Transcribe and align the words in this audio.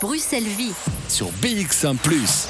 Bruxelles 0.00 0.44
Vie. 0.44 0.72
sur 1.08 1.26
BX1⁇ 1.42 1.94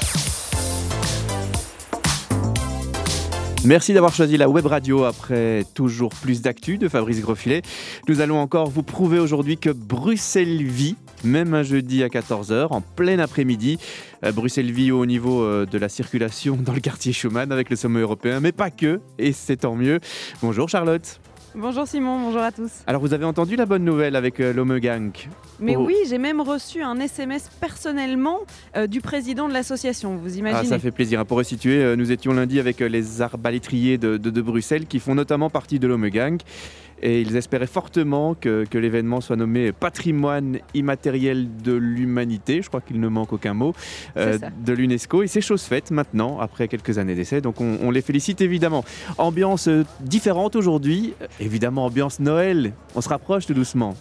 Merci 3.65 3.93
d'avoir 3.93 4.13
choisi 4.13 4.37
la 4.37 4.47
web 4.47 4.65
radio 4.65 5.03
après 5.03 5.65
toujours 5.73 6.13
plus 6.13 6.41
d'actu 6.41 6.77
de 6.77 6.87
Fabrice 6.87 7.19
Grosfilet. 7.19 7.61
Nous 8.07 8.21
allons 8.21 8.37
encore 8.39 8.69
vous 8.69 8.83
prouver 8.83 9.19
aujourd'hui 9.19 9.57
que 9.57 9.69
Bruxelles 9.69 10.63
vit, 10.63 10.95
même 11.25 11.53
un 11.53 11.63
jeudi 11.63 12.03
à 12.03 12.07
14h, 12.07 12.67
en 12.69 12.79
plein 12.79 13.19
après-midi. 13.19 13.79
Euh, 14.23 14.31
Bruxelles 14.31 14.71
vit 14.71 14.93
au 14.93 15.05
niveau 15.05 15.43
euh, 15.43 15.65
de 15.65 15.77
la 15.77 15.89
circulation 15.89 16.55
dans 16.59 16.73
le 16.73 16.79
quartier 16.79 17.11
Schumann 17.11 17.51
avec 17.51 17.69
le 17.69 17.75
sommet 17.75 17.99
européen, 17.99 18.39
mais 18.39 18.53
pas 18.53 18.71
que, 18.71 19.01
et 19.19 19.33
c'est 19.33 19.57
tant 19.57 19.75
mieux. 19.75 19.99
Bonjour 20.41 20.69
Charlotte. 20.69 21.19
Bonjour 21.53 21.85
Simon, 21.85 22.17
bonjour 22.21 22.41
à 22.41 22.51
tous. 22.53 22.71
Alors 22.87 23.01
vous 23.01 23.13
avez 23.13 23.25
entendu 23.25 23.57
la 23.57 23.65
bonne 23.65 23.83
nouvelle 23.83 24.15
avec 24.15 24.39
euh, 24.39 24.53
l'Omegang 24.53 25.11
Mais 25.59 25.75
Oh. 25.75 25.83
oui, 25.85 25.95
j'ai 26.07 26.17
même 26.17 26.39
reçu 26.39 26.81
un 26.81 26.97
SMS 26.97 27.49
personnellement 27.59 28.39
euh, 28.77 28.87
du 28.87 29.01
président 29.01 29.49
de 29.49 29.53
l'association, 29.53 30.15
vous 30.15 30.35
Ah, 30.35 30.37
imaginez 30.37 30.69
ça 30.69 30.79
fait 30.79 30.91
plaisir. 30.91 31.25
Pour 31.25 31.37
resituer, 31.37 31.83
euh, 31.83 31.95
nous 31.97 32.13
étions 32.13 32.31
lundi 32.31 32.57
avec 32.59 32.81
euh, 32.81 32.87
les 32.87 33.21
arbalétriers 33.21 33.97
de, 33.97 34.15
de- 34.15 34.29
de 34.29 34.41
Bruxelles 34.41 34.85
qui 34.85 34.99
font 34.99 35.13
notamment 35.13 35.49
partie 35.49 35.77
de 35.77 35.87
l'Omegang. 35.87 36.37
Et 37.01 37.21
ils 37.21 37.35
espéraient 37.35 37.67
fortement 37.67 38.35
que, 38.35 38.65
que 38.69 38.77
l'événement 38.77 39.21
soit 39.21 39.35
nommé 39.35 39.71
patrimoine 39.71 40.59
immatériel 40.73 41.47
de 41.63 41.73
l'humanité. 41.73 42.61
Je 42.61 42.67
crois 42.67 42.81
qu'il 42.81 42.99
ne 42.99 43.07
manque 43.07 43.33
aucun 43.33 43.53
mot. 43.53 43.73
euh, 44.17 44.37
de 44.65 44.73
l'UNESCO. 44.73 45.23
Et 45.23 45.27
c'est 45.27 45.41
chose 45.41 45.63
faite 45.63 45.91
maintenant, 45.91 46.39
après 46.39 46.67
quelques 46.67 46.97
années 46.97 47.15
d'essai. 47.15 47.41
Donc 47.41 47.59
on, 47.61 47.79
on 47.81 47.91
les 47.91 48.01
félicite 48.01 48.41
évidemment. 48.41 48.83
Ambiance 49.17 49.67
euh, 49.67 49.83
différente 50.01 50.55
aujourd'hui. 50.55 51.13
Euh, 51.21 51.27
Évidemment, 51.39 51.85
ambiance 51.85 52.19
Noël. 52.19 52.73
On 52.95 53.01
se 53.01 53.09
rapproche 53.09 53.45
tout 53.45 53.53
doucement. 53.53 53.95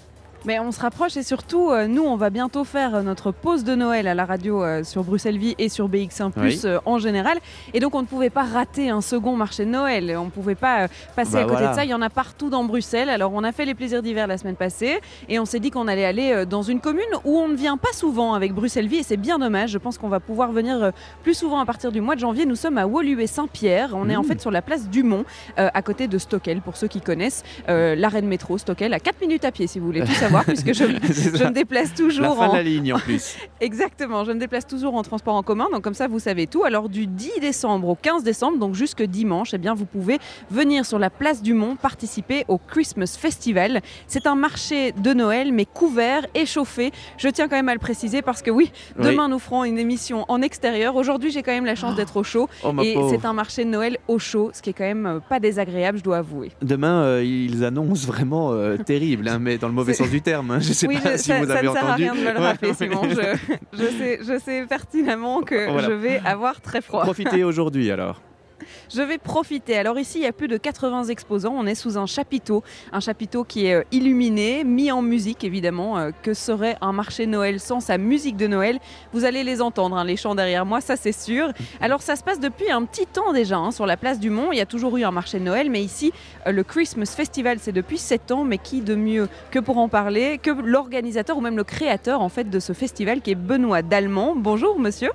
Mais 0.46 0.58
on 0.58 0.72
se 0.72 0.80
rapproche 0.80 1.16
et 1.18 1.22
surtout, 1.22 1.70
euh, 1.70 1.86
nous, 1.86 2.02
on 2.02 2.16
va 2.16 2.30
bientôt 2.30 2.64
faire 2.64 2.94
euh, 2.94 3.02
notre 3.02 3.30
pause 3.30 3.62
de 3.62 3.74
Noël 3.74 4.08
à 4.08 4.14
la 4.14 4.24
radio 4.24 4.62
euh, 4.64 4.82
sur 4.84 5.04
Bruxelles 5.04 5.36
Vie 5.36 5.54
et 5.58 5.68
sur 5.68 5.88
BX1 5.88 6.30
Oui. 6.38 6.60
euh, 6.64 6.78
en 6.86 6.98
général. 6.98 7.38
Et 7.74 7.80
donc, 7.80 7.94
on 7.94 8.00
ne 8.00 8.06
pouvait 8.06 8.30
pas 8.30 8.44
rater 8.44 8.88
un 8.88 9.02
second 9.02 9.36
marché 9.36 9.66
de 9.66 9.70
Noël. 9.70 10.16
On 10.18 10.24
ne 10.24 10.30
pouvait 10.30 10.54
pas 10.54 10.88
passer 11.14 11.32
Bah 11.34 11.38
à 11.40 11.42
côté 11.42 11.52
voilà. 11.56 11.70
de 11.70 11.74
ça. 11.74 11.84
Il 11.84 11.90
y 11.90 11.94
en 11.94 12.00
a 12.00 12.08
partout 12.08 12.48
dans 12.48 12.64
Bruxelles. 12.64 13.10
Alors, 13.10 13.32
on 13.34 13.44
a 13.44 13.52
fait 13.52 13.66
les 13.66 13.74
plaisirs 13.74 14.02
d'hiver 14.02 14.26
la 14.26 14.38
semaine 14.38 14.56
passée 14.56 15.00
et 15.28 15.38
on 15.38 15.44
s'est 15.44 15.60
dit 15.60 15.70
qu'on 15.70 15.88
allait 15.88 16.06
aller 16.06 16.44
dans 16.46 16.62
une 16.62 16.80
commune 16.80 17.04
où 17.24 17.38
on 17.38 17.48
ne 17.48 17.54
vient 17.56 17.76
pas 17.76 17.92
souvent 17.92 18.32
avec 18.32 18.54
Bruxelles 18.54 18.88
Vie 18.88 18.98
et 18.98 19.02
c'est 19.02 19.18
bien 19.18 19.38
dommage. 19.38 19.70
Je 19.70 19.78
pense 19.78 19.98
qu'on 19.98 20.08
va 20.08 20.20
pouvoir 20.20 20.52
venir 20.52 20.92
plus 21.22 21.34
souvent 21.34 21.60
à 21.60 21.66
partir 21.66 21.92
du 21.92 22.00
mois 22.00 22.14
de 22.14 22.20
janvier. 22.20 22.46
Nous 22.46 22.56
sommes 22.56 22.78
à 22.78 22.86
Woluwe-Saint-Pierre. 22.86 23.90
On 23.94 24.08
est 24.08 24.16
en 24.16 24.20
Mmh. 24.22 24.24
fait 24.24 24.40
sur 24.40 24.50
la 24.50 24.62
place 24.62 24.88
Dumont, 24.88 25.24
à 25.56 25.82
côté 25.82 26.06
de 26.08 26.16
Stockel, 26.18 26.60
pour 26.60 26.76
ceux 26.76 26.88
qui 26.88 27.00
connaissent. 27.00 27.42
L'arrêt 27.68 28.22
de 28.22 28.26
métro 28.26 28.56
Stockel, 28.58 28.94
à 28.94 29.00
4 29.00 29.20
minutes 29.20 29.44
à 29.44 29.50
pied, 29.52 29.66
si 29.66 29.78
vous 29.78 29.86
voulez 29.86 30.00
tout 30.00 30.06
savoir, 30.12 30.29
puisque 30.46 30.72
je, 30.74 30.84
me 31.44 31.50
déplace 31.50 31.90
La 31.90 31.96
toujours 31.96 32.36
fin 32.36 32.46
en... 32.46 32.52
de 32.52 32.56
la 32.56 32.62
ligne 32.62 32.92
en 32.92 32.98
plus. 32.98 33.36
Exactement, 33.60 34.24
je 34.24 34.32
me 34.32 34.38
déplace 34.38 34.66
toujours 34.66 34.94
en 34.94 35.02
transport 35.02 35.34
en 35.34 35.42
commun, 35.42 35.66
donc 35.72 35.82
comme 35.82 35.94
ça 35.94 36.08
vous 36.08 36.18
savez 36.18 36.46
tout. 36.46 36.64
Alors 36.64 36.88
du 36.88 37.06
10 37.06 37.40
décembre 37.40 37.88
au 37.88 37.94
15 37.94 38.22
décembre, 38.24 38.58
donc 38.58 38.74
jusque 38.74 39.02
dimanche, 39.02 39.54
eh 39.54 39.58
bien 39.58 39.74
vous 39.74 39.84
pouvez 39.86 40.18
venir 40.50 40.84
sur 40.86 40.98
la 40.98 41.10
place 41.10 41.42
du 41.42 41.54
Mont 41.54 41.76
participer 41.76 42.44
au 42.48 42.58
Christmas 42.58 43.16
Festival. 43.18 43.80
C'est 44.06 44.26
un 44.26 44.34
marché 44.34 44.92
de 44.92 45.12
Noël, 45.12 45.52
mais 45.52 45.64
couvert 45.64 46.26
et 46.34 46.46
chauffé. 46.46 46.92
Je 47.18 47.28
tiens 47.28 47.48
quand 47.48 47.56
même 47.56 47.68
à 47.68 47.74
le 47.74 47.80
préciser 47.80 48.22
parce 48.22 48.42
que 48.42 48.50
oui, 48.50 48.70
Oui. 48.98 49.06
demain 49.06 49.28
nous 49.28 49.38
ferons 49.38 49.64
une 49.64 49.78
émission 49.78 50.24
en 50.28 50.42
extérieur. 50.42 50.96
Aujourd'hui 50.96 51.30
j'ai 51.30 51.42
quand 51.42 51.52
même 51.52 51.66
la 51.66 51.74
chance 51.74 51.96
d'être 51.96 52.16
au 52.16 52.22
chaud. 52.22 52.48
Oh, 52.64 52.72
Et 52.82 52.96
c'est 53.10 53.24
un 53.24 53.32
marché 53.32 53.64
de 53.64 53.70
Noël 53.70 53.98
au 54.08 54.18
chaud, 54.18 54.50
ce 54.52 54.62
qui 54.62 54.70
est 54.70 54.72
quand 54.72 54.84
même 54.84 55.06
euh, 55.06 55.20
pas 55.20 55.40
désagréable, 55.40 55.98
je 55.98 56.02
dois 56.04 56.18
avouer. 56.18 56.50
Demain, 56.62 57.02
euh, 57.02 57.24
ils 57.24 57.64
annoncent 57.64 58.06
vraiment 58.06 58.52
euh, 58.52 58.76
terrible, 58.84 59.28
hein, 59.28 59.38
mais 59.38 59.58
dans 59.58 59.68
le 59.68 59.74
mauvais 59.74 59.94
sens 59.94 60.10
du 60.10 60.19
terme. 60.20 60.50
hein. 60.52 60.60
Je 60.60 60.72
sais 60.72 60.86
oui, 60.86 60.98
pas 60.98 61.12
je- 61.12 61.16
si 61.18 61.24
ça, 61.24 61.38
vous 61.38 61.46
ça 61.46 61.54
avez 61.58 61.68
ne 61.68 61.72
sert 61.72 61.82
à 61.84 61.88
entendu. 61.88 62.02
rien 62.04 62.14
de 62.14 62.20
me 62.20 62.32
le 62.32 62.38
rappeler. 62.38 62.74
Simon. 62.74 63.02
Je, 63.08 63.54
je 63.78 63.84
sais, 63.98 64.18
je 64.22 64.38
sais 64.38 64.66
pertinemment 64.68 65.42
que 65.42 65.70
Voilà. 65.70 65.88
je 65.88 65.92
vais 65.92 66.20
avoir 66.24 66.60
très 66.60 66.80
froid. 66.80 67.02
Profitez 67.02 67.44
aujourd'hui 67.44 67.90
alors. 67.90 68.20
Je 68.94 69.02
vais 69.02 69.18
profiter. 69.18 69.76
Alors 69.76 69.98
ici, 69.98 70.18
il 70.18 70.22
y 70.22 70.26
a 70.26 70.32
plus 70.32 70.48
de 70.48 70.56
80 70.56 71.04
exposants. 71.04 71.54
On 71.56 71.66
est 71.66 71.74
sous 71.74 71.98
un 71.98 72.06
chapiteau, 72.06 72.62
un 72.92 73.00
chapiteau 73.00 73.44
qui 73.44 73.66
est 73.66 73.74
euh, 73.74 73.82
illuminé, 73.92 74.64
mis 74.64 74.92
en 74.92 75.02
musique 75.02 75.44
évidemment. 75.44 75.98
Euh, 75.98 76.10
que 76.22 76.34
serait 76.34 76.76
un 76.80 76.92
marché 76.92 77.26
Noël 77.26 77.60
sans 77.60 77.80
sa 77.80 77.98
musique 77.98 78.36
de 78.36 78.46
Noël 78.46 78.78
Vous 79.12 79.24
allez 79.24 79.44
les 79.44 79.62
entendre, 79.62 79.96
hein, 79.96 80.04
les 80.04 80.16
chants 80.16 80.34
derrière 80.34 80.66
moi, 80.66 80.80
ça 80.80 80.96
c'est 80.96 81.12
sûr. 81.12 81.52
Alors 81.80 82.02
ça 82.02 82.16
se 82.16 82.22
passe 82.22 82.40
depuis 82.40 82.70
un 82.70 82.84
petit 82.84 83.06
temps 83.06 83.32
déjà 83.32 83.56
hein, 83.56 83.70
sur 83.70 83.86
la 83.86 83.96
place 83.96 84.18
du 84.18 84.30
Mont. 84.30 84.52
Il 84.52 84.58
y 84.58 84.62
a 84.62 84.66
toujours 84.66 84.96
eu 84.96 85.04
un 85.04 85.10
marché 85.10 85.38
de 85.38 85.44
Noël, 85.44 85.70
mais 85.70 85.82
ici, 85.82 86.12
euh, 86.46 86.52
le 86.52 86.62
Christmas 86.62 87.14
Festival, 87.16 87.58
c'est 87.60 87.72
depuis 87.72 87.98
7 87.98 88.30
ans. 88.32 88.44
Mais 88.44 88.58
qui 88.58 88.80
de 88.80 88.94
mieux 88.94 89.28
que 89.50 89.58
pour 89.58 89.78
en 89.78 89.88
parler 89.88 90.38
que 90.38 90.50
l'organisateur 90.50 91.36
ou 91.36 91.40
même 91.40 91.56
le 91.56 91.64
créateur 91.64 92.20
en 92.20 92.28
fait 92.28 92.48
de 92.48 92.58
ce 92.58 92.72
festival 92.72 93.20
qui 93.20 93.32
est 93.32 93.34
Benoît 93.34 93.82
Dallemand. 93.82 94.34
Bonjour 94.36 94.78
monsieur. 94.78 95.10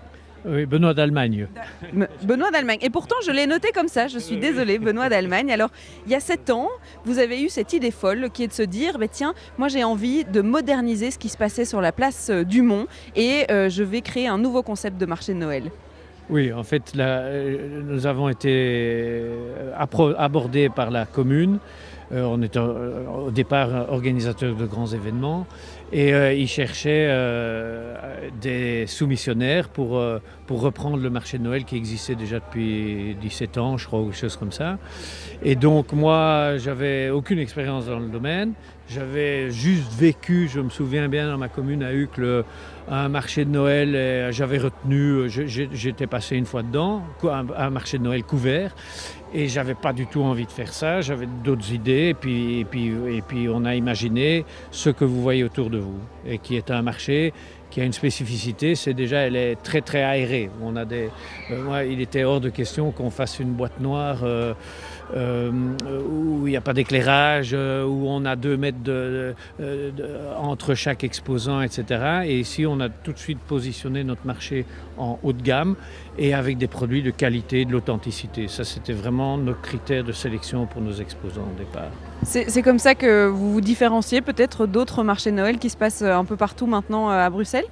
Oui, 0.47 0.65
Benoît 0.65 0.93
d'Allemagne. 0.93 1.47
Benoît 2.23 2.51
d'Allemagne. 2.51 2.77
Et 2.81 2.89
pourtant, 2.89 3.15
je 3.25 3.31
l'ai 3.31 3.47
noté 3.47 3.71
comme 3.73 3.87
ça. 3.87 4.07
Je 4.07 4.19
suis 4.19 4.37
désolée, 4.37 4.77
Benoît 4.77 5.09
d'Allemagne. 5.09 5.51
Alors, 5.51 5.69
il 6.05 6.11
y 6.11 6.15
a 6.15 6.19
sept 6.19 6.49
ans, 6.49 6.69
vous 7.05 7.19
avez 7.19 7.41
eu 7.41 7.49
cette 7.49 7.73
idée 7.73 7.91
folle 7.91 8.29
qui 8.31 8.43
est 8.43 8.47
de 8.47 8.53
se 8.53 8.63
dire, 8.63 8.97
bah, 8.99 9.07
tiens, 9.07 9.33
moi 9.57 9.67
j'ai 9.67 9.83
envie 9.83 10.23
de 10.23 10.41
moderniser 10.41 11.11
ce 11.11 11.17
qui 11.17 11.29
se 11.29 11.37
passait 11.37 11.65
sur 11.65 11.81
la 11.81 11.91
place 11.91 12.29
euh, 12.29 12.43
du 12.43 12.61
Mont 12.61 12.87
et 13.15 13.45
euh, 13.51 13.69
je 13.69 13.83
vais 13.83 14.01
créer 14.01 14.27
un 14.27 14.37
nouveau 14.37 14.61
concept 14.63 14.97
de 14.97 15.05
marché 15.05 15.33
de 15.33 15.39
Noël. 15.39 15.71
Oui, 16.29 16.51
en 16.51 16.63
fait, 16.63 16.95
là, 16.95 17.19
euh, 17.19 17.81
nous 17.83 18.07
avons 18.07 18.29
été 18.29 18.49
euh, 18.51 20.15
abordés 20.17 20.69
par 20.69 20.91
la 20.91 21.05
commune. 21.05 21.59
On 22.11 22.43
était 22.43 22.59
au 22.59 23.31
départ 23.31 23.91
organisateur 23.91 24.55
de 24.55 24.65
grands 24.67 24.85
événements 24.85 25.47
et 25.91 26.13
euh, 26.13 26.33
ils 26.33 26.47
cherchaient 26.47 27.07
euh, 27.09 27.95
des 28.41 28.87
soumissionnaires 28.87 29.69
pour, 29.69 29.97
euh, 29.97 30.19
pour 30.47 30.61
reprendre 30.61 30.97
le 30.97 31.09
marché 31.09 31.37
de 31.37 31.43
Noël 31.43 31.63
qui 31.63 31.75
existait 31.75 32.15
déjà 32.15 32.39
depuis 32.39 33.15
17 33.21 33.57
ans, 33.57 33.77
je 33.77 33.85
crois, 33.85 33.99
ou 33.99 34.05
quelque 34.05 34.17
chose 34.17 34.37
comme 34.37 34.51
ça. 34.51 34.77
Et 35.43 35.55
donc 35.55 35.93
moi, 35.93 36.57
j'avais 36.57 37.09
aucune 37.09 37.39
expérience 37.39 37.85
dans 37.85 37.99
le 37.99 38.07
domaine. 38.07 38.53
J'avais 38.89 39.51
juste 39.51 39.93
vécu, 39.93 40.47
je 40.47 40.59
me 40.59 40.69
souviens 40.69 41.07
bien, 41.07 41.29
dans 41.29 41.37
ma 41.37 41.49
commune 41.49 41.83
à 41.83 41.91
Un 42.87 43.09
marché 43.09 43.45
de 43.45 43.49
Noël. 43.49 43.95
et 43.95 44.31
J'avais 44.31 44.59
retenu, 44.59 45.27
euh, 45.27 45.27
j'étais 45.27 46.07
passé 46.07 46.35
une 46.35 46.45
fois 46.45 46.61
dedans, 46.61 47.01
un, 47.23 47.69
marché 47.69 47.97
de 47.97 48.03
Noël 48.03 48.23
couvert. 48.23 48.75
Et 49.33 49.47
j'avais 49.47 49.73
pas 49.73 49.91
du 49.91 50.07
tout 50.07 50.21
envie 50.21 50.45
de 50.45 50.51
faire 50.51 50.71
ça. 50.71 51.01
J'avais 51.01 51.27
d'autres 51.43 51.73
idées. 51.73 52.09
Et 52.09 52.13
puis, 52.13 52.59
et, 52.59 52.65
puis, 52.65 52.93
et 53.09 53.21
puis 53.21 53.49
on 53.49 53.65
a 53.65 53.75
imaginé 53.75 54.45
ce 54.71 54.89
que 54.89 55.03
vous 55.03 55.21
voyez 55.21 55.43
autour 55.43 55.69
de 55.69 55.79
vous. 55.79 55.99
Et 56.27 56.37
qui 56.37 56.55
est 56.55 56.71
un 56.71 56.81
marché 56.81 57.33
qui 57.75 57.81
a 57.81 57.83
une 57.83 57.91
spécificité, 57.91 58.73
c'est 58.75 58.93
déjà, 58.93 59.17
elle 59.17 59.35
est 59.35 59.57
très 59.61 59.81
très 59.81 60.01
aérée. 60.01 60.49
On 60.61 60.77
a 60.77 60.85
des, 60.85 61.09
euh, 61.51 61.85
il 61.85 61.99
était 61.99 62.23
hors 62.23 62.39
de 62.39 62.49
question 62.49 62.91
qu'on 62.91 63.09
fasse 63.09 63.39
une 63.39 63.51
boîte 63.51 63.81
noire 63.81 64.19
euh, 64.23 64.53
euh, 65.15 65.51
où 66.09 66.47
il 66.47 66.51
n'y 66.51 66.57
a 66.57 66.61
pas 66.61 66.73
d'éclairage, 66.73 67.51
euh, 67.53 67.83
où 67.85 68.05
on 68.07 68.25
a 68.25 68.35
deux 68.35 68.57
mètres 68.57 68.81
de- 68.83 69.35
de- 69.59 69.91
de- 69.91 70.05
entre 70.37 70.73
chaque 70.73 71.03
exposant, 71.03 71.61
etc. 71.61 72.23
Et 72.25 72.39
ici, 72.39 72.65
on 72.65 72.79
a 72.79 72.89
tout 72.89 73.11
de 73.13 73.17
suite 73.19 73.39
positionné 73.39 74.03
notre 74.03 74.25
marché 74.25 74.65
en 74.97 75.19
haut 75.23 75.33
de 75.33 75.41
gamme 75.41 75.75
et 76.17 76.33
avec 76.33 76.57
des 76.57 76.67
produits 76.67 77.03
de 77.03 77.11
qualité, 77.11 77.65
de 77.65 77.71
l'authenticité. 77.71 78.47
Ça, 78.47 78.63
c'était 78.63 78.93
vraiment 78.93 79.37
nos 79.37 79.53
critères 79.53 80.03
de 80.03 80.11
sélection 80.11 80.65
pour 80.65 80.81
nos 80.81 80.93
exposants 80.93 81.47
au 81.53 81.57
départ. 81.59 81.91
C'est 82.23 82.61
comme 82.63 82.79
ça 82.79 82.95
que 82.95 83.27
vous 83.27 83.53
vous 83.53 83.61
différenciez 83.61 84.21
peut-être 84.21 84.65
d'autres 84.65 85.03
marchés 85.03 85.31
de 85.31 85.35
Noël 85.35 85.59
qui 85.59 85.69
se 85.69 85.77
passent 85.77 86.01
euh, 86.01 86.15
un 86.15 86.25
peu 86.25 86.35
partout 86.37 86.65
maintenant 86.65 87.11
euh, 87.11 87.25
à 87.25 87.29
Bruxelles? 87.29 87.65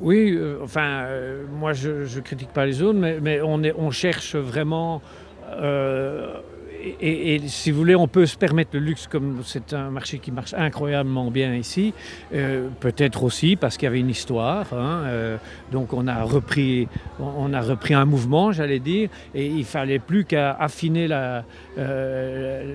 Oui, 0.00 0.34
euh, 0.36 0.56
enfin, 0.62 1.04
euh, 1.04 1.44
moi 1.60 1.72
je 1.72 1.90
ne 2.16 2.20
critique 2.20 2.50
pas 2.52 2.66
les 2.66 2.82
autres, 2.82 2.98
mais, 2.98 3.18
mais 3.20 3.40
on, 3.42 3.62
est, 3.62 3.74
on 3.76 3.90
cherche 3.90 4.34
vraiment. 4.36 5.02
euh, 5.50 6.32
et, 7.00 7.40
si 7.46 7.70
vous 7.70 7.78
voulez, 7.78 7.94
on 7.94 8.08
peut 8.08 8.26
se 8.26 8.36
permettre 8.36 8.70
le 8.74 8.80
luxe 8.80 9.06
comme 9.06 9.40
c'est 9.44 9.72
un 9.72 9.90
marché 9.90 10.18
qui 10.18 10.30
marche 10.30 10.54
incroyablement 10.54 11.30
bien 11.30 11.54
ici. 11.54 11.92
euh, 12.34 12.68
Peut-être 12.80 13.22
aussi 13.22 13.56
parce 13.56 13.76
qu'il 13.76 13.86
y 13.86 13.88
avait 13.88 14.00
une 14.00 14.10
histoire. 14.10 14.66
hein, 14.72 15.02
euh, 15.06 15.36
donc 15.72 15.92
on 15.92 16.06
a 16.06 16.22
repris, 16.22 16.88
on 17.18 17.52
a 17.52 17.60
repris 17.60 17.94
un 17.94 18.04
mouvement, 18.04 18.52
j'allais 18.52 18.80
dire, 18.80 19.08
et 19.34 19.46
il 19.46 19.64
fallait 19.64 19.98
plus 19.98 20.24
qu'à 20.24 20.52
affiner 20.52 21.08
euh, 21.78 22.74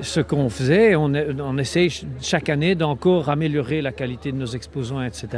ce 0.00 0.20
qu'on 0.20 0.48
faisait. 0.48 0.94
On, 0.96 1.12
on 1.14 1.58
essaye 1.58 1.90
ch- 1.90 2.06
chaque 2.20 2.48
année 2.48 2.74
d'encore 2.74 3.28
améliorer 3.28 3.82
la 3.82 3.92
qualité 3.92 4.32
de 4.32 4.36
nos 4.36 4.46
exposants, 4.46 5.02
etc. 5.02 5.28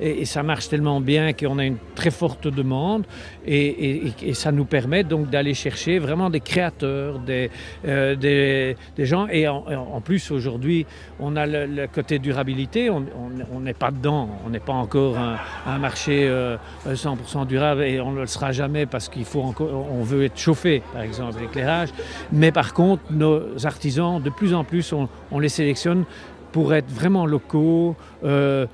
Et, 0.00 0.20
et 0.22 0.24
ça 0.24 0.42
marche 0.42 0.68
tellement 0.68 1.00
bien 1.00 1.32
qu'on 1.32 1.58
a 1.58 1.64
une 1.64 1.78
très 1.94 2.10
forte 2.10 2.48
demande 2.48 3.04
et 3.46 4.12
ça 4.34 4.52
nous 4.52 4.64
permet 4.64 5.04
donc 5.04 5.30
d'aller 5.30 5.54
chercher 5.54 5.98
vraiment 5.98 6.30
des 6.30 6.40
créateurs, 6.40 7.17
des, 7.24 7.50
euh, 7.86 8.14
des, 8.16 9.06
gens. 9.06 9.26
Et 9.28 9.48
en, 9.48 10.00
plus, 10.00 10.30
aujourd'hui, 10.30 10.86
on 11.20 11.36
a 11.36 11.46
le, 11.46 11.86
côté 11.86 12.18
durabilité. 12.18 12.90
On 12.90 13.60
n'est 13.60 13.74
pas 13.74 13.90
dedans. 13.90 14.28
On 14.46 14.50
n'est 14.50 14.60
pas 14.60 14.72
encore 14.72 15.16
un, 15.18 15.78
marché 15.78 16.26
euh, 16.28 16.56
100% 16.86 17.46
durable 17.46 17.82
et 17.82 18.00
on 18.00 18.12
ne 18.12 18.20
le 18.20 18.26
sera 18.26 18.52
jamais 18.52 18.86
parce 18.86 19.08
qu'il 19.08 19.24
faut 19.24 19.42
encore, 19.42 19.68
on 19.90 20.02
veut 20.02 20.24
être 20.24 20.38
chauffé, 20.38 20.82
par 20.92 21.02
exemple, 21.02 21.40
l'éclairage. 21.40 21.90
Mais 22.32 22.52
par 22.52 22.74
contre, 22.74 23.02
nos 23.10 23.66
artisans, 23.66 24.20
de 24.20 24.30
plus 24.30 24.54
en 24.54 24.64
plus, 24.64 24.92
on, 25.30 25.38
les 25.38 25.48
sélectionne 25.48 26.04
pour 26.52 26.74
être 26.74 26.90
vraiment 26.90 27.26
locaux, 27.26 27.94
euh, 28.24 28.66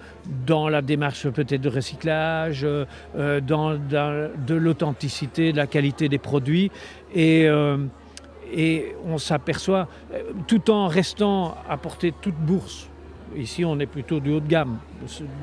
dans 0.47 0.69
la 0.69 0.81
démarche 0.81 1.29
peut-être 1.29 1.61
de 1.61 1.69
recyclage, 1.69 2.65
euh, 2.65 3.41
dans, 3.41 3.75
de 3.75 4.55
l'authenticité, 4.55 5.53
de 5.53 5.57
la 5.57 5.67
qualité 5.67 6.09
des 6.09 6.19
produits. 6.19 6.71
Et, 7.15 7.47
euh, 7.47 7.77
et 8.55 8.95
on 9.05 9.19
s'aperçoit, 9.19 9.89
euh, 10.13 10.33
tout 10.47 10.71
en 10.71 10.87
restant 10.87 11.57
à 11.69 11.77
portée 11.77 12.13
de 12.13 12.17
toute 12.21 12.37
bourse, 12.37 12.89
ici 13.37 13.65
on 13.65 13.79
est 13.79 13.87
plutôt 13.87 14.21
du 14.21 14.33
haut 14.33 14.41
de 14.41 14.49
gamme 14.49 14.79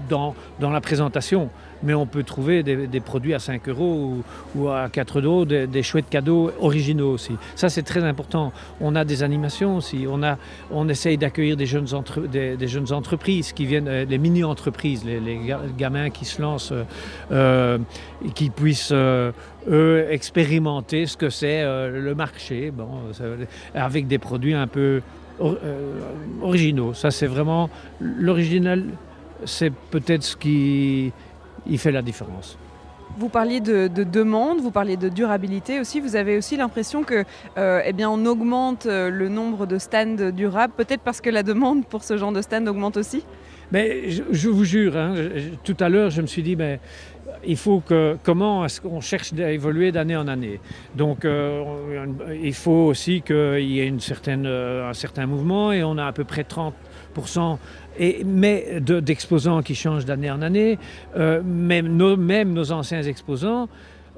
dans, 0.09 0.35
dans 0.59 0.69
la 0.69 0.81
présentation, 0.81 1.49
mais 1.83 1.93
on 1.93 2.05
peut 2.05 2.23
trouver 2.23 2.63
des, 2.63 2.99
produits 2.99 3.33
à 3.33 3.39
5 3.39 3.67
euros 3.69 4.23
ou, 4.55 4.69
à 4.69 4.89
4 4.89 5.21
euros, 5.21 5.45
des, 5.45 5.83
chouettes 5.83 6.09
cadeaux 6.09 6.51
originaux 6.59 7.11
aussi. 7.11 7.33
Ça 7.55 7.69
c'est 7.69 7.83
très 7.83 8.03
important. 8.03 8.51
On 8.79 8.95
a 8.95 9.03
des 9.05 9.23
animations 9.23 9.77
aussi, 9.77 10.05
on, 10.09 10.23
a, 10.23 10.37
on 10.71 10.87
essaye 10.89 11.17
d'accueillir 11.17 11.57
des, 11.57 11.65
jeunes 11.65 11.87
des, 12.31 12.91
entreprises 12.93 13.53
qui 13.53 13.65
viennent, 13.65 13.87
euh, 13.87 14.05
les 14.05 14.17
mini-entreprises, 14.17 15.03
les, 15.05 15.19
les 15.19 15.37
ga- 15.39 15.61
gamins 15.77 16.09
qui 16.09 16.25
se 16.25 16.41
lancent, 16.41 16.71
euh, 16.71 16.83
euh, 17.31 17.77
qui 18.35 18.49
puissent 18.49 18.91
euh, 18.91 19.31
eux 19.69 20.05
expérimenter 20.09 21.05
ce 21.05 21.17
que 21.17 21.29
c'est 21.29 21.63
le 21.63 22.13
marché, 22.15 22.73
avec 23.75 24.07
des 24.07 24.17
produits 24.17 24.53
un 24.53 24.67
peu 24.67 25.01
or- 25.39 25.57
euh, 25.63 25.99
originaux. 26.41 26.93
Ça, 26.93 27.11
c'est 27.11 27.27
vraiment 27.27 27.69
l'original. 27.99 28.83
C'est 29.45 29.71
peut-être 29.91 30.23
ce 30.23 30.35
qui 30.37 31.11
il 31.67 31.77
fait 31.77 31.91
la 31.91 32.01
différence. 32.01 32.57
Vous 33.17 33.27
parliez 33.27 33.59
de, 33.59 33.87
de 33.87 34.03
demande, 34.05 34.61
vous 34.61 34.71
parliez 34.71 34.95
de 34.95 35.09
durabilité 35.09 35.79
aussi. 35.81 35.99
Vous 35.99 36.15
avez 36.15 36.37
aussi 36.37 36.55
l'impression 36.55 37.03
que, 37.03 37.25
euh, 37.57 37.81
eh 37.85 37.91
bien, 37.91 38.09
on 38.09 38.25
augmente 38.25 38.85
euh, 38.85 39.09
le 39.09 39.27
nombre 39.27 39.65
de 39.65 39.77
stands 39.79 40.31
durables, 40.31 40.73
peut-être 40.77 41.01
parce 41.01 41.19
que 41.19 41.29
la 41.29 41.43
demande 41.43 41.85
pour 41.85 42.03
ce 42.03 42.15
genre 42.17 42.31
de 42.31 42.41
stand 42.41 42.67
augmente 42.69 42.95
aussi? 42.97 43.25
Mais 43.73 44.09
je, 44.09 44.23
je 44.31 44.49
vous 44.49 44.63
jure, 44.63 44.95
hein, 44.97 45.13
je- 45.15 45.55
tout 45.63 45.75
à 45.81 45.89
l'heure, 45.89 46.09
je 46.09 46.21
me 46.21 46.27
suis 46.27 46.41
dit, 46.41 46.55
mais 46.55 46.79
il 47.45 47.57
faut 47.57 47.79
que 47.79 48.17
comment 48.23 48.65
est-ce 48.65 48.81
qu'on 48.81 49.01
cherche 49.01 49.33
à 49.33 49.51
évoluer 49.51 49.91
d'année 49.91 50.15
en 50.15 50.27
année? 50.27 50.59
Donc, 50.95 51.25
euh, 51.25 51.63
il 52.41 52.53
faut 52.53 52.87
aussi 52.87 53.21
qu'il 53.21 53.61
y 53.69 53.79
ait 53.79 53.87
une 53.87 53.99
certaine, 53.99 54.45
euh, 54.45 54.89
un 54.89 54.93
certain 54.93 55.25
mouvement 55.25 55.71
et 55.71 55.83
on 55.83 55.97
a 55.97 56.05
à 56.05 56.11
peu 56.11 56.23
près 56.23 56.43
30 56.43 56.73
et, 57.99 58.23
mais 58.25 58.79
de- 58.79 59.01
d'exposants 59.01 59.61
qui 59.61 59.75
changent 59.75 60.05
d'année 60.05 60.31
en 60.31 60.41
année, 60.41 60.79
euh, 61.17 61.41
même, 61.43 61.97
nos, 61.97 62.15
même 62.15 62.53
nos 62.53 62.71
anciens 62.71 63.01
exposants, 63.03 63.67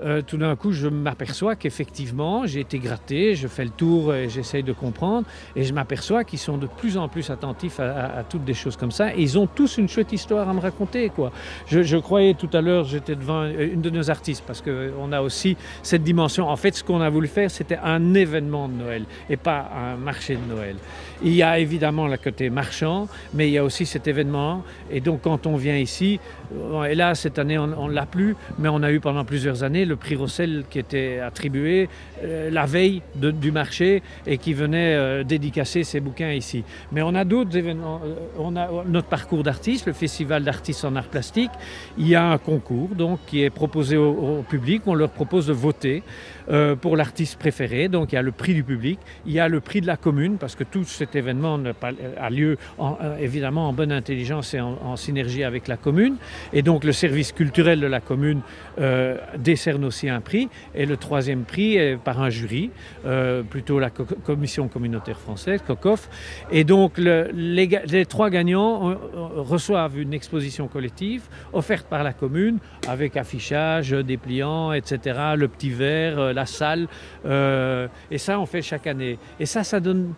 euh, 0.03 0.21
tout 0.21 0.37
d'un 0.37 0.55
coup, 0.55 0.71
je 0.71 0.87
m'aperçois 0.87 1.55
qu'effectivement, 1.55 2.45
j'ai 2.45 2.59
été 2.59 2.79
gratté, 2.79 3.35
je 3.35 3.47
fais 3.47 3.63
le 3.63 3.69
tour 3.69 4.13
et 4.13 4.29
j'essaye 4.29 4.63
de 4.63 4.73
comprendre, 4.73 5.27
et 5.55 5.63
je 5.63 5.73
m'aperçois 5.73 6.23
qu'ils 6.23 6.39
sont 6.39 6.57
de 6.57 6.67
plus 6.67 6.97
en 6.97 7.07
plus 7.07 7.29
attentifs 7.29 7.79
à, 7.79 8.23
toutes 8.29 8.43
des 8.43 8.53
choses 8.53 8.75
comme 8.77 8.91
ça, 8.91 9.15
et 9.15 9.21
ils 9.21 9.37
ont 9.37 9.47
tous 9.47 9.77
une 9.77 9.87
chouette 9.87 10.11
histoire 10.11 10.49
à 10.49 10.53
me 10.53 10.59
raconter. 10.59 11.09
Quoi. 11.09 11.31
Je, 11.67 11.83
je 11.83 11.97
croyais 11.97 12.33
tout 12.33 12.49
à 12.53 12.61
l'heure, 12.61 12.85
j'étais 12.85 13.15
devant 13.15 13.45
une 13.45 13.81
de 13.81 13.89
nos 13.89 14.09
artistes, 14.09 14.43
parce 14.45 14.61
qu'on 14.61 15.11
a 15.11 15.21
aussi 15.21 15.57
cette 15.81 16.03
dimension. 16.03 16.49
En 16.49 16.55
fait, 16.55 16.75
ce 16.75 16.83
qu'on 16.83 17.01
a 17.01 17.09
voulu 17.09 17.27
faire, 17.27 17.49
c'était 17.49 17.79
un 17.83 18.13
événement 18.13 18.67
de 18.67 18.73
Noël, 18.73 19.05
et 19.29 19.37
pas 19.37 19.69
un 19.75 19.95
marché 19.95 20.35
de 20.35 20.53
Noël. 20.53 20.75
Il 21.21 21.33
y 21.33 21.43
a 21.43 21.59
évidemment 21.59 22.07
le 22.07 22.17
côté 22.17 22.49
marchand, 22.49 23.07
mais 23.33 23.47
il 23.47 23.51
y 23.51 23.57
a 23.57 23.63
aussi 23.63 23.85
cet 23.85 24.07
événement, 24.07 24.63
et 24.91 24.99
donc 24.99 25.21
quand 25.21 25.47
on 25.47 25.55
vient 25.55 25.77
ici, 25.77 26.19
euh, 26.55 26.83
et 26.83 26.95
là, 26.95 27.15
cette 27.15 27.39
année, 27.39 27.57
on 27.57 27.87
ne 27.87 27.93
l'a 27.93 28.05
plus, 28.05 28.35
mais 28.59 28.69
on 28.69 28.81
a 28.83 28.91
eu 28.91 28.99
pendant 28.99 29.25
plusieurs 29.25 29.63
années 29.63 29.85
le 29.85 29.95
prix 29.95 30.15
Rossel 30.15 30.63
qui 30.69 30.79
était 30.79 31.19
attribué 31.19 31.89
euh, 32.23 32.49
la 32.49 32.65
veille 32.65 33.01
du 33.15 33.51
marché 33.51 34.01
et 34.25 34.37
qui 34.37 34.53
venait 34.53 34.95
euh, 34.95 35.23
dédicacer 35.23 35.83
ses 35.83 35.99
bouquins 35.99 36.31
ici. 36.31 36.63
Mais 36.91 37.01
on 37.01 37.15
a 37.15 37.25
d'autres 37.25 37.55
événements. 37.57 38.01
euh, 38.05 38.15
on 38.37 38.55
a 38.55 38.69
notre 38.85 39.07
parcours 39.07 39.43
d'artistes, 39.43 39.85
le 39.87 39.93
festival 39.93 40.43
d'artistes 40.43 40.85
en 40.85 40.95
art 40.95 41.07
plastique. 41.07 41.51
Il 41.97 42.07
y 42.07 42.15
a 42.15 42.25
un 42.25 42.37
concours 42.37 42.89
qui 43.27 43.43
est 43.43 43.49
proposé 43.49 43.97
au 43.97 44.43
public. 44.47 44.83
On 44.85 44.93
leur 44.93 45.09
propose 45.09 45.47
de 45.47 45.53
voter 45.53 46.03
euh, 46.49 46.75
pour 46.75 46.97
l'artiste 46.97 47.37
préféré. 47.39 47.87
Donc 47.87 48.11
il 48.11 48.15
y 48.15 48.17
a 48.17 48.21
le 48.21 48.31
prix 48.31 48.53
du 48.53 48.63
public, 48.63 48.99
il 49.25 49.31
y 49.33 49.39
a 49.39 49.47
le 49.47 49.59
prix 49.59 49.81
de 49.81 49.87
la 49.87 49.97
commune 49.97 50.37
parce 50.37 50.55
que 50.55 50.63
tout 50.63 50.83
cet 50.83 51.15
événement 51.15 51.59
pas- 51.79 51.91
a 52.19 52.29
lieu 52.29 52.57
euh, 52.79 53.17
évidemment 53.19 53.69
en 53.69 53.73
bonne 53.73 53.91
intelligence 53.91 54.53
et 54.53 54.59
en, 54.61 54.95
synergie 54.95 55.43
avec 55.43 55.67
la 55.67 55.77
commune. 55.77 56.15
Et 56.53 56.61
donc 56.61 56.83
le 56.83 56.91
service 56.91 57.31
culturel 57.31 57.79
de 57.79 57.87
la 57.87 57.99
commune 57.99 58.41
euh, 58.79 59.17
décerne 59.37 59.83
aussi 59.85 60.09
un 60.09 60.21
prix. 60.21 60.49
Et 60.75 60.85
le 60.85 60.97
troisième 60.97 61.43
prix 61.43 61.75
est 61.77 61.97
par 61.97 62.21
un 62.21 62.29
jury, 62.29 62.69
euh, 63.05 63.43
plutôt 63.43 63.79
la 63.79 63.89
co- 63.89 64.05
commission 64.05 64.67
communautaire 64.67 65.19
française, 65.19 65.61
COCOF. 65.65 66.09
Et 66.51 66.63
donc 66.63 66.97
le- 66.97 67.29
les, 67.33 68.05
trois 68.05 68.29
gagnants 68.29 68.89
euh, 68.89 68.93
euh, 68.93 68.97
reçoivent 69.41 69.99
une 69.99 70.13
exposition 70.13 70.67
collective 70.67 71.23
offerte 71.53 71.87
par 71.87 72.03
la 72.03 72.13
commune 72.13 72.57
avec 72.87 73.17
affichage, 73.17 73.91
dépliant, 73.91 74.73
etc., 74.73 75.19
le 75.35 75.47
petit 75.47 75.69
verre, 75.69 76.19
euh, 76.19 76.32
la 76.33 76.45
salle. 76.45 76.87
euh, 77.25 77.87
et 78.11 78.17
ça, 78.17 78.39
on 78.39 78.45
fait 78.45 78.61
chaque 78.61 78.87
année. 78.87 79.17
Et 79.39 79.45
ça, 79.45 79.63
ça 79.63 79.79
donne 79.79 80.13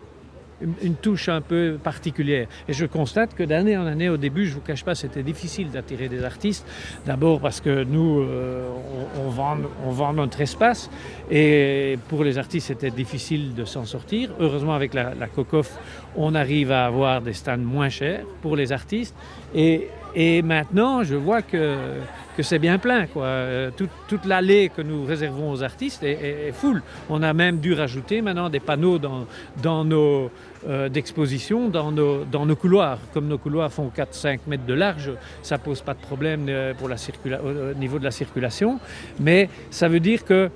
une, 0.82 0.94
touche 0.94 1.28
un 1.28 1.40
peu 1.40 1.78
particulière. 1.82 2.46
Et 2.68 2.72
je 2.72 2.86
constate 2.86 3.34
que 3.34 3.42
d'année 3.42 3.76
en 3.76 3.86
année, 3.86 4.08
au 4.08 4.16
début, 4.16 4.46
je 4.46 4.54
vous 4.54 4.60
cache 4.60 4.84
pas, 4.84 4.94
c'était 4.94 5.22
difficile 5.22 5.70
d'attirer 5.70 6.08
des 6.08 6.24
artistes. 6.24 6.66
D'abord 7.04 7.40
parce 7.40 7.60
que 7.60 7.84
nous, 7.84 8.20
euh, 8.20 8.68
on, 9.16 9.26
on 9.26 9.28
vend, 9.28 9.58
on 9.84 9.90
vend 9.90 10.12
notre 10.12 10.40
espace. 10.40 10.90
Et 11.30 11.98
pour 12.08 12.24
les 12.24 12.38
artistes, 12.38 12.68
c'était 12.68 12.90
difficile 12.90 13.54
de 13.54 13.64
s'en 13.64 13.84
sortir. 13.84 14.30
Heureusement, 14.40 14.74
avec 14.74 14.94
la, 14.94 15.14
la 15.14 15.26
COCOF, 15.26 15.78
on 16.16 16.34
arrive 16.34 16.72
à 16.72 16.86
avoir 16.86 17.20
des 17.20 17.34
stands 17.34 17.58
moins 17.58 17.90
chers 17.90 18.24
pour 18.40 18.56
les 18.56 18.72
artistes. 18.72 19.14
Et, 19.54 19.88
et 20.16 20.40
maintenant, 20.42 21.04
je 21.04 21.14
vois 21.14 21.42
que, 21.42 21.76
que 22.36 22.42
c'est 22.42 22.58
bien 22.58 22.78
plein. 22.78 23.06
Quoi. 23.06 23.24
Euh, 23.26 23.70
Toute, 23.76 23.90
toute 24.08 24.24
l'allée 24.24 24.70
que 24.74 24.80
nous 24.82 25.04
réservons 25.04 25.52
aux 25.52 25.62
artistes 25.62 26.02
est, 26.02 26.48
est, 26.48 26.52
full. 26.52 26.82
On 27.10 27.22
a 27.22 27.32
même 27.34 27.58
dû 27.58 27.74
rajouter 27.74 28.22
maintenant 28.22 28.48
des 28.48 28.60
panneaux 28.60 28.98
dans, 28.98 29.26
dans 29.62 29.84
nos 29.84 30.30
euh, 30.68 30.88
d'exposition 30.88 31.68
dans 31.68 31.92
nos, 31.92 32.24
dans 32.24 32.46
nos 32.46 32.56
couloirs. 32.56 32.98
Comme 33.12 33.28
nos 33.28 33.38
couloirs 33.38 33.70
font 33.70 33.90
4-5 33.94 34.38
mètres 34.48 34.64
de 34.66 34.74
large, 34.74 35.12
ça 35.42 35.58
pose 35.58 35.82
pas 35.82 35.92
de 35.94 36.00
problème 36.00 36.46
euh, 36.48 36.72
pour 36.74 36.88
la 36.88 36.96
circula- 36.96 37.40
au 37.44 37.70
au 37.72 37.74
niveau 37.74 37.98
de 37.98 38.04
la 38.04 38.10
circulation. 38.10 38.80
Mais 39.20 39.48
ça 39.70 39.86
veut 39.88 40.00
dire 40.00 40.24
que 40.24 40.50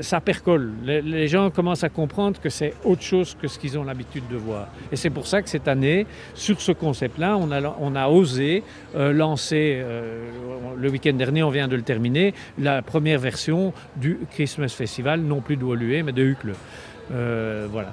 ça 0.00 0.20
percole. 0.20 0.72
Les, 0.84 1.28
gens 1.28 1.50
commencent 1.50 1.84
à 1.84 1.88
comprendre 1.88 2.40
que 2.40 2.48
c'est 2.48 2.74
autre 2.84 3.02
chose 3.02 3.36
que 3.40 3.48
ce 3.48 3.58
qu'ils 3.58 3.78
ont 3.78 3.84
l'habitude 3.84 4.24
de 4.30 4.36
voir. 4.36 4.68
Et 4.92 4.96
c'est 4.96 5.10
pour 5.10 5.26
ça 5.26 5.42
que 5.42 5.48
cette 5.48 5.68
année, 5.68 6.06
sur 6.34 6.60
ce 6.60 6.72
concept-là, 6.72 7.36
on 7.36 7.50
a, 7.50 7.60
on 7.80 7.96
a 7.96 8.08
osé 8.08 8.62
euh, 8.94 9.12
lancer, 9.12 9.80
euh, 9.82 10.28
le 10.76 10.90
week-end 10.90 11.14
dernier, 11.14 11.42
on 11.42 11.50
vient 11.50 11.68
de 11.68 11.76
le 11.76 11.82
terminer, 11.82 12.34
la 12.58 12.82
première 12.82 13.18
version 13.18 13.72
du 13.96 14.18
Christmas 14.30 14.68
Festival, 14.68 15.20
non 15.20 15.40
plus 15.40 15.56
de 15.56 15.64
mais 16.02 16.12
de 16.12 16.22
Hucle. 16.22 16.52
Euh, 17.12 17.66
voilà. 17.70 17.92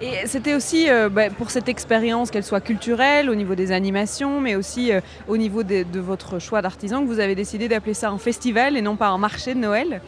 Et 0.00 0.26
c'était 0.26 0.54
aussi 0.54 0.88
euh, 0.88 1.08
bah, 1.08 1.30
pour 1.30 1.50
cette 1.50 1.68
expérience, 1.68 2.30
qu'elle 2.30 2.44
soit 2.44 2.60
culturelle, 2.60 3.30
au 3.30 3.34
niveau 3.34 3.54
des 3.54 3.72
animations, 3.72 4.40
mais 4.40 4.54
aussi 4.54 4.92
euh, 4.92 5.00
au 5.26 5.36
niveau 5.36 5.62
des- 5.62 5.84
de 5.84 5.98
votre 5.98 6.38
choix 6.38 6.62
d'artisan, 6.62 7.02
que 7.02 7.06
vous 7.06 7.20
avez 7.20 7.34
décidé 7.34 7.68
d'appeler 7.68 7.94
ça 7.94 8.10
un 8.10 8.18
festival 8.18 8.76
et 8.76 8.82
non 8.82 8.96
pas 8.96 9.08
un 9.08 9.18
marché 9.18 9.54
de 9.54 9.60
Noël? 9.60 10.00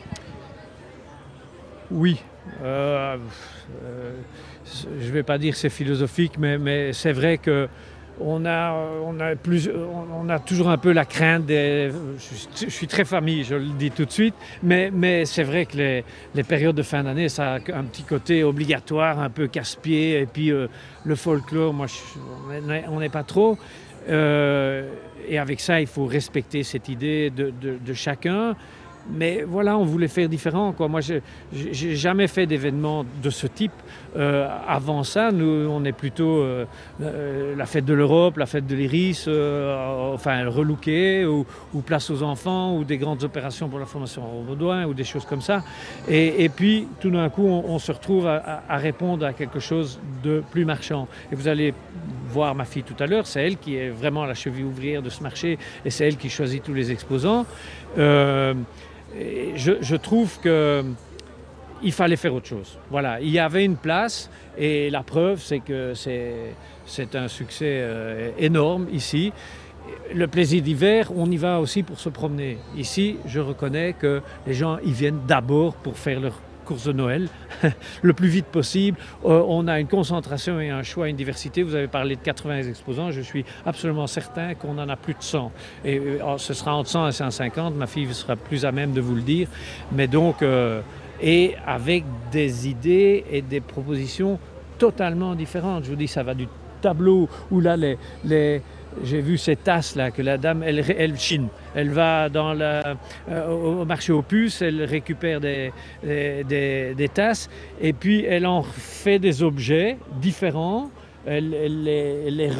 Oui. 1.90 2.22
Euh, 2.62 3.16
euh, 3.84 4.12
je 4.64 5.06
ne 5.06 5.12
vais 5.12 5.22
pas 5.22 5.38
dire 5.38 5.56
c'est 5.56 5.70
philosophique, 5.70 6.38
mais, 6.38 6.92
c'est 6.92 7.12
vrai 7.12 7.38
que 7.38 7.68
on 8.22 8.44
a, 8.44 8.76
toujours 10.44 10.68
un 10.68 10.76
peu 10.76 10.92
la 10.92 11.06
crainte. 11.06 11.44
Je, 11.48 12.68
suis 12.68 12.86
très 12.86 13.06
famille, 13.06 13.44
je 13.44 13.54
le 13.54 13.70
dis 13.78 13.90
tout 13.90 14.04
de 14.04 14.10
suite, 14.10 14.34
mais, 14.62 15.24
c'est 15.24 15.42
vrai 15.42 15.64
que 15.64 16.02
les, 16.34 16.44
périodes 16.44 16.76
de 16.76 16.82
fin 16.82 17.02
d'année, 17.02 17.30
ça 17.30 17.54
a 17.54 17.56
un 17.56 17.84
petit 17.84 18.02
côté 18.02 18.44
obligatoire, 18.44 19.18
un 19.18 19.30
peu 19.30 19.46
casse-pied, 19.46 20.20
et 20.20 20.26
puis 20.26 20.52
euh, 20.52 20.66
le 21.04 21.14
folklore, 21.14 21.72
moi, 21.72 21.86
on 22.88 23.00
n'est- 23.00 23.08
pas 23.08 23.24
trop. 23.24 23.56
Et 24.06 25.38
avec 25.38 25.60
ça, 25.60 25.80
il 25.80 25.86
faut 25.86 26.06
respecter 26.06 26.62
cette 26.62 26.88
idée 26.88 27.30
de 27.30 27.94
chacun. 27.94 28.54
Mais 29.12 29.44
voilà, 29.46 29.76
on 29.78 29.84
voulait 29.84 30.08
faire 30.08 30.28
différent. 30.28 30.72
Quoi. 30.72 30.88
Moi, 30.88 31.00
je 31.00 31.14
n'ai 31.52 31.96
jamais 31.96 32.26
fait 32.28 32.46
d'événement 32.46 33.04
de 33.22 33.30
ce 33.30 33.46
type. 33.46 33.72
Euh, 34.16 34.48
avant 34.66 35.04
ça, 35.04 35.30
nous, 35.32 35.68
on 35.70 35.84
est 35.84 35.92
plutôt 35.92 36.40
euh, 36.40 36.64
euh, 37.00 37.54
la 37.56 37.66
fête 37.66 37.84
de 37.84 37.94
l'Europe, 37.94 38.36
la 38.36 38.46
fête 38.46 38.66
de 38.66 38.74
l'Iris, 38.74 39.24
euh, 39.28 40.14
enfin, 40.14 40.48
relooké, 40.48 41.24
ou, 41.24 41.44
place 41.84 42.10
aux 42.10 42.22
enfants, 42.22 42.76
ou 42.76 42.84
des 42.84 42.98
grandes 42.98 43.24
opérations 43.24 43.68
pour 43.68 43.78
la 43.78 43.86
formation 43.86 44.22
au 44.40 44.42
Baudouin, 44.42 44.86
ou 44.86 44.94
des 44.94 45.04
choses 45.04 45.24
comme 45.24 45.40
ça. 45.40 45.62
Et, 46.08 46.48
puis, 46.48 46.86
tout 47.00 47.10
d'un 47.10 47.28
coup, 47.28 47.46
on, 47.46 47.78
se 47.78 47.92
retrouve 47.92 48.26
à- 48.26 48.62
à 48.68 48.76
répondre 48.76 49.24
à 49.24 49.32
quelque 49.32 49.60
chose 49.60 49.98
de 50.22 50.42
plus 50.50 50.64
marchand. 50.64 51.08
Et 51.32 51.34
vous 51.34 51.48
allez 51.48 51.74
voir 52.28 52.54
ma 52.54 52.64
fille 52.64 52.82
tout 52.84 52.94
à 53.02 53.06
l'heure, 53.06 53.26
c'est 53.26 53.42
elle 53.44 53.56
qui 53.56 53.76
est 53.76 53.90
vraiment 53.90 54.24
la 54.24 54.34
cheville 54.34 54.64
ouvrière 54.64 55.02
de 55.02 55.10
ce 55.10 55.22
marché, 55.22 55.58
et 55.84 55.90
c'est 55.90 56.06
elle 56.06 56.16
qui 56.16 56.30
choisit 56.30 56.62
tous 56.62 56.74
les 56.74 56.92
exposants. 56.92 57.44
Je 59.14 59.96
trouve 59.96 60.38
que 60.40 60.84
il 61.82 61.92
fallait 61.92 62.16
faire 62.16 62.34
autre 62.34 62.46
chose. 62.46 62.78
Voilà, 62.90 63.20
il 63.20 63.30
y 63.30 63.38
avait 63.38 63.64
une 63.64 63.76
place 63.76 64.30
et 64.58 64.90
la 64.90 65.02
preuve, 65.02 65.40
c'est 65.40 65.60
que 65.60 65.94
c'est 65.94 67.16
un 67.16 67.28
succès 67.28 67.78
euh, 67.80 68.30
énorme 68.38 68.86
ici. 68.92 69.32
Le 70.14 70.26
plaisir 70.26 70.62
d'hiver, 70.62 71.10
on 71.16 71.30
y 71.30 71.36
va 71.36 71.60
aussi 71.60 71.82
pour 71.82 71.98
se 71.98 72.08
promener. 72.08 72.58
Ici, 72.76 73.16
je 73.26 73.40
reconnais 73.40 73.94
que 73.94 74.20
les 74.46 74.54
gens 74.54 74.78
y 74.84 74.92
viennent 74.92 75.20
d'abord 75.26 75.74
pour 75.74 75.96
faire 75.96 76.20
leur 76.20 76.40
course 76.64 76.84
de 76.84 76.92
Noël 76.92 77.28
le 78.02 78.12
plus 78.12 78.28
vite 78.28 78.46
possible. 78.46 78.98
Euh, 79.24 79.42
on 79.46 79.68
a 79.68 79.80
une 79.80 79.88
concentration 79.88 80.60
et 80.60 80.70
un 80.70 80.82
choix, 80.82 81.08
une 81.08 81.16
diversité. 81.16 81.62
Vous 81.62 81.74
avez 81.74 81.88
parlé 81.88 82.16
de 82.16 82.20
80 82.20 82.62
exposants. 82.62 83.10
Je 83.10 83.20
suis 83.20 83.44
absolument 83.66 84.06
certain 84.06 84.54
qu'on 84.54 84.78
en 84.78 84.88
a 84.88 84.96
plus 84.96 85.14
de 85.14 85.22
100. 85.22 85.52
Et 85.84 85.98
euh, 85.98 86.18
oh, 86.26 86.38
ce 86.38 86.54
sera 86.54 86.74
entre 86.74 86.90
100 86.90 87.08
et 87.08 87.12
150. 87.12 87.74
Ma 87.74 87.86
fille 87.86 88.12
sera 88.14 88.36
plus 88.36 88.64
à 88.64 88.72
même 88.72 88.92
de 88.92 89.00
vous 89.00 89.14
le 89.14 89.22
dire. 89.22 89.48
Mais 89.92 90.06
donc, 90.06 90.44
et 91.22 91.54
avec 91.66 92.04
des 92.32 92.68
idées 92.68 93.24
et 93.30 93.42
des 93.42 93.60
propositions 93.60 94.38
totalement 94.78 95.34
différentes. 95.34 95.84
Je 95.84 95.90
vous 95.90 95.96
dis, 95.96 96.08
ça 96.08 96.22
va 96.22 96.34
du 96.34 96.48
tableau 96.80 97.28
où 97.50 97.60
là, 97.60 97.76
les, 97.76 97.98
les 98.24 98.62
j'ai 99.04 99.20
vu 99.20 99.38
ces 99.38 99.56
tasses-là 99.56 100.10
que 100.10 100.22
la 100.22 100.38
dame, 100.38 100.62
elle, 100.62 100.84
elle 100.96 101.18
chine. 101.18 101.48
Elle 101.74 101.90
va 101.90 102.28
dans 102.28 102.52
la, 102.52 102.96
euh, 103.30 103.48
au 103.48 103.84
marché 103.84 104.12
aux 104.12 104.22
puces, 104.22 104.62
elle 104.62 104.82
récupère 104.84 105.40
des, 105.40 105.72
des, 106.02 106.94
des, 106.94 107.08
tasses 107.08 107.48
et 107.80 107.92
puis 107.92 108.24
elle 108.24 108.46
en 108.46 108.62
fait 108.62 109.18
des 109.18 109.42
objets 109.42 109.98
différents. 110.20 110.90
Elle, 111.26 111.52
elle, 111.54 111.82
les, 111.84 112.50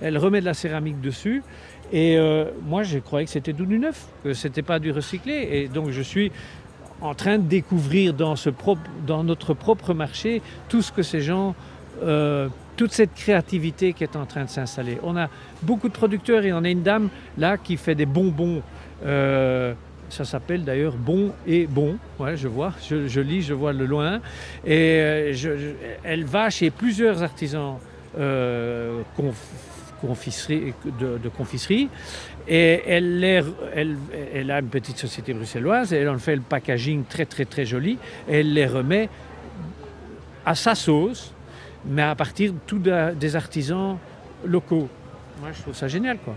elle 0.00 0.18
remet 0.18 0.40
de 0.40 0.44
la 0.44 0.54
céramique 0.54 1.00
dessus. 1.00 1.42
Et 1.92 2.16
euh, 2.16 2.46
moi, 2.62 2.82
je 2.82 2.98
croyais 2.98 3.26
que 3.26 3.30
c'était 3.30 3.52
tout 3.52 3.66
du 3.66 3.78
neuf, 3.78 4.06
que 4.22 4.32
c'était 4.32 4.62
pas 4.62 4.78
du 4.78 4.90
recyclé. 4.90 5.48
Et 5.52 5.68
donc, 5.68 5.90
je 5.90 6.02
suis 6.02 6.32
en 7.00 7.14
train 7.14 7.38
de 7.38 7.46
découvrir 7.46 8.14
dans, 8.14 8.36
ce 8.36 8.50
dans 9.06 9.24
notre 9.24 9.54
propre 9.54 9.94
marché 9.94 10.42
tout 10.68 10.82
ce 10.82 10.90
que 10.90 11.02
ces 11.02 11.20
gens, 11.20 11.54
euh, 12.02 12.48
toute 12.76 12.92
cette 12.92 13.14
créativité 13.14 13.92
qui 13.92 14.04
est 14.04 14.16
en 14.16 14.26
train 14.26 14.44
de 14.44 14.50
s'installer. 14.50 14.98
On 15.02 15.16
a 15.16 15.28
beaucoup 15.62 15.88
de 15.88 15.94
producteurs 15.94 16.44
et 16.44 16.52
on 16.52 16.64
a 16.64 16.68
une 16.68 16.82
dame 16.82 17.08
là 17.38 17.56
qui 17.56 17.76
fait 17.76 17.94
des 17.94 18.06
bonbons. 18.06 18.62
Euh, 19.04 19.74
ça 20.08 20.24
s'appelle 20.24 20.64
d'ailleurs 20.64 20.94
Bon 20.96 21.32
et 21.46 21.66
Bon. 21.66 21.96
Ouais, 22.18 22.36
je 22.36 22.48
vois, 22.48 22.72
je, 22.88 23.20
lis, 23.20 23.42
je 23.42 23.54
vois 23.54 23.72
le 23.72 23.86
loin. 23.86 24.20
Et 24.64 24.98
euh, 25.00 25.72
elle 26.04 26.24
va 26.24 26.50
chez 26.50 26.70
plusieurs 26.70 27.22
artisans 27.22 27.78
confiserie, 30.06 30.74
de, 31.00 31.28
confiserie. 31.28 31.88
Et 32.46 32.82
elle, 32.86 33.24
elle, 33.74 33.96
elle, 34.34 34.50
a 34.50 34.60
une 34.60 34.68
petite 34.68 34.98
société 34.98 35.32
bruxelloise 35.32 35.92
et 35.92 35.98
elle 35.98 36.10
en 36.10 36.18
fait 36.18 36.36
le 36.36 36.42
packaging 36.42 37.04
très 37.04 37.24
très 37.24 37.44
très 37.44 37.64
joli. 37.64 37.98
Et 38.28 38.40
elle 38.40 38.52
les 38.52 38.66
remet 38.66 39.08
à 40.44 40.54
sa 40.54 40.74
sauce, 40.74 41.32
mais 41.86 42.02
à 42.02 42.14
partir 42.14 42.52
de 42.52 42.58
tous 42.66 42.78
des 42.78 43.36
artisans 43.36 43.98
locaux. 44.44 44.88
Moi, 45.40 45.50
je 45.52 45.62
trouve 45.62 45.74
ça 45.74 45.88
génial, 45.88 46.18
quoi. 46.18 46.34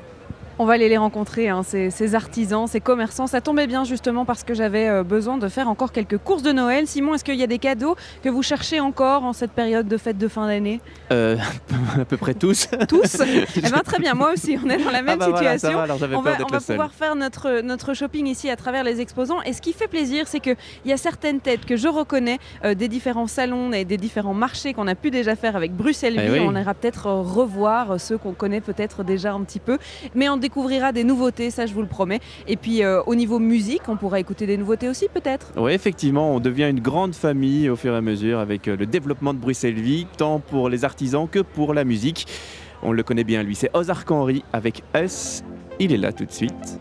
On 0.59 0.65
va 0.65 0.73
aller 0.73 0.89
les 0.89 0.97
rencontrer, 0.97 1.49
hein, 1.49 1.61
ces, 1.63 2.15
artisans, 2.15 2.65
ces 2.65 2.79
commerçants. 2.79 3.27
Ça 3.27 3.41
tombait 3.41 3.67
bien 3.67 3.83
justement 3.83 4.25
parce 4.25 4.43
que 4.43 4.55
j'avais 4.55 4.87
euh, 4.87 5.03
besoin 5.03 5.37
de 5.37 5.47
faire 5.49 5.69
encore 5.69 5.91
quelques 5.91 6.17
courses 6.17 6.41
de 6.41 6.51
Noël. 6.51 6.87
Simon, 6.87 7.13
est-ce 7.13 7.23
qu'il 7.23 7.35
y 7.35 7.43
a 7.43 7.47
des 7.47 7.59
cadeaux 7.59 7.95
que 8.23 8.29
vous 8.29 8.41
cherchez 8.41 8.79
encore 8.79 9.23
en 9.23 9.33
cette 9.33 9.51
période 9.51 9.87
de 9.87 9.97
fête 9.97 10.17
de 10.17 10.27
fin 10.27 10.47
d'année? 10.47 10.81
Euh, 11.11 11.37
À 12.01 12.05
peu 12.05 12.17
près 12.17 12.33
tous. 12.33 12.69
Tous? 12.87 13.21
Eh 13.55 13.61
bien 13.61 13.81
très 13.83 13.99
bien, 13.99 14.13
moi 14.13 14.33
aussi, 14.33 14.57
on 14.63 14.69
est 14.69 14.83
dans 14.83 14.91
la 14.91 15.01
même 15.01 15.19
ah 15.21 15.29
bah 15.29 15.37
situation. 15.37 15.79
on 15.79 16.21
va, 16.21 16.37
on 16.43 16.51
va 16.51 16.59
pouvoir 16.59 16.91
faire 16.91 17.15
notre, 17.15 17.61
notre 17.61 17.93
shopping 17.93 18.27
ici 18.27 18.49
à 18.49 18.55
travers 18.55 18.83
les 18.83 19.01
exposants. 19.01 19.41
Et 19.43 19.53
ce 19.53 19.61
qui 19.61 19.73
fait 19.73 19.87
plaisir, 19.87 20.27
c'est 20.27 20.39
qu'il 20.39 20.55
y 20.85 20.93
a 20.93 20.97
certaines 20.97 21.39
têtes 21.39 21.65
que 21.65 21.75
je 21.75 21.87
reconnais 21.87 22.39
euh, 22.65 22.73
des 22.73 22.87
différents 22.87 23.27
salons 23.27 23.71
et 23.73 23.85
des 23.85 23.97
différents 23.97 24.33
marchés 24.33 24.73
qu'on 24.73 24.87
a 24.87 24.95
pu 24.95 25.11
déjà 25.11 25.35
faire 25.35 25.55
avec 25.55 25.73
Bruxelles 25.73 26.15
eh 26.17 26.39
On 26.39 26.55
ira 26.55 26.73
peut-être 26.73 27.07
revoir 27.07 27.99
ceux 27.99 28.17
qu'on 28.17 28.33
connaît 28.33 28.61
peut-être 28.61 29.03
déjà 29.03 29.33
un 29.33 29.41
petit 29.43 29.59
peu. 29.59 29.77
Mais 30.15 30.29
en 30.29 30.37
découvrira 30.47 30.93
des 30.93 31.03
nouveautés, 31.03 31.51
ça 31.51 31.65
je 31.65 31.73
vous 31.73 31.81
le 31.81 31.87
promets. 31.87 32.21
Et 32.47 32.55
puis 32.55 32.81
euh, 32.81 33.01
au 33.05 33.15
niveau 33.15 33.37
musique, 33.37 33.81
on 33.89 33.97
pourra 33.97 34.21
écouter 34.21 34.45
des 34.45 34.55
nouveautés 34.55 34.87
aussi 34.87 35.07
peut-être. 35.13 35.51
Oui, 35.57 35.73
effectivement, 35.73 36.33
on 36.33 36.39
devient 36.39 36.69
une 36.69 36.79
grande 36.79 37.13
famille 37.13 37.69
au 37.69 37.75
fur 37.75 37.93
et 37.93 37.97
à 37.97 38.01
mesure 38.01 38.39
avec 38.39 38.69
euh, 38.69 38.77
le 38.77 38.85
développement 38.85 39.33
de 39.33 39.39
Bruxelles 39.39 39.81
Vie, 39.81 40.07
tant 40.17 40.39
pour 40.39 40.69
les 40.69 40.85
artisans 40.85 41.27
que 41.29 41.39
pour 41.39 41.73
la 41.73 41.83
musique. 41.83 42.27
On 42.81 42.93
le 42.93 43.03
connaît 43.03 43.25
bien 43.25 43.43
lui, 43.43 43.55
c'est 43.55 43.69
Ozark 43.75 44.09
Henry 44.09 44.45
avec 44.53 44.83
Us. 44.95 45.43
Il 45.79 45.91
est 45.91 45.97
là 45.97 46.13
tout 46.13 46.25
de 46.25 46.31
suite. 46.31 46.79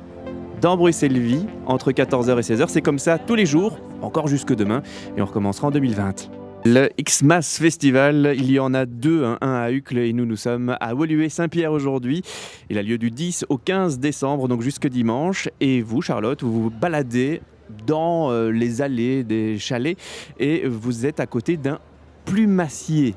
Dans 0.60 0.76
Bruxelles 0.76 1.18
Vie, 1.18 1.44
entre 1.66 1.90
14h 1.90 2.38
et 2.38 2.54
16h, 2.54 2.68
c'est 2.68 2.82
comme 2.82 3.00
ça 3.00 3.18
tous 3.18 3.34
les 3.34 3.46
jours, 3.46 3.80
encore 4.00 4.28
jusque 4.28 4.54
demain, 4.54 4.82
et 5.16 5.22
on 5.22 5.26
recommencera 5.26 5.68
en 5.68 5.70
2020. 5.72 6.45
Le 6.68 6.88
X-Mass 6.98 7.58
Festival, 7.60 8.34
il 8.36 8.50
y 8.50 8.58
en 8.58 8.74
a 8.74 8.86
deux, 8.86 9.24
hein, 9.24 9.38
un 9.40 9.52
à 9.52 9.70
Uccle 9.70 9.98
et 9.98 10.12
nous, 10.12 10.26
nous 10.26 10.34
sommes 10.34 10.76
à 10.80 10.94
Woluwe-Saint-Pierre 10.94 11.70
aujourd'hui. 11.70 12.22
Il 12.70 12.76
a 12.76 12.82
lieu 12.82 12.98
du 12.98 13.12
10 13.12 13.46
au 13.48 13.56
15 13.56 14.00
décembre, 14.00 14.48
donc 14.48 14.62
jusque 14.62 14.88
dimanche. 14.88 15.48
Et 15.60 15.80
vous, 15.80 16.02
Charlotte, 16.02 16.42
vous 16.42 16.64
vous 16.64 16.70
baladez 16.70 17.40
dans 17.86 18.32
euh, 18.32 18.50
les 18.50 18.82
allées 18.82 19.22
des 19.22 19.60
chalets 19.60 19.96
et 20.40 20.66
vous 20.66 21.06
êtes 21.06 21.20
à 21.20 21.26
côté 21.26 21.56
d'un 21.56 21.78
plumassier 22.24 23.14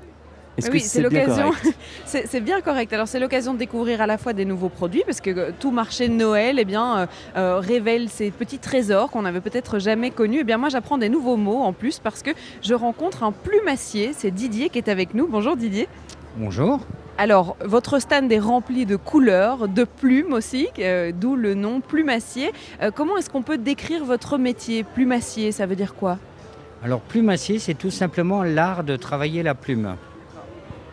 oui, 0.71 0.79
c'est 0.79 1.01
l'occasion. 1.01 1.51
c'est 2.05 2.41
bien 2.41 2.61
correct. 2.61 2.91
Alors 2.93 3.07
c'est 3.07 3.19
l'occasion 3.19 3.53
de 3.53 3.59
découvrir 3.59 4.01
à 4.01 4.07
la 4.07 4.17
fois 4.17 4.33
des 4.33 4.45
nouveaux 4.45 4.69
produits 4.69 5.03
parce 5.05 5.21
que 5.21 5.29
euh, 5.29 5.51
tout 5.57 5.71
marché 5.71 6.07
de 6.07 6.13
Noël, 6.13 6.57
eh 6.59 6.65
bien, 6.65 6.97
euh, 6.97 7.05
euh, 7.37 7.59
révèle 7.59 8.09
ces 8.09 8.31
petits 8.31 8.59
trésors 8.59 9.11
qu'on 9.11 9.23
n'avait 9.23 9.41
peut-être 9.41 9.79
jamais 9.79 10.11
connus. 10.11 10.37
Et 10.37 10.41
eh 10.41 10.43
bien 10.43 10.57
moi, 10.57 10.69
j'apprends 10.69 10.97
des 10.97 11.09
nouveaux 11.09 11.37
mots 11.37 11.61
en 11.61 11.73
plus 11.73 11.99
parce 11.99 12.21
que 12.21 12.31
je 12.61 12.73
rencontre 12.73 13.23
un 13.23 13.31
plumassier. 13.31 14.11
C'est 14.13 14.31
Didier 14.31 14.69
qui 14.69 14.77
est 14.77 14.89
avec 14.89 15.13
nous. 15.13 15.27
Bonjour 15.27 15.55
Didier. 15.55 15.87
Bonjour. 16.37 16.79
Alors, 17.17 17.57
votre 17.65 17.99
stand 17.99 18.31
est 18.31 18.39
rempli 18.39 18.85
de 18.85 18.95
couleurs, 18.95 19.67
de 19.67 19.83
plumes 19.83 20.31
aussi, 20.31 20.69
d'où 21.19 21.35
le 21.35 21.53
nom 21.53 21.81
plumassier. 21.81 22.53
comment 22.95 23.17
est-ce 23.17 23.29
qu'on 23.29 23.41
peut 23.41 23.57
décrire 23.57 24.05
votre 24.05 24.37
métier 24.37 24.85
Plumassier, 24.85 25.51
ça 25.51 25.65
veut 25.65 25.75
dire 25.75 25.95
quoi? 25.95 26.17
Alors, 26.81 27.01
plumassier, 27.01 27.59
c'est 27.59 27.73
tout 27.73 27.91
simplement 27.91 28.41
l'art 28.41 28.85
de 28.85 28.95
travailler 28.95 29.43
la 29.43 29.53
plume. 29.53 29.97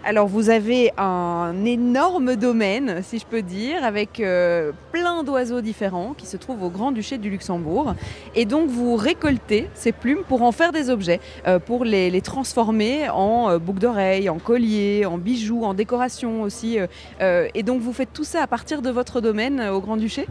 Alors 0.08 0.28
vous 0.28 0.50
avez 0.50 0.92
un 0.98 1.64
énorme 1.64 2.36
domaine, 2.36 3.02
si 3.02 3.18
je 3.18 3.26
peux 3.26 3.42
dire, 3.42 3.82
avec 3.82 4.20
euh, 4.20 4.70
plein 4.92 5.24
d'oiseaux 5.24 5.60
différents 5.60 6.14
qui 6.16 6.26
se 6.26 6.36
trouvent 6.36 6.62
au 6.62 6.70
Grand-Duché 6.70 7.18
du 7.18 7.28
Luxembourg. 7.28 7.96
Et 8.36 8.44
donc 8.44 8.68
vous 8.68 8.94
récoltez 8.94 9.68
ces 9.74 9.90
plumes 9.90 10.22
pour 10.28 10.42
en 10.42 10.52
faire 10.52 10.70
des 10.70 10.90
objets, 10.90 11.18
euh, 11.48 11.58
pour 11.58 11.84
les, 11.84 12.20
transformer 12.20 13.08
en 13.08 13.50
euh, 13.50 13.58
boucles 13.58 13.80
d'oreilles, 13.80 14.30
en 14.30 14.38
colliers, 14.38 15.06
en 15.06 15.18
bijoux, 15.18 15.64
en 15.64 15.74
décoration 15.74 16.42
aussi. 16.42 16.78
et 17.20 17.62
donc 17.64 17.80
vous 17.80 17.92
faites 17.92 18.12
tout 18.12 18.22
ça 18.22 18.44
à 18.44 18.46
partir 18.46 18.82
de 18.82 18.90
votre 18.90 19.20
domaine 19.20 19.60
au 19.60 19.80
Grand-Duché 19.80 20.28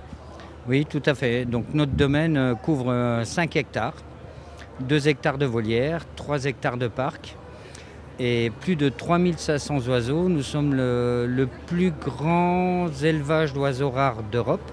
Oui, 0.69 0.85
tout 0.85 1.03
à 1.05 1.13
fait. 1.15 1.43
Donc 1.43 1.65
notre 1.73 1.91
domaine 1.91 2.55
couvre 2.63 3.23
5 3.25 3.57
hectares, 3.57 3.95
2 4.87 5.09
hectares 5.09 5.37
de 5.37 5.45
volières, 5.45 6.05
3 6.15 6.45
hectares 6.45 6.77
de 6.77 6.87
parc 6.87 7.35
et 8.19 8.51
plus 8.61 8.75
de 8.75 8.89
3500 8.89 9.87
oiseaux. 9.87 10.29
Nous 10.29 10.43
sommes 10.43 10.73
le, 10.73 11.47
plus 11.67 11.91
grand 11.91 12.87
élevage 13.03 13.53
d'oiseaux 13.53 13.89
rares 13.89 14.23
d'Europe. 14.23 14.71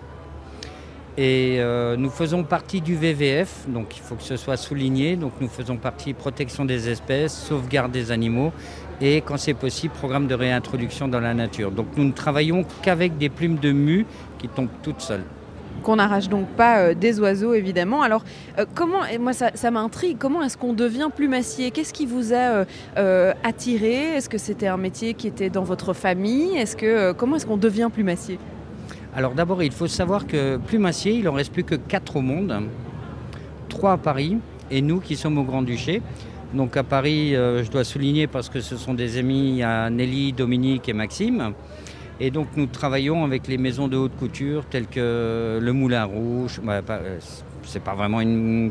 Et 1.19 1.57
euh, 1.59 1.95
nous 1.97 2.09
faisons 2.09 2.43
partie 2.43 2.81
du 2.81 2.97
VVF, 2.97 3.67
donc 3.69 3.99
il 3.99 4.01
faut 4.01 4.15
que 4.15 4.23
ce 4.23 4.39
soit 4.39 4.57
souligné. 4.57 5.17
Donc 5.17 5.33
nous 5.41 5.49
faisons 5.49 5.77
partie 5.77 6.15
protection 6.15 6.65
des 6.65 6.89
espèces, 6.89 7.35
sauvegarde 7.35 7.93
des 7.93 8.11
animaux 8.11 8.53
et 9.03 9.21
quand 9.21 9.37
c'est 9.37 9.55
possible, 9.55 9.93
programme 9.93 10.27
de 10.27 10.35
réintroduction 10.35 11.09
dans 11.09 11.21
la 11.21 11.35
nature. 11.35 11.71
Donc 11.71 11.89
nous 11.97 12.05
ne 12.05 12.13
travaillons 12.13 12.65
qu'avec 12.83 13.19
des 13.19 13.29
plumes 13.29 13.59
de 13.59 13.73
mue 13.73 14.07
qui 14.39 14.49
tombent 14.49 14.69
toutes 14.83 15.01
seules 15.01 15.25
qu'on 15.83 15.97
n'arrache 15.97 16.29
donc 16.29 16.47
pas 16.49 16.79
euh, 16.79 16.95
des 16.95 17.21
oiseaux 17.21 17.55
évidemment. 17.55 18.03
Alors 18.03 18.25
euh, 18.59 18.65
comment, 18.75 19.01
moi 19.21 19.33
ça, 19.33 19.71
m'intrigue, 19.71 20.17
comment 20.19 20.43
est-ce 20.43 20.57
qu'on 20.57 20.73
devient 20.73 21.09
plumassier 21.15 21.71
Qu'est-ce 21.71 21.93
qui 21.93 22.07
vous 22.07 22.33
a 22.33 22.65
euh, 22.97 23.33
attiré? 23.45 24.17
Est-ce 24.17 24.29
que 24.29 24.39
c'était 24.39 24.69
un 24.69 24.77
métier 24.77 25.15
qui 25.15 25.27
était 25.27 25.51
dans 25.51 25.63
votre 25.65 25.93
famille? 25.93 26.57
Est-ce 26.57 26.77
que 26.77 27.13
comment 27.13 27.37
est-ce 27.37 27.47
qu'on 27.47 27.57
devient 27.57 27.91
plumassier 27.93 28.39
Alors 29.15 29.33
d'abord 29.33 29.63
il 29.63 29.73
faut 29.73 29.89
savoir 29.89 30.27
que 30.27 30.57
plumassier 30.57 31.13
il 31.13 31.29
en 31.29 31.33
reste 31.33 31.53
plus 31.53 31.65
que 31.65 31.75
quatre 31.75 32.17
au 32.17 32.23
monde, 32.23 32.55
trois 33.69 33.93
à 33.93 33.99
Paris 33.99 34.39
et 34.71 34.81
nous 34.81 35.01
qui 35.01 35.17
sommes 35.17 35.39
au 35.39 35.45
Grand-Duché. 35.45 36.03
Donc 36.55 36.77
à 36.77 36.83
Paris, 36.83 37.31
je 37.33 37.71
dois 37.71 37.83
souligner 37.83 38.27
parce 38.27 38.51
que 38.51 38.61
ce 38.61 38.77
sont 38.77 38.93
des 38.93 39.17
amis 39.17 39.63
Nelly, 39.91 40.35
Dominique 40.35 40.87
et 40.87 40.93
Maxime. 40.93 41.55
Et 42.25 42.31
donc 42.31 42.47
nous 42.57 42.67
travaillons 42.67 43.25
avec 43.25 43.49
les 43.49 43.59
maisons 43.59 43.89
de 43.89 43.97
haute 43.97 44.17
couture 44.17 44.65
telles 44.67 44.87
que 44.87 45.59
le 45.61 45.73
Moulin 45.73 46.05
Rouge. 46.05 46.61
Euh, 46.65 47.19
c'est 47.65 47.83
pas 47.83 47.95
vraiment 47.97 48.21
une, 48.21 48.71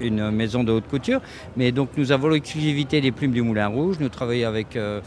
maison 0.00 0.64
de 0.64 0.72
haute 0.72 0.88
couture, 0.88 1.20
mais 1.56 1.70
donc 1.70 1.90
nous 1.96 2.10
avons 2.10 2.26
l'exclusivité 2.26 3.00
des 3.00 3.12
plumes 3.12 3.30
du 3.30 3.40
Moulin 3.40 3.68
Rouge. 3.68 3.98
Nous 4.00 4.08
travaillons 4.08 4.48
avec, 4.48 4.74
euh, 4.74 5.00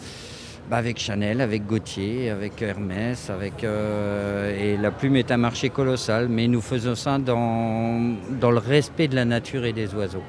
bah, 0.69 0.77
avec 0.77 0.99
Chanel, 0.99 1.41
avec 1.41 1.67
Gauthier, 1.67 2.29
avec 2.29 2.61
Hermès, 2.61 3.29
euh, 3.29 4.57
et 4.57 4.77
la 4.77 4.91
plume 4.91 5.17
est 5.17 5.29
un 5.29 5.37
marché 5.37 5.69
colossal, 5.69 6.29
mais 6.29 6.47
nous 6.47 6.61
faisons 6.61 6.95
ça 6.95 7.17
dans, 7.17 8.15
dans 8.39 8.51
le 8.51 8.59
respect 8.59 9.09
de 9.09 9.15
la 9.15 9.25
nature 9.25 9.65
et 9.65 9.73
des 9.73 9.93
oiseaux. 9.95 10.23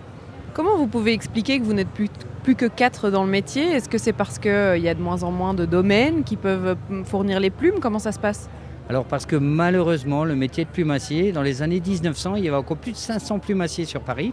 Comment 0.53 0.77
vous 0.77 0.89
pouvez 0.89 1.13
expliquer 1.13 1.61
que 1.61 1.65
vous 1.65 1.75
n'êtes 1.75 1.91
plus, 1.91 2.09
plus 2.43 2.55
que 2.55 2.67
quatre 2.67 3.11
dans 3.11 3.25
le 3.25 3.31
métier 3.31 3.65
Est-ce 3.71 3.89
que 3.89 3.99
c'est 3.99 4.13
parce 4.13 4.39
qu'il 4.39 4.51
y 4.51 4.89
a 4.89 4.95
de 4.95 5.01
moins 5.01 5.23
en 5.23 5.31
moins 5.31 5.55
de 5.55 5.65
domaines 5.65 6.25
qui 6.25 6.37
peuvent 6.37 6.77
euh, 6.91 7.05
fournir 7.05 7.41
les 7.41 7.51
plumes? 7.51 7.81
Comment 7.81 7.99
ça 7.99 8.13
se 8.13 8.19
passe? 8.19 8.49
Alors 8.89 9.05
parce 9.05 9.27
que 9.27 9.37
malheureusement, 9.37 10.25
le 10.25 10.35
métier 10.35 10.65
de 10.65 10.71
plumassier, 10.71 11.33
dans 11.33 11.43
les 11.43 11.63
années 11.63 11.81
1900, 11.81 12.37
il 12.37 12.45
y 12.45 12.49
avait 12.49 12.57
encore 12.57 12.77
plus 12.77 12.93
de 12.93 12.97
500 12.97 13.39
plumassiers 13.39 13.85
sur 13.85 14.03
Paris. 14.03 14.33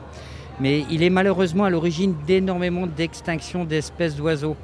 Mais 0.60 0.84
il 0.92 1.04
est 1.04 1.10
malheureusement 1.10 1.64
à 1.64 1.70
l'origine 1.70 2.16
d'énormément 2.28 2.86
d'extinctions 2.86 3.64
d'espèces 3.64 4.16
d'oiseaux. 4.16 4.58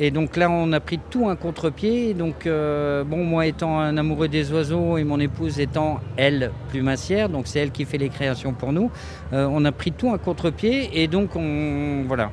Et 0.00 0.12
donc 0.12 0.36
là, 0.36 0.48
on 0.48 0.72
a 0.72 0.78
pris 0.78 1.00
tout 1.10 1.28
un 1.28 1.34
contre-pied. 1.34 2.14
Donc, 2.14 2.46
euh, 2.46 3.02
bon, 3.02 3.24
moi 3.24 3.46
étant 3.46 3.80
un 3.80 3.96
amoureux 3.96 4.28
des 4.28 4.52
oiseaux 4.52 4.96
et 4.96 5.02
mon 5.02 5.18
épouse 5.18 5.58
étant, 5.58 5.98
elle, 6.16 6.52
plumassière, 6.68 7.28
donc 7.28 7.48
c'est 7.48 7.58
elle 7.58 7.72
qui 7.72 7.84
fait 7.84 7.98
les 7.98 8.08
créations 8.08 8.52
pour 8.52 8.72
nous, 8.72 8.92
euh, 9.32 9.48
on 9.50 9.64
a 9.64 9.72
pris 9.72 9.90
tout 9.90 10.10
un 10.10 10.18
contre-pied 10.18 11.02
et 11.02 11.08
donc 11.08 11.34
on. 11.34 12.04
Voilà. 12.06 12.30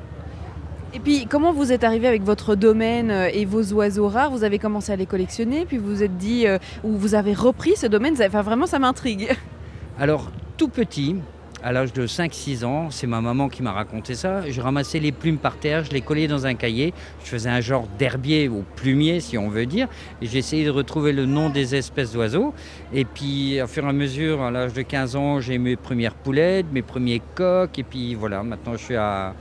Et 0.96 0.98
puis, 0.98 1.26
comment 1.28 1.52
vous 1.52 1.72
êtes 1.72 1.84
arrivé 1.84 2.08
avec 2.08 2.22
votre 2.22 2.54
domaine 2.54 3.10
euh, 3.10 3.28
et 3.30 3.44
vos 3.44 3.62
oiseaux 3.74 4.08
rares? 4.08 4.30
Vous 4.30 4.44
avez 4.44 4.58
commencé 4.58 4.92
à 4.92 4.96
les 4.96 5.04
collectionner, 5.04 5.66
puis 5.66 5.76
vous 5.76 5.90
vous 5.90 6.02
êtes 6.02 6.16
dit, 6.16 6.46
euh, 6.46 6.56
ou 6.84 6.96
vous 6.96 7.14
avez 7.14 7.34
repris 7.34 7.76
ce 7.76 7.86
domaine? 7.86 8.14
Enfin, 8.18 8.40
vraiment, 8.40 8.64
ça 8.64 8.78
m'intrigue. 8.78 9.28
Alors, 9.98 10.30
tout 10.56 10.68
petit, 10.68 11.16
à 11.62 11.72
l'âge 11.72 11.92
de 11.92 12.06
5-6 12.06 12.64
ans, 12.64 12.88
c'est 12.88 13.06
ma 13.06 13.20
maman 13.20 13.50
qui 13.50 13.62
m'a 13.62 13.72
raconté 13.72 14.14
ça. 14.14 14.48
Je 14.48 14.58
ramassais 14.58 14.98
les 14.98 15.12
plumes 15.12 15.36
par 15.36 15.58
terre, 15.58 15.84
je 15.84 15.90
les 15.90 16.00
collais 16.00 16.28
dans 16.28 16.46
un 16.46 16.54
cahier. 16.54 16.94
Je 17.22 17.28
faisais 17.28 17.50
un 17.50 17.60
genre 17.60 17.86
d'herbier 17.98 18.48
ou 18.48 18.64
plumier, 18.74 19.20
si 19.20 19.36
on 19.36 19.50
veut 19.50 19.66
dire. 19.66 19.88
Et 20.22 20.26
j'essayais 20.26 20.64
de 20.64 20.70
retrouver 20.70 21.12
le 21.12 21.26
nom 21.26 21.50
des 21.50 21.74
espèces 21.74 22.12
d'oiseaux. 22.12 22.54
Et 22.94 23.04
puis, 23.04 23.60
au 23.60 23.66
fur 23.66 23.84
et 23.84 23.88
à 23.90 23.92
mesure, 23.92 24.40
à 24.40 24.50
l'âge 24.50 24.72
de 24.72 24.80
15 24.80 25.14
ans, 25.16 25.40
j'ai 25.40 25.58
mes 25.58 25.76
premières 25.76 26.14
poulettes, 26.14 26.66
mes 26.72 26.80
premiers 26.80 27.20
coqs. 27.34 27.78
Et 27.78 27.82
puis 27.82 28.14
voilà, 28.14 28.42
maintenant 28.42 28.72
je 28.78 28.82
suis 28.82 28.96
à, 28.96 29.34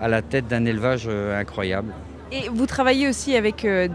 à 0.00 0.08
la 0.08 0.22
tête 0.22 0.48
d'un 0.48 0.64
élevage 0.64 1.06
euh, 1.08 1.38
incroyable. 1.40 1.92
Et 2.32 2.48
vous 2.48 2.66
travaillez 2.66 3.08
aussi 3.08 3.36
avec 3.36 3.64
euh, 3.64 3.86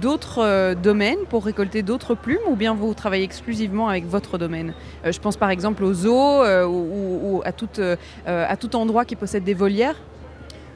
d'autres 0.00 0.42
euh, 0.42 0.74
domaines 0.74 1.24
pour 1.28 1.44
récolter 1.44 1.82
d'autres 1.82 2.16
plumes 2.16 2.38
ou 2.48 2.56
bien 2.56 2.74
vous 2.74 2.94
travaillez 2.94 3.24
exclusivement 3.24 3.88
avec 3.88 4.06
votre 4.06 4.38
domaine? 4.38 4.74
Je 5.04 5.18
pense 5.18 5.36
par 5.36 5.50
exemple 5.50 5.84
aux 5.84 5.94
zoos 5.94 6.42
ou, 6.66 7.42
à, 7.44 7.52
tout, 7.52 7.68
à 8.26 8.56
tout 8.56 8.74
endroit 8.74 9.04
qui 9.04 9.14
possède 9.14 9.44
des 9.44 9.54
volières? 9.54 9.96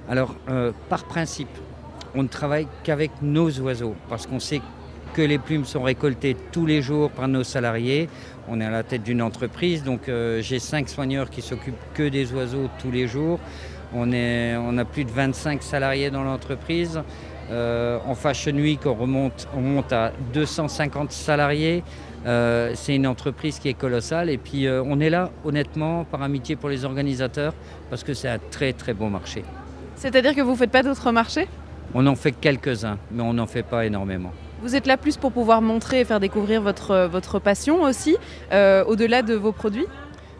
Alors, 0.09 0.35
euh, 0.51 0.73
par 0.91 1.05
principe, 1.05 1.49
on 2.15 2.23
ne 2.23 2.29
travaille 2.29 2.69
qu'avec 2.83 3.11
nos 3.23 3.51
oiseaux 3.61 3.95
parce 4.09 4.27
qu'on 4.27 4.41
sait 4.41 4.61
que 5.15 5.23
les 5.23 5.39
plumes 5.39 5.65
sont 5.65 5.83
récoltées 5.83 6.37
tous 6.53 6.67
les 6.67 6.83
jours 6.83 7.11
par 7.11 7.29
nos 7.29 7.45
salariés. 7.45 8.09
On 8.49 8.61
est 8.61 8.65
à 8.65 8.71
la 8.71 8.83
tête 8.83 9.03
d'une 9.03 9.23
entreprise, 9.23 9.83
donc 9.83 10.09
euh, 10.09 10.43
j'ai 10.43 10.59
cinq 10.59 10.89
soigneurs 10.89 11.31
qui 11.31 11.41
s'occupent 11.41 11.75
que 11.95 12.09
des 12.09 12.33
oiseaux 12.33 12.69
tous 12.81 12.91
les 12.91 13.07
jours. 13.09 13.39
On, 13.95 14.11
est, 14.13 14.57
on 14.57 14.77
a 14.79 14.85
plus 14.85 15.05
de 15.05 15.11
25 15.11 15.63
salariés 15.63 16.11
dans 16.11 16.25
l'entreprise. 16.25 17.01
Euh, 17.51 17.99
en 18.07 18.15
Fashion 18.15 18.55
Week, 18.55 18.81
on, 18.87 18.95
remonte, 18.95 19.47
on 19.55 19.61
monte 19.61 19.93
à 19.93 20.13
250 20.33 21.13
salariés. 21.13 21.83
Euh, 22.27 22.73
c'est 22.75 22.97
une 22.97 23.07
entreprise 23.07 23.59
qui 23.59 23.69
est 23.69 23.75
colossale. 23.75 24.31
Et 24.31 24.39
puis, 24.39 24.67
euh, 24.67 24.83
on 24.85 24.99
est 25.01 25.11
là, 25.11 25.31
honnêtement, 25.45 26.05
par 26.05 26.23
amitié 26.23 26.57
pour 26.57 26.71
les 26.71 26.85
organisateurs, 26.85 27.55
parce 27.91 28.03
que 28.03 28.15
c'est 28.15 28.29
un 28.29 28.39
très, 28.51 28.73
très 28.73 28.95
beau 28.95 29.09
marché. 29.09 29.45
C'est-à-dire 29.97 30.35
que 30.35 30.41
vous 30.41 30.53
ne 30.53 30.57
faites 30.57 30.71
pas 30.71 30.83
d'autres 30.83 31.13
marchés? 31.13 31.47
On 31.95 32.07
en 32.07 32.17
fait 32.17 32.33
quelques-uns, 32.33 32.99
mais 33.13 33.23
on 33.23 33.35
n'en 33.35 33.47
fait 33.47 33.63
pas 33.63 33.87
énormément. 33.87 34.33
Vous 34.63 34.75
êtes 34.75 34.87
là 34.87 34.97
plus 34.97 35.17
pour 35.17 35.31
pouvoir 35.31 35.61
montrer 35.61 36.01
et 36.01 36.05
faire 36.05 36.19
découvrir 36.19 36.63
votre, 36.63 37.07
votre 37.07 37.39
passion 37.39 37.83
aussi, 37.83 38.17
au-delà 38.51 39.23
de 39.23 39.35
vos 39.35 39.53
produits? 39.53 39.87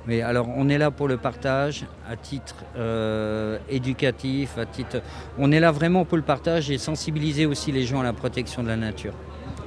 Mais 0.07 0.21
alors, 0.21 0.49
on 0.55 0.69
est 0.69 0.79
là 0.79 0.91
pour 0.91 1.09
le 1.09 1.17
partage, 1.17 1.87
à 2.09 2.17
titre 2.17 2.57
euh, 2.77 3.59
éducatif, 3.71 4.59
à 4.59 4.67
titre. 4.67 5.01
On 5.39 5.51
est 5.51 5.61
là 5.61 5.73
vraiment 5.73 6.05
pour 6.05 6.19
le 6.19 6.23
partage 6.23 6.71
et 6.71 6.79
sensibiliser 6.79 7.47
aussi 7.47 7.73
les 7.73 7.85
gens 7.85 8.01
à 8.01 8.05
la 8.05 8.13
protection 8.13 8.63
de 8.63 8.69
la 8.69 8.77
nature. 8.77 9.15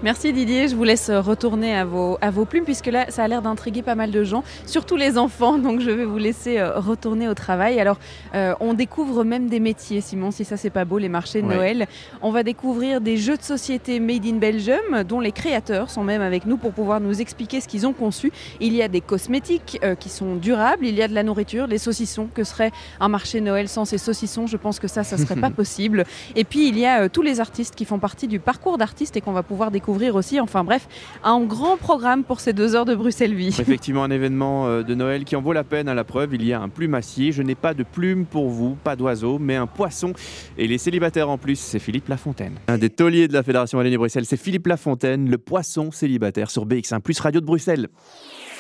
Merci 0.04 0.32
Didier, 0.32 0.68
je 0.68 0.76
vous 0.76 0.84
laisse 0.84 1.10
retourner 1.10 1.76
à 1.76 1.84
vos, 1.84 2.20
à 2.22 2.30
vos 2.30 2.46
plumes 2.46 2.66
puisque 2.66 2.86
là 2.86 3.08
ça 3.10 3.24
a 3.24 3.28
l'air 3.28 3.42
d'intriguer 3.42 3.82
pas 3.82 3.96
mal 3.96 4.12
de 4.12 4.24
gens, 4.24 4.44
surtout 4.68 4.96
les 4.96 5.18
enfants, 5.18 5.58
donc 5.58 5.80
je 5.82 5.90
vais 5.90 6.06
vous 6.06 6.20
laisser 6.20 6.60
euh, 6.60 6.78
retourner 6.80 7.28
au 7.28 7.34
travail. 7.34 7.80
Alors 7.80 7.98
euh, 8.36 8.54
on 8.60 8.76
découvre 8.76 9.24
même 9.24 9.50
des 9.50 9.60
métiers 9.60 10.02
Simon, 10.02 10.30
si 10.30 10.46
ça 10.46 10.56
c'est 10.56 10.70
pas 10.70 10.86
beau, 10.86 11.00
les 11.00 11.10
marchés 11.10 11.42
de 11.42 11.48
Ouais. 11.48 11.56
Noël. 11.56 11.88
On 12.22 12.30
va 12.30 12.44
découvrir 12.44 13.02
des 13.02 13.18
jeux 13.18 13.38
de 13.38 13.42
société 13.42 14.00
made 14.00 14.24
in 14.26 14.36
Belgium 14.36 15.02
dont 15.04 15.20
les 15.20 15.32
créateurs 15.32 15.90
sont 15.90 16.04
même 16.04 16.22
avec 16.22 16.46
nous 16.46 16.58
pour 16.58 16.74
pouvoir 16.74 17.00
nous 17.00 17.20
expliquer 17.20 17.60
ce 17.60 17.68
qu'ils 17.68 17.88
ont 17.88 17.94
conçu. 17.94 18.32
Il 18.60 18.76
y 18.76 18.84
a 18.84 18.88
des 18.90 19.02
cosmétiques 19.02 19.80
euh, 19.84 19.96
qui 19.96 20.10
sont 20.10 20.36
durables, 20.36 20.86
il 20.86 20.94
y 20.94 21.02
a 21.02 21.08
de 21.08 21.16
la 21.16 21.24
nourriture, 21.24 21.66
les 21.66 21.80
saucissons, 21.80 22.28
que 22.32 22.44
serait 22.44 22.72
un 23.00 23.08
marché 23.08 23.42
Noël 23.42 23.68
sans 23.68 23.86
ces 23.86 23.98
saucissons? 23.98 24.46
Je 24.46 24.58
pense 24.58 24.78
que 24.80 24.88
ça, 24.88 25.04
ça 25.04 25.18
serait 25.18 25.36
pas 25.42 25.50
possible. 25.50 26.04
Et 26.36 26.44
puis 26.44 26.68
il 26.68 26.78
y 26.78 26.86
a 26.86 27.02
euh, 27.04 27.10
tous 27.12 27.24
les 27.24 27.40
artistes 27.40 27.74
qui 27.74 27.86
font 27.86 27.98
partie 27.98 28.28
du 28.28 28.40
parcours 28.40 28.78
d'artistes 28.78 29.18
et 29.18 29.22
qu'on 29.22 29.32
va 29.32 29.42
pouvoir 29.42 29.72
découvrir 29.72 29.87
aussi. 29.88 30.40
Enfin 30.40 30.64
bref, 30.64 30.88
un 31.24 31.42
grand 31.42 31.78
programme 31.78 32.24
pour 32.24 32.40
ces 32.40 32.54
deux 32.54 32.76
heures 32.76 32.86
de 32.86 32.96
Bruxelles-Vie. 32.96 33.48
Effectivement, 33.60 34.04
un 34.04 34.12
événement 34.12 34.68
euh, 34.68 34.84
de 34.84 34.94
Noël 34.96 35.24
qui 35.24 35.36
en 35.36 35.42
vaut 35.42 35.54
la 35.54 35.64
peine. 35.64 35.88
À 35.88 35.94
la 35.94 36.04
preuve, 36.04 36.36
il 36.36 36.46
y 36.46 36.54
a 36.54 36.62
un 36.62 36.70
plumassier. 36.70 37.32
Je 37.32 37.42
n'ai 37.42 37.56
pas 37.56 37.74
de 37.74 37.84
plume 37.84 38.26
pour 38.26 38.50
vous, 38.50 38.76
pas 38.84 38.96
d'oiseau, 38.96 39.40
mais 39.40 39.56
un 39.56 39.68
poisson. 39.68 40.14
Et 40.58 40.68
les 40.68 40.78
célibataires 40.78 41.30
en 41.30 41.38
plus, 41.38 41.60
c'est 41.60 41.80
Philippe 41.80 42.08
Lafontaine. 42.10 42.56
Un 42.68 42.78
des 42.78 42.90
tauliers 42.90 43.28
de 43.28 43.34
la 43.34 43.44
Fédération 43.44 43.78
Wallonie-Bruxelles, 43.78 44.26
c'est 44.26 44.38
Philippe 44.38 44.68
Lafontaine, 44.68 45.30
le 45.30 45.38
poisson 45.38 45.92
célibataire 45.92 46.52
sur 46.52 46.66
BX1 46.66 47.02
Plus 47.02 47.20
Radio 47.20 47.42
de 47.42 47.46
Bruxelles. 47.46 47.88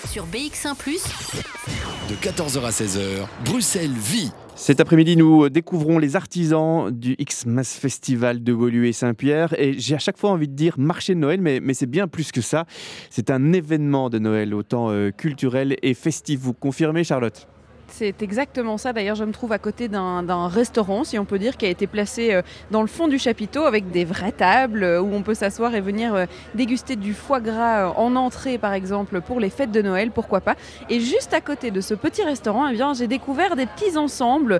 Sur 0.09 0.25
BX1⁇ 0.25 0.73
de 2.09 2.15
14h 2.15 2.63
à 2.63 2.69
16h, 2.69 3.27
Bruxelles 3.43 3.91
vit. 3.91 4.31
Cet 4.55 4.79
après-midi, 4.79 5.17
nous 5.17 5.49
découvrons 5.49 5.99
les 5.99 6.15
artisans 6.15 6.89
du 6.89 7.15
X-Mas 7.19 7.75
Festival 7.75 8.41
de 8.41 8.53
Woluwe 8.53 8.85
et 8.85 8.93
Saint-Pierre. 8.93 9.53
Et 9.59 9.77
j'ai 9.77 9.95
à 9.95 9.99
chaque 9.99 10.17
fois 10.17 10.29
envie 10.29 10.47
de 10.47 10.53
dire 10.53 10.75
marché 10.77 11.13
de 11.13 11.19
Noël, 11.19 11.41
mais, 11.41 11.59
mais 11.59 11.73
c'est 11.73 11.85
bien 11.85 12.07
plus 12.07 12.31
que 12.31 12.39
ça. 12.39 12.65
C'est 13.09 13.29
un 13.29 13.51
événement 13.51 14.09
de 14.09 14.19
Noël, 14.19 14.53
autant 14.53 14.89
euh, 14.89 15.11
culturel 15.11 15.75
et 15.81 15.93
festif. 15.93 16.39
Vous 16.39 16.53
confirmez, 16.53 17.03
Charlotte? 17.03 17.45
C'est 17.89 18.21
exactement 18.21 18.77
ça. 18.77 18.93
D'ailleurs, 18.93 19.15
je 19.15 19.23
me 19.23 19.31
trouve 19.31 19.51
à 19.53 19.59
côté 19.59 19.87
d'un 19.87 20.47
restaurant, 20.47 21.03
si 21.03 21.17
on 21.17 21.25
peut 21.25 21.39
dire, 21.39 21.57
qui 21.57 21.65
a 21.65 21.69
été 21.69 21.87
placé 21.87 22.33
euh, 22.33 22.41
dans 22.69 22.81
le 22.81 22.87
fond 22.87 23.07
du 23.07 23.17
chapiteau 23.17 23.63
avec 23.63 23.91
des 23.91 24.05
vraies 24.05 24.31
tables 24.31 24.83
euh, 24.83 25.01
où 25.01 25.13
on 25.13 25.23
peut 25.23 25.33
s'asseoir 25.33 25.73
et 25.73 25.81
venir 25.81 26.13
euh, 26.13 26.25
déguster 26.53 26.95
du 26.95 27.13
foie 27.13 27.39
gras 27.39 27.93
en 27.95 28.15
entrée, 28.15 28.57
par 28.57 28.73
exemple, 28.73 29.21
pour 29.21 29.39
les 29.39 29.49
fêtes 29.49 29.71
de 29.71 29.81
Noël, 29.81 30.11
pourquoi 30.11 30.41
pas. 30.41 30.55
Et 30.89 30.99
juste 30.99 31.33
à 31.33 31.41
côté 31.41 31.71
de 31.71 31.81
ce 31.81 31.93
petit 31.93 32.23
restaurant, 32.23 32.67
eh 32.67 32.73
bien, 32.73 32.93
j'ai 32.93 33.07
découvert 33.07 33.55
des 33.55 33.65
petits 33.65 33.97
ensembles 33.97 34.59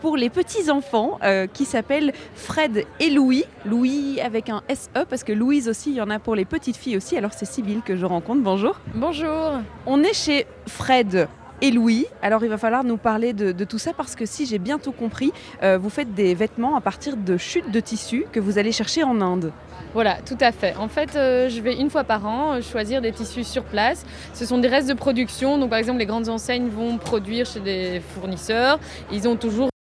pour 0.00 0.16
les 0.16 0.30
petits 0.30 0.70
enfants 0.70 1.18
qui 1.52 1.64
s'appellent 1.64 2.12
Fred 2.34 2.84
et 3.00 3.10
Louis. 3.10 3.44
Louis 3.64 4.20
avec 4.20 4.48
un 4.48 4.62
SE 4.68 5.04
parce 5.08 5.24
que 5.24 5.32
Louise 5.32 5.68
aussi, 5.68 5.90
il 5.90 5.96
y 5.96 6.00
en 6.00 6.10
a 6.10 6.18
pour 6.18 6.34
les 6.34 6.44
petites 6.44 6.76
filles 6.76 6.96
aussi. 6.96 7.16
Alors 7.16 7.32
c'est 7.32 7.46
Sybille 7.46 7.82
que 7.84 7.96
je 7.96 8.06
rencontre. 8.06 8.42
Bonjour. 8.42 8.80
Bonjour. 8.94 9.60
On 9.86 10.02
est 10.02 10.14
chez 10.14 10.46
Fred 10.66 11.28
et 11.62 11.70
Louis. 11.70 12.06
Alors 12.20 12.44
il 12.44 12.50
va 12.50 12.58
falloir 12.58 12.84
nous 12.84 12.98
parler 12.98 13.32
de, 13.32 13.64
tout 13.64 13.78
ça 13.78 13.92
parce 13.94 14.14
que 14.16 14.26
si 14.26 14.44
j'ai 14.44 14.58
bien 14.58 14.78
tout 14.78 14.92
compris, 14.92 15.32
euh, 15.62 15.78
vous 15.78 15.88
faites 15.88 16.12
des 16.12 16.34
vêtements 16.34 16.76
à 16.76 16.80
partir 16.80 17.16
de 17.16 17.36
chutes 17.38 17.70
de 17.70 17.80
tissu 17.80 18.26
que 18.32 18.40
vous 18.40 18.58
allez 18.58 18.72
chercher 18.72 19.04
en 19.04 19.20
Inde. 19.20 19.52
Voilà, 19.94 20.16
tout 20.26 20.38
à 20.40 20.52
fait. 20.52 20.74
En 20.76 20.88
fait, 20.88 21.16
euh, 21.16 21.48
je 21.48 21.60
vais 21.60 21.76
une 21.76 21.90
fois 21.90 22.02
par 22.02 22.26
an 22.26 22.54
euh, 22.54 22.60
choisir 22.62 23.00
des 23.00 23.12
tissus 23.12 23.44
sur 23.44 23.62
place. 23.62 24.04
Ce 24.34 24.44
sont 24.44 24.58
des 24.58 24.68
restes 24.68 24.88
de 24.88 24.94
production. 24.94 25.58
Donc, 25.58 25.70
par 25.70 25.78
exemple, 25.78 25.98
les 25.98 26.06
grandes 26.06 26.28
enseignes 26.28 26.68
vont 26.68 26.96
produire 26.96 27.46
chez 27.46 27.60
des 27.60 28.00
fournisseurs. 28.00 28.80
Ils 29.12 29.28
ont 29.28 29.36
toujours 29.36 29.71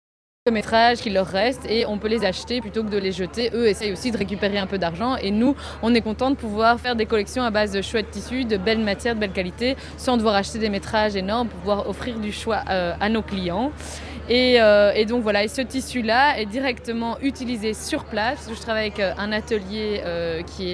le 0.47 0.51
métrage 0.51 1.01
qui 1.01 1.11
leur 1.11 1.27
reste 1.27 1.67
et 1.69 1.85
on 1.85 1.99
peut 1.99 2.07
les 2.07 2.25
acheter 2.25 2.61
plutôt 2.61 2.83
que 2.83 2.89
de 2.89 2.97
les 2.97 3.11
jeter. 3.11 3.51
Eux 3.53 3.67
essayent 3.67 3.91
aussi 3.91 4.09
de 4.09 4.17
récupérer 4.17 4.57
un 4.57 4.65
peu 4.65 4.79
d'argent 4.79 5.15
et 5.17 5.29
nous, 5.29 5.55
on 5.83 5.93
est 5.93 6.01
content 6.01 6.31
de 6.31 6.35
pouvoir 6.35 6.79
faire 6.79 6.95
des 6.95 7.05
collections 7.05 7.43
à 7.43 7.51
base 7.51 7.71
de 7.73 7.83
chouettes 7.83 8.09
tissus, 8.09 8.43
de 8.43 8.57
belles 8.57 8.83
matières, 8.83 9.13
de 9.13 9.19
belle 9.19 9.33
qualité, 9.33 9.77
sans 9.97 10.17
devoir 10.17 10.33
acheter 10.33 10.57
des 10.57 10.69
métrages 10.69 11.15
énormes, 11.15 11.47
pour 11.47 11.59
pouvoir 11.59 11.87
offrir 11.87 12.17
du 12.17 12.31
choix 12.31 12.63
euh, 12.71 12.95
à 12.99 13.09
nos 13.09 13.21
clients. 13.21 13.71
Et, 14.33 14.61
euh, 14.61 14.93
et 14.95 15.03
donc 15.03 15.23
voilà, 15.23 15.43
et 15.43 15.49
ce 15.49 15.59
tissu-là 15.59 16.39
est 16.39 16.45
directement 16.45 17.17
utilisé 17.21 17.73
sur 17.73 18.05
place. 18.05 18.49
Je 18.49 18.61
travaille 18.61 18.83
avec 18.83 19.01
euh, 19.01 19.11
un 19.17 19.33
atelier 19.33 20.01
euh, 20.05 20.41
qui, 20.41 20.73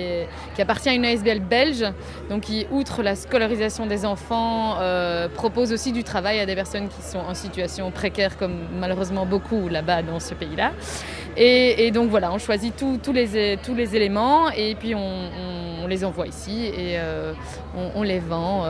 appartient 0.62 0.90
à 0.90 0.94
une 0.94 1.04
ASBL 1.04 1.40
belge, 1.40 1.84
donc 2.30 2.42
qui, 2.42 2.68
outre 2.70 3.02
la 3.02 3.16
scolarisation 3.16 3.88
des 3.88 4.06
enfants, 4.06 4.76
propose 5.34 5.74
aussi 5.74 5.92
du 5.92 6.04
travail 6.04 6.40
à 6.40 6.46
des 6.46 6.54
personnes 6.54 6.88
qui 6.88 7.02
sont 7.02 7.18
en 7.18 7.34
situation 7.34 7.90
précaire, 7.90 8.38
comme 8.38 8.60
malheureusement 8.80 9.26
beaucoup 9.26 9.70
là-bas 9.70 10.04
dans 10.04 10.20
ce 10.20 10.36
pays-là. 10.36 10.74
Et, 11.36 11.90
donc 11.92 12.10
voilà, 12.10 12.32
on 12.32 12.38
choisit 12.38 12.76
tous- 12.76 13.14
les, 13.14 13.96
éléments 13.96 14.52
et 14.52 14.76
puis 14.76 14.94
on, 14.94 15.88
les 15.88 16.04
envoie 16.04 16.28
ici 16.28 16.66
et 16.66 16.98
on, 17.96 18.04
les 18.04 18.20
vend 18.20 18.66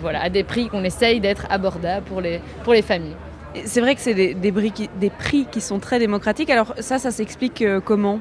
voilà, 0.00 0.22
à 0.22 0.28
des 0.30 0.44
prix 0.44 0.68
qu'on 0.68 0.84
essaye 0.84 1.20
d'être 1.20 1.46
abordables 1.50 2.04
pour 2.06 2.22
les, 2.22 2.40
pour 2.62 2.72
les 2.72 2.82
familles. 2.82 3.16
C'est 3.64 3.80
vrai 3.80 3.94
que 3.94 4.00
c'est 4.00 4.34
des 4.34 5.10
prix 5.10 5.46
qui 5.50 5.60
sont 5.60 5.78
très 5.78 5.98
démocratiques. 5.98 6.50
Alors 6.50 6.74
ça, 6.80 6.98
ça 6.98 7.10
s'explique 7.10 7.62
euh, 7.62 7.80
comment? 7.80 8.20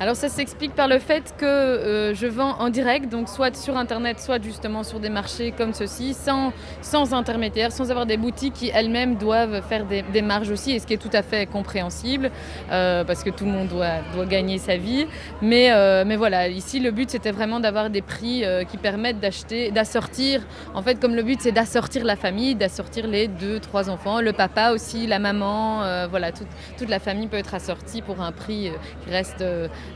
Alors 0.00 0.14
ça 0.14 0.28
s'explique 0.28 0.76
par 0.76 0.86
le 0.86 1.00
fait 1.00 1.34
que 1.36 1.44
euh, 1.44 2.14
je 2.14 2.28
vends 2.28 2.56
en 2.60 2.70
direct, 2.70 3.08
donc 3.10 3.28
soit 3.28 3.56
sur 3.56 3.76
internet, 3.76 4.20
soit 4.20 4.40
justement 4.40 4.84
sur 4.84 5.00
des 5.00 5.08
marchés 5.08 5.50
comme 5.50 5.74
ceci, 5.74 6.14
sans, 6.14 6.52
sans 6.82 7.14
intermédiaire, 7.14 7.72
sans 7.72 7.90
avoir 7.90 8.06
des 8.06 8.16
boutiques 8.16 8.54
qui 8.54 8.70
elles-mêmes 8.72 9.16
doivent 9.16 9.60
faire 9.68 9.86
des, 9.86 10.02
des, 10.02 10.22
marges 10.22 10.50
aussi, 10.50 10.70
et 10.70 10.78
ce 10.78 10.86
qui 10.86 10.94
est 10.94 10.98
tout 11.02 11.10
à 11.12 11.22
fait 11.22 11.46
compréhensible, 11.46 12.30
euh, 12.70 13.02
parce 13.02 13.24
que 13.24 13.30
tout 13.30 13.44
le 13.44 13.50
monde 13.50 13.66
doit, 13.66 14.02
doit 14.14 14.26
gagner 14.26 14.58
sa 14.58 14.76
vie. 14.76 15.08
Mais, 15.42 15.72
euh, 15.72 16.04
mais 16.06 16.14
voilà, 16.14 16.46
ici 16.46 16.78
le 16.78 16.92
but 16.92 17.10
c'était 17.10 17.32
vraiment 17.32 17.58
d'avoir 17.58 17.90
des 17.90 18.02
prix 18.02 18.44
euh, 18.44 18.62
qui 18.62 18.76
permettent 18.76 19.18
d'acheter, 19.18 19.72
d'assortir. 19.72 20.42
En 20.74 20.82
fait, 20.82 21.00
comme 21.00 21.16
le 21.16 21.24
but 21.24 21.40
c'est 21.40 21.50
d'assortir 21.50 22.04
la 22.04 22.14
famille, 22.14 22.54
d'assortir 22.54 23.08
les 23.08 23.26
deux, 23.26 23.58
trois 23.58 23.90
enfants, 23.90 24.20
le 24.20 24.32
papa 24.32 24.70
aussi, 24.70 25.08
la 25.08 25.18
maman, 25.18 25.82
euh, 25.82 26.06
voilà, 26.08 26.30
toute, 26.30 26.46
toute 26.78 26.88
la 26.88 27.00
famille 27.00 27.26
peut 27.26 27.36
être 27.36 27.54
assortie 27.54 28.00
pour 28.00 28.20
un 28.20 28.30
prix 28.30 28.68
euh, 28.68 28.72
qui 29.04 29.10
reste 29.10 29.44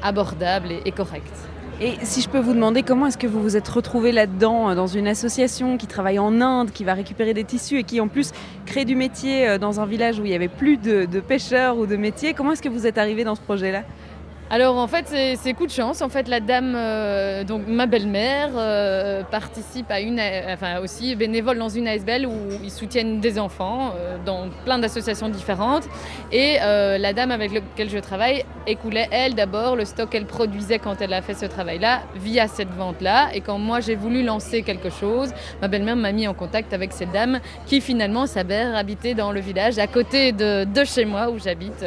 abordable 0.02 0.72
et, 0.72 0.82
et 0.84 0.92
correct. 0.92 1.32
Et 1.80 1.94
si 2.02 2.20
je 2.20 2.28
peux 2.28 2.38
vous 2.38 2.52
demander 2.52 2.82
comment 2.82 3.06
est-ce 3.06 3.18
que 3.18 3.26
vous 3.26 3.42
vous 3.42 3.56
êtes 3.56 3.68
retrouvé 3.68 4.12
là-dedans, 4.12 4.74
dans 4.74 4.86
une 4.86 5.08
association 5.08 5.76
qui 5.78 5.88
travaille 5.88 6.18
en 6.18 6.40
Inde, 6.40 6.70
qui 6.70 6.84
va 6.84 6.94
récupérer 6.94 7.34
des 7.34 7.44
tissus 7.44 7.78
et 7.78 7.82
qui 7.82 8.00
en 8.00 8.06
plus 8.08 8.30
crée 8.66 8.84
du 8.84 8.94
métier 8.94 9.58
dans 9.58 9.80
un 9.80 9.86
village 9.86 10.20
où 10.20 10.24
il 10.24 10.28
n'y 10.28 10.36
avait 10.36 10.46
plus 10.48 10.76
de, 10.76 11.06
de 11.06 11.20
pêcheurs 11.20 11.78
ou 11.78 11.86
de 11.86 11.96
métiers, 11.96 12.34
comment 12.34 12.52
est-ce 12.52 12.62
que 12.62 12.68
vous 12.68 12.86
êtes 12.86 12.98
arrivé 12.98 13.24
dans 13.24 13.34
ce 13.34 13.40
projet-là? 13.40 13.82
Alors 14.52 14.76
en 14.76 14.86
fait 14.86 15.06
c'est 15.40 15.54
coup 15.54 15.66
de 15.66 15.72
chance. 15.72 16.02
En 16.02 16.10
fait 16.10 16.28
la 16.28 16.38
dame, 16.38 16.74
euh, 16.76 17.42
donc 17.42 17.62
ma 17.66 17.86
belle-mère, 17.86 18.50
euh, 18.54 19.22
participe 19.22 19.90
à 19.90 20.00
une, 20.00 20.20
enfin 20.52 20.78
aussi 20.80 21.16
bénévole 21.16 21.56
dans 21.56 21.70
une 21.70 21.88
ASBL 21.88 22.26
où 22.26 22.34
ils 22.62 22.70
soutiennent 22.70 23.18
des 23.18 23.38
enfants 23.38 23.94
euh, 23.96 24.18
dans 24.26 24.50
plein 24.66 24.78
d'associations 24.78 25.30
différentes. 25.30 25.84
Et 26.32 26.58
la 26.58 27.12
dame 27.14 27.30
avec 27.30 27.54
laquelle 27.54 27.88
je 27.88 27.98
travaille 27.98 28.44
écoulait 28.66 29.08
elle 29.10 29.34
d'abord 29.34 29.74
le 29.74 29.86
stock 29.86 30.10
qu'elle 30.10 30.26
produisait 30.26 30.78
quand 30.78 31.00
elle 31.00 31.14
a 31.14 31.22
fait 31.22 31.34
ce 31.34 31.46
travail-là 31.46 32.02
via 32.16 32.46
cette 32.46 32.74
vente-là. 32.74 33.30
Et 33.32 33.40
quand 33.40 33.56
moi 33.56 33.80
j'ai 33.80 33.94
voulu 33.94 34.22
lancer 34.22 34.60
quelque 34.60 34.90
chose, 34.90 35.32
ma 35.62 35.68
belle-mère 35.68 35.96
m'a 35.96 36.12
mis 36.12 36.28
en 36.28 36.34
contact 36.34 36.74
avec 36.74 36.92
cette 36.92 37.10
dame 37.10 37.40
qui 37.64 37.80
finalement 37.80 38.26
s'avère 38.26 38.76
habiter 38.76 39.14
dans 39.14 39.32
le 39.32 39.40
village 39.40 39.78
à 39.78 39.86
côté 39.86 40.32
de 40.32 40.84
chez 40.84 41.06
moi 41.06 41.30
où 41.30 41.38
j'habite. 41.38 41.82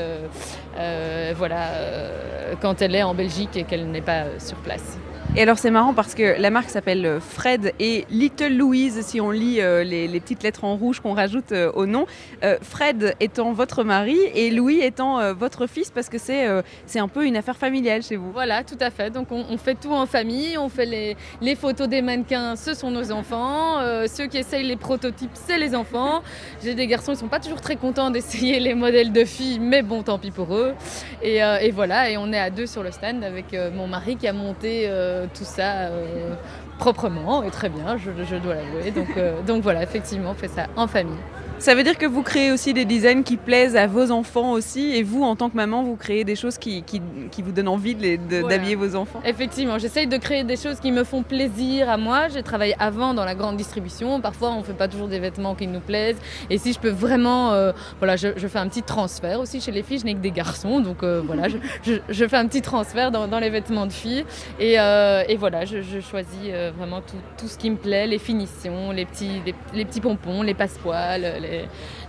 Euh, 0.77 1.33
voilà, 1.35 1.69
euh, 1.69 2.53
quand 2.61 2.81
elle 2.81 2.95
est 2.95 3.03
en 3.03 3.13
Belgique 3.13 3.55
et 3.55 3.63
qu'elle 3.63 3.89
n'est 3.89 4.01
pas 4.01 4.39
sur 4.39 4.57
place. 4.57 4.97
Et 5.37 5.41
alors 5.41 5.57
c'est 5.57 5.71
marrant 5.71 5.93
parce 5.93 6.15
que 6.15 6.39
la 6.39 6.49
marque 6.49 6.69
s'appelle 6.69 7.19
Fred 7.19 7.73
et 7.79 8.05
Little 8.09 8.55
Louise 8.55 9.01
si 9.05 9.19
on 9.19 9.31
lit 9.31 9.59
euh, 9.59 9.83
les, 9.83 10.07
petites 10.19 10.43
lettres 10.43 10.63
en 10.63 10.75
rouge 10.77 11.01
qu'on 11.01 11.13
rajoute 11.13 11.51
euh, 11.51 11.71
au 11.73 11.85
nom. 11.85 12.05
Euh, 12.43 12.57
Fred 12.61 13.15
étant 13.19 13.51
votre 13.51 13.83
mari 13.83 14.17
et 14.33 14.49
Louis 14.49 14.79
étant 14.79 15.19
euh, 15.19 15.33
votre 15.33 15.67
fils 15.67 15.91
parce 15.91 16.09
que 16.09 16.17
c'est 16.17 16.47
euh, 16.47 16.61
c'est 16.85 16.99
un 16.99 17.07
peu 17.07 17.25
une 17.25 17.35
affaire 17.35 17.57
familiale 17.57 18.01
chez 18.01 18.15
vous. 18.15 18.31
Voilà, 18.31 18.63
tout 18.63 18.77
à 18.79 18.89
fait. 18.89 19.09
Donc 19.09 19.27
on, 19.31 19.57
fait 19.57 19.75
tout 19.75 19.91
en 19.91 20.05
famille, 20.05 20.57
on 20.57 20.69
fait 20.69 20.85
les, 20.85 21.17
les, 21.41 21.55
photos 21.55 21.87
des 21.87 22.01
mannequins, 22.01 22.55
ce 22.55 22.73
sont 22.73 22.91
nos 22.91 23.11
enfants. 23.11 23.79
Euh, 23.79 24.07
ceux 24.07 24.27
qui 24.27 24.37
essayent 24.37 24.65
les 24.65 24.75
prototypes, 24.75 25.31
c'est 25.33 25.57
les 25.57 25.75
enfants. 25.75 26.21
J'ai 26.63 26.75
des 26.75 26.87
garçons, 26.87 27.13
ils 27.13 27.17
sont 27.17 27.27
pas 27.27 27.39
toujours 27.39 27.61
très 27.61 27.75
contents 27.75 28.09
d'essayer 28.09 28.59
les 28.59 28.73
modèles 28.73 29.11
de 29.11 29.25
filles, 29.25 29.59
mais 29.59 29.81
bon, 29.81 30.03
tant 30.03 30.17
pis 30.17 30.31
pour 30.31 30.55
eux. 30.55 30.73
Et, 31.21 31.43
euh, 31.43 31.57
et 31.59 31.71
voilà, 31.71 32.09
et 32.09 32.17
on 32.17 32.31
est 32.31 32.39
à 32.39 32.49
deux 32.49 32.67
sur 32.67 32.83
le 32.83 32.91
stand 32.91 33.23
avec 33.23 33.55
mon 33.73 33.87
mari 33.87 34.15
qui 34.15 34.27
a 34.27 34.33
monté 34.33 34.89
tout 35.33 35.43
ça 35.43 35.87
euh, 35.89 36.35
proprement 36.77 37.43
et 37.43 37.51
très 37.51 37.69
bien, 37.69 37.97
je, 37.97 38.11
je 38.23 38.35
dois 38.35 38.55
l'avouer. 38.55 38.91
Donc, 38.91 39.07
euh, 39.17 39.41
donc 39.41 39.63
voilà, 39.63 39.83
effectivement, 39.83 40.31
on 40.31 40.35
fait 40.35 40.47
ça 40.49 40.67
en 40.75 40.87
famille. 40.87 41.23
Ça 41.57 41.73
veut 41.73 41.83
dire 41.83 41.97
que 41.97 42.05
vous 42.05 42.21
créez 42.21 42.51
aussi 42.51 42.73
des 42.73 42.83
designs 42.83 43.23
qui 43.23 43.37
plaisent 43.37 43.77
à 43.77 43.87
vos 43.87 44.11
enfants 44.11 44.51
aussi, 44.51 44.93
et 44.93 45.03
vous, 45.03 45.23
en 45.23 45.37
tant 45.37 45.49
que 45.49 45.55
maman, 45.55 45.83
vous 45.83 45.95
créez 45.95 46.25
des 46.25 46.35
choses 46.35 46.57
qui, 46.57 46.83
qui, 46.83 47.01
qui 47.31 47.41
vous 47.41 47.53
donnent 47.53 47.69
envie 47.69 47.95
d'habiller 47.95 48.75
voilà. 48.75 48.91
vos 48.91 48.95
enfants. 48.97 49.21
Effectivement, 49.25 49.79
j'essaye 49.79 50.05
de 50.05 50.17
créer 50.17 50.43
des 50.43 50.57
choses 50.57 50.79
qui 50.81 50.91
me 50.91 51.05
font 51.05 51.23
plaisir 51.23 51.89
à 51.89 51.95
moi. 51.97 52.27
J'ai 52.27 52.43
travaillé 52.43 52.75
avant 52.77 53.13
dans 53.13 53.23
la 53.23 53.35
grande 53.35 53.55
distribution, 53.55 54.19
parfois 54.19 54.51
on 54.51 54.59
ne 54.59 54.63
fait 54.63 54.73
pas 54.73 54.89
toujours 54.89 55.07
des 55.07 55.19
vêtements 55.19 55.55
qui 55.55 55.67
nous 55.67 55.79
plaisent, 55.79 56.17
et 56.49 56.57
si 56.57 56.73
je 56.73 56.79
peux 56.79 56.89
vraiment, 56.89 57.53
euh, 57.53 57.71
voilà, 57.99 58.17
je, 58.17 58.27
je, 58.35 58.47
fais 58.47 58.59
un 58.59 58.67
petit 58.67 58.83
transfert 58.83 59.39
aussi 59.39 59.61
chez 59.61 59.71
les 59.71 59.81
filles, 59.81 59.99
je 59.99 60.05
n'ai 60.05 60.13
que 60.13 60.19
des 60.19 60.31
garçons, 60.31 60.81
donc 60.81 61.03
euh, 61.03 61.21
voilà, 61.25 61.47
je, 61.47 61.57
je, 61.83 61.93
je, 62.09 62.27
fais 62.27 62.37
un 62.37 62.47
petit 62.47 62.61
transfert 62.61 63.11
dans, 63.11 63.27
dans 63.27 63.39
les 63.39 63.49
vêtements 63.49 63.85
de 63.85 63.93
filles, 63.93 64.25
et, 64.59 64.79
euh, 64.79 65.23
et 65.29 65.37
voilà, 65.37 65.63
je, 65.63 65.81
choisis 66.01 66.51
vraiment 66.77 66.99
tout, 66.99 67.17
tout, 67.37 67.47
ce 67.47 67.57
qui 67.57 67.69
me 67.69 67.77
plaît, 67.77 68.07
les 68.07 68.19
finitions, 68.19 68.91
les 68.91 69.05
petits, 69.05 69.41
les, 69.45 69.55
les 69.73 69.85
petits 69.85 70.01
pompons, 70.01 70.41
les 70.41 70.53
passepoils, 70.53 71.44
les, 71.45 71.65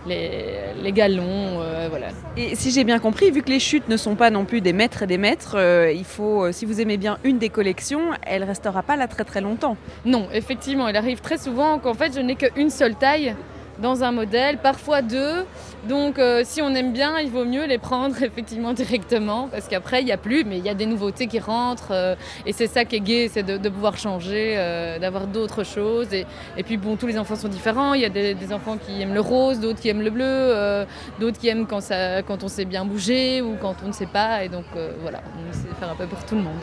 les, 0.07 0.83
les 0.83 0.93
galons, 0.93 1.61
euh, 1.61 1.87
voilà. 1.89 2.09
Et 2.37 2.55
si 2.55 2.71
j'ai 2.71 2.85
bien 2.85 2.99
compris, 2.99 3.31
vu 3.31 3.43
que 3.43 3.51
les 3.51 3.61
chutes 3.61 3.89
ne 3.89 3.97
sont 3.97 4.15
pas 4.15 4.31
non 4.31 4.45
plus 4.45 4.61
des 4.61 4.73
maîtres 4.73 5.03
et 5.03 5.07
des 5.07 5.19
maîtres, 5.19 5.57
euh, 5.57 5.93
il 5.93 6.05
faut, 6.05 6.45
euh, 6.45 6.53
si 6.53 6.65
vous 6.65 6.81
aimez 6.81 6.97
bien 6.97 7.19
une 7.25 7.39
des 7.39 7.49
collections, 7.49 8.11
elle 8.23 8.45
restera 8.45 8.83
pas 8.83 8.97
là 8.97 9.09
très 9.09 9.25
très 9.25 9.41
longtemps. 9.41 9.77
Non, 10.05 10.29
effectivement, 10.33 10.89
il 10.89 10.97
arrive 10.97 11.21
très 11.21 11.39
souvent 11.39 11.79
qu'en 11.79 11.95
fait 11.95 12.15
je 12.15 12.21
n'ai 12.21 12.37
qu'une 12.37 12.71
seule 12.71 12.95
taille 12.95 13.35
dans 13.79 14.05
un 14.05 14.13
modèle, 14.13 14.59
parfois 14.59 15.03
deux. 15.03 15.45
Donc 15.89 16.19
euh, 16.19 16.43
si 16.45 16.63
on 16.63 16.75
aime 16.75 16.93
bien, 16.93 17.19
il 17.19 17.31
vaut 17.31 17.45
mieux 17.45 17.67
les 17.67 17.79
prendre 17.79 18.21
effectivement 18.23 18.73
directement 18.73 19.49
parce 19.49 19.69
qu'après 19.69 20.03
il 20.03 20.07
n'y 20.07 20.13
a 20.13 20.17
plus, 20.17 20.45
mais 20.45 20.59
il 20.59 20.65
y 20.65 20.69
a 20.69 20.75
des 20.75 20.87
nouveautés 20.87 21.27
qui 21.27 21.39
rentrent 21.39 21.93
euh, 21.93 22.15
et 22.45 22.53
c'est 22.53 22.67
ça 22.67 22.85
qui 22.85 22.97
est 22.97 23.01
gai, 23.01 23.29
c'est 23.33 23.43
de, 23.43 23.57
de, 23.57 23.69
pouvoir 23.69 23.97
changer, 23.99 24.55
euh, 24.57 24.99
d'avoir 24.99 25.27
d'autres 25.27 25.65
choses. 25.65 26.13
Et, 26.13 26.27
et, 26.57 26.63
puis 26.63 26.77
bon, 26.77 26.97
tous 26.97 27.07
les 27.07 27.19
enfants 27.19 27.37
sont 27.37 27.49
différents. 27.49 27.95
Il 27.95 28.01
y 28.01 28.05
a 28.05 28.09
des, 28.09 28.35
des 28.35 28.53
enfants 28.53 28.77
qui 28.77 29.01
aiment 29.01 29.15
le 29.15 29.21
rose, 29.21 29.61
d'autres 29.61 29.81
qui 29.81 29.89
aiment 29.89 30.03
le 30.03 30.11
bleu, 30.11 30.25
euh, 30.25 30.85
d'autres 31.21 31.39
qui 31.39 31.49
aiment 31.49 31.67
quand, 31.67 31.81
ça, 31.81 32.23
quand 32.23 32.43
on 32.43 32.49
sait 32.49 32.65
bien 32.65 32.85
bouger 32.85 33.43
ou 33.43 33.57
quand 33.61 33.77
on 33.85 33.89
ne 33.89 33.93
sait 33.93 34.07
pas. 34.07 34.45
Et 34.45 34.49
donc 34.49 34.65
euh, 34.77 34.93
voilà, 35.03 35.23
on 35.37 35.51
essaie 35.51 35.69
de 35.69 35.75
faire 35.75 35.91
un 35.91 35.97
peu 35.97 36.07
pour 36.07 36.25
tout 36.25 36.35
le 36.35 36.43
monde. 36.43 36.61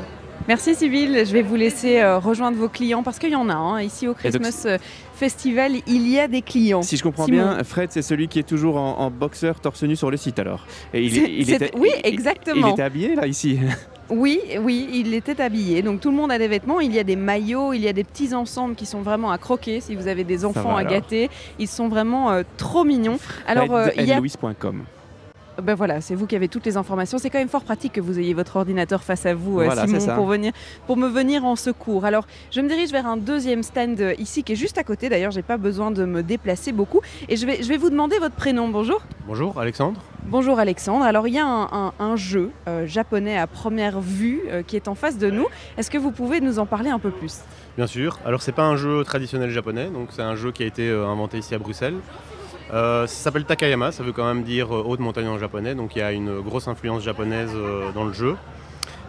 Merci 0.48 0.76
Sybille, 0.76 1.26
je 1.26 1.32
vais 1.32 1.42
vous 1.42 1.56
laisser 1.56 2.02
euh, 2.02 2.20
rejoindre 2.20 2.58
vos 2.58 2.68
clients 2.68 3.02
parce 3.02 3.18
qu'il 3.18 3.30
y 3.30 3.36
en 3.36 3.50
a 3.50 3.54
hein. 3.54 3.82
ici 3.82 4.08
au 4.08 4.14
Christmas 4.14 4.64
donc, 4.66 4.82
Festival, 5.16 5.74
il 5.88 6.10
y 6.10 6.20
a 6.20 6.28
des 6.28 6.42
clients. 6.42 6.82
Si 6.82 6.98
je 6.98 7.04
comprends 7.04 7.26
Simon. 7.26 7.54
bien, 7.54 7.64
Fred 7.64 7.92
c'est 7.92 8.02
celui 8.02 8.28
qui 8.28 8.40
est 8.40 8.48
toujours 8.48 8.76
en, 8.76 9.00
en, 9.00 9.10
boxeur 9.10 9.62
torse 9.62 9.84
nu 9.84 9.96
sur 9.96 10.12
le 10.12 10.18
site 10.18 10.40
alors. 10.40 10.66
Et 10.94 11.02
il, 11.04 11.16
il 11.16 11.50
était, 11.50 11.72
oui, 11.78 11.92
exactement. 12.04 12.68
Il, 12.68 12.70
il 12.70 12.74
était 12.74 12.82
habillé 12.82 13.16
là 13.16 13.26
ici. 13.28 13.60
Oui, 14.10 14.40
oui, 14.60 14.90
il 14.94 15.14
était 15.14 15.42
habillé. 15.42 15.82
Donc 15.82 16.02
tout 16.02 16.12
le 16.12 16.18
monde 16.18 16.32
a 16.32 16.38
des 16.38 16.48
vêtements. 16.48 16.80
Il 16.80 16.94
y 16.94 17.00
a 17.00 17.04
des 17.04 17.16
maillots, 17.16 17.74
il 17.74 17.82
y 17.82 17.88
a 17.88 17.94
des 17.94 18.04
petits 18.04 18.34
ensembles 18.34 18.76
qui 18.76 18.86
sont 18.86 19.02
vraiment 19.02 19.32
à 19.32 19.38
croquer. 19.38 19.80
Si 19.80 19.96
vous 19.96 20.08
avez 20.08 20.24
des 20.24 20.46
enfants 20.46 20.76
à 20.76 20.84
gâter, 20.84 21.30
ils 21.58 21.68
sont 21.68 21.88
vraiment 21.88 22.32
euh, 22.32 22.44
trop 22.58 22.84
mignons. 22.84 23.18
Alors 23.48 23.74
euh, 23.74 23.88
il 23.98 24.06
y 24.06 24.12
a 24.12 24.20
ben 25.62 25.76
voilà, 25.76 26.02
c'est 26.02 26.16
vous 26.16 26.26
qui 26.28 26.36
avez 26.36 26.48
toutes 26.48 26.66
les 26.66 26.78
informations. 26.78 27.18
C'est 27.18 27.30
quand 27.30 27.40
même 27.40 27.50
fort 27.50 27.64
pratique 27.64 27.94
que 27.94 28.02
vous 28.02 28.20
ayez 28.20 28.34
votre 28.34 28.56
ordinateur 28.56 29.04
face 29.04 29.26
à 29.26 29.34
vous, 29.34 29.60
euh, 29.60 29.66
voilà, 29.66 29.86
Simon, 29.86 30.16
pour, 30.16 30.26
venir, 30.26 30.52
pour 30.88 30.98
me 30.98 31.08
venir 31.08 31.46
en 31.46 31.56
secours. 31.56 32.06
Alors, 32.06 32.26
je 32.52 32.62
me 32.62 32.68
dirige 32.68 32.92
vers 32.92 33.06
un 33.08 33.18
deuxième 33.18 33.64
stand 33.64 34.00
euh, 34.00 34.14
ici 34.18 34.44
qui 34.44 34.54
est 34.54 34.56
juste 34.56 34.78
à 34.78 34.84
côté. 34.84 35.10
D'ailleurs, 35.10 35.32
j'ai 35.32 35.42
pas 35.42 35.58
besoin 35.58 35.92
de 35.92 36.06
me 36.06 36.24
déplacer 36.24 36.72
beaucoup. 36.72 37.02
Et 37.30 37.36
je 37.36 37.46
vais, 37.46 37.62
je 37.62 37.70
vais 37.70 37.78
vous 37.78 37.90
demander 37.90 38.20
votre 38.20 38.36
prénom. 38.36 38.70
Bonjour. 38.70 39.02
Bonjour, 39.28 39.60
Alexandre. 39.60 40.02
Bonjour 40.26 40.58
Alexandre. 40.58 41.04
Alors 41.04 41.28
il 41.28 41.34
y 41.34 41.38
a 41.40 41.46
un, 41.46 41.68
un, 41.72 41.94
un 42.00 42.16
jeu 42.16 42.52
euh, 42.70 42.88
japonais 42.88 43.38
à 43.38 43.46
première 43.46 44.00
vue 44.00 44.40
euh, 44.48 44.64
qui 44.64 44.78
est 44.78 44.88
en 44.88 44.96
face 44.96 45.18
de 45.18 45.30
nous. 45.30 45.48
Est-ce 45.78 45.92
que 45.92 45.98
vous 45.98 46.12
pouvez 46.12 46.40
nous 46.40 46.60
en 46.60 46.66
parler 46.66 46.90
un 46.90 46.98
peu 46.98 47.12
plus? 47.12 47.40
Bien 47.76 47.88
sûr. 47.88 48.18
Alors 48.26 48.42
c'est 48.42 48.54
pas 48.54 48.64
un 48.64 48.78
jeu 48.78 49.04
traditionnel 49.04 49.50
japonais, 49.50 49.90
donc 49.90 50.10
c'est 50.12 50.22
un 50.22 50.36
jeu 50.36 50.54
qui 50.54 50.64
a 50.64 50.66
été 50.66 50.90
euh, 50.90 51.06
inventé 51.08 51.40
ici 51.40 51.54
à 51.54 51.60
Bruxelles. 51.60 51.96
Euh, 52.74 53.08
ça 53.08 53.16
s'appelle 53.16 53.46
Takayama, 53.46 53.92
ça 53.92 54.04
veut 54.04 54.12
quand 54.12 54.26
même 54.26 54.44
dire 54.44 54.72
haute 54.72 55.00
montagne 55.00 55.28
en 55.28 55.38
japonais, 55.38 55.76
donc 55.76 55.96
il 55.96 56.00
y 56.00 56.02
a 56.02 56.12
une 56.12 56.42
grosse 56.42 56.68
influence 56.68 57.04
japonaise 57.04 57.52
euh, 57.54 57.92
dans 57.94 58.04
le 58.04 58.14
jeu. 58.14 58.36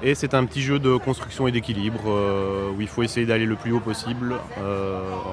Et 0.02 0.14
c'est 0.14 0.34
un 0.34 0.44
petit 0.44 0.60
jeu 0.60 0.78
de 0.78 0.96
construction 0.96 1.48
et 1.48 1.52
d'équilibre 1.52 2.02
euh, 2.06 2.70
où 2.76 2.80
il 2.80 2.88
faut 2.88 3.02
essayer 3.02 3.24
d'aller 3.24 3.46
le 3.46 3.56
plus 3.56 3.72
haut 3.72 3.80
possible 3.80 4.34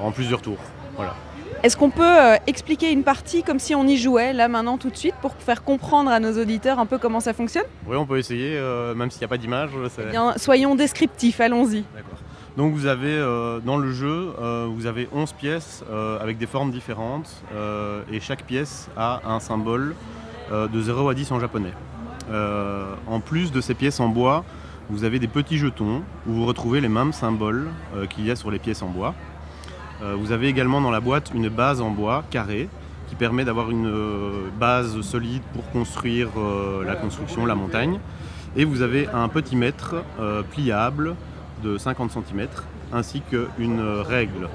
en 0.02 0.10
plusieurs 0.12 0.40
tours. 0.40 0.60
Voilà. 0.96 1.14
Est-ce 1.62 1.76
qu'on 1.76 1.90
peut 1.90 2.02
euh, 2.02 2.36
expliquer 2.48 2.90
une 2.90 3.04
partie 3.04 3.44
comme 3.44 3.60
si 3.60 3.72
on 3.76 3.86
y 3.86 3.96
jouait 3.96 4.32
là 4.32 4.48
maintenant 4.48 4.78
tout 4.78 4.90
de 4.90 4.96
suite 4.96 5.14
pour 5.22 5.32
faire 5.34 5.62
comprendre 5.62 6.10
à 6.10 6.18
nos 6.18 6.36
auditeurs 6.36 6.80
un 6.80 6.86
peu 6.86 6.98
comment 6.98 7.20
ça 7.20 7.32
fonctionne? 7.34 7.66
Oui, 7.86 7.96
on 7.96 8.04
peut 8.04 8.18
essayer, 8.18 8.56
euh, 8.56 8.96
même 8.96 9.12
s'il 9.12 9.20
n'y 9.20 9.26
a 9.26 9.28
pas 9.28 9.38
d'image. 9.38 9.70
Eh 9.98 10.38
soyons 10.40 10.74
descriptifs, 10.74 11.40
allons-y. 11.40 11.84
D'accord. 11.94 12.18
Donc 12.56 12.74
vous 12.74 12.84
avez 12.84 13.14
euh, 13.14 13.60
dans 13.60 13.78
le 13.78 13.92
jeu, 13.92 14.34
euh, 14.38 14.68
vous 14.70 14.84
avez 14.84 15.08
11 15.14 15.32
pièces 15.32 15.84
euh, 15.90 16.20
avec 16.20 16.36
des 16.36 16.46
formes 16.46 16.70
différentes 16.70 17.42
et 18.12 18.20
chaque 18.20 18.44
pièce 18.44 18.90
a 18.96 19.22
un 19.26 19.40
symbole 19.40 19.94
de 20.50 20.80
0 20.80 21.08
à 21.08 21.14
10 21.14 21.32
en 21.32 21.40
japonais. 21.40 21.72
en 22.30 23.20
plus 23.20 23.52
de 23.52 23.60
ces 23.60 23.74
pièces 23.74 24.00
en 24.00 24.08
bois, 24.08 24.44
vous 24.90 25.04
avez 25.04 25.18
des 25.18 25.28
petits 25.28 25.56
jetons 25.56 26.02
où 26.26 26.32
vous 26.32 26.44
retrouvez 26.44 26.80
les 26.80 26.88
mêmes 26.88 27.12
symboles 27.12 27.68
qu'il 28.10 28.26
y 28.26 28.30
a 28.30 28.36
sur 28.36 28.50
les 28.50 28.58
pièces 28.58 28.82
en 28.82 28.88
bois. 28.88 29.14
vous 30.18 30.32
avez 30.32 30.48
également 30.48 30.80
dans 30.80 30.90
la 30.90 31.00
boîte 31.00 31.30
une 31.34 31.48
base 31.48 31.80
en 31.80 31.90
bois 31.90 32.24
carrée 32.30 32.68
qui 33.08 33.14
permet 33.14 33.44
d'avoir 33.44 33.70
une 33.70 33.92
base 34.58 35.00
solide 35.00 35.42
pour 35.54 35.70
construire 35.70 36.28
la 36.84 36.96
construction, 36.96 37.46
la 37.46 37.54
montagne. 37.54 37.98
Et 38.56 38.64
vous 38.66 38.82
avez 38.82 39.08
un 39.08 39.28
petit 39.28 39.56
mètre 39.56 40.04
pliable 40.50 41.16
de 41.62 41.78
50 41.78 42.10
cm 42.10 42.48
ainsi 42.92 43.22
qu'une 43.22 43.80
règle. 43.80 44.48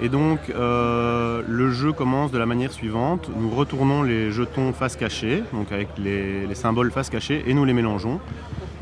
Et 0.00 0.08
donc 0.08 0.50
euh, 0.50 1.42
le 1.46 1.70
jeu 1.70 1.92
commence 1.92 2.30
de 2.30 2.38
la 2.38 2.46
manière 2.46 2.72
suivante. 2.72 3.30
Nous 3.34 3.50
retournons 3.50 4.02
les 4.02 4.30
jetons 4.30 4.72
face 4.72 4.96
cachée, 4.96 5.42
donc 5.52 5.72
avec 5.72 5.88
les, 5.98 6.46
les, 6.46 6.54
symboles 6.54 6.90
face 6.90 7.08
cachée, 7.08 7.44
et 7.46 7.54
nous 7.54 7.64
les 7.64 7.72
mélangeons. 7.72 8.20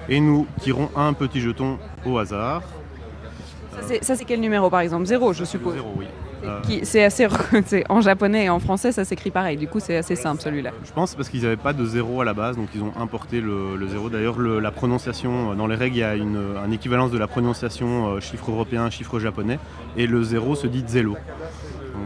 Et 0.08 0.20
nous 0.20 0.46
tirons 0.60 0.90
un 0.96 1.12
petit 1.12 1.40
jeton 1.40 1.78
au 2.04 2.18
hasard. 2.18 2.62
Ça, 4.02 4.16
c'est 4.16 4.24
quel 4.24 4.40
numéro 4.40 4.70
par 4.70 4.80
exemple? 4.80 5.06
Zéro, 5.06 5.32
je 5.32 5.44
suppose. 5.44 5.74
Zéro, 5.74 5.92
oui. 5.96 6.06
Euh, 6.44 6.80
c'est 6.82 7.04
assez 7.04 7.26
en 7.88 8.00
japonais 8.00 8.44
et 8.44 8.50
en 8.50 8.60
français 8.60 8.92
ça 8.92 9.04
s'écrit 9.04 9.30
pareil. 9.30 9.56
Du 9.56 9.68
coup 9.68 9.80
c'est 9.80 9.96
assez 9.96 10.16
simple 10.16 10.40
celui-là. 10.40 10.70
Je 10.84 10.92
pense 10.92 11.14
parce 11.14 11.28
qu'ils 11.28 11.42
n'avaient 11.42 11.56
pas 11.56 11.72
de 11.72 11.84
zéro 11.84 12.20
à 12.20 12.24
la 12.24 12.34
base 12.34 12.56
donc 12.56 12.68
ils 12.74 12.82
ont 12.82 12.92
importé 12.98 13.40
le, 13.40 13.78
zéro. 13.88 14.08
D'ailleurs 14.08 14.40
la 14.40 14.70
prononciation 14.70 15.52
euh, 15.52 15.54
dans 15.54 15.66
les 15.66 15.76
règles 15.76 15.96
il 15.96 16.00
y 16.00 16.04
a 16.04 16.14
une, 16.14 16.56
un 16.62 16.70
équivalence 16.70 17.10
de 17.10 17.18
la 17.18 17.26
prononciation 17.26 18.14
euh, 18.14 18.20
chiffre 18.20 18.50
européen 18.50 18.90
chiffre 18.90 19.18
japonais 19.18 19.58
et 19.96 20.06
le 20.06 20.22
zéro 20.22 20.54
se 20.54 20.66
dit 20.66 20.84
zélo. 20.86 21.16
Donc, 21.94 22.02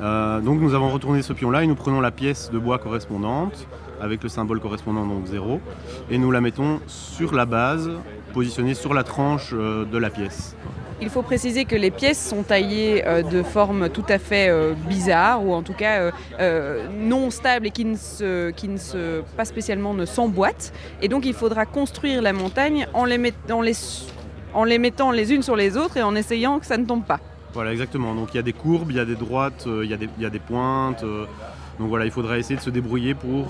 voilà. 0.00 0.40
donc 0.40 0.60
nous 0.60 0.74
avons 0.74 0.90
retourné 0.90 1.22
ce 1.22 1.32
pion 1.32 1.50
là 1.50 1.64
et 1.64 1.66
nous 1.66 1.74
prenons 1.74 2.00
la 2.00 2.12
pièce 2.12 2.50
de 2.52 2.58
bois 2.58 2.78
correspondante 2.78 3.66
avec 4.00 4.22
le 4.22 4.28
symbole 4.28 4.60
correspondant 4.60 5.04
donc 5.04 5.26
zéro 5.26 5.60
et 6.08 6.18
nous 6.18 6.30
la 6.30 6.40
mettons 6.40 6.80
sur 6.86 7.34
la 7.34 7.44
base 7.44 7.90
positionnée 8.32 8.74
sur 8.74 8.94
la 8.94 9.02
tranche 9.02 9.52
de 9.52 9.98
la 9.98 10.08
pièce 10.08 10.56
il 11.00 11.10
faut 11.10 11.22
préciser 11.22 11.64
que 11.64 11.76
les 11.76 11.90
pièces 11.90 12.28
sont 12.28 12.42
taillées 12.42 13.06
euh, 13.06 13.22
de 13.22 13.42
forme 13.42 13.88
tout 13.88 14.04
à 14.08 14.18
fait 14.18 14.48
euh, 14.48 14.74
bizarre 14.88 15.44
ou 15.44 15.54
en 15.54 15.62
tout 15.62 15.72
cas 15.72 16.10
euh, 16.40 16.86
non 16.98 17.30
stable 17.30 17.68
et 17.68 17.70
qui 17.70 17.84
ne, 17.84 17.96
se, 17.96 19.20
pas 19.36 19.44
spécialement 19.44 19.94
ne 19.94 20.04
s'emboîtent. 20.04 20.72
Et 21.00 21.08
donc 21.08 21.24
il 21.24 21.34
faudra 21.34 21.66
construire 21.66 22.22
la 22.22 22.32
montagne 22.32 22.88
en 22.94 23.04
les, 23.04 23.18
mettant 23.18 23.60
les, 23.62 25.32
unes 25.32 25.42
sur 25.42 25.56
les 25.56 25.76
autres 25.76 25.96
et 25.96 26.02
en 26.02 26.14
essayant 26.14 26.58
que 26.58 26.66
ça 26.66 26.76
ne 26.76 26.84
tombe 26.84 27.04
pas. 27.04 27.20
Voilà, 27.54 27.72
exactement. 27.72 28.14
Donc 28.14 28.34
il 28.34 28.36
y 28.36 28.40
a 28.40 28.42
des 28.42 28.52
courbes, 28.52 28.90
il 28.90 28.96
y 28.96 29.00
a 29.00 29.04
des 29.04 29.16
droites, 29.16 29.66
il 29.66 29.88
y 29.88 29.94
a 29.94 30.30
des, 30.30 30.38
pointes. 30.38 31.02
donc 31.02 31.88
voilà, 31.88 32.04
il 32.04 32.10
faudra 32.10 32.38
essayer 32.38 32.56
de 32.56 32.60
se 32.60 32.70
débrouiller 32.70 33.14
pour, 33.14 33.46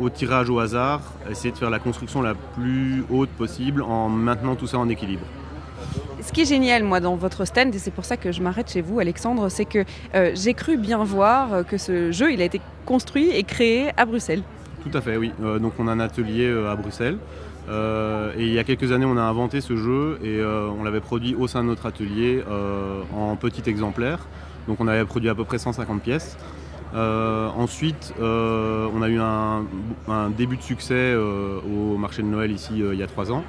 au, 0.00 0.10
tirage 0.10 0.50
au 0.50 0.58
hasard, 0.58 1.00
essayer 1.30 1.52
de 1.52 1.58
faire 1.58 1.70
la 1.70 1.78
construction 1.78 2.22
la 2.22 2.34
plus 2.34 3.04
haute 3.10 3.30
possible 3.30 3.82
en 3.82 4.08
maintenant 4.08 4.56
tout 4.56 4.66
ça 4.66 4.78
en 4.78 4.88
équilibre. 4.88 5.24
Ce 6.22 6.32
qui 6.32 6.42
est 6.42 6.46
génial, 6.46 6.84
moi, 6.84 7.00
dans 7.00 7.16
votre 7.16 7.44
stand, 7.44 7.74
et 7.74 7.78
c'est 7.78 7.90
pour 7.90 8.04
ça 8.04 8.16
que 8.16 8.32
je 8.32 8.42
m'arrête 8.42 8.70
chez 8.70 8.80
vous, 8.80 8.98
Alexandre, 8.98 9.48
c'est 9.48 9.66
que 9.66 9.84
euh, 10.14 10.32
j'ai 10.34 10.54
cru 10.54 10.76
bien 10.76 11.04
voir 11.04 11.52
euh, 11.52 11.62
que 11.62 11.76
ce 11.76 12.12
jeu, 12.12 12.32
il 12.32 12.40
a 12.40 12.44
été 12.44 12.60
construit 12.86 13.30
et 13.30 13.44
créé 13.44 13.90
à 13.96 14.04
Bruxelles. 14.04 14.42
Tout 14.82 14.96
à 14.96 15.00
fait, 15.00 15.16
oui. 15.16 15.32
Euh, 15.42 15.58
donc 15.58 15.74
on 15.78 15.86
a 15.86 15.92
un 15.92 16.00
atelier 16.00 16.50
à 16.68 16.74
Bruxelles. 16.76 17.18
et 17.68 18.42
il 18.42 18.52
y 18.52 18.58
a 18.58 18.64
quelques 18.64 18.90
années, 18.92 19.04
on 19.04 19.16
a 19.16 19.22
inventé 19.22 19.60
ce 19.60 19.76
jeu 19.76 20.18
et 20.22 20.42
on 20.44 20.82
l'avait 20.82 21.00
produit 21.00 21.34
au 21.34 21.46
sein 21.46 21.62
de 21.62 21.68
notre 21.68 21.86
atelier 21.86 22.42
en 23.14 23.36
petit 23.36 23.68
exemplaire. 23.68 24.26
Donc 24.68 24.80
on 24.80 24.88
avait 24.88 25.04
produit 25.04 25.30
à 25.30 25.34
peu 25.34 25.44
près 25.44 25.58
150 25.58 26.02
pièces. 26.02 26.36
ensuite, 26.94 28.12
on 28.20 29.02
a 29.02 29.08
eu 29.08 29.18
un, 29.18 29.64
un 30.08 30.28
début 30.28 30.58
de 30.58 30.62
succès 30.62 31.14
au 31.14 31.96
marché 31.96 32.22
de 32.22 32.28
Noël 32.28 32.50
ici 32.50 32.72
il 32.76 32.98
y 32.98 33.02
a 33.02 33.06
trois 33.06 33.32
ans. 33.32 33.44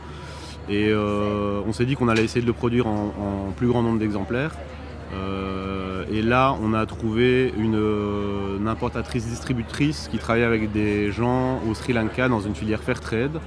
Et 0.69 0.89
euh, 0.89 1.62
on 1.67 1.73
s'est 1.73 1.86
dit 1.86 1.95
qu'on 1.95 2.08
allait 2.08 2.23
essayer 2.23 2.41
de 2.41 2.47
le 2.47 2.54
produire 2.54 2.88
en, 2.88 3.51
plus 3.56 3.67
grand 3.67 3.84
nombre 3.84 3.99
d'exemplaires. 3.99 4.56
Euh, 5.13 6.04
et 6.12 6.21
là, 6.21 6.56
on 6.62 6.73
a 6.73 6.86
trouvé 6.86 7.54
une, 7.58 8.67
importatrice 8.67 9.28
distributrice 9.28 10.10
qui 10.12 10.17
travaille 10.17 10.43
avec 10.43 10.71
des 10.71 11.12
gens 11.12 11.60
au 11.69 11.75
Sri 11.75 11.93
Lanka 11.93 12.28
dans 12.28 12.41
une 12.41 12.56
filière 12.56 12.82
fair 12.82 12.99
trade. 12.99 13.39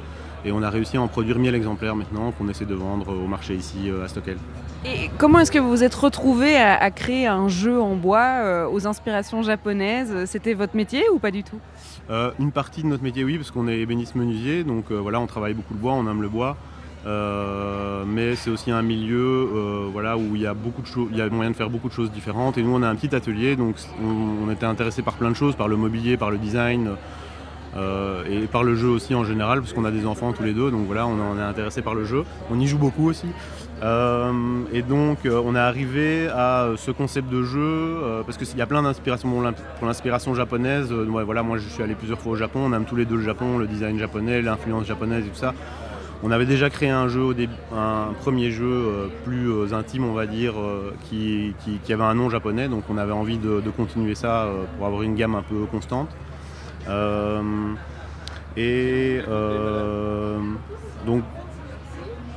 Et 0.44 0.52
on 0.52 0.62
a 0.62 0.70
réussi 0.70 0.96
à 0.96 1.02
en 1.02 1.08
produire 1.08 1.40
1000 1.40 1.56
exemplaires 1.56 1.96
maintenant 1.96 2.30
qu'on 2.30 2.48
essaie 2.48 2.64
de 2.64 2.74
vendre 2.74 3.08
au 3.12 3.26
marché 3.26 3.54
ici 3.54 3.90
euh, 3.90 4.04
à 4.04 4.08
Stockel. 4.08 4.36
Et 4.84 5.10
comment 5.18 5.40
est-ce 5.40 5.50
que 5.50 5.58
vous 5.58 5.68
vous 5.68 5.82
êtes 5.82 5.96
retrouvé 5.96 6.56
à, 6.56 6.88
créer 6.92 7.26
un 7.26 7.48
jeu 7.48 7.80
en 7.80 7.96
bois 7.96 8.68
aux 8.70 8.86
inspirations 8.86 9.42
japonaises? 9.42 10.26
C'était 10.26 10.54
votre 10.54 10.76
métier 10.76 11.02
ou 11.12 11.18
pas 11.18 11.32
du 11.32 11.42
tout? 11.42 11.58
Une 12.38 12.52
partie 12.52 12.84
de 12.84 12.86
notre 12.86 13.02
métier, 13.02 13.24
oui, 13.24 13.36
parce 13.36 13.50
qu'on 13.50 13.66
est 13.66 13.80
ébéniste 13.80 14.14
menuisier, 14.14 14.62
donc 14.62 14.92
voilà, 14.92 15.18
on 15.18 15.26
travaille 15.26 15.52
beaucoup 15.52 15.74
le 15.74 15.80
bois, 15.80 15.94
on 15.94 16.08
aime 16.08 16.22
le 16.22 16.28
bois. 16.28 16.56
Euh, 17.06 18.04
mais 18.06 18.34
c'est 18.34 18.50
aussi 18.50 18.70
un 18.70 18.82
milieu 18.82 19.48
euh, 19.54 19.88
voilà, 19.92 20.16
où 20.16 20.34
il 20.34 20.42
y, 20.42 20.46
a 20.46 20.54
beaucoup 20.54 20.82
de 20.82 20.88
il 21.10 21.16
y 21.16 21.22
a 21.22 21.28
moyen 21.28 21.50
de 21.50 21.56
faire 21.56 21.70
beaucoup 21.70 21.88
de 21.88 21.92
choses 21.92 22.10
différentes. 22.10 22.58
Et 22.58 22.62
nous, 22.62 22.74
on 22.74 22.82
a 22.82 22.88
un 22.88 22.96
petit 22.96 23.14
atelier, 23.14 23.56
donc 23.56 23.76
on, 24.02 24.50
était 24.50 24.66
intéressé 24.66 25.02
par 25.02 25.14
plein 25.14 25.30
de 25.30 25.36
choses, 25.36 25.54
par 25.54 25.68
le 25.68 25.76
mobilier, 25.76 26.16
par 26.16 26.30
le 26.30 26.38
design 26.38 26.90
euh, 27.76 28.24
et 28.28 28.46
par 28.46 28.64
le 28.64 28.74
jeu 28.74 28.88
aussi 28.88 29.14
en 29.14 29.24
général, 29.24 29.60
parce 29.60 29.72
qu'on 29.72 29.84
a 29.84 29.90
des 29.90 30.06
enfants 30.06 30.32
tous 30.32 30.42
les 30.42 30.52
deux, 30.52 30.70
donc 30.70 30.86
voilà, 30.86 31.06
on, 31.06 31.38
est 31.38 31.42
intéressé 31.42 31.82
par 31.82 31.94
le 31.94 32.04
jeu. 32.04 32.24
On 32.50 32.58
y 32.58 32.66
joue 32.66 32.78
beaucoup 32.78 33.08
aussi. 33.08 33.28
et 33.80 34.82
donc, 34.82 35.18
on 35.24 35.54
est 35.54 35.58
arrivé 35.60 36.28
à 36.28 36.70
ce 36.76 36.90
concept 36.90 37.30
de 37.30 37.44
jeu, 37.44 38.22
parce 38.26 38.36
qu'il 38.36 38.58
y 38.58 38.62
a 38.62 38.66
plein 38.66 38.82
d'inspirations. 38.82 39.30
pour 39.78 39.86
l'inspiration 39.86 40.34
japonaise, 40.34 40.92
voilà, 40.92 41.42
moi 41.44 41.58
je 41.58 41.68
suis 41.68 41.82
allé 41.82 41.94
plusieurs 41.94 42.18
fois 42.18 42.32
au 42.32 42.36
Japon, 42.36 42.60
on 42.64 42.72
aime 42.72 42.86
tous 42.86 42.96
les 42.96 43.04
deux 43.04 43.16
le 43.16 43.22
Japon, 43.22 43.58
le 43.58 43.68
design 43.68 43.98
japonais, 43.98 44.42
l'influence 44.42 44.86
japonaise 44.86 45.24
et 45.26 45.30
tout 45.30 45.36
ça. 45.36 45.54
On 46.24 46.32
avait 46.32 46.46
déjà 46.46 46.68
créé 46.68 46.90
un 46.90 47.06
jeu, 47.06 47.34
un 47.72 48.12
premier 48.20 48.50
jeu 48.50 48.66
euh, 48.66 49.06
plus 49.24 49.52
euh, 49.52 49.72
intime, 49.72 50.04
on 50.04 50.14
va 50.14 50.26
dire, 50.26 50.54
euh, 50.58 50.92
qui, 51.08 51.54
avait 51.90 52.02
un 52.02 52.14
nom 52.14 52.28
japonais. 52.28 52.68
Donc 52.68 52.84
on 52.90 52.98
avait 52.98 53.12
envie 53.12 53.38
de, 53.38 53.62
continuer 53.76 54.16
ça 54.16 54.48
pour 54.76 54.86
avoir 54.86 55.02
une 55.02 55.14
gamme 55.14 55.36
un 55.36 55.42
peu 55.42 55.64
constante. 55.70 56.08
et 58.56 59.20
donc 61.06 61.22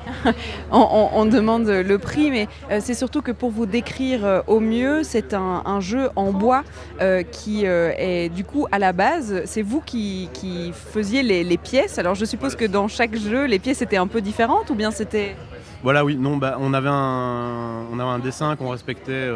on, 0.72 1.26
demande 1.26 1.68
le 1.68 1.98
prix, 1.98 2.32
mais 2.32 2.48
euh, 2.72 2.80
c'est 2.82 2.94
surtout 2.94 3.22
que 3.22 3.32
pour 3.32 3.52
vous 3.52 3.66
décrire 3.66 4.26
euh, 4.26 4.42
au 4.48 4.60
mieux, 4.60 5.04
c'est 5.04 5.34
un, 5.34 5.80
jeu 5.80 6.10
en 6.16 6.32
bois 6.32 6.64
euh, 7.02 7.24
qui 7.24 7.66
est 7.66 8.30
du 8.30 8.44
coup 8.44 8.68
à 8.72 8.80
la 8.80 8.94
base, 8.94 9.42
c'est 9.46 9.62
vous 9.62 9.82
qui, 9.82 10.30
faisiez 10.74 11.24
les, 11.24 11.58
pièces. 11.58 12.00
Alors 12.00 12.16
je 12.16 12.26
suppose 12.26 12.56
que 12.56 12.66
dans 12.66 12.88
chaque 12.88 13.16
jeu, 13.16 13.46
les 13.46 13.60
pièces 13.60 13.82
étaient 13.82 13.98
un 13.98 14.08
peu 14.08 14.22
différentes 14.22 14.70
ou 14.70 14.76
bien 14.76 14.92
c'était... 14.92 15.36
Voilà, 15.84 16.06
oui, 16.06 16.16
non, 16.16 16.38
bah, 16.38 16.58
on, 16.60 16.74
avait 16.74 16.90
un, 16.90 18.20
dessin 18.20 18.56
qu'on 18.56 18.70
respectait 18.70 19.30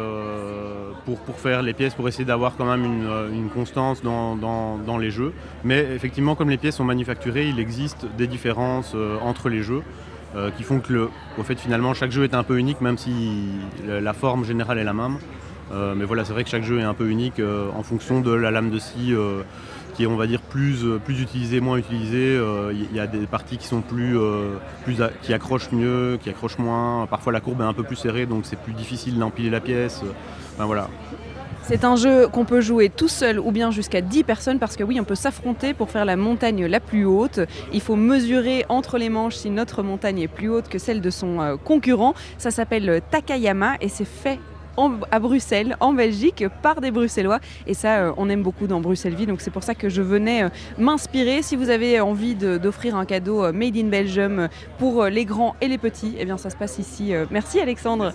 pour, 1.04 1.38
faire 1.38 1.62
les 1.62 1.72
pièces, 1.72 1.94
pour 1.94 2.08
essayer 2.08 2.24
d'avoir 2.24 2.56
quand 2.56 2.64
même 2.64 2.84
une, 2.84 3.48
constance 3.48 4.02
dans, 4.02 4.98
les 5.00 5.10
jeux. 5.10 5.32
Mais 5.64 5.86
effectivement, 5.94 6.34
comme 6.34 6.50
les 6.50 6.56
pièces 6.56 6.76
sont 6.76 6.84
manufacturées, 6.84 7.48
il 7.48 7.58
existe 7.58 8.06
des 8.16 8.26
différences 8.26 8.94
entre 9.22 9.48
les 9.48 9.62
jeux. 9.62 9.82
Euh, 10.36 10.50
qui 10.50 10.64
font 10.64 10.80
que 10.80 10.92
le, 10.92 11.08
fait 11.44 11.58
finalement 11.58 11.94
chaque 11.94 12.10
jeu 12.10 12.24
est 12.24 12.34
un 12.34 12.42
peu 12.42 12.58
unique 12.58 12.82
même 12.82 12.98
si 12.98 13.10
la 13.86 14.12
forme 14.12 14.44
générale 14.44 14.78
est 14.78 14.84
la 14.84 14.92
même. 14.92 15.18
Euh, 15.72 15.94
mais 15.96 16.04
voilà, 16.04 16.24
c'est 16.24 16.32
vrai 16.32 16.44
que 16.44 16.50
chaque 16.50 16.62
jeu 16.62 16.78
est 16.78 16.84
un 16.84 16.94
peu 16.94 17.08
unique 17.08 17.40
euh, 17.40 17.70
en 17.74 17.82
fonction 17.82 18.20
de 18.20 18.30
la 18.30 18.50
lame 18.50 18.70
de 18.70 18.78
scie 18.78 19.14
qui 19.94 20.02
est 20.02 20.06
on 20.06 20.16
va 20.16 20.26
dire 20.26 20.42
plus, 20.42 20.84
plus 21.06 21.22
utilisée, 21.22 21.60
moins 21.60 21.78
utilisée. 21.78 22.38
Il 22.72 22.94
y 22.94 23.00
a 23.00 23.06
des 23.06 23.26
parties 23.26 23.56
qui 23.56 23.66
sont 23.66 23.80
plus, 23.80 24.18
plus 24.84 24.98
qui 25.22 25.32
accrochent 25.32 25.72
mieux, 25.72 26.18
qui 26.22 26.28
accrochent 26.28 26.58
moins. 26.58 27.06
Parfois 27.06 27.32
la 27.32 27.40
courbe 27.40 27.62
est 27.62 27.64
un 27.64 27.72
peu 27.72 27.82
plus 27.82 27.96
serrée 27.96 28.26
donc 28.26 28.44
c'est 28.44 28.60
plus 28.60 28.74
difficile 28.74 29.18
d'empiler 29.18 29.48
la 29.48 29.60
pièce. 29.60 30.02
Voilà. 30.58 30.88
C'est 31.68 31.82
un 31.82 31.96
jeu 31.96 32.28
qu'on 32.28 32.44
peut 32.44 32.60
jouer 32.60 32.88
tout 32.90 33.08
seul 33.08 33.40
ou 33.40 33.50
bien 33.50 33.72
jusqu'à 33.72 34.00
10 34.00 34.22
personnes 34.22 34.60
parce 34.60 34.76
que 34.76 34.84
oui, 34.84 35.00
on 35.00 35.04
peut 35.04 35.16
s'affronter 35.16 35.74
pour 35.74 35.90
faire 35.90 36.04
la 36.04 36.14
montagne 36.14 36.64
la 36.64 36.78
plus 36.78 37.04
haute. 37.04 37.40
Il 37.72 37.80
faut 37.80 37.96
mesurer 37.96 38.64
entre 38.68 38.98
les 38.98 39.08
manches 39.08 39.34
si 39.34 39.50
notre 39.50 39.82
montagne 39.82 40.20
est 40.20 40.28
plus 40.28 40.48
haute 40.48 40.68
que 40.68 40.78
celle 40.78 41.00
de 41.00 41.10
son 41.10 41.40
euh, 41.40 41.56
concurrent. 41.56 42.14
Ça 42.38 42.52
s'appelle 42.52 43.00
Takayama 43.10 43.78
et 43.80 43.88
c'est 43.88 44.04
fait 44.04 44.38
à 45.10 45.18
Bruxelles, 45.18 45.76
en 45.80 45.92
Belgique, 45.92 46.44
par 46.62 46.80
des 46.80 46.90
Bruxellois. 46.90 47.40
Et 47.66 47.74
ça, 47.74 47.98
euh, 47.98 48.12
on 48.16 48.28
aime 48.28 48.42
beaucoup 48.42 48.66
dans 48.66 48.80
Bruxelles-Vie. 48.80 49.26
Donc 49.26 49.40
c'est 49.40 49.50
pour 49.50 49.62
ça 49.62 49.74
que 49.74 49.88
je 49.88 50.02
venais 50.02 50.44
euh, 50.44 50.48
m'inspirer. 50.78 51.42
Si 51.42 51.56
vous 51.56 51.70
avez 51.70 52.00
envie 52.00 52.34
d'offrir 52.34 52.96
un 52.96 53.04
cadeau 53.04 53.44
euh, 53.44 53.52
Made 53.52 53.76
in 53.76 53.88
Belgium 53.88 54.48
pour 54.78 55.04
les 55.04 55.24
grands 55.24 55.56
et 55.60 55.68
les 55.68 55.78
petits, 55.78 56.14
eh 56.18 56.24
bien 56.24 56.36
ça 56.36 56.50
se 56.50 56.56
passe 56.56 56.78
ici. 56.78 57.12
Merci 57.30 57.60
Alexandre. 57.60 58.12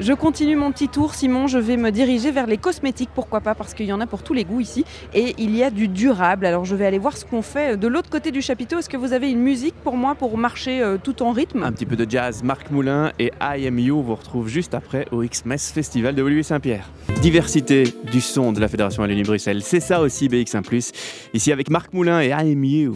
je 0.00 0.12
continue 0.12 0.56
mon 0.56 0.72
petit 0.72 0.88
tour. 0.88 1.14
Simon, 1.14 1.46
je 1.46 1.58
vais 1.58 1.76
me 1.76 1.90
diriger 1.90 2.30
vers 2.30 2.46
les 2.46 2.58
cosmétiques. 2.58 3.10
Pourquoi 3.14 3.40
pas 3.40 3.54
Parce 3.54 3.74
qu'il 3.74 3.86
y 3.86 3.92
en 3.92 4.00
a 4.00 4.06
pour 4.06 4.22
tous 4.22 4.34
les 4.34 4.44
goûts 4.44 4.60
ici. 4.60 4.84
Et 5.14 5.34
il 5.38 5.56
y 5.56 5.62
a 5.62 5.70
du 5.70 5.88
durable. 5.88 6.46
Alors 6.46 6.64
je 6.64 6.74
vais 6.74 6.86
aller 6.86 6.98
voir 6.98 7.16
ce 7.16 7.24
qu'on 7.24 7.42
fait 7.42 7.76
de 7.76 7.88
l'autre 7.88 8.10
côté 8.10 8.30
du 8.30 8.42
chapiteau. 8.42 8.78
Est-ce 8.78 8.88
que 8.88 8.96
vous 8.96 9.12
avez 9.12 9.30
une 9.30 9.40
musique 9.40 9.74
pour 9.82 9.96
moi 9.96 10.14
pour 10.14 10.36
marcher 10.36 10.96
tout 11.02 11.22
en 11.22 11.32
rythme? 11.32 11.62
Un 11.62 11.72
petit 11.72 11.86
peu 11.86 11.96
de 11.96 12.08
jazz. 12.08 12.42
Marc 12.42 12.70
Moulin 12.70 13.12
et 13.18 13.32
I 13.40 13.66
Am 13.66 13.78
You 13.78 14.02
vous 14.02 14.14
retrouve 14.14 14.48
juste 14.48 14.74
après 14.74 15.06
au 15.10 15.22
X-Mess 15.22 15.77
Festival 15.78 16.12
de 16.12 16.22
Olivier 16.24 16.42
Saint-Pierre. 16.42 16.90
Diversité 17.22 17.84
du 18.10 18.20
son 18.20 18.50
de 18.50 18.58
la 18.58 18.66
Fédération 18.66 19.00
Wallonie-Bruxelles, 19.00 19.62
c'est 19.62 19.78
ça 19.78 20.00
aussi 20.00 20.28
BX1+. 20.28 20.92
Ici 21.34 21.52
avec 21.52 21.70
Marc 21.70 21.92
Moulin 21.92 22.20
et 22.20 22.30
I 22.30 22.32
Am 22.32 22.64
You. 22.64 22.94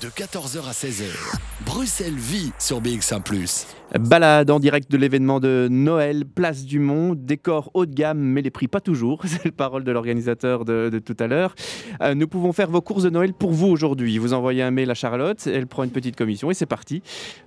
De 0.00 0.08
14h 0.08 0.68
à 0.68 0.72
16h, 0.72 1.04
Bruxelles 1.64 2.16
vit 2.16 2.50
sur 2.58 2.82
BX1+. 2.82 3.22
Balade 3.98 4.50
en 4.50 4.58
direct 4.58 4.90
de 4.90 4.96
l'événement 4.96 5.38
de 5.38 5.68
Noël, 5.70 6.24
place 6.24 6.64
du 6.64 6.80
Mont, 6.80 7.14
décor 7.14 7.70
haut 7.74 7.86
de 7.86 7.94
gamme, 7.94 8.18
mais 8.18 8.42
les 8.42 8.50
prix 8.50 8.66
pas 8.66 8.80
toujours. 8.80 9.22
C'est 9.24 9.44
le 9.44 9.52
parole 9.52 9.84
de 9.84 9.92
l'organisateur 9.92 10.64
de, 10.64 10.98
tout 10.98 11.16
à 11.20 11.28
l'heure. 11.28 11.54
Euh, 12.02 12.14
nous 12.14 12.26
pouvons 12.26 12.52
faire 12.52 12.68
vos 12.68 12.80
courses 12.80 13.04
de 13.04 13.10
Noël 13.10 13.32
pour 13.32 13.52
vous 13.52 13.68
aujourd'hui. 13.68 14.18
Vous 14.18 14.32
envoyez 14.32 14.62
un 14.62 14.72
mail 14.72 14.90
à 14.90 14.94
Charlotte, 14.94 15.46
elle 15.46 15.68
prend 15.68 15.84
une 15.84 15.90
petite 15.90 16.16
commission 16.16 16.50
et 16.50 16.54
c'est 16.54 16.66
parti. 16.66 17.02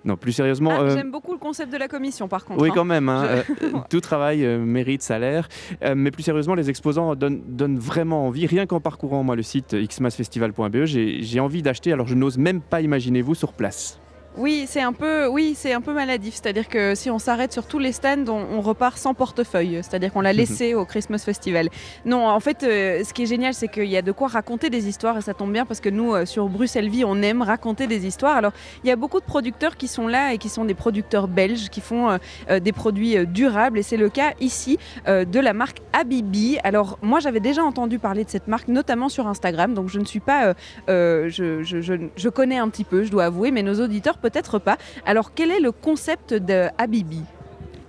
Non, 0.06 0.16
plus 0.16 0.32
sérieusement. 0.32 0.72
Ah, 0.74 0.82
euh, 0.84 0.96
j'aime 0.96 1.12
beaucoup 1.12 1.34
le 1.34 1.38
concept 1.38 1.72
de 1.72 1.78
la 1.78 1.90
commission 1.90 2.30
par 2.30 2.46
contre. 2.46 2.62
Oui, 2.62 2.70
hein. 2.70 2.74
quand 2.74 2.86
même. 2.86 3.10
Hein. 3.10 3.26
Euh, 3.26 3.44
tout 3.90 4.00
travail 4.00 4.46
mérite 4.60 5.02
salaire. 5.02 5.50
mais 5.96 6.12
plus 6.12 6.24
sérieusement, 6.24 6.56
les 6.56 6.70
exposants 6.70 7.16
donnent, 7.16 7.42
donnent, 7.46 7.78
vraiment 7.78 8.26
envie. 8.26 8.46
Rien 8.46 8.66
qu'en 8.66 8.80
parcourant 8.80 9.22
moi 9.22 9.36
le 9.36 9.44
site 9.44 9.76
xmasfestival.be, 9.76 10.86
j'ai 10.86 11.40
envie 11.42 11.62
d'acheter. 11.62 11.92
Alors 11.92 12.08
je 12.08 12.16
n'ose 12.16 12.38
même 12.38 12.62
pas 12.62 12.80
imaginer 12.80 13.22
vous 13.22 13.36
sur 13.36 13.52
place. 13.52 14.00
Oui, 14.38 14.66
c'est 14.68 14.82
un 14.82 14.94
peu, 14.94 15.26
oui, 15.26 15.56
c'est 15.58 15.74
un 15.74 15.82
peu 15.82 15.94
maladif. 15.94 16.36
C'est-à-dire 16.36 16.70
que 16.70 16.94
si 16.94 17.10
on 17.10 17.18
s'arrête 17.18 17.52
sur 17.52 17.66
tous 17.66 17.80
les 17.80 17.92
stands, 17.92 18.28
on, 18.28 18.62
repart 18.62 18.98
sans 18.98 19.16
portefeuille. 19.16 19.80
C'est-à-dire 19.82 20.14
qu'on 20.14 20.22
l'a 20.22 20.34
laissé 20.34 20.76
au 20.76 20.86
Christmas 20.86 21.20
Festival. 21.20 21.70
Non, 22.06 22.28
en 22.28 22.40
fait, 22.40 22.62
euh, 22.62 23.04
ce 23.04 23.14
qui 23.14 23.24
est 23.24 23.26
génial, 23.26 23.56
c'est 23.56 23.68
qu'il 23.68 23.86
y 23.86 23.98
a 23.98 24.04
de 24.04 24.12
quoi 24.12 24.28
raconter 24.28 24.70
des 24.70 24.88
histoires 24.88 25.18
et 25.18 25.22
ça 25.22 25.34
tombe 25.34 25.52
bien 25.52 25.66
parce 25.66 25.80
que 25.80 25.90
nous, 25.90 26.14
euh, 26.14 26.26
sur 26.26 26.50
Bruxelles 26.50 26.90
Vie, 26.90 27.04
on 27.04 27.20
aime 27.24 27.42
raconter 27.42 27.88
des 27.88 28.06
histoires. 28.06 28.38
Alors, 28.38 28.52
il 28.84 28.88
y 28.88 28.92
a 28.92 28.96
beaucoup 28.96 29.20
de 29.20 29.26
producteurs 29.26 29.76
qui 29.76 29.88
sont 29.88 30.08
là 30.08 30.34
et 30.34 30.38
qui 30.38 30.50
sont 30.50 30.66
des 30.66 30.76
producteurs 30.76 31.28
belges 31.28 31.70
qui 31.70 31.82
font 31.82 32.20
euh, 32.50 32.60
des 32.60 32.74
produits 32.74 33.26
durables 33.26 33.80
et 33.80 33.84
c'est 33.84 33.98
le 33.98 34.10
cas 34.10 34.34
ici 34.40 34.78
de 35.08 35.40
la 35.40 35.54
marque 35.54 35.80
Abibi. 35.94 36.60
Alors, 36.64 37.00
moi, 37.02 37.20
j'avais 37.20 37.40
déjà 37.40 37.64
entendu 37.64 37.98
parler 37.98 38.24
de 38.24 38.30
cette 38.30 38.48
marque, 38.48 38.68
notamment 38.68 39.10
sur 39.10 39.28
Instagram. 39.28 39.74
Donc, 39.74 39.90
je 39.90 40.00
ne 40.00 40.06
suis 40.06 40.20
pas, 40.20 40.54
je, 40.88 41.62
je, 41.64 42.30
connais 42.30 42.58
un 42.58 42.70
petit 42.70 42.84
peu, 42.84 43.04
je 43.04 43.10
dois 43.10 43.26
avouer, 43.26 43.52
mais 43.52 43.64
nos 43.64 43.82
auditeurs 43.82 44.18
peut-être 44.30 44.60
pas. 44.60 44.78
Alors 45.06 45.34
quel 45.34 45.52
est 45.52 45.60
le 45.60 45.72
concept 45.72 46.34
de 46.34 46.68
Habibi? 46.78 47.24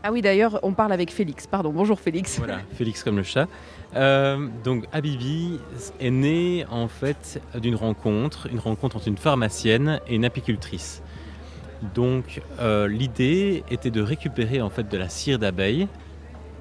Ah 0.05 0.13
oui, 0.13 0.23
d'ailleurs, 0.23 0.61
on 0.63 0.73
parle 0.73 0.93
avec 0.93 1.11
Félix. 1.11 1.49
Pardon, 1.49 1.73
bonjour 1.73 1.99
Félix. 1.99 2.39
Voilà, 2.39 2.61
Félix 2.75 3.03
comme 3.03 3.17
le 3.17 3.25
chat. 3.25 3.49
Euh, 3.97 4.47
donc, 4.63 4.85
Habibi 4.93 5.59
est 5.99 6.11
né 6.11 6.65
en 6.71 6.87
fait 6.87 7.43
d'une 7.61 7.75
rencontre, 7.75 8.47
une 8.51 8.61
rencontre 8.61 8.97
entre 8.97 9.09
une 9.09 9.19
pharmacienne 9.19 10.01
et 10.07 10.15
une 10.15 10.25
apicultrice. 10.25 11.03
Donc, 11.95 12.41
euh, 12.61 12.87
l'idée 12.87 13.65
était 13.71 13.91
de 13.91 14.01
récupérer 14.01 14.61
en 14.61 14.71
fait 14.71 14.89
de 14.89 14.97
la 14.97 15.09
cire 15.09 15.39
d'abeille 15.39 15.89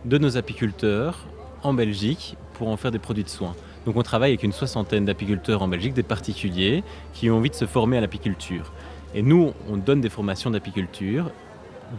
de 0.05 0.17
nos 0.17 0.37
apiculteurs 0.37 1.27
en 1.63 1.73
Belgique 1.73 2.37
pour 2.53 2.69
en 2.69 2.77
faire 2.77 2.91
des 2.91 2.99
produits 2.99 3.23
de 3.23 3.29
soins. 3.29 3.55
Donc, 3.85 3.97
on 3.97 4.03
travaille 4.03 4.31
avec 4.31 4.43
une 4.43 4.51
soixantaine 4.51 5.05
d'apiculteurs 5.05 5.61
en 5.61 5.67
Belgique, 5.67 5.93
des 5.93 6.03
particuliers 6.03 6.83
qui 7.13 7.29
ont 7.29 7.37
envie 7.37 7.49
de 7.51 7.55
se 7.55 7.65
former 7.65 7.97
à 7.97 8.01
l'apiculture. 8.01 8.73
Et 9.17 9.23
nous, 9.23 9.51
on 9.67 9.77
donne 9.77 9.99
des 9.99 10.11
formations 10.11 10.51
d'apiculture, 10.51 11.31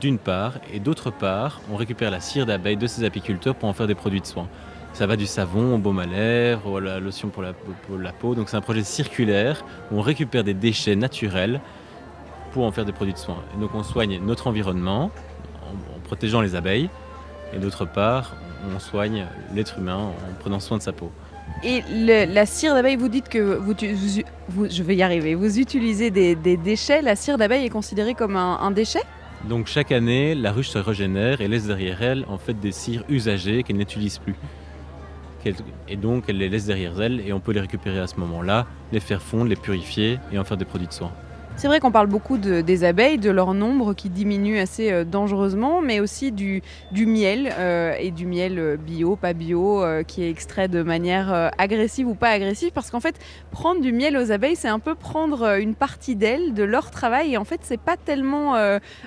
d'une 0.01 0.19
part, 0.19 0.53
et 0.73 0.79
d'autre 0.79 1.11
part, 1.11 1.61
on 1.69 1.75
récupère 1.75 2.13
la 2.13 2.21
cire 2.21 2.47
d'abeille 2.47 2.77
de 2.77 2.87
ces 2.87 3.03
apiculteurs 3.03 3.57
pour 3.57 3.69
en 3.69 3.73
faire 3.73 3.89
des 3.89 3.97
produits 3.97 4.21
de 4.21 4.27
soins. 4.27 4.47
Ça 4.93 5.05
va 5.09 5.17
du 5.17 5.27
savon 5.27 5.75
au 5.75 5.79
baume 5.79 5.99
à 5.99 6.07
lèvres, 6.07 6.81
la 6.81 7.01
lotion 7.01 7.27
pour 7.27 7.43
la, 7.43 7.53
peau. 8.13 8.37
Donc 8.37 8.49
c'est 8.49 8.57
un 8.57 8.61
projet 8.61 8.85
circulaire 8.85 9.65
où 9.91 9.99
on 9.99 10.01
récupère 10.01 10.45
des 10.45 10.55
déchets 10.55 10.95
naturels 10.95 11.61
pour 12.53 12.65
en 12.65 12.71
faire 12.71 12.85
des 12.85 12.93
produits 12.93 13.15
de 13.15 13.19
soins. 13.19 13.43
Et 13.53 13.61
donc 13.61 13.75
on 13.75 13.83
soigne 13.83 14.21
notre 14.25 14.47
environnement 14.47 15.11
en 15.67 15.99
protégeant 16.05 16.41
les 16.41 16.55
abeilles, 16.55 16.89
et 17.53 17.59
d'autre 17.59 17.85
part, 17.85 18.37
on 18.73 18.79
soigne 18.79 19.27
l'être 19.57 19.79
humain 19.79 19.97
en 19.97 20.35
prenant 20.39 20.61
soin 20.61 20.79
de 20.79 20.83
sa 20.85 20.93
peau. 20.93 21.11
Et 21.65 21.83
la 22.27 22.47
cire 22.47 22.75
d'abeille, 22.75 22.97
vous 22.97 23.09
dites 23.09 23.29
que 23.29 23.39
vous, 23.39 23.75
je 24.71 24.83
vais 24.83 24.97
y 24.97 25.03
arriver, 25.03 25.35
vous 25.35 25.59
utilisez 25.59 26.11
des, 26.11 26.57
déchets. 26.57 27.03
La 27.03 27.17
cire 27.17 27.37
d'abeille 27.37 27.67
est 27.67 27.71
considérée 27.71 28.15
comme 28.15 28.37
un, 28.37 28.71
déchet? 28.71 29.03
Donc 29.49 29.67
chaque 29.67 29.93
année, 29.93 30.35
la 30.35 30.53
ruche 30.53 30.69
se 30.69 30.79
régénère 30.79 31.41
et 31.41 31.49
laisse 31.49 31.67
derrière 31.67 32.03
elle 32.03 32.25
en 32.29 32.39
fait 32.39 32.55
des 32.55 32.73
cires 32.73 33.05
usagées 33.09 33.63
qu'elle 33.63 33.77
n'utilise 33.77 34.19
plus. 34.19 34.35
Et 35.89 35.97
donc 35.97 36.25
elle 36.29 36.39
les 36.39 36.49
laisse 36.49 36.67
derrière 36.67 37.01
elle 37.01 37.21
et 37.21 37.33
on 37.33 37.41
peut 37.41 37.53
les 37.53 37.61
récupérer 37.61 38.01
à 38.01 38.07
ce 38.07 38.17
moment-là, 38.17 38.67
les 38.93 39.01
faire 39.01 39.23
fondre, 39.23 39.47
les 39.47 39.57
purifier 39.57 40.19
et 40.33 40.39
en 40.39 40.45
faire 40.45 40.57
des 40.57 40.65
produits 40.65 40.89
de 40.89 40.93
soins. 40.93 41.13
C'est 41.59 41.66
vrai 41.66 41.81
qu'on 41.81 41.90
parle 41.90 42.07
beaucoup 42.07 42.38
des 42.38 42.85
abeilles, 42.85 43.18
de 43.18 43.31
leur 43.31 43.53
nombre 43.53 43.92
qui 43.92 44.11
diminue 44.11 44.61
assez 44.61 44.92
euh, 44.92 45.03
dangereusement, 45.03 45.83
mais 45.83 45.99
aussi 45.99 46.31
du, 46.31 46.62
miel 46.92 47.53
euh, 47.59 47.97
et 47.99 48.12
du 48.12 48.27
miel 48.27 48.61
euh, 48.61 48.77
bio, 48.77 49.16
pas 49.16 49.33
bio, 49.33 49.83
qui 50.07 50.23
est 50.23 50.31
extrait 50.31 50.68
de 50.68 50.85
manière 50.85 51.51
agressive 51.59 52.07
ou 52.07 52.14
pas 52.14 52.29
agressive. 52.29 52.71
Parce 52.73 52.92
qu'en 52.92 53.01
fait, 53.01 53.18
prendre 53.51 53.81
du 53.81 53.92
miel 53.92 54.16
aux 54.16 54.31
abeilles, 54.31 54.55
c'est 54.55 54.68
un 54.68 54.79
peu 54.79 54.94
prendre 54.94 55.59
une 55.59 55.75
partie 55.75 56.14
d'elles, 56.14 56.55
de 56.55 56.62
leur 56.62 56.92
travail. 56.92 57.33
Et 57.33 57.37
en 57.37 57.44
fait, 57.44 57.59
c'est 57.64 57.81
pas 57.81 57.97
tellement 57.97 58.55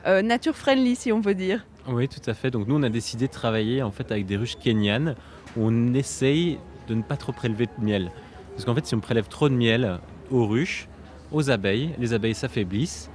nature 0.05 0.57
friendly, 0.57 0.97
si 0.97 1.13
on 1.13 1.21
peut 1.21 1.35
dire. 1.35 1.65
Oui, 1.87 2.09
tout 2.09 2.29
à 2.29 2.33
fait. 2.33 2.51
Donc 2.51 2.67
nous, 2.67 2.75
on 2.75 2.83
a 2.83 2.89
décidé 2.89 3.27
de 3.27 3.31
travailler 3.31 3.81
en 3.81 3.91
fait 3.91 4.11
avec 4.11 4.25
des 4.25 4.35
ruches 4.35 4.57
kenyanes 4.57 5.15
où 5.55 5.67
on 5.67 5.93
essaye 5.93 6.59
de 6.89 6.95
ne 6.95 7.01
pas 7.01 7.15
trop 7.15 7.31
prélever 7.31 7.67
de 7.67 7.85
miel. 7.85 8.11
Parce 8.51 8.65
qu'en 8.65 8.75
fait, 8.75 8.85
si 8.85 8.93
on 8.93 8.99
prélève 8.99 9.29
trop 9.29 9.47
de 9.47 9.55
miel 9.55 9.99
aux 10.31 10.45
ruches, 10.45 10.89
aux 11.31 11.49
abeilles. 11.49 11.91
Les 11.99 12.13
abeilles 12.13 12.35
s'affaiblissent 12.35 13.09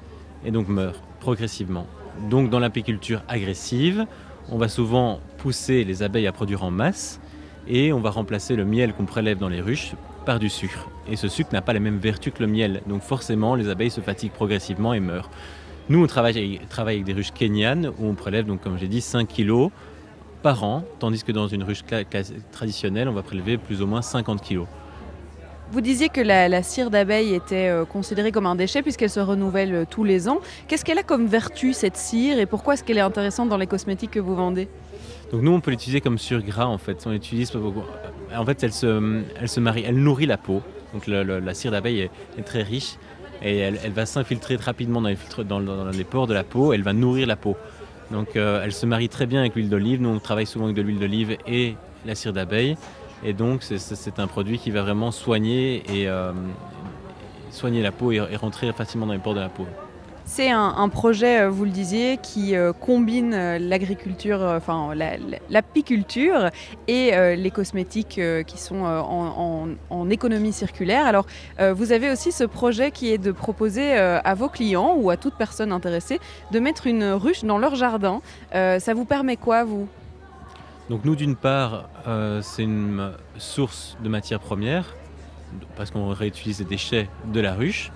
et 0.45 0.51
donc 0.51 0.69
meurent 0.69 1.01
progressivement. 1.21 1.87
Donc 2.31 2.51
dans 2.51 2.59
l'apiculture 2.59 3.23
agressive, 3.29 4.07
on 4.51 4.59
va 4.59 4.69
souvent 4.69 5.21
pousser 5.39 5.85
les 5.85 6.03
abeilles 6.03 6.27
à 6.27 6.33
produire 6.33 6.63
en 6.65 6.71
masse 6.71 7.21
et 7.69 7.93
on 7.93 8.01
va 8.01 8.11
remplacer 8.11 8.57
le 8.57 8.65
miel 8.65 8.93
qu'on 8.93 9.07
prélève 9.07 9.39
dans 9.39 9.49
les 9.49 9.61
ruches 9.61 9.95
par 10.25 10.39
du 10.39 10.49
sucre. 10.49 10.89
Et 11.11 11.17
ce 11.17 11.29
sucre 11.29 11.51
n'a 11.53 11.63
pas 11.63 11.73
les 11.73 11.81
mêmes 11.81 11.99
vertus 11.99 12.33
que 12.33 12.43
le 12.43 12.49
miel, 12.49 12.83
donc 12.87 13.03
forcément 13.03 13.55
les 13.55 13.69
abeilles 13.69 13.91
se 13.91 14.01
fatiguent 14.01 14.33
progressivement 14.33 14.93
et 14.93 15.01
meurent. 15.01 15.31
Nous, 15.89 16.03
on 16.03 16.07
travaille, 16.09 16.61
avec 16.77 17.05
des 17.05 17.13
ruches 17.13 17.33
kenyanes 17.33 17.93
où 17.99 18.07
on 18.07 18.15
prélève, 18.15 18.45
donc, 18.45 18.61
comme 18.61 18.77
j'ai 18.77 18.89
dit, 18.89 19.01
5 19.01 19.29
kg 19.29 19.69
par 20.43 20.65
an, 20.65 20.83
tandis 20.99 21.23
que 21.23 21.31
dans 21.31 21.47
une 21.47 21.63
ruche 21.63 21.85
traditionnelle, 22.51 23.09
on 23.09 23.13
va 23.13 23.23
prélever 23.23 23.57
plus 23.57 23.83
ou 23.83 23.87
moins 23.87 24.03
50 24.03 24.43
kg. 24.43 24.63
Vous 25.73 25.81
disiez 25.81 26.09
que 26.09 26.21
la, 26.21 26.63
cire 26.63 26.91
d'abeille 26.91 27.35
était 27.35 27.69
euh, 27.69 27.85
considérée 27.85 28.31
comme 28.31 28.47
un 28.47 28.55
déchet 28.55 28.83
puisqu'elle 28.83 29.11
se 29.11 29.21
renouvelle 29.21 29.75
euh, 29.75 29.85
tous 29.89 30.05
les 30.05 30.29
ans. 30.29 30.41
Qu'est-ce 30.69 30.85
qu'elle 30.85 30.99
a 30.99 31.03
comme 31.03 31.27
vertu 31.27 31.73
cette 31.73 31.97
cire 31.97 32.39
et 32.39 32.47
pourquoi 32.47 32.75
est-ce 32.75 32.85
qu'elle 32.85 32.99
est 32.99 33.03
intéressante 33.03 33.49
dans 33.49 33.57
les 33.57 33.67
cosmétiques 33.67 34.13
que 34.13 34.21
vous 34.21 34.37
vendez? 34.37 34.69
Donc 35.33 35.43
nous 35.43 35.51
on 35.51 35.61
peut 35.61 35.73
l'utiliser 35.73 36.01
comme 36.01 36.19
surgras 36.19 36.67
en 36.67 36.79
fait. 36.79 37.05
On 37.07 37.11
l'utilise 37.11 37.53
en 38.37 38.45
fait 38.45 38.63
elle 38.63 38.73
se, 38.73 39.23
elle 39.41 39.49
se 39.49 39.59
marie, 39.59 39.85
elle 39.85 39.97
nourrit 39.97 40.27
la 40.27 40.37
peau. 40.37 40.63
Donc 40.95 41.09
la 41.09 41.55
cire 41.55 41.73
d'abeille 41.73 42.09
est, 42.39 42.43
très 42.43 42.63
riche 42.63 42.95
et 43.43 43.59
elle, 43.59 43.93
va 43.93 44.07
s'infiltrer 44.07 44.57
rapidement 44.57 45.01
dans 45.03 45.09
les, 45.09 46.05
pores 46.05 46.27
de 46.29 46.35
la 46.35 46.45
peau. 46.45 46.73
Elle 46.73 46.83
va 46.83 46.93
nourrir 46.93 47.27
la 47.27 47.37
peau. 47.37 47.57
Donc 48.13 48.37
euh, 48.37 48.63
elle 48.65 48.73
se 48.73 48.87
marie 48.87 49.09
très 49.09 49.27
bien 49.27 49.41
avec 49.41 49.57
l'huile 49.57 49.69
d'olive. 49.69 50.01
Nous 50.01 50.09
on 50.09 50.21
travaille 50.21 50.47
souvent 50.47 50.67
avec 50.67 50.77
de 50.77 50.83
l'huile 50.83 51.01
d'olive 51.01 51.37
et 51.47 51.75
la 52.07 52.15
cire 52.15 52.33
d'abeille. 52.33 52.77
Et 53.25 53.33
donc, 53.33 53.63
c'est 53.63 54.19
un 54.19 54.27
produit 54.27 54.59
qui 54.59 54.71
va 54.71 54.83
vraiment 54.83 55.11
soigner, 55.11 55.83
et, 55.93 56.09
euh, 56.09 56.33
soigner 57.51 57.83
la 57.83 57.93
peau 57.93 58.13
et, 58.13 58.21
rentrer 58.37 58.73
facilement 58.73 59.07
dans 59.07 59.13
les 59.13 59.19
pores 59.19 59.35
de 59.35 59.41
la 59.41 59.49
peau. 59.49 59.67
C'est 60.29 60.51
un, 60.51 60.89
projet, 60.89 61.43
euh, 61.43 61.49
vous 61.49 61.65
le 61.65 61.71
disiez, 61.71 62.19
qui 62.21 62.57
euh, 62.57 62.73
combine 62.73 63.59
l'agriculture, 63.59 64.41
enfin 64.43 64.93
l'apiculture 65.49 66.51
et 66.89 67.13
les 67.37 67.51
cosmétiques 67.53 68.21
qui 68.47 68.59
sont 68.59 68.83
en, 68.83 70.11
économie 70.11 70.53
circulaire. 70.53 71.07
Alors, 71.07 71.27
vous 71.59 71.93
avez 71.93 72.11
aussi 72.11 72.33
ce 72.33 72.45
projet 72.45 72.91
qui 72.91 73.13
est 73.13 73.19
de 73.19 73.33
proposer 73.33 73.97
à 73.97 74.35
vos 74.35 74.49
clients 74.49 74.95
ou 74.97 75.11
à 75.11 75.17
toute 75.17 75.35
personne 75.35 75.73
intéressée 75.73 76.21
de 76.51 76.61
mettre 76.61 76.87
une 76.87 77.05
ruche 77.13 77.45
dans 77.45 77.59
leur 77.59 77.77
jardin. 77.77 78.21
ça 78.53 78.95
vous 78.95 79.05
permet 79.05 79.37
quoi, 79.37 79.65
vous? 79.65 79.89
Donc 80.89 81.05
nous, 81.05 81.17
d'une 81.17 81.35
part, 81.35 81.89
euh, 82.07 82.41
c'est 82.43 82.63
une 82.63 83.13
source 83.39 83.97
de 84.03 84.09
matières 84.09 84.41
premières, 84.41 84.95
parce 85.77 85.91
qu'on 85.91 86.09
réutilise 86.11 86.61
les 86.61 86.65
déchets 86.65 87.09
de 87.27 87.41
la 87.41 87.55
ruche. 87.55 87.91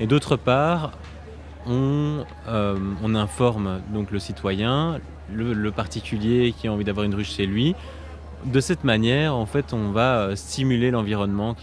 Et 0.00 0.06
d'autre 0.06 0.36
part, 0.36 0.92
on, 1.66 2.24
euh, 2.48 2.76
informe 3.14 3.80
donc 3.92 4.10
le 4.10 4.18
citoyen, 4.18 4.98
le, 5.32 5.70
particulier 5.70 6.54
qui 6.56 6.68
a 6.68 6.72
envie 6.72 6.84
d'avoir 6.84 7.04
une 7.04 7.14
ruche 7.14 7.32
chez 7.32 7.46
lui. 7.46 7.74
De 8.46 8.60
cette 8.60 8.84
manière, 8.84 9.34
en 9.34 9.44
fait, 9.44 9.74
on 9.74 9.90
va 9.90 10.34
stimuler 10.34 10.90
l'environnement, 10.90 11.54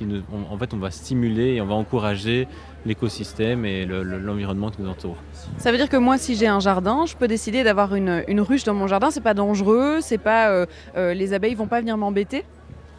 en 0.51 0.57
fait, 0.59 0.73
on 0.75 0.77
va 0.77 0.91
stimuler 0.91 1.55
et 1.55 1.61
on 1.61 1.65
va 1.65 1.73
encourager 1.73 2.47
l'écosystème 2.85 3.65
et 3.65 3.85
l'environnement 3.85 4.69
qui 4.71 4.81
nous 4.81 4.89
entoure. 4.89 5.17
Ça 5.57 5.71
veut 5.71 5.77
dire 5.77 5.89
que 5.89 5.97
moi, 5.97 6.17
si 6.17 6.35
j'ai 6.35 6.47
un 6.47 6.59
jardin, 6.59 7.05
je 7.05 7.15
peux 7.15 7.27
décider 7.27 7.63
d'avoir 7.63 7.95
une, 7.95 8.41
ruche 8.41 8.63
dans 8.63 8.73
mon 8.73 8.87
jardin. 8.87 9.11
C'est 9.11 9.21
pas 9.21 9.33
dangereux, 9.33 9.99
c'est 10.01 10.17
pas 10.17 10.49
euh, 10.49 10.65
euh, 10.95 11.13
les 11.13 11.33
abeilles 11.33 11.55
vont 11.55 11.67
pas 11.67 11.79
venir 11.79 11.97
m'embêter. 11.97 12.43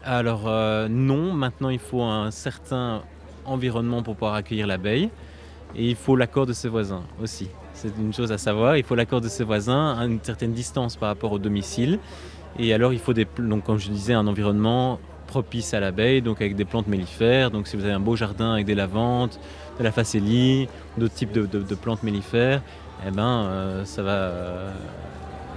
Alors 0.04 0.44
euh, 0.46 0.88
non, 0.88 1.32
maintenant 1.32 1.70
il 1.70 1.78
faut 1.78 2.02
un 2.02 2.30
certain 2.30 3.02
environnement 3.44 4.02
pour 4.02 4.14
pouvoir 4.14 4.34
accueillir 4.34 4.66
l'abeille 4.66 5.10
et 5.74 5.88
il 5.88 5.96
faut 5.96 6.16
l'accord 6.16 6.46
de 6.46 6.52
ses 6.52 6.68
voisins 6.68 7.02
aussi. 7.22 7.48
C'est 7.74 7.92
une 7.98 8.12
chose 8.12 8.32
à 8.32 8.38
savoir. 8.38 8.76
Il 8.76 8.84
faut 8.84 8.94
l'accord 8.94 9.20
de 9.20 9.28
ses 9.28 9.44
voisins 9.44 9.96
à 9.98 10.04
une 10.04 10.18
certaine 10.22 10.52
distance 10.52 10.96
par 10.96 11.08
rapport 11.08 11.32
au 11.32 11.38
domicile. 11.38 11.98
Et 12.58 12.72
alors 12.72 12.92
il 12.92 12.98
faut 12.98 13.12
des, 13.12 13.26
donc 13.38 13.64
comme 13.64 13.78
je 13.78 13.88
disais, 13.90 14.14
un 14.14 14.26
environnement 14.26 14.98
propice 15.26 15.74
à 15.74 15.80
l'abeille, 15.80 16.22
donc 16.22 16.40
avec 16.40 16.56
des 16.56 16.64
plantes 16.64 16.88
mellifères. 16.88 17.50
Donc 17.50 17.68
si 17.68 17.76
vous 17.76 17.84
avez 17.84 17.92
un 17.92 18.00
beau 18.00 18.16
jardin 18.16 18.54
avec 18.54 18.66
des 18.66 18.74
lavantes, 18.74 19.38
de 19.78 19.84
la 19.84 19.92
facélie, 19.92 20.68
d'autres 20.96 21.14
types 21.14 21.32
de, 21.32 21.74
plantes 21.74 22.02
mellifères, 22.02 22.62
eh 23.06 23.10
ben, 23.10 23.82
ça, 23.84 24.02
va, 24.02 24.32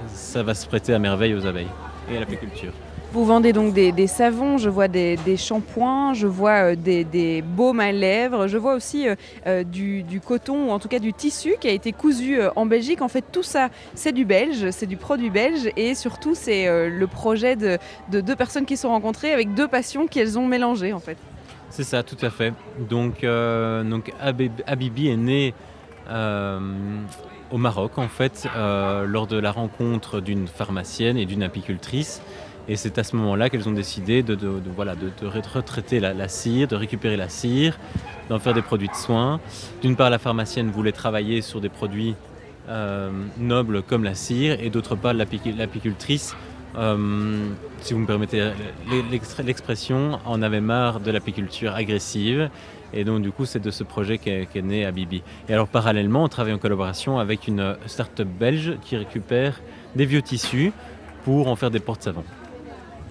ça 0.07 0.43
va 0.43 0.53
se 0.53 0.67
prêter 0.67 0.93
à 0.93 0.99
merveille 0.99 1.33
aux 1.33 1.45
abeilles 1.45 1.71
et 2.11 2.17
à 2.17 2.19
l'apiculture. 2.19 2.73
Vous 3.13 3.25
vendez 3.25 3.51
donc 3.51 3.73
des, 3.73 4.07
savons, 4.07 4.57
je 4.57 4.69
vois 4.69 4.87
des, 4.87 5.17
shampoings, 5.35 6.13
je 6.13 6.27
vois 6.27 6.71
euh, 6.71 6.75
des, 6.77 7.43
baumes 7.45 7.81
à 7.81 7.91
lèvres, 7.91 8.47
je 8.47 8.57
vois 8.57 8.73
aussi 8.73 9.05
euh, 9.05 9.15
euh, 9.47 9.63
du, 9.65 10.21
coton 10.25 10.69
ou 10.69 10.71
en 10.71 10.79
tout 10.79 10.87
cas 10.87 10.99
du 10.99 11.11
tissu 11.11 11.55
qui 11.59 11.67
a 11.67 11.71
été 11.71 11.91
cousu 11.91 12.39
en 12.55 12.65
Belgique. 12.65 13.01
En 13.01 13.09
fait, 13.09 13.25
tout 13.29 13.43
ça, 13.43 13.67
c'est 13.95 14.13
du 14.13 14.23
belge, 14.23 14.71
c'est 14.71 14.85
du 14.85 14.95
produit 14.95 15.29
belge 15.29 15.69
et 15.75 15.93
surtout, 15.93 16.35
c'est 16.35 16.67
le 16.89 17.07
projet 17.07 17.57
de, 17.57 17.77
deux 18.09 18.35
personnes 18.37 18.65
qui 18.65 18.77
se 18.77 18.83
sont 18.83 18.89
rencontrées 18.89 19.33
avec 19.33 19.53
deux 19.55 19.67
passions 19.67 20.07
qu'elles 20.07 20.39
ont 20.39 20.47
mélangées 20.47 20.93
en 20.93 20.99
fait. 20.99 21.17
C'est 21.71 21.83
ça, 21.83 22.03
tout 22.03 22.17
à 22.21 22.29
fait. 22.29 22.53
Donc, 22.89 23.21
donc 23.23 24.13
Abibi 24.67 25.07
est 25.07 25.17
né 25.17 25.53
au 26.09 27.57
Maroc 27.57 27.97
en 27.97 28.07
fait 28.07 28.47
lors 28.55 29.27
de 29.27 29.37
la 29.37 29.51
rencontre 29.51 30.21
d'une 30.21 30.47
pharmacienne 30.47 31.17
et 31.17 31.25
d'une 31.25 31.43
apicultrice 31.43 32.21
et 32.67 32.75
c'est 32.75 32.97
à 32.97 33.03
ce 33.03 33.15
moment-là 33.15 33.49
qu'elles 33.49 33.67
ont 33.67 33.73
décidé 33.73 34.23
de, 34.23 34.37
voilà, 34.75 34.95
de, 34.95 35.25
retraiter 35.25 35.99
la, 35.99 36.27
cire, 36.27 36.67
de 36.67 36.75
récupérer 36.75 37.17
la 37.17 37.29
cire, 37.29 37.77
d'en 38.29 38.39
faire 38.39 38.53
des 38.53 38.61
produits 38.61 38.87
de 38.87 38.95
soins. 38.95 39.39
D'une 39.81 39.95
part, 39.95 40.09
la 40.09 40.19
pharmacienne 40.19 40.71
voulait 40.71 40.91
travailler 40.91 41.41
sur 41.41 41.59
des 41.59 41.69
produits 41.69 42.15
euh, 42.69 43.11
nobles 43.37 43.81
comme 43.81 44.03
la 44.03 44.15
cire, 44.15 44.57
et 44.61 44.69
d'autre 44.69 44.95
part, 44.95 45.13
l'apicultrice, 45.13 46.35
euh, 46.77 47.49
si 47.81 47.93
vous 47.93 47.99
me 47.99 48.07
permettez 48.07 48.51
l'expression, 49.43 50.19
en 50.25 50.41
avait 50.41 50.61
marre 50.61 50.99
de 50.99 51.11
l'apiculture 51.11 51.73
agressive. 51.75 52.49
Et 52.93 53.03
donc, 53.03 53.21
du 53.21 53.31
coup, 53.31 53.45
c'est 53.45 53.59
de 53.59 53.71
ce 53.71 53.83
projet 53.83 54.17
qu'est 54.17 54.61
né 54.61 54.85
Abibi. 54.85 55.23
Et 55.47 55.53
alors, 55.53 55.67
parallèlement, 55.67 56.23
on 56.23 56.27
travaille 56.27 56.53
en 56.53 56.57
collaboration 56.57 57.19
avec 57.19 57.47
une 57.47 57.77
start-up 57.85 58.27
belge 58.27 58.77
qui 58.81 58.97
récupère 58.97 59.61
des 59.95 60.05
vieux 60.05 60.21
tissus 60.21 60.73
pour 61.23 61.47
en 61.47 61.55
faire 61.55 61.71
des 61.71 61.79
portes-savons. 61.79 62.25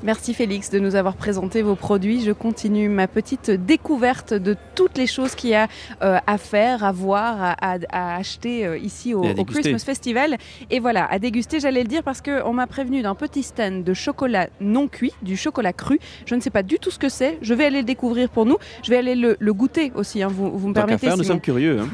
Merci 0.03 0.33
Félix 0.33 0.71
de 0.71 0.79
nous 0.79 0.95
avoir 0.95 1.15
présenté 1.15 1.61
vos 1.61 1.75
produits. 1.75 2.23
Je 2.25 2.33
continue 2.33 2.89
ma 2.89 3.07
petite 3.07 3.51
découverte 3.51 4.33
de 4.33 4.57
toutes 4.75 4.97
les 4.97 5.07
choses 5.07 5.35
qu'il 5.35 5.51
y 5.51 5.55
a 5.55 5.69
euh, 6.03 6.17
à 6.27 6.39
faire, 6.39 6.85
à 6.85 6.91
voir, 6.91 7.55
à, 7.61 8.17
acheter 8.17 8.67
euh, 8.67 8.79
ici 8.79 9.13
au, 9.13 9.23
Christmas 9.45 9.81
Festival. 9.81 10.39
Et 10.71 10.81
voilà, 10.81 11.05
à 11.05 11.19
déguster, 11.19 11.61
j'allais 11.61 11.83
le 11.83 11.89
dire 11.89 12.03
parce 12.03 12.23
qu'on 12.23 12.55
m'a 12.55 12.67
prévenu 12.67 13.03
d'un 13.03 13.15
petit 13.15 13.43
stand 13.43 13.85
de 13.85 13.93
chocolat 13.93 14.49
non 14.63 14.89
cuit, 14.89 15.13
du 15.21 15.37
chocolat 15.37 15.75
cru. 15.75 16.01
Je 16.25 16.35
ne 16.35 16.41
sais 16.41 16.49
pas 16.49 16.63
du 16.63 16.79
tout 16.79 16.91
ce 16.91 16.99
que 16.99 17.11
c'est. 17.11 17.39
Je 17.43 17.53
vais 17.53 17.67
aller 17.67 17.81
le 17.81 17.87
découvrir 17.87 18.31
pour 18.31 18.47
nous. 18.47 18.57
Je 18.83 18.89
vais 18.89 18.97
aller 18.97 19.15
le, 19.15 19.53
goûter 19.53 19.93
aussi. 19.95 20.23
Hein. 20.23 20.29
Vous, 20.31 20.51
vous, 20.51 20.69
me 20.69 20.73
permettez 20.73 21.09
faire, 21.09 21.19
Nous 21.19 21.25
sommes 21.25 21.43
curieux. 21.43 21.81
Hein. 21.81 21.89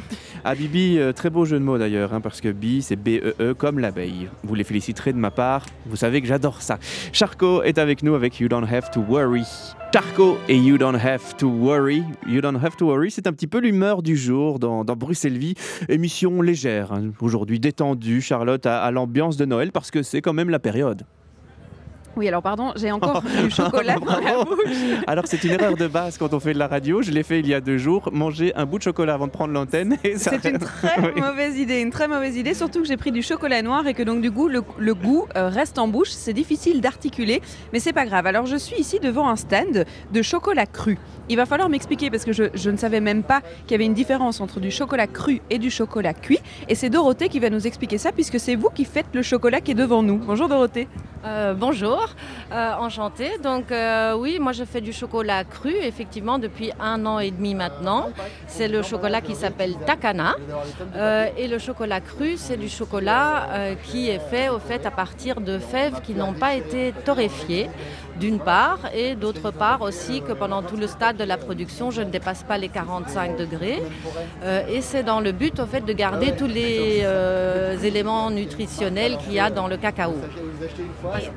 Ah 0.44 0.54
Bibi, 0.54 0.98
euh, 0.98 1.12
très 1.12 1.28
beau 1.28 1.44
jeu 1.44 1.58
de 1.58 1.64
mots 1.64 1.76
d'ailleurs, 1.76 2.14
hein, 2.14 2.20
parce 2.20 2.40
que 2.40 2.50
Bi, 2.52 2.80
c'est 2.80 2.94
B-E-E 2.94 3.34
-E, 3.40 3.54
comme 3.54 3.80
l'abeille. 3.80 4.28
Vous 4.44 4.54
les 4.54 4.62
féliciterez 4.62 5.12
de 5.12 5.18
ma 5.18 5.32
part. 5.32 5.66
Vous 5.86 5.96
savez 5.96 6.20
que 6.20 6.28
j'adore 6.28 6.62
ça. 6.62 6.78
Charcot 7.12 7.64
est 7.64 7.78
avec 7.78 7.95
nous 8.02 8.14
avec 8.14 8.40
You 8.40 8.48
Don't 8.48 8.66
Have 8.70 8.90
to 8.90 9.00
Worry. 9.00 9.44
Charcot 9.92 10.38
et 10.48 10.56
You 10.56 10.76
Don't 10.78 10.96
Have 10.96 11.36
to 11.36 11.48
Worry. 11.48 12.02
You 12.26 12.40
Don't 12.40 12.56
Have 12.62 12.76
to 12.76 12.86
Worry, 12.86 13.10
c'est 13.10 13.26
un 13.26 13.32
petit 13.32 13.46
peu 13.46 13.60
l'humeur 13.60 14.02
du 14.02 14.16
jour 14.16 14.58
dans, 14.58 14.84
dans 14.84 14.96
Bruxelles 14.96 15.38
Vie. 15.38 15.54
Émission 15.88 16.42
légère, 16.42 16.92
hein. 16.92 17.12
aujourd'hui 17.20 17.60
détendue. 17.60 18.20
Charlotte 18.20 18.66
à 18.66 18.90
l'ambiance 18.90 19.36
de 19.36 19.44
Noël 19.44 19.72
parce 19.72 19.90
que 19.90 20.02
c'est 20.02 20.20
quand 20.20 20.32
même 20.32 20.50
la 20.50 20.58
période. 20.58 21.04
Oui, 22.16 22.26
alors 22.28 22.40
pardon, 22.40 22.72
j'ai 22.76 22.90
encore 22.90 23.22
du 23.42 23.50
chocolat 23.50 23.96
dans 23.96 24.18
la 24.18 24.42
bouche. 24.42 24.74
Alors 25.06 25.24
c'est 25.26 25.44
une 25.44 25.50
erreur 25.50 25.76
de 25.76 25.86
base 25.86 26.16
quand 26.16 26.32
on 26.32 26.40
fait 26.40 26.54
de 26.54 26.58
la 26.58 26.66
radio. 26.66 27.02
Je 27.02 27.10
l'ai 27.10 27.22
fait 27.22 27.40
il 27.40 27.46
y 27.46 27.52
a 27.52 27.60
deux 27.60 27.76
jours, 27.76 28.08
manger 28.10 28.54
un 28.56 28.64
bout 28.64 28.78
de 28.78 28.84
chocolat 28.84 29.12
avant 29.12 29.26
de 29.26 29.32
prendre 29.32 29.52
l'antenne. 29.52 29.98
C'est 30.16 30.42
une 30.46 30.58
très 30.58 31.12
mauvaise 31.14 31.58
idée, 31.58 31.80
une 31.80 31.90
très 31.90 32.08
mauvaise 32.08 32.36
idée, 32.36 32.54
surtout 32.54 32.80
que 32.80 32.86
j'ai 32.86 32.96
pris 32.96 33.12
du 33.12 33.20
chocolat 33.20 33.60
noir 33.60 33.86
et 33.86 33.92
que 33.92 34.02
donc 34.02 34.22
du 34.22 34.32
coup 34.32 34.48
le, 34.48 34.62
goût 34.94 35.26
euh, 35.36 35.48
reste 35.50 35.78
en 35.78 35.88
bouche. 35.88 36.08
C'est 36.08 36.32
difficile 36.32 36.80
d'articuler, 36.80 37.42
mais 37.74 37.80
c'est 37.80 37.92
pas 37.92 38.06
grave. 38.06 38.26
Alors 38.26 38.46
je 38.46 38.56
suis 38.56 38.76
ici 38.76 38.98
devant 38.98 39.28
un 39.28 39.36
stand 39.36 39.84
de 40.10 40.22
chocolat 40.22 40.64
cru. 40.64 40.96
Il 41.28 41.36
va 41.36 41.44
falloir 41.44 41.68
m'expliquer 41.68 42.08
parce 42.08 42.24
que 42.24 42.32
je, 42.32 42.44
je, 42.54 42.70
ne 42.70 42.78
savais 42.78 43.00
même 43.00 43.24
pas 43.24 43.42
qu'il 43.66 43.72
y 43.72 43.74
avait 43.74 43.84
une 43.84 43.94
différence 43.94 44.40
entre 44.40 44.58
du 44.58 44.70
chocolat 44.70 45.06
cru 45.06 45.42
et 45.50 45.58
du 45.58 45.70
chocolat 45.70 46.14
cuit. 46.14 46.38
Et 46.68 46.74
c'est 46.74 46.88
Dorothée 46.88 47.28
qui 47.28 47.40
va 47.40 47.50
nous 47.50 47.66
expliquer 47.66 47.98
ça 47.98 48.12
puisque 48.12 48.40
c'est 48.40 48.54
vous 48.54 48.70
qui 48.70 48.86
faites 48.86 49.06
le 49.12 49.22
chocolat 49.22 49.60
qui 49.60 49.72
est 49.72 49.74
devant 49.74 50.02
nous. 50.02 50.16
Bonjour 50.16 50.48
Dorothée. 50.48 50.88
Euh, 51.26 51.54
bonjour, 51.54 52.05
euh, 52.52 52.72
enchantée. 52.74 53.38
Donc 53.42 53.72
euh, 53.72 54.14
oui, 54.14 54.38
moi 54.40 54.52
je 54.52 54.64
fais 54.64 54.80
du 54.80 54.92
chocolat 54.92 55.44
cru, 55.44 55.74
effectivement, 55.74 56.38
depuis 56.38 56.72
un 56.80 57.04
an 57.06 57.18
et 57.18 57.30
demi 57.30 57.54
maintenant. 57.54 58.10
C'est 58.46 58.68
le 58.68 58.82
chocolat 58.82 59.20
qui 59.20 59.34
s'appelle 59.34 59.74
Takana. 59.86 60.36
et 61.36 61.48
le 61.48 61.58
chocolat 61.58 62.00
cru, 62.00 62.36
c'est 62.36 62.56
du 62.56 62.68
chocolat 62.68 63.48
qui 63.84 64.08
est 64.08 64.18
fait 64.30 64.48
au 64.48 64.58
fait 64.58 64.86
à 64.86 64.90
partir 64.90 65.40
de 65.40 65.58
fèves 65.58 66.00
qui 66.02 66.14
n'ont 66.14 66.32
pas 66.32 66.54
été 66.54 66.92
torréfiées 67.04 67.68
d'une 68.18 68.38
part, 68.38 68.78
et 68.94 69.14
d'autre 69.14 69.50
part 69.50 69.82
aussi 69.82 70.22
que 70.22 70.32
pendant 70.32 70.62
tout 70.62 70.76
le 70.76 70.86
stade 70.86 71.16
de 71.16 71.24
la 71.24 71.36
production, 71.36 71.90
je 71.90 72.02
ne 72.02 72.10
dépasse 72.10 72.42
pas 72.42 72.58
les 72.58 72.68
45 72.68 73.36
degrés. 73.36 73.82
et 74.68 74.80
c'est 74.80 75.02
dans 75.02 75.20
le 75.20 75.32
but 75.32 75.58
au 75.60 75.66
fait 75.66 75.84
de 75.84 75.92
garder 75.92 76.32
tous 76.36 76.46
les 76.46 77.04
éléments 77.84 78.30
nutritionnels 78.30 79.16
qu'il 79.18 79.34
y 79.34 79.40
a 79.40 79.50
dans 79.50 79.68
le 79.68 79.76
cacao. 79.76 80.14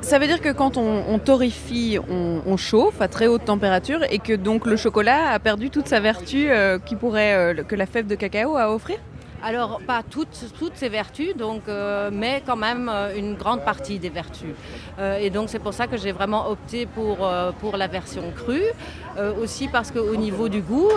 Ça 0.02 0.20
veut 0.20 0.28
dire 0.28 0.42
que 0.42 0.52
quand 0.52 0.78
on, 0.78 1.20
torréfie, 1.20 1.98
on, 2.10 2.58
chauffe 2.58 3.02
à 3.02 3.08
très 3.08 3.28
haute 3.28 3.46
température 3.46 4.04
et 4.10 4.20
que 4.20 4.34
donc 4.34 4.66
le 4.66 4.76
chocolat 4.76 5.30
a 5.32 5.40
perdu 5.40 5.70
toute 5.70 5.88
sa 5.88 6.00
vertu 6.00 6.50
euh, 6.50 6.78
euh, 7.04 7.64
que 7.64 7.76
la 7.76 7.86
fève 7.86 8.08
de 8.08 8.16
cacao 8.16 8.58
a 8.58 8.74
offrir? 8.74 8.98
Alors, 9.44 9.80
pas 9.86 10.04
toutes, 10.04 10.54
toutes 10.58 10.76
ces 10.76 10.90
vertus, 10.90 11.36
donc, 11.36 11.64
euh, 11.68 12.10
mais 12.12 12.44
quand 12.46 12.56
même 12.56 12.90
euh, 12.92 13.16
une 13.16 13.36
grande 13.36 13.64
partie 13.64 14.00
des 14.00 14.10
vertus. 14.10 14.50
Euh, 15.00 15.18
et 15.18 15.30
donc, 15.30 15.50
c'est 15.50 15.60
pour 15.60 15.74
ça 15.74 15.88
que 15.88 15.98
j'ai 15.98 16.12
vraiment 16.12 16.50
opté 16.50 16.86
pour, 16.86 17.18
la 17.78 17.88
version 17.88 18.24
crue. 18.36 18.72
aussi 19.42 19.68
parce 19.68 19.92
qu'au 19.92 20.16
niveau 20.16 20.50
du 20.50 20.62
goût, 20.62 20.92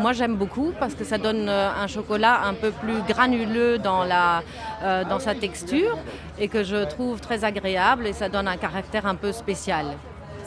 moi 0.00 0.12
j'aime 0.12 0.36
beaucoup 0.36 0.72
parce 0.80 0.94
que 0.94 1.04
ça 1.04 1.18
donne 1.18 1.48
un 1.48 1.86
chocolat 1.86 2.42
un 2.44 2.54
peu 2.54 2.70
plus 2.70 3.00
granuleux 3.08 3.78
dans 3.78 5.18
sa 5.18 5.34
texture 5.34 5.96
et 6.38 6.48
que 6.48 6.64
je 6.64 6.84
trouve 6.84 7.20
très 7.20 7.44
agréable 7.44 8.06
et 8.06 8.12
ça 8.12 8.28
donne 8.28 8.48
un 8.48 8.56
caractère 8.56 9.06
un 9.06 9.14
peu 9.14 9.32
spécial. 9.32 9.86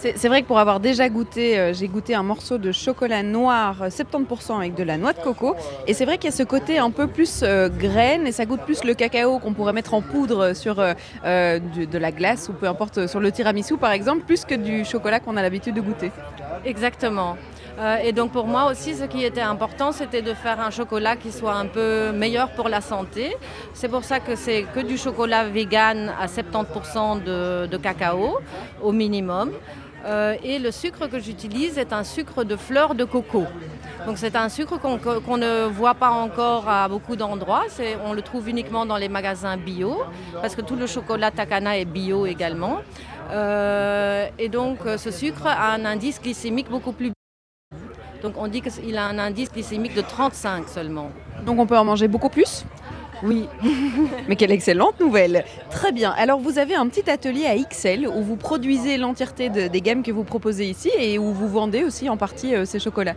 C'est 0.02 0.30
vrai 0.30 0.41
que 0.41 0.47
pour 0.47 0.58
avoir 0.58 0.80
déjà 0.80 1.10
goûté, 1.10 1.60
euh, 1.60 1.74
j'ai 1.74 1.88
goûté 1.88 2.16
un 2.16 2.24
morceau 2.24 2.58
de 2.58 2.72
chocolat 2.72 3.22
noir 3.22 3.88
70% 3.88 4.26
euh, 4.26 4.56
avec 4.58 4.74
de 4.74 4.82
la 4.82 4.97
noix 4.97 5.14
de 5.14 5.20
coco. 5.20 5.56
Et 5.86 5.93
c'est 5.93 6.06
vrai 6.06 6.18
qu'il 6.18 6.32
y 6.32 6.34
a 6.34 6.36
ce 6.36 6.41
côté 6.41 6.80
un 6.80 6.89
peu 6.89 7.06
plus 7.06 7.41
euh, 7.43 7.70
graine 7.70 8.26
et 8.26 8.32
ça 8.32 8.47
goûte 8.47 8.62
plus 8.62 8.84
le 8.84 8.95
cacao 8.95 9.38
qu'on 9.38 9.54
pourrait 9.54 9.74
mettre 9.74 9.93
en 9.93 10.02
poudre 10.02 10.54
sur 10.54 10.78
de, 10.78 11.97
la 11.99 12.12
glace 12.12 12.49
ou 12.49 12.54
peu 12.54 12.68
importe 12.68 13.06
sur 13.06 13.20
le 13.20 13.32
tiramisu 13.32 13.78
par 13.78 13.91
exemple, 13.91 14.24
plus 14.26 14.43
que 14.43 14.56
du 14.56 14.86
chocolat 14.86 15.20
qu'on 15.20 15.38
a 15.38 15.43
l'habitude 15.43 15.76
de 15.76 15.82
goûter. 15.82 16.12
Exactement. 16.66 17.38
et 18.04 18.12
donc 18.12 18.32
pour 18.32 18.47
moi 18.47 18.72
aussi, 18.72 18.95
ce 18.95 19.04
qui 19.04 19.24
était 19.24 19.41
important, 19.41 19.91
c'était 19.91 20.24
de 20.24 20.34
faire 20.34 20.60
un 20.60 20.72
chocolat 20.72 21.16
qui 21.16 21.32
soit 21.32 21.54
un 21.54 21.68
peu 21.68 22.12
meilleur 22.12 22.49
pour 22.52 22.70
la 22.70 22.82
santé. 22.82 23.36
C'est 23.74 23.88
pour 23.88 24.04
ça 24.04 24.20
que 24.20 24.36
c'est 24.36 24.66
que 24.74 24.80
du 24.80 24.97
chocolat 24.97 25.43
vegan 25.45 26.12
à 26.20 26.26
70% 26.26 27.24
de 27.24 27.78
cacao 27.78 28.39
au 28.82 28.91
minimum. 28.91 29.52
Euh, 30.06 30.36
et 30.43 30.60
le 30.60 30.72
sucre 30.72 31.08
que 31.08 31.20
j'utilise 31.20 31.78
est 31.78 31.93
un 31.93 32.04
sucre 32.04 32.43
de 32.43 32.56
fleurs 32.56 32.95
de 32.95 33.04
coco. 33.04 33.45
Donc 34.06 34.18
c'est 34.18 34.36
un 34.36 34.49
sucre 34.49 34.80
qu'on 34.80 35.38
ne 35.38 35.66
voit 35.66 35.93
pas 35.93 36.10
encore 36.10 36.68
à 36.68 36.88
beaucoup 36.88 37.16
d'endroits. 37.16 37.66
On 38.04 38.14
le 38.14 38.22
trouve 38.24 38.49
uniquement 38.49 38.86
dans 38.86 38.97
les 38.97 39.10
magasins 39.10 39.58
bio, 39.58 40.02
parce 40.41 40.56
que 40.56 40.62
tout 40.62 40.76
le 40.76 40.88
chocolat 40.88 41.30
Takana 41.30 41.78
est 41.78 41.86
bio 41.86 42.26
également. 42.26 42.80
Euh, 43.32 44.28
et 44.39 44.49
donc 44.49 44.80
ce 44.97 45.12
sucre 45.12 45.45
a 45.45 45.74
un 45.74 45.86
indice 45.86 46.20
glycémique 46.20 46.70
beaucoup 46.70 46.91
plus 46.91 47.12
donc 48.22 48.34
on 48.38 48.47
dit 48.47 48.62
qu'il 48.62 48.97
a 48.97 49.08
un 49.08 49.18
indice 49.18 49.52
glycémique 49.52 49.95
de 49.95 50.02
35 50.02 50.68
seulement. 50.70 51.10
Donc 51.45 51.60
on 51.60 51.66
peut 51.66 51.78
en 51.78 51.86
manger 51.86 52.08
beaucoup 52.08 52.30
plus? 52.30 52.66
Oui. 53.24 53.47
Mais 54.28 54.36
quelle 54.36 54.51
excellente 54.51 54.99
nouvelle. 54.99 55.45
Très 55.69 55.91
bien. 55.91 56.11
Alors 56.17 56.39
vous 56.39 56.57
avez 56.57 56.76
un 56.76 56.88
petit 56.88 57.09
atelier 57.09 57.45
à 57.45 57.55
XL 57.55 58.07
où 58.07 58.22
vous 58.22 58.36
produisez 58.36 58.97
l'entièreté 58.97 59.49
des 59.49 59.82
gammes 59.82 60.03
que 60.03 60.11
vous 60.11 60.24
proposez 60.24 60.69
ici 60.69 60.89
et 60.97 61.17
où 61.19 61.32
vous 61.32 61.47
vendez 61.47 61.84
aussi 61.84 62.09
en 62.09 62.17
partie 62.17 62.55
euh, 62.55 62.65
ces 62.65 62.80
chocolats. 62.80 63.15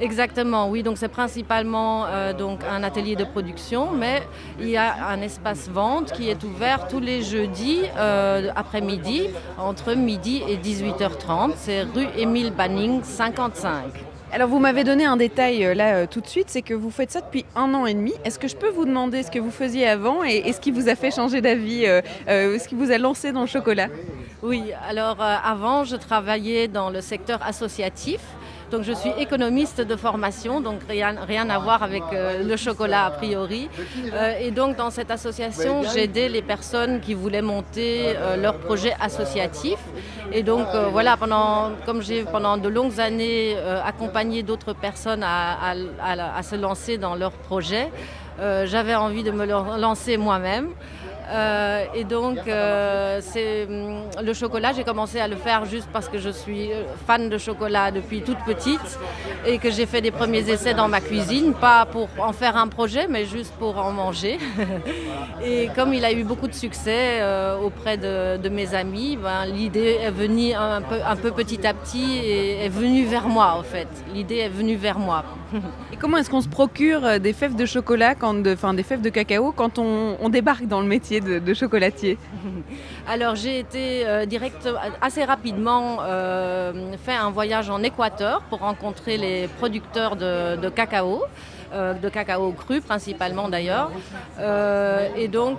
Exactement, 0.00 0.68
oui. 0.68 0.82
Donc 0.82 0.98
c'est 0.98 1.08
principalement 1.08 2.06
euh, 2.06 2.32
donc 2.32 2.60
un 2.70 2.82
atelier 2.82 3.16
de 3.16 3.24
production, 3.24 3.90
mais 3.90 4.22
il 4.60 4.68
y 4.68 4.76
a 4.76 5.08
un 5.08 5.20
espace 5.22 5.68
vente 5.68 6.12
qui 6.12 6.28
est 6.28 6.42
ouvert 6.44 6.86
tous 6.88 7.00
les 7.00 7.22
jeudis 7.22 7.80
euh, 7.96 8.50
après-midi 8.54 9.22
entre 9.58 9.94
midi 9.94 10.42
et 10.48 10.56
18h30. 10.56 11.52
C'est 11.56 11.82
rue 11.82 12.06
Émile 12.16 12.52
Banning 12.52 13.02
55. 13.02 14.07
Alors 14.30 14.48
vous 14.48 14.58
m'avez 14.58 14.84
donné 14.84 15.06
un 15.06 15.16
détail 15.16 15.64
euh, 15.64 15.74
là 15.74 15.94
euh, 15.94 16.06
tout 16.06 16.20
de 16.20 16.26
suite, 16.26 16.50
c'est 16.50 16.60
que 16.60 16.74
vous 16.74 16.90
faites 16.90 17.10
ça 17.10 17.22
depuis 17.22 17.46
un 17.56 17.72
an 17.72 17.86
et 17.86 17.94
demi. 17.94 18.12
Est-ce 18.26 18.38
que 18.38 18.46
je 18.46 18.56
peux 18.56 18.68
vous 18.68 18.84
demander 18.84 19.22
ce 19.22 19.30
que 19.30 19.38
vous 19.38 19.50
faisiez 19.50 19.88
avant 19.88 20.22
et, 20.22 20.52
ce 20.52 20.60
qui 20.60 20.70
vous 20.70 20.90
a 20.90 20.94
fait 20.96 21.10
changer 21.10 21.40
d'avis, 21.40 21.86
euh, 21.86 22.02
ce 22.28 22.68
qui 22.68 22.74
vous 22.74 22.90
a 22.90 22.98
lancé 22.98 23.32
dans 23.32 23.40
le 23.40 23.46
chocolat? 23.46 23.88
Oui, 24.42 24.64
alors 24.86 25.16
avant 25.20 25.84
je 25.84 25.96
travaillais 25.96 26.68
dans 26.68 26.90
le 26.90 27.00
secteur 27.00 27.40
associatif. 27.42 28.20
Donc 28.70 28.82
je 28.82 28.92
suis 28.92 29.10
économiste 29.18 29.80
de 29.80 29.96
formation, 29.96 30.60
donc 30.60 30.80
rien, 30.88 31.14
rien 31.26 31.48
à 31.48 31.58
voir 31.58 31.82
avec 31.82 32.02
le 32.12 32.56
chocolat 32.56 33.06
a 33.06 33.10
priori. 33.10 33.68
et 34.40 34.50
donc 34.50 34.76
dans 34.76 34.90
cette 34.90 35.10
association, 35.10 35.82
j'aidais 35.92 36.28
les 36.28 36.42
personnes 36.42 37.00
qui 37.00 37.14
voulaient 37.14 37.42
monter 37.42 38.14
leur 38.40 38.58
projet 38.58 38.94
associatif. 39.00 39.78
Et 40.32 40.42
donc 40.42 40.66
voilà, 40.92 41.16
comme 41.86 42.02
j'ai 42.02 42.24
pendant 42.24 42.56
de 42.58 42.68
longues 42.68 43.00
années 43.00 43.56
accompagné 43.84 44.42
d'autres 44.42 44.74
personnes 44.74 45.22
à, 45.22 45.74
à, 46.00 46.42
se 46.42 46.56
lancer 46.56 46.98
dans 46.98 47.14
leur 47.14 47.32
projet, 47.32 47.90
j'avais 48.64 48.94
envie 48.94 49.22
de 49.22 49.30
me 49.30 49.46
lancer 49.46 50.16
moi-même. 50.16 50.68
Euh, 51.30 51.84
et 51.94 52.04
donc, 52.04 52.38
euh, 52.46 53.20
hum, 53.68 54.24
le 54.24 54.32
chocolat, 54.32 54.72
j'ai 54.72 54.84
commencé 54.84 55.20
à 55.20 55.28
le 55.28 55.36
faire 55.36 55.66
juste 55.66 55.88
parce 55.92 56.08
que 56.08 56.18
je 56.18 56.30
suis 56.30 56.72
euh, 56.72 56.84
fan 57.06 57.28
de 57.28 57.36
chocolat 57.38 57.90
depuis 57.90 58.22
toute 58.22 58.38
petite 58.46 58.98
et 59.46 59.58
que 59.58 59.70
j'ai 59.70 59.86
fait 59.86 60.00
des 60.00 60.10
premiers 60.10 60.48
essais 60.50 60.74
dans 60.74 60.88
ma 60.88 61.00
cuisine, 61.00 61.52
pas 61.52 61.84
pour 61.86 62.08
en 62.18 62.32
faire 62.32 62.56
un 62.56 62.68
projet, 62.68 63.06
mais 63.08 63.26
juste 63.26 63.52
pour 63.58 63.78
en 63.78 63.92
manger. 63.92 64.38
et 65.44 65.68
comme 65.76 65.92
il 65.92 66.04
a 66.04 66.12
eu 66.12 66.24
beaucoup 66.24 66.48
de 66.48 66.54
succès 66.54 67.22
auprès 67.62 67.96
de, 67.98 68.48
mes 68.48 68.74
amis, 68.74 69.18
ben, 69.22 69.44
l'idée 69.44 69.98
est 70.02 70.10
venue 70.10 70.54
un 70.54 70.80
peu, 70.80 70.96
un 71.06 71.16
peu 71.16 71.30
petit 71.30 71.66
à 71.66 71.74
petit 71.74 72.18
et 72.24 72.64
est 72.64 72.70
venue 72.70 73.04
vers 73.04 73.28
moi, 73.28 73.54
en 73.58 73.62
fait. 73.62 73.88
L'idée 74.14 74.38
est 74.38 74.48
venue 74.48 74.76
vers 74.76 74.98
moi. 74.98 75.24
Et 75.92 75.96
comment 75.96 76.16
est-ce 76.18 76.30
qu'on 76.30 76.40
se 76.40 76.48
procure 76.48 77.20
des 77.20 77.32
fèves 77.32 77.56
de 77.56 77.66
chocolat, 77.66 78.14
quand 78.14 78.46
enfin 78.46 78.74
des 78.74 78.82
fèves 78.82 79.00
de 79.00 79.08
cacao, 79.08 79.52
quand 79.52 79.78
on 79.78 80.28
débarque 80.28 80.66
dans 80.66 80.80
le 80.80 80.86
métier 80.86 81.20
de, 81.20 81.54
chocolatier? 81.54 82.18
Alors 83.08 83.34
j'ai 83.34 83.58
été 83.58 84.06
euh, 84.06 84.26
direct, 84.26 84.68
assez 85.00 85.24
rapidement 85.24 85.98
euh, 86.02 86.92
fait 87.04 87.14
un 87.14 87.30
voyage 87.30 87.70
en 87.70 87.82
Équateur 87.82 88.42
pour 88.42 88.60
rencontrer 88.60 89.16
les 89.16 89.48
producteurs 89.58 90.16
de, 90.16 90.68
cacao. 90.68 91.22
Euh, 91.72 91.92
de 91.94 92.08
cacao 92.08 92.52
cru 92.52 92.80
principalement 92.80 93.48
d'ailleurs. 93.48 93.90
et 95.16 95.28
donc 95.28 95.58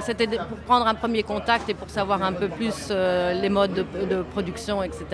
c'était 0.00 0.26
pour 0.26 0.58
prendre 0.58 0.86
un 0.86 0.94
premier 0.94 1.22
contact 1.22 1.68
et 1.68 1.74
pour 1.74 1.90
savoir 1.90 2.22
un 2.22 2.32
peu 2.32 2.48
plus 2.48 2.90
les 2.90 3.48
modes 3.48 3.84
de, 4.12 4.22
production, 4.22 4.82
etc. 4.82 5.04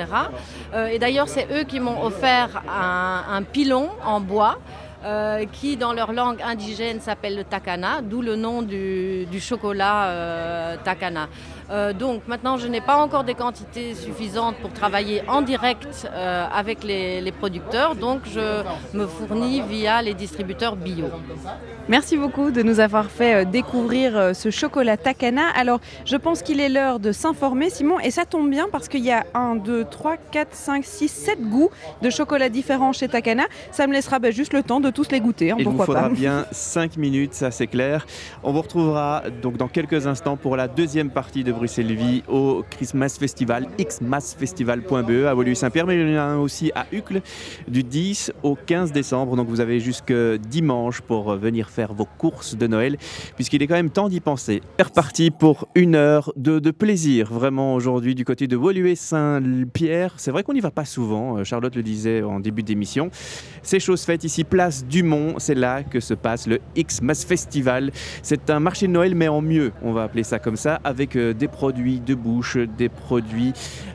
et 0.92 0.98
d'ailleurs 0.98 1.28
c'est 1.28 1.46
eux 1.56 1.64
qui 1.64 1.80
m'ont 1.80 2.02
offert 2.02 2.62
un 2.68 3.42
pilon 3.42 3.88
en 4.04 4.20
bois 4.20 4.58
euh, 5.02 5.46
qui 5.50 5.78
dans 5.78 5.94
leur 5.94 6.12
langue 6.12 6.42
indigène 6.42 7.00
s'appelle 7.00 7.34
le 7.34 7.44
takana, 7.44 8.02
d'où 8.02 8.20
le 8.20 8.36
nom 8.36 8.60
du, 8.60 9.26
chocolat 9.40 10.04
euh, 10.08 10.76
takana. 10.84 11.26
Euh, 11.70 11.92
donc 11.92 12.22
maintenant, 12.26 12.56
je 12.56 12.66
n'ai 12.66 12.80
pas 12.80 12.96
encore 12.96 13.24
des 13.24 13.34
quantités 13.34 13.94
suffisantes 13.94 14.56
pour 14.56 14.72
travailler 14.72 15.22
en 15.28 15.42
direct 15.42 16.08
avec 16.52 16.84
les, 16.84 17.20
les, 17.20 17.32
producteurs, 17.32 17.94
donc 17.94 18.22
je 18.24 18.62
me 18.96 19.06
fournis 19.06 19.62
via 19.62 20.02
les 20.02 20.14
distributeurs 20.14 20.76
bio. 20.76 21.06
Merci 21.88 22.16
beaucoup 22.16 22.50
de 22.50 22.62
nous 22.62 22.80
avoir 22.80 23.06
fait 23.06 23.44
découvrir 23.46 24.34
ce 24.34 24.50
chocolat 24.50 24.96
Takana. 24.96 25.48
Alors, 25.56 25.80
je 26.04 26.16
pense 26.16 26.42
qu'il 26.42 26.60
est 26.60 26.68
l'heure 26.68 27.00
de 27.00 27.12
s'informer, 27.12 27.70
Simon, 27.70 27.98
et 28.00 28.10
ça 28.10 28.24
tombe 28.24 28.50
bien 28.50 28.68
parce 28.70 28.88
qu'il 28.88 29.04
y 29.04 29.10
a 29.10 29.24
1, 29.34 29.56
2, 29.56 29.84
3, 29.90 30.16
4, 30.30 30.54
5, 30.54 30.84
6, 30.84 31.08
7 31.08 31.40
goûts 31.48 31.70
de 32.02 32.10
chocolat 32.10 32.48
différents 32.48 32.92
chez 32.92 33.08
Takana. 33.08 33.44
Ça 33.72 33.86
me 33.86 33.92
laissera 33.92 34.18
bah, 34.18 34.30
juste 34.30 34.52
le 34.52 34.62
temps 34.62 34.80
de 34.80 34.90
tous 34.90 35.10
les 35.10 35.20
goûter. 35.20 35.50
Hein, 35.50 35.56
Il 35.58 35.68
vous 35.68 35.82
faudra 35.82 36.08
bien 36.08 36.46
5 36.52 36.96
minutes, 36.96 37.34
ça 37.34 37.50
c'est 37.50 37.66
clair. 37.66 38.06
On 38.42 38.52
vous 38.52 38.62
retrouvera 38.62 39.22
donc 39.42 39.56
dans 39.56 39.68
quelques 39.68 40.06
instants 40.06 40.36
pour 40.36 40.56
la 40.56 40.68
deuxième 40.68 41.10
partie 41.10 41.44
de 41.44 41.52
Bruxelles 41.60 41.94
Vie 41.94 42.22
au 42.26 42.64
Christmas 42.70 43.18
Festival, 43.20 43.68
xmassfestival.be 43.78 45.26
à 45.26 45.34
Woluwe-Saint-Pierre, 45.34 45.86
mais 45.86 46.00
il 46.00 46.08
y 46.08 46.16
en 46.16 46.18
a 46.18 46.22
un 46.22 46.38
aussi 46.38 46.72
à 46.74 46.86
Uccle 46.90 47.20
du 47.68 47.82
10 47.82 48.32
au 48.42 48.54
15 48.54 48.92
décembre. 48.92 49.36
Donc 49.36 49.46
vous 49.46 49.60
avez 49.60 49.78
jusque 49.78 50.10
dimanche 50.38 51.02
pour 51.02 51.36
venir 51.36 51.68
faire 51.68 51.92
vos 51.92 52.06
courses 52.06 52.56
de 52.56 52.66
Noël, 52.66 52.96
puisqu'il 53.34 53.62
est 53.62 53.66
quand 53.66 53.74
même 53.74 53.90
temps 53.90 54.08
d'y 54.08 54.20
penser. 54.20 54.62
C'est 54.78 54.84
reparti 54.84 55.30
pour 55.30 55.68
une 55.74 55.96
heure 55.96 56.32
de, 56.34 56.70
plaisir, 56.70 57.30
vraiment 57.30 57.74
aujourd'hui 57.74 58.14
du 58.14 58.24
côté 58.24 58.46
de 58.46 58.56
Woluwe-Saint-Pierre. 58.56 60.14
C'est 60.16 60.30
vrai 60.30 60.44
qu'on 60.44 60.54
n'y 60.54 60.60
va 60.60 60.70
pas 60.70 60.86
souvent, 60.86 61.36
euh, 61.36 61.44
Charlotte 61.44 61.76
le 61.76 61.82
disait 61.82 62.22
en 62.22 62.40
début 62.40 62.62
d'émission. 62.62 63.10
C'est 63.62 63.80
chose 63.80 64.02
faite 64.04 64.24
ici, 64.24 64.44
place 64.44 64.86
Dumont. 64.86 65.34
C'est 65.36 65.54
là 65.54 65.82
que 65.82 66.00
se 66.00 66.14
passe 66.14 66.46
le 66.46 66.60
X-Mass 66.74 67.26
Festival. 67.26 67.92
C'est 68.22 68.48
un 68.48 68.60
marché 68.60 68.86
de 68.86 68.92
Noël, 68.92 69.14
mais 69.14 69.28
en 69.28 69.42
mieux, 69.42 69.72
on 69.82 69.92
va 69.92 70.04
appeler 70.04 70.22
ça 70.22 70.38
comme 70.38 70.56
ça, 70.56 70.80
avec 70.84 71.16
euh, 71.16 71.34
des 71.34 71.49
produits 71.50 72.00
de 72.00 72.14
bouche, 72.14 72.56
des 72.56 72.88
produits 72.88 73.52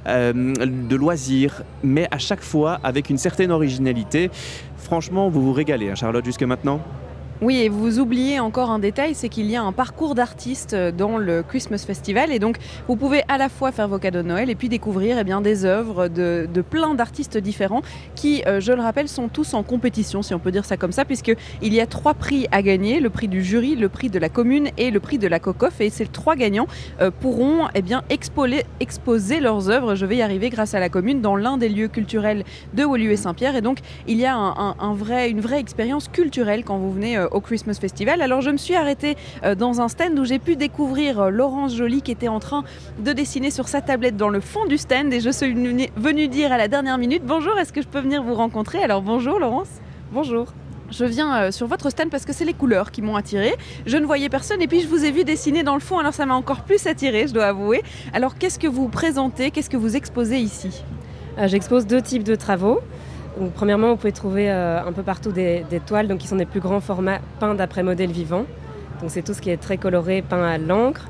euh, 0.07 0.33
de 0.33 0.95
loisirs, 0.95 1.63
mais 1.83 2.07
à 2.11 2.17
chaque 2.17 2.41
fois 2.41 2.79
avec 2.83 3.09
une 3.09 3.17
certaine 3.17 3.51
originalité. 3.51 4.29
Franchement, 4.77 5.29
vous 5.29 5.41
vous 5.41 5.53
régalez, 5.53 5.89
hein, 5.89 5.95
Charlotte, 5.95 6.25
jusque 6.25 6.43
maintenant? 6.43 6.79
Oui, 7.41 7.57
et 7.57 7.69
vous 7.69 7.99
oubliez 7.99 8.39
encore 8.39 8.71
un 8.71 8.79
détail, 8.79 9.13
c'est 9.13 9.27
qu'il 9.27 9.47
y 9.47 9.57
a 9.57 9.61
un 9.61 9.73
parcours 9.73 10.15
d'artistes 10.15 10.73
dans 10.73 11.17
le 11.17 11.43
Christmas 11.43 11.83
Festival. 11.85 12.31
Et 12.31 12.39
donc, 12.39 12.57
vous 12.87 12.95
pouvez 12.95 13.23
à 13.27 13.37
la 13.37 13.49
fois 13.49 13.73
faire 13.73 13.89
vos 13.89 13.99
cadeaux 13.99 14.21
de 14.21 14.27
Noël 14.27 14.49
et 14.49 14.55
puis 14.55 14.69
découvrir 14.69 15.17
eh 15.19 15.25
bien, 15.25 15.41
des 15.41 15.65
œuvres 15.65 16.07
de, 16.07 16.47
plein 16.61 16.95
d'artistes 16.95 17.37
différents 17.37 17.81
qui, 18.15 18.41
euh, 18.47 18.61
je 18.61 18.71
le 18.71 18.81
rappelle, 18.81 19.09
sont 19.09 19.27
tous 19.27 19.53
en 19.53 19.63
compétition, 19.63 20.21
si 20.21 20.33
on 20.33 20.39
peut 20.39 20.51
dire 20.51 20.63
ça 20.63 20.77
comme 20.77 20.93
ça, 20.93 21.03
puisqu'il 21.03 21.73
y 21.73 21.81
a 21.81 21.85
trois 21.85 22.13
prix 22.13 22.47
à 22.53 22.61
gagner 22.61 23.01
le 23.01 23.09
prix 23.09 23.27
du 23.27 23.43
jury, 23.43 23.75
le 23.75 23.89
prix 23.89 24.09
de 24.09 24.17
la 24.17 24.29
commune 24.29 24.69
et 24.77 24.89
le 24.89 25.01
prix 25.01 25.17
de 25.17 25.27
la 25.27 25.39
COCOF. 25.39 25.81
Et 25.81 25.89
ces 25.89 26.07
trois 26.07 26.37
gagnants 26.37 26.67
euh, 27.01 27.11
pourront 27.11 27.67
eh 27.75 27.81
bien, 27.81 28.03
exposer 28.09 29.39
leurs 29.41 29.69
œuvres, 29.69 29.95
je 29.95 30.05
vais 30.05 30.15
y 30.15 30.21
arriver 30.21 30.49
grâce 30.49 30.73
à 30.73 30.79
la 30.79 30.87
commune, 30.87 31.19
dans 31.19 31.35
l'un 31.35 31.57
des 31.57 31.67
lieux 31.67 31.89
culturels 31.89 32.45
de 32.73 32.85
Woluwe 32.85 33.11
et 33.11 33.17
Saint-Pierre. 33.17 33.57
Et 33.57 33.61
donc, 33.61 33.79
il 34.07 34.17
y 34.17 34.25
a 34.25 34.35
une 35.27 35.41
vraie 35.41 35.59
expérience 35.59 36.07
culturelle 36.07 36.63
quand 36.63 36.77
vous 36.77 36.93
venez 36.93 37.17
euh, 37.17 37.24
au 37.31 37.41
Christmas 37.41 37.77
Festival. 37.79 38.21
Alors 38.21 38.41
je 38.41 38.49
me 38.49 38.57
suis 38.57 38.75
arrêtée 38.75 39.15
euh, 39.43 39.55
dans 39.55 39.81
un 39.81 39.87
stand 39.87 40.17
où 40.19 40.25
j'ai 40.25 40.39
pu 40.39 40.55
découvrir 40.55 41.19
euh, 41.19 41.29
Laurence 41.29 41.75
Joly 41.75 42.01
qui 42.01 42.11
était 42.11 42.27
en 42.27 42.39
train 42.39 42.63
de 42.99 43.13
dessiner 43.13 43.51
sur 43.51 43.67
sa 43.67 43.81
tablette 43.81 44.17
dans 44.17 44.29
le 44.29 44.39
fond 44.39 44.65
du 44.65 44.77
stand 44.77 45.13
et 45.13 45.19
je 45.19 45.29
suis 45.29 45.53
venue 45.53 46.27
dire 46.27 46.51
à 46.51 46.57
la 46.57 46.67
dernière 46.67 46.97
minute 46.97 47.23
bonjour, 47.25 47.57
est-ce 47.57 47.73
que 47.73 47.81
je 47.81 47.87
peux 47.87 47.99
venir 47.99 48.23
vous 48.23 48.33
rencontrer? 48.33 48.83
Alors 48.83 49.01
bonjour 49.01 49.39
Laurence. 49.39 49.69
Bonjour. 50.11 50.47
Je 50.91 51.03
viens 51.03 51.35
euh, 51.35 51.51
sur 51.51 51.67
votre 51.67 51.89
stand 51.89 52.09
parce 52.09 52.25
que 52.25 52.33
c'est 52.33 52.45
les 52.45 52.53
couleurs 52.53 52.91
qui 52.91 53.01
m'ont 53.01 53.15
attiré. 53.15 53.55
Je 53.85 53.97
ne 53.97 54.05
voyais 54.05 54.29
personne 54.29 54.61
et 54.61 54.67
puis 54.67 54.81
je 54.81 54.87
vous 54.87 55.03
ai 55.03 55.11
vu 55.11 55.23
dessiner 55.23 55.63
dans 55.63 55.73
le 55.73 55.79
fond, 55.79 55.97
alors 55.97 56.13
ça 56.13 56.25
m'a 56.25 56.35
encore 56.35 56.61
plus 56.61 56.85
attiré, 56.85 57.27
je 57.27 57.33
dois 57.33 57.45
avouer. 57.45 57.81
Alors 58.13 58.37
qu'est-ce 58.37 58.59
que 58.59 58.67
vous 58.67 58.87
présentez, 58.87 59.51
qu'est-ce 59.51 59.69
que 59.69 59.77
vous 59.77 59.95
exposez 59.95 60.37
ici? 60.37 60.83
J'expose 61.37 61.85
deux 61.85 62.01
types 62.01 62.23
de 62.23 62.35
travaux 62.35 62.79
premièrement, 63.55 63.89
vous 63.89 63.95
pouvez 63.97 64.11
trouver 64.11 64.51
euh, 64.51 64.83
un 64.83 64.91
peu 64.91 65.03
partout 65.03 65.31
des, 65.31 65.63
toiles 65.85 66.07
donc, 66.07 66.19
qui 66.19 66.27
sont 66.27 66.35
des 66.35 66.45
plus 66.45 66.59
grands 66.59 66.79
formats 66.79 67.19
peints 67.39 67.55
d'après 67.55 67.83
modèle 67.83 68.11
vivant. 68.11 68.45
Donc 69.01 69.09
c'est 69.09 69.21
tout 69.21 69.33
ce 69.33 69.41
qui 69.41 69.49
est 69.49 69.57
très 69.57 69.77
coloré, 69.77 70.21
peint 70.21 70.43
à 70.43 70.57
l'encre. 70.57 71.07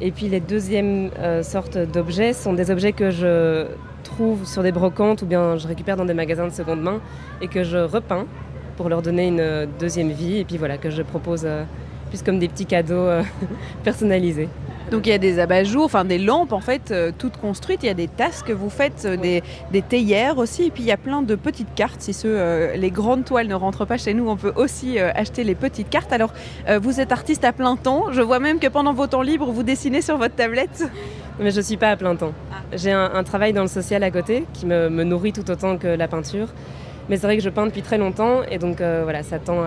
Et 0.00 0.10
puis 0.10 0.28
les 0.28 0.40
deuxièmes 0.40 1.10
euh, 1.18 1.42
sortes 1.42 1.78
d'objets 1.78 2.32
sont 2.32 2.52
des 2.52 2.70
objets 2.70 2.92
que 2.92 3.10
je 3.10 3.66
trouve 4.02 4.46
sur 4.46 4.62
des 4.62 4.72
brocantes 4.72 5.22
ou 5.22 5.26
bien 5.26 5.56
je 5.56 5.66
récupère 5.66 5.96
dans 5.96 6.04
des 6.04 6.14
magasins 6.14 6.46
de 6.46 6.52
seconde 6.52 6.82
main 6.82 7.00
et 7.40 7.48
que 7.48 7.64
je 7.64 7.78
repeins 7.78 8.26
pour 8.76 8.88
leur 8.88 9.02
donner 9.02 9.28
une 9.28 9.40
euh, 9.40 9.66
deuxième 9.78 10.10
vie 10.10 10.38
et 10.38 10.44
puis 10.44 10.58
voilà 10.58 10.78
que 10.78 10.90
je 10.90 11.02
propose 11.02 11.46
plus 12.10 12.22
comme 12.22 12.38
des 12.38 12.48
petits 12.48 12.66
cadeaux 12.66 13.08
personnalisés. 13.84 14.48
Donc 14.90 15.06
il 15.06 15.10
y 15.10 15.12
a 15.12 15.18
des 15.18 15.38
abat-jours, 15.38 15.84
enfin 15.84 16.04
des 16.04 16.18
lampes 16.18 16.52
en 16.52 16.60
fait, 16.60 16.90
euh, 16.90 17.10
toutes 17.16 17.36
construites. 17.36 17.82
Il 17.82 17.86
y 17.86 17.90
a 17.90 17.94
des 17.94 18.08
tasses 18.08 18.42
que 18.42 18.52
vous 18.52 18.70
faites, 18.70 19.04
euh, 19.06 19.16
des, 19.16 19.42
des, 19.72 19.82
théières 19.82 20.38
aussi. 20.38 20.64
Et 20.64 20.70
puis 20.70 20.82
il 20.82 20.86
y 20.86 20.92
a 20.92 20.96
plein 20.96 21.22
de 21.22 21.34
petites 21.34 21.74
cartes. 21.74 22.00
Si 22.00 22.14
euh, 22.24 22.76
les 22.76 22.90
grandes 22.90 23.24
toiles 23.24 23.48
ne 23.48 23.54
rentrent 23.54 23.86
pas 23.86 23.96
chez 23.96 24.14
nous, 24.14 24.28
on 24.28 24.36
peut 24.36 24.52
aussi 24.56 24.98
acheter 24.98 25.44
les 25.44 25.54
petites 25.54 25.88
cartes. 25.88 26.12
Alors 26.12 26.32
vous 26.80 27.00
êtes 27.00 27.12
artiste 27.12 27.44
à 27.44 27.52
plein 27.52 27.76
temps. 27.76 28.12
Je 28.12 28.20
vois 28.20 28.38
même 28.38 28.58
que 28.58 28.68
pendant 28.68 28.92
vos 28.92 29.06
temps 29.06 29.22
libres, 29.22 29.50
vous 29.50 29.62
dessinez 29.62 30.02
sur 30.02 30.18
votre 30.18 30.34
tablette. 30.34 30.84
Mais 31.38 31.50
je 31.50 31.56
ne 31.56 31.62
suis 31.62 31.76
pas 31.76 31.90
à 31.90 31.96
plein 31.96 32.14
temps. 32.14 32.32
Ah. 32.52 32.56
J'ai 32.74 32.92
un, 32.92 33.24
travail 33.24 33.52
dans 33.52 33.62
le 33.62 33.68
social 33.68 34.02
à 34.02 34.10
côté 34.10 34.44
qui 34.52 34.66
me, 34.66 34.88
me 34.88 35.02
nourrit 35.02 35.32
tout 35.32 35.50
autant 35.50 35.78
que 35.78 35.88
la 35.88 36.08
peinture. 36.08 36.48
Mais 37.08 37.16
c'est 37.16 37.26
vrai 37.26 37.36
que 37.36 37.42
je 37.42 37.50
peins 37.50 37.66
depuis 37.66 37.82
très 37.82 37.98
longtemps 37.98 38.42
et 38.50 38.58
donc 38.58 38.80
euh, 38.80 39.00
voilà, 39.04 39.22
ça, 39.22 39.38
tend 39.38 39.62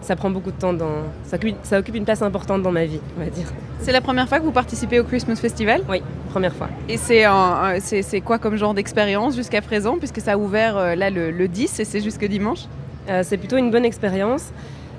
ça 0.00 0.16
prend 0.16 0.30
beaucoup 0.30 0.50
de 0.50 0.56
temps, 0.56 0.72
dans, 0.72 1.02
ça, 1.24 1.36
ça 1.62 1.78
occupe 1.78 1.94
une 1.94 2.04
place 2.04 2.22
importante 2.22 2.62
dans 2.62 2.72
ma 2.72 2.86
vie, 2.86 3.00
on 3.16 3.24
va 3.24 3.30
dire. 3.30 3.46
C'est 3.80 3.92
la 3.92 4.00
première 4.00 4.28
fois 4.28 4.38
que 4.38 4.44
vous 4.44 4.52
participez 4.52 4.98
au 4.98 5.04
Christmas 5.04 5.36
Festival? 5.36 5.82
Oui, 5.88 6.02
première 6.30 6.54
fois. 6.54 6.68
Et 6.88 6.96
c'est, 6.96 7.24
c'est, 7.80 8.20
quoi 8.20 8.38
comme 8.38 8.56
genre 8.56 8.74
d'expérience 8.74 9.36
jusqu'à 9.36 9.60
présent, 9.60 9.98
puisque 9.98 10.20
ça 10.20 10.32
a 10.32 10.36
ouvert 10.36 10.76
euh, 10.76 10.94
là 10.94 11.10
le, 11.10 11.48
10 11.48 11.80
et 11.80 11.84
c'est 11.84 12.00
jusque 12.00 12.24
dimanche? 12.24 12.64
Euh, 13.08 13.22
C'est 13.22 13.36
plutôt 13.36 13.56
une 13.56 13.70
bonne 13.70 13.84
expérience, 13.84 14.50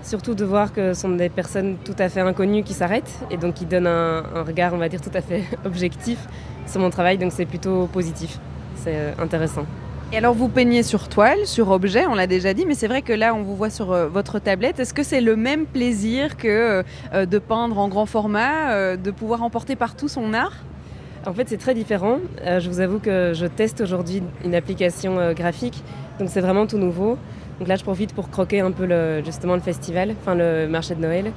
surtout 0.04 0.36
de 0.36 0.46
voir 0.46 0.74
que 0.74 0.94
ce 0.94 1.02
sont 1.02 1.10
des 1.10 1.30
personnes 1.30 1.78
tout 1.84 1.96
à 1.98 2.10
fait 2.10 2.22
inconnues 2.22 2.64
qui 2.64 2.74
s'arrêtent 2.74 3.20
et 3.32 3.38
donc 3.38 3.56
qui 3.56 3.66
donnent 3.66 3.88
un, 3.88 4.24
un 4.36 4.44
regard, 4.44 4.74
on 4.74 4.78
va 4.78 4.90
dire, 4.90 5.02
tout 5.02 5.12
à 5.14 5.22
fait 5.22 5.44
objectif 5.66 6.20
sur 6.68 6.80
mon 6.80 6.90
travail, 6.92 7.18
donc 7.18 7.32
c'est 7.32 7.46
plutôt 7.46 7.88
positif, 7.88 8.38
c'est 8.76 9.14
intéressant. 9.20 9.66
Et 10.12 10.18
alors 10.18 10.34
vous 10.34 10.50
peignez 10.50 10.82
sur 10.82 11.08
toile, 11.08 11.46
sur 11.46 11.70
objet, 11.70 12.08
on 12.08 12.16
l'a 12.16 12.26
déjà 12.26 12.56
dit, 12.56 12.66
mais 12.66 12.74
c'est 12.74 12.88
vrai 12.88 13.04
que 13.04 13.14
là 13.14 13.36
on 13.36 13.44
vous 13.44 13.56
voit 13.56 13.70
sur 13.70 13.92
euh, 13.92 14.08
votre 14.08 14.40
tablette. 14.40 14.80
Est-ce 14.80 14.94
que 14.94 15.04
c'est 15.04 15.22
le 15.22 15.36
même 15.36 15.68
plaisir 15.68 16.36
que 16.36 16.84
euh, 17.14 17.26
de 17.28 17.38
peindre 17.38 17.78
en 17.78 17.88
grand 17.88 18.08
format, 18.08 18.72
euh, 18.72 18.98
de 18.98 19.12
pouvoir 19.12 19.44
emporter 19.44 19.76
partout 19.76 20.08
son 20.08 20.34
art? 20.34 20.64
En 21.26 21.34
fait, 21.34 21.50
c'est 21.50 21.58
très 21.58 21.74
différent. 21.74 22.20
Euh, 22.46 22.60
je 22.60 22.70
vous 22.70 22.80
avoue 22.80 23.00
que 23.00 23.34
je 23.36 23.46
teste 23.46 23.82
aujourd'hui 23.82 24.24
une 24.46 24.56
application 24.56 25.20
euh, 25.20 25.34
graphique, 25.34 25.84
donc 26.18 26.30
c'est 26.30 26.42
vraiment 26.42 26.66
tout 26.66 26.78
nouveau. 26.78 27.18
Donc 27.60 27.68
là, 27.68 27.76
je 27.76 27.84
profite 27.84 28.14
pour 28.14 28.30
croquer 28.30 28.62
un 28.62 28.72
peu 28.72 28.86
le, 28.86 29.22
justement 29.26 29.56
le 29.56 29.62
festival, 29.62 30.16
enfin 30.22 30.34
le 30.34 30.68
marché 30.68 30.96
de 30.96 31.02
Noël. 31.02 31.32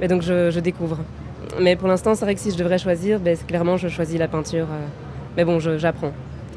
Mais 0.00 0.06
donc 0.06 0.22
je, 0.22 0.58
découvre. 0.60 0.98
Mais 1.60 1.74
pour 1.74 1.88
l'instant, 1.88 2.14
c'est 2.14 2.24
vrai 2.24 2.34
que 2.34 2.40
si 2.40 2.52
je 2.52 2.56
devrais 2.56 2.78
choisir, 2.78 3.18
ben, 3.18 3.36
clairement, 3.36 3.76
je 3.76 3.88
choisis 3.88 4.18
la 4.18 4.28
peinture. 4.28 4.66
Euh. 4.70 4.86
mais 5.36 5.44
bon, 5.44 5.58
j'apprends. 5.58 6.12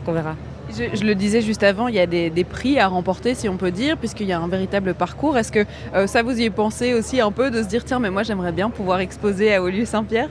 On 0.06 0.12
verra. 0.12 0.36
Je, 0.70 1.04
le 1.04 1.16
disais 1.16 1.42
juste 1.42 1.64
avant, 1.64 1.88
il 1.88 1.96
y 1.96 2.00
a 2.00 2.06
des, 2.06 2.44
prix 2.44 2.80
à 2.80 2.88
remporter, 2.88 3.36
si 3.36 3.48
on 3.50 3.58
peut 3.58 3.72
dire, 3.72 3.98
puisqu'il 3.98 4.28
y 4.28 4.34
a 4.34 4.40
un 4.40 4.48
véritable 4.48 4.94
parcours. 4.94 5.38
Est-ce 5.38 5.52
que 5.52 5.66
ça 6.08 6.24
vous 6.24 6.40
y 6.40 6.44
est 6.44 6.50
pensé 6.50 6.94
aussi 6.94 7.22
un 7.22 7.32
peu 7.32 7.52
de 7.52 7.64
se 7.64 7.68
dire, 7.68 7.84
tiens, 7.86 8.00
mais 8.00 8.10
moi 8.10 8.24
j'aimerais 8.24 8.52
bien 8.52 8.70
pouvoir 8.70 9.00
exposer 9.00 9.54
à 9.54 9.64
Olieu 9.64 9.86
Saint-Pierre? 9.86 10.30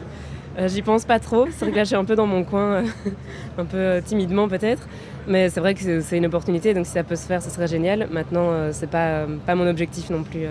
Euh, 0.58 0.68
j'y 0.68 0.82
pense 0.82 1.04
pas 1.04 1.18
trop. 1.18 1.46
C'est 1.50 1.70
vrai 1.70 1.94
un 1.94 2.04
peu 2.04 2.16
dans 2.16 2.26
mon 2.26 2.42
coin, 2.42 2.84
un 3.58 3.64
peu 3.64 3.76
euh, 3.76 4.00
timidement 4.00 4.48
peut-être. 4.48 4.88
Mais 5.28 5.50
c'est 5.50 5.60
vrai 5.60 5.74
que 5.74 6.00
c'est 6.00 6.16
une 6.16 6.26
opportunité, 6.26 6.72
donc 6.72 6.86
si 6.86 6.92
ça 6.92 7.02
peut 7.02 7.16
se 7.16 7.26
faire, 7.26 7.42
ce 7.42 7.50
serait 7.50 7.66
génial. 7.66 8.08
Maintenant, 8.10 8.50
euh, 8.50 8.70
c'est 8.72 8.88
pas 8.88 9.26
mon 9.54 9.66
objectif 9.66 10.08
non 10.10 10.22
plus. 10.22 10.46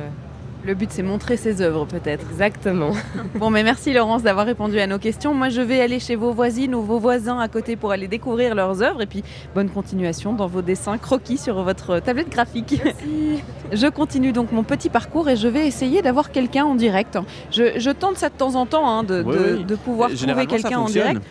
Le 0.66 0.74
but, 0.74 0.90
c'est 0.92 1.04
montrer 1.04 1.38
ses 1.38 1.62
œuvres, 1.62 1.86
peut-être. 1.86 2.26
Exactement. 2.32 2.92
bon, 3.36 3.52
mais 3.52 3.62
merci 3.62 3.94
Laurence 3.94 4.24
d'avoir 4.24 4.48
répondu 4.48 4.80
à 4.80 4.88
nos 4.88 4.98
questions. 4.98 5.34
Moi, 5.36 5.50
je 5.50 5.62
vais 5.62 5.80
aller 5.80 6.00
chez 6.00 6.16
vos 6.16 6.32
voisines 6.32 6.74
ou 6.74 6.82
vos 6.82 6.98
voisins 6.98 7.40
à 7.40 7.48
côté 7.48 7.76
pour 7.76 7.92
aller 7.92 8.08
découvrir 8.08 8.56
leurs 8.56 8.82
œuvres. 8.82 9.04
Et 9.04 9.06
puis, 9.06 9.24
bonne 9.54 9.70
continuation 9.70 10.34
dans 10.34 10.48
vos 10.48 10.64
dessins 10.64 10.98
croquis 10.98 11.38
sur 11.38 11.62
votre 11.62 12.00
tablette 12.00 12.30
graphique. 12.30 12.82
Merci. 12.84 13.44
je 13.72 13.88
continue 13.88 14.32
donc 14.32 14.52
mon 14.52 14.64
petit 14.64 14.90
parcours 14.90 15.30
et 15.30 15.36
je 15.36 15.48
vais 15.48 15.68
essayer 15.68 16.02
d'avoir 16.02 16.32
quelqu'un 16.32 16.66
en 16.66 16.74
direct. 16.74 17.20
Je, 17.52 17.92
tente 17.92 18.18
ça 18.18 18.30
de 18.30 18.36
temps 18.36 18.56
en 18.56 18.66
temps, 18.66 18.90
hein, 18.90 19.04
de, 19.04 19.22
de, 19.22 19.76
pouvoir 19.76 20.10
trouver 20.10 20.48
quelqu'un 20.48 20.80
en 20.80 20.86
direct. 20.86 21.22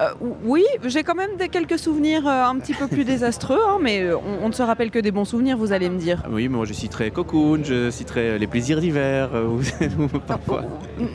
Euh, 0.00 0.14
oui, 0.44 0.64
j'ai 0.86 1.02
quand 1.02 1.14
même 1.14 1.36
des, 1.36 1.48
quelques 1.48 1.78
souvenirs 1.78 2.26
euh, 2.26 2.44
un 2.44 2.58
petit 2.58 2.72
peu 2.72 2.86
plus 2.86 3.04
désastreux, 3.04 3.60
hein, 3.68 3.78
mais 3.82 4.00
euh, 4.00 4.16
on, 4.42 4.48
ne 4.48 4.52
se 4.52 4.62
rappelle 4.62 4.90
que 4.90 4.98
des 4.98 5.10
bons 5.10 5.26
souvenirs, 5.26 5.58
vous 5.58 5.72
allez 5.72 5.90
me 5.90 5.98
dire. 5.98 6.22
Oui, 6.30 6.48
moi 6.48 6.64
je 6.64 6.72
citerai 6.72 7.10
Cocoon, 7.10 7.60
je 7.64 7.90
citerai 7.90 8.38
les 8.38 8.46
plaisirs 8.46 8.80
d'hiver, 8.80 9.30
parfois. 10.26 10.62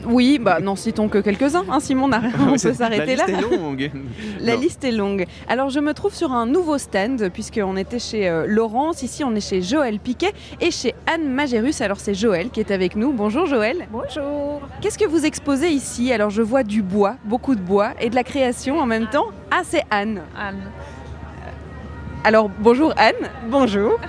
Oui, 0.06 0.38
bah 0.40 0.60
n'en 0.60 0.76
citons 0.76 1.08
que 1.08 1.18
quelques-uns, 1.18 1.64
hein, 1.68 1.80
Simon, 1.80 2.10
on 2.48 2.52
peut 2.52 2.72
s'arrêter 2.72 3.16
là. 3.16 3.24
La 3.26 3.32
liste 3.32 3.44
est 3.44 3.56
longue. 3.58 3.90
La 4.40 4.56
liste 4.56 4.84
est 4.84 4.92
longue. 4.92 5.26
Alors 5.48 5.70
je 5.70 5.80
me 5.80 5.92
trouve 5.92 6.14
sur 6.14 6.30
un 6.32 6.46
nouveau 6.46 6.78
stand, 6.78 7.28
puisqu'on 7.30 7.76
était 7.76 7.98
chez 7.98 8.44
Laurence, 8.46 9.02
ici 9.02 9.24
on 9.24 9.34
est 9.34 9.46
chez 9.46 9.62
Joël 9.62 9.98
Piquet 9.98 10.32
et 10.60 10.70
chez 10.70 10.94
Anne 11.12 11.28
Magérus. 11.28 11.80
Alors 11.80 11.98
c'est 11.98 12.14
Joël 12.14 12.50
qui 12.50 12.60
est 12.60 12.70
avec 12.70 12.94
nous. 12.94 13.12
Bonjour 13.12 13.46
Joël. 13.46 13.88
Bonjour. 13.90 14.60
Qu'est-ce 14.80 14.98
que 14.98 15.06
vous 15.06 15.26
exposez 15.26 15.70
ici? 15.70 16.12
Alors 16.12 16.30
je 16.30 16.42
vois 16.42 16.62
du 16.62 16.82
bois, 16.82 17.16
beaucoup 17.24 17.56
de 17.56 17.60
bois 17.60 17.90
et 18.00 18.10
de 18.10 18.14
la 18.14 18.22
création 18.22 18.75
en 18.78 18.86
même 18.86 19.06
temps. 19.06 19.28
Ah, 19.50 19.62
c'est 19.64 19.82
Anne. 19.90 20.22
Anne. 20.38 20.62
Alors 22.24 22.50
bonjour 22.58 22.92
Anne. 22.96 23.14
Bonjour. 23.48 24.00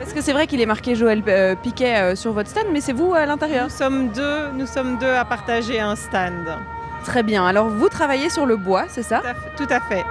Parce 0.00 0.12
que 0.12 0.20
c'est 0.20 0.32
vrai 0.32 0.48
qu'il 0.48 0.60
est 0.60 0.66
marqué 0.66 0.96
Joël 0.96 1.22
euh, 1.28 1.54
Piquet 1.54 1.96
euh, 1.96 2.14
sur 2.16 2.32
votre 2.32 2.48
stand, 2.48 2.66
mais 2.72 2.80
c'est 2.80 2.92
vous 2.92 3.14
à 3.14 3.26
l'intérieur. 3.26 3.64
Nous 3.64 3.70
sommes 3.70 4.08
deux. 4.08 4.50
Nous 4.54 4.66
sommes 4.66 4.98
deux 4.98 5.14
à 5.14 5.24
partager 5.24 5.78
un 5.78 5.94
stand. 5.94 6.58
Très 7.04 7.22
bien. 7.22 7.46
Alors 7.46 7.68
vous 7.68 7.88
travaillez 7.88 8.28
sur 8.28 8.44
le 8.44 8.56
bois, 8.56 8.86
c'est 8.88 9.04
ça? 9.04 9.22
Tout 9.56 9.68
à 9.70 9.78
fait. 9.80 10.04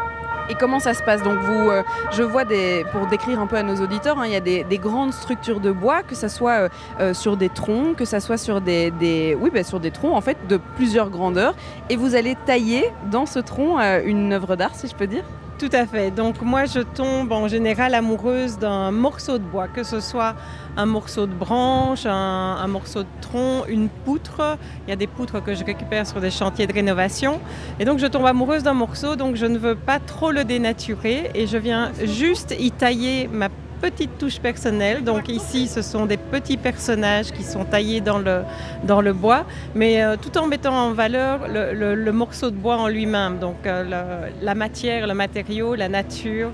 Et 0.50 0.56
comment 0.56 0.80
ça 0.80 0.94
se 0.94 1.04
passe 1.04 1.22
Donc 1.24 1.40
vous, 1.40 1.70
euh, 1.70 1.84
je 2.12 2.24
vois 2.24 2.44
des, 2.44 2.86
pour 2.92 3.08
décrire 3.08 3.40
un 3.40 3.48
peu 3.48 3.56
à 3.56 3.64
nos 3.64 3.76
auditeurs, 3.76 4.20
hein, 4.20 4.26
il 4.26 4.34
y 4.34 4.36
a 4.36 4.40
des, 4.40 4.78
grandes 4.80 5.14
structures 5.14 5.60
de 5.60 5.72
bois, 5.72 6.04
que 6.04 6.16
ce 6.16 6.28
soit 6.28 6.70
sur 7.14 7.38
des 7.38 7.50
troncs, 7.50 7.96
que 7.96 8.06
ce 8.06 8.20
soit 8.20 8.38
sur 8.38 8.62
des, 8.62 9.38
oui, 9.40 9.50
bah, 9.54 9.64
sur 9.64 9.80
des 9.80 9.92
troncs 9.92 10.16
en 10.16 10.22
fait 10.22 10.38
de 10.48 10.58
plusieurs 10.76 11.10
grandeurs, 11.10 11.54
et 11.90 11.96
vous 11.96 12.16
allez 12.16 12.36
tailler 12.46 12.92
dans 13.12 13.26
ce 13.26 13.40
tronc 13.40 13.80
une 14.06 14.34
œuvre 14.34 14.56
d'art, 14.56 14.74
si 14.74 14.88
je 14.88 14.96
peux 14.96 15.08
dire? 15.08 15.24
Tout 15.60 15.70
à 15.74 15.86
fait. 15.86 16.10
Donc 16.10 16.42
moi, 16.42 16.64
je 16.64 16.80
tombe 16.80 17.34
en 17.34 17.50
général 17.50 17.94
amoureuse 17.94 18.58
d'un 18.58 18.92
morceau 18.92 19.38
de 19.38 19.44
bois, 19.44 19.68
que 19.68 19.84
ce 19.84 20.00
soit 20.00 20.34
un 20.78 20.86
morceau 20.86 21.28
de 21.28 21.34
branche, 21.34 22.06
un, 22.06 22.66
morceau 22.68 23.04
de 23.04 23.10
tronc, 23.20 23.66
une 23.68 23.90
poutre. 23.90 24.58
Il 24.88 24.90
y 24.90 24.94
a 24.94 24.96
des 24.96 25.08
poutres 25.08 25.44
que 25.44 25.54
je 25.54 25.66
récupère 25.66 26.08
sur 26.08 26.22
des 26.22 26.32
chantiers 26.32 26.66
de 26.66 26.72
rénovation. 26.72 27.42
Et 27.78 27.84
donc 27.84 28.00
je 28.00 28.08
tombe 28.08 28.26
amoureuse 28.26 28.64
d'un 28.64 28.74
morceau, 28.74 29.18
donc 29.18 29.36
je 29.36 29.46
ne 29.46 29.58
veux 29.58 29.76
pas 29.76 30.00
trop 30.00 30.32
le 30.32 30.46
dénaturer 30.46 31.30
et 31.36 31.46
je 31.46 31.58
viens 31.58 31.92
juste 32.06 32.56
y 32.58 32.72
tailler 32.72 33.28
ma 33.28 33.50
petite 33.82 34.18
touche 34.18 34.40
personnelle. 34.40 35.04
Donc 35.04 35.30
ici, 35.30 35.68
ce 35.68 35.82
sont 35.82 36.06
des 36.06 36.18
petits 36.18 36.58
personnages 36.58 37.32
qui 37.32 37.44
sont 37.44 37.66
taillés 37.66 38.02
dans 38.02 38.20
le, 38.20 38.42
dans 38.84 39.02
le 39.02 39.14
bois, 39.14 39.46
mais 39.76 40.04
euh, 40.04 40.16
tout 40.22 40.38
en 40.38 40.48
mettant 40.48 40.76
en 40.76 40.92
valeur 40.92 41.48
le, 41.48 42.12
morceau 42.12 42.52
de 42.52 42.56
bois 42.56 42.78
en 42.78 42.88
lui-même. 42.88 43.40
Donc 43.40 43.66
euh, 43.66 44.30
la 44.42 44.56
matière, 44.56 45.08
le 45.08 45.14
matériau, 45.14 45.76
la 45.76 45.90
nature, 45.90 46.52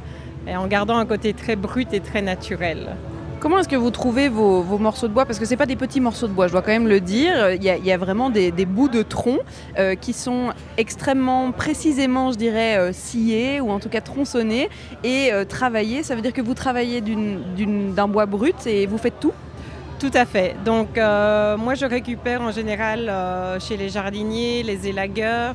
et 0.48 0.56
en 0.56 0.68
gardant 0.68 0.98
un 0.98 1.06
côté 1.06 1.34
très 1.34 1.56
brut 1.56 1.92
et 1.94 2.00
très 2.00 2.22
naturel. 2.22 2.96
Comment 3.46 3.60
est-ce 3.60 3.70
que 3.70 3.76
vous 3.76 3.92
trouvez 3.92 4.28
vos, 4.28 4.64
morceaux 4.80 5.08
de 5.08 5.14
bois? 5.14 5.28
Parce 5.28 5.38
que 5.38 5.46
ce 5.46 5.54
pas 5.54 5.68
des 5.68 5.76
petits 5.76 6.02
morceaux 6.02 6.28
de 6.28 6.34
bois, 6.34 6.48
je 6.48 6.54
dois 6.54 6.64
quand 6.64 6.72
même 6.72 6.88
le 6.88 7.00
dire. 7.00 7.52
Il 7.52 7.64
y 7.64 7.92
a, 7.92 7.98
vraiment 8.00 8.32
des, 8.32 8.52
bouts 8.66 8.90
de 8.90 9.04
tronc 9.04 9.38
euh, 9.78 9.94
qui 9.94 10.14
sont 10.14 10.52
extrêmement 10.80 11.52
précisément, 11.52 12.32
je 12.32 12.38
dirais, 12.38 12.80
euh, 12.80 12.92
sciés 12.92 13.62
ou 13.62 13.70
en 13.70 13.80
tout 13.80 13.88
cas 13.88 14.02
tronçonnés 14.02 14.68
et 15.04 15.32
euh, 15.32 15.46
travaillés. 15.46 16.02
Ça 16.02 16.16
veut 16.16 16.24
dire 16.24 16.34
que 16.34 16.42
vous 16.42 16.56
travaillez 16.56 17.02
d'un 17.02 18.08
bois 18.08 18.26
brut 18.26 18.66
et 18.66 18.88
vous 18.88 18.98
faites 18.98 19.20
tout? 19.20 19.34
Tout 20.00 20.12
à 20.16 20.26
fait. 20.26 20.56
Donc 20.66 20.98
moi 20.98 21.76
je 21.76 21.86
récupère 21.86 22.42
en 22.42 22.52
général 22.52 23.12
chez 23.60 23.78
les 23.78 23.90
jardiniers, 23.90 24.64
les 24.64 24.88
élagueurs, 24.88 25.54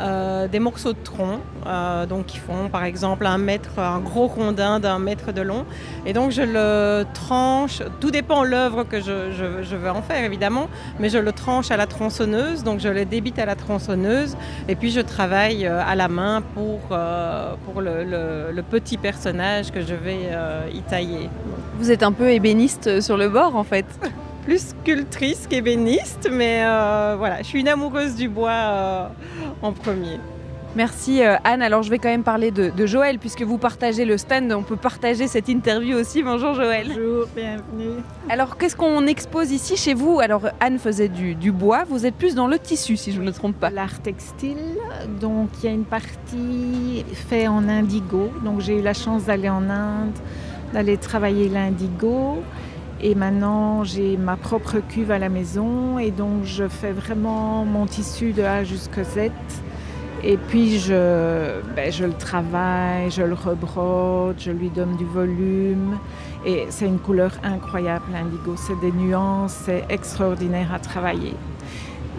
euh, 0.00 0.46
des 0.46 0.60
morceaux 0.60 0.92
de 0.92 0.98
tronc, 1.02 1.40
euh, 1.66 2.06
donc 2.06 2.26
qui 2.26 2.38
font 2.38 2.68
par 2.70 2.84
exemple 2.84 3.26
un 3.26 3.38
mètre, 3.38 3.78
un 3.78 3.98
gros 3.98 4.28
rondin 4.28 4.78
d'un 4.78 4.98
mètre 4.98 5.32
de 5.32 5.42
long. 5.42 5.64
Et 6.06 6.12
donc 6.12 6.30
je 6.30 6.42
le 6.42 7.04
tranche, 7.14 7.82
tout 8.00 8.10
dépend 8.10 8.42
de 8.42 8.48
l'œuvre 8.48 8.84
que 8.84 9.00
je, 9.00 9.76
veux 9.76 9.90
en 9.90 10.02
faire 10.02 10.24
évidemment, 10.24 10.68
mais 11.00 11.08
je 11.08 11.18
le 11.18 11.32
tranche 11.32 11.70
à 11.70 11.76
la 11.76 11.86
tronçonneuse, 11.86 12.62
donc 12.62 12.80
je 12.80 12.88
le 12.88 13.04
débite 13.04 13.38
à 13.38 13.46
la 13.46 13.56
tronçonneuse, 13.56 14.36
et 14.68 14.76
puis 14.76 14.90
je 14.90 15.00
travaille 15.00 15.66
euh, 15.66 15.82
à 15.84 15.96
la 15.96 16.08
main 16.08 16.42
pour, 16.54 16.80
pour 17.64 17.80
le, 17.80 18.62
petit 18.70 18.98
personnage 18.98 19.72
que 19.72 19.80
je 19.80 19.94
vais 19.94 20.30
y 20.72 20.82
tailler. 20.82 21.30
Vous 21.78 21.90
êtes 21.90 22.02
un 22.02 22.12
peu 22.12 22.30
ébéniste 22.30 23.00
sur 23.00 23.16
le 23.16 23.28
bord 23.28 23.56
en 23.56 23.64
fait 23.64 23.86
plus 24.48 24.68
sculptrice 24.80 25.46
qu'ébéniste, 25.46 26.30
mais 26.32 26.62
euh, 26.64 27.16
voilà, 27.18 27.42
je 27.42 27.48
suis 27.48 27.60
une 27.60 27.68
amoureuse 27.68 28.14
du 28.14 28.30
bois 28.30 28.50
euh, 28.50 29.08
en 29.60 29.72
premier. 29.72 30.18
Merci 30.74 31.22
euh, 31.22 31.36
Anne. 31.44 31.60
Alors 31.60 31.82
je 31.82 31.90
vais 31.90 31.98
quand 31.98 32.08
même 32.08 32.22
parler 32.22 32.50
de, 32.50 32.86
Joël 32.86 33.18
puisque 33.18 33.42
vous 33.42 33.58
partagez 33.58 34.06
le 34.06 34.16
stand. 34.16 34.50
On 34.52 34.62
peut 34.62 34.76
partager 34.76 35.28
cette 35.28 35.50
interview 35.50 35.98
aussi. 35.98 36.22
Bonjour 36.22 36.54
Joël. 36.54 36.86
Bonjour, 36.88 37.26
bienvenue. 37.36 38.00
Alors 38.30 38.56
qu'est-ce 38.56 38.74
qu'on 38.74 39.06
expose 39.06 39.50
ici 39.50 39.76
chez 39.76 39.92
vous? 39.92 40.18
Alors 40.18 40.48
Anne 40.60 40.78
faisait 40.78 41.08
du, 41.08 41.34
du, 41.34 41.52
bois. 41.52 41.84
Vous 41.84 42.06
êtes 42.06 42.14
plus 42.14 42.34
dans 42.34 42.46
le 42.46 42.58
tissu 42.58 42.96
si 42.96 43.12
je 43.12 43.20
ne 43.20 43.26
me 43.26 43.32
trompe 43.32 43.56
pas. 43.56 43.68
L'art 43.68 44.00
textile. 44.00 44.78
Donc 45.20 45.50
il 45.58 45.66
y 45.66 45.68
a 45.68 45.74
une 45.74 45.84
partie 45.84 47.04
faite 47.28 47.48
en 47.48 47.68
indigo. 47.68 48.30
Donc 48.42 48.60
j'ai 48.60 48.78
eu 48.78 48.82
la 48.82 48.94
chance 48.94 49.26
d'aller 49.26 49.50
en 49.50 49.68
Inde, 49.68 50.16
d'aller 50.72 50.96
travailler 50.96 51.50
l'indigo. 51.50 52.38
Et 53.00 53.14
maintenant, 53.14 53.84
j'ai 53.84 54.16
ma 54.16 54.36
propre 54.36 54.80
cuve 54.80 55.12
à 55.12 55.18
la 55.18 55.28
maison 55.28 55.98
et 55.98 56.10
donc 56.10 56.44
je 56.44 56.66
fais 56.66 56.90
vraiment 56.90 57.64
mon 57.64 57.86
tissu 57.86 58.32
de 58.32 58.42
A 58.42 58.64
jusqu'à 58.64 59.04
Z. 59.04 59.30
Et 60.24 60.36
puis 60.36 60.80
je, 60.80 61.60
ben, 61.76 61.92
je 61.92 62.04
le 62.04 62.12
travaille, 62.12 63.08
je 63.10 63.22
le 63.22 63.34
rebrode, 63.34 64.34
je 64.40 64.50
lui 64.50 64.68
donne 64.68 64.96
du 64.96 65.04
volume. 65.04 65.96
Et 66.44 66.66
c'est 66.70 66.86
une 66.86 66.98
couleur 66.98 67.32
incroyable, 67.44 68.04
l'indigo. 68.12 68.56
C'est 68.56 68.78
des 68.80 68.90
nuances, 68.90 69.56
c'est 69.64 69.84
extraordinaire 69.88 70.74
à 70.74 70.80
travailler. 70.80 71.34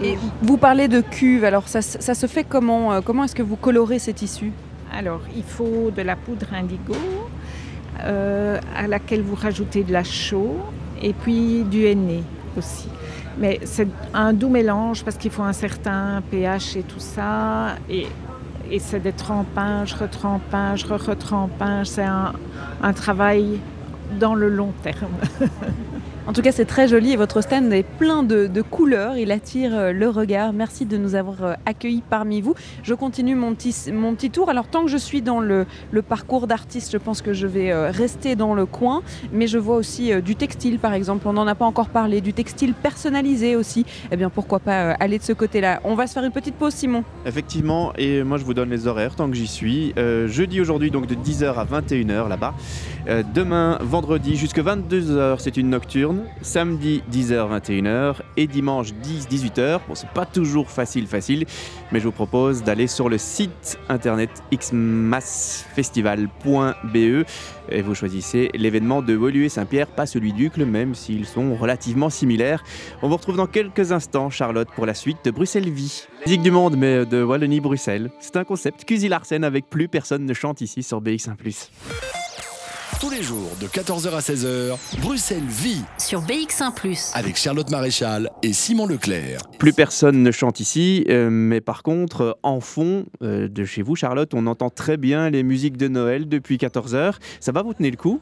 Et 0.01 0.17
vous 0.41 0.55
parlez 0.55 0.87
de 0.87 1.01
cuve, 1.01 1.43
alors 1.43 1.67
ça, 1.67 1.81
ça 1.81 2.13
se 2.13 2.25
fait 2.25 2.45
comment 2.45 2.93
euh, 2.93 3.01
Comment 3.03 3.25
est-ce 3.25 3.35
que 3.35 3.43
vous 3.43 3.57
colorez 3.57 3.99
ces 3.99 4.13
tissus? 4.13 4.53
Alors, 4.97 5.19
il 5.35 5.43
faut 5.43 5.91
de 5.95 6.01
la 6.01 6.15
poudre 6.15 6.47
indigo, 6.53 6.95
euh, 8.03 8.59
à 8.75 8.87
laquelle 8.87 9.21
vous 9.21 9.35
rajoutez 9.35 9.83
de 9.83 9.93
la 9.93 10.03
chaux 10.03 10.57
et 11.01 11.13
puis 11.13 11.63
du 11.63 11.85
henné 11.85 12.23
aussi. 12.57 12.89
Mais 13.37 13.59
c'est 13.63 13.87
un 14.13 14.33
doux 14.33 14.49
mélange 14.49 15.03
parce 15.03 15.17
qu'il 15.17 15.31
faut 15.31 15.43
un 15.43 15.53
certain 15.53 16.21
pH 16.29 16.75
et 16.75 16.83
tout 16.83 16.99
ça. 16.99 17.75
Et, 17.89 18.07
et 18.69 18.79
c'est 18.79 18.99
des 18.99 19.13
trempages, 19.13 19.93
retrempages, 19.93 20.85
re-retrempages. 20.85 21.87
C'est 21.87 22.03
un, 22.03 22.93
travail 22.93 23.59
dans 24.19 24.35
le 24.35 24.49
long 24.49 24.73
terme. 24.83 25.13
En 26.29 26.31
tout 26.31 26.43
cas, 26.43 26.51
c'est 26.51 26.65
très 26.65 26.87
joli 26.87 27.13
et 27.13 27.15
votre 27.15 27.41
stand 27.41 27.73
est 27.73 27.81
plein 27.81 28.21
de, 28.21 28.61
couleurs. 28.61 29.17
Il 29.17 29.31
attire 29.31 29.71
euh, 29.73 29.91
le 29.91 30.09
regard. 30.09 30.53
Merci 30.53 30.85
de 30.85 30.95
nous 30.95 31.15
avoir 31.15 31.43
euh, 31.43 31.53
accueillis 31.65 32.03
parmi 32.07 32.39
vous. 32.39 32.53
Je 32.83 32.93
continue 32.93 33.33
mon 33.33 33.55
petit, 33.55 34.29
tour. 34.29 34.47
Alors, 34.51 34.67
tant 34.67 34.83
que 34.83 34.91
je 34.91 34.97
suis 34.97 35.23
dans 35.23 35.39
le, 35.39 35.65
parcours 36.07 36.45
d'artiste, 36.45 36.91
je 36.91 36.99
pense 36.99 37.23
que 37.23 37.33
je 37.33 37.47
vais 37.47 37.71
euh, 37.71 37.89
rester 37.89 38.35
dans 38.35 38.53
le 38.53 38.67
coin. 38.67 39.01
Mais 39.33 39.47
je 39.47 39.57
vois 39.57 39.75
aussi 39.75 40.21
du 40.21 40.35
textile, 40.35 40.77
par 40.77 40.93
exemple. 40.93 41.27
On 41.27 41.33
n'en 41.33 41.47
a 41.47 41.55
pas 41.55 41.65
encore 41.65 41.89
parlé. 41.89 42.21
Du 42.21 42.33
textile 42.33 42.75
personnalisé 42.75 43.55
aussi. 43.55 43.87
Eh 44.11 44.15
bien, 44.15 44.29
pourquoi 44.29 44.59
pas 44.59 44.91
aller 44.99 45.17
de 45.17 45.23
ce 45.23 45.33
côté-là 45.33 45.81
On 45.83 45.95
va 45.95 46.05
se 46.05 46.13
faire 46.13 46.23
une 46.23 46.31
petite 46.31 46.53
pause, 46.53 46.75
Simon. 46.75 47.03
Effectivement, 47.25 47.91
et 47.97 48.21
moi 48.21 48.37
je 48.37 48.45
vous 48.45 48.53
donne 48.53 48.69
les 48.69 48.85
horaires 48.85 49.15
tant 49.15 49.27
que 49.29 49.35
j'y 49.35 49.47
suis. 49.47 49.95
Jeudi 50.27 50.61
aujourd'hui, 50.61 50.91
donc 50.91 51.07
de 51.07 51.15
10h 51.15 51.55
à 51.55 51.65
21h 51.65 52.27
là-bas. 52.27 52.53
Demain, 53.33 53.79
vendredi, 53.81 54.35
jusque 54.35 54.59
22h, 54.59 55.37
c'est 55.39 55.57
une 55.57 55.71
nocturne. 55.71 56.18
Samedi, 56.41 57.03
10h, 57.11 57.59
21h. 57.59 58.15
Et 58.37 58.47
dimanche, 58.47 58.93
10, 58.93 59.27
18h. 59.27 59.79
Bon, 59.87 59.95
c'est 59.95 60.09
pas 60.09 60.25
toujours 60.25 60.69
facile, 60.69 61.07
facile, 61.07 61.45
mais 61.91 61.99
je 61.99 62.05
vous 62.05 62.11
propose 62.11 62.63
d'aller 62.63 62.87
sur 62.87 63.09
le 63.09 63.17
site 63.17 63.79
internet 63.89 64.29
xmassfestival.be 64.53 67.25
et 67.71 67.81
vous 67.81 67.95
choisissez 67.95 68.49
l'événement 68.53 69.01
de 69.01 69.15
Woluwe 69.15 69.49
Saint-Pierre, 69.49 69.87
pas 69.87 70.05
celui 70.05 70.33
d'Ucle, 70.33 70.65
même 70.65 70.95
s'ils 70.95 71.25
sont 71.25 71.55
relativement 71.55 72.09
similaires. 72.09 72.63
On 73.01 73.09
vous 73.09 73.17
retrouve 73.17 73.37
dans 73.37 73.47
quelques 73.47 73.91
instants, 73.91 74.29
Charlotte, 74.29 74.69
pour 74.75 74.85
la 74.85 74.93
suite 74.93 75.17
de 75.23 75.31
Bruxelles 75.31 75.69
Vie. 75.69 76.07
Musique 76.25 76.41
du 76.41 76.51
monde, 76.51 76.75
mais 76.77 77.05
de 77.05 77.23
Wallonie-Bruxelles. 77.23 78.11
C'est 78.19 78.37
un 78.37 78.43
concept 78.43 78.85
Cusi 78.85 79.07
Larsen 79.07 79.43
avec 79.43 79.69
plus 79.69 79.87
personne 79.87 80.25
ne 80.25 80.33
chante 80.33 80.61
ici 80.61 80.83
sur 80.83 81.01
BX1+. 81.01 81.35
Tous 82.99 83.09
les 83.09 83.23
jours 83.23 83.51
de 83.61 83.67
14h 83.67 84.09
à 84.09 84.19
16h, 84.19 84.77
Bruxelles 85.01 85.47
vit 85.47 85.83
sur 85.97 86.21
BX1⁇ 86.21 86.75
avec 87.17 87.37
Charlotte 87.37 87.69
Maréchal 87.69 88.29
et 88.43 88.51
Simon 88.51 88.85
Leclerc. 88.85 89.39
Plus 89.57 89.71
personne 89.71 90.21
ne 90.21 90.31
chante 90.31 90.59
ici, 90.59 91.05
euh, 91.07 91.29
mais 91.29 91.61
par 91.61 91.81
contre, 91.81 92.21
euh, 92.21 92.33
en 92.43 92.59
fond 92.59 93.05
euh, 93.23 93.47
de 93.47 93.63
chez 93.63 93.83
vous, 93.83 93.95
Charlotte, 93.95 94.33
on 94.33 94.45
entend 94.47 94.69
très 94.69 94.97
bien 94.97 95.29
les 95.29 95.43
musiques 95.43 95.77
de 95.77 95.87
Noël 95.87 96.27
depuis 96.27 96.57
14h. 96.57 97.13
Ça 97.39 97.53
va 97.53 97.61
vous 97.61 97.73
tenir 97.73 97.91
le 97.91 97.97
coup? 97.97 98.19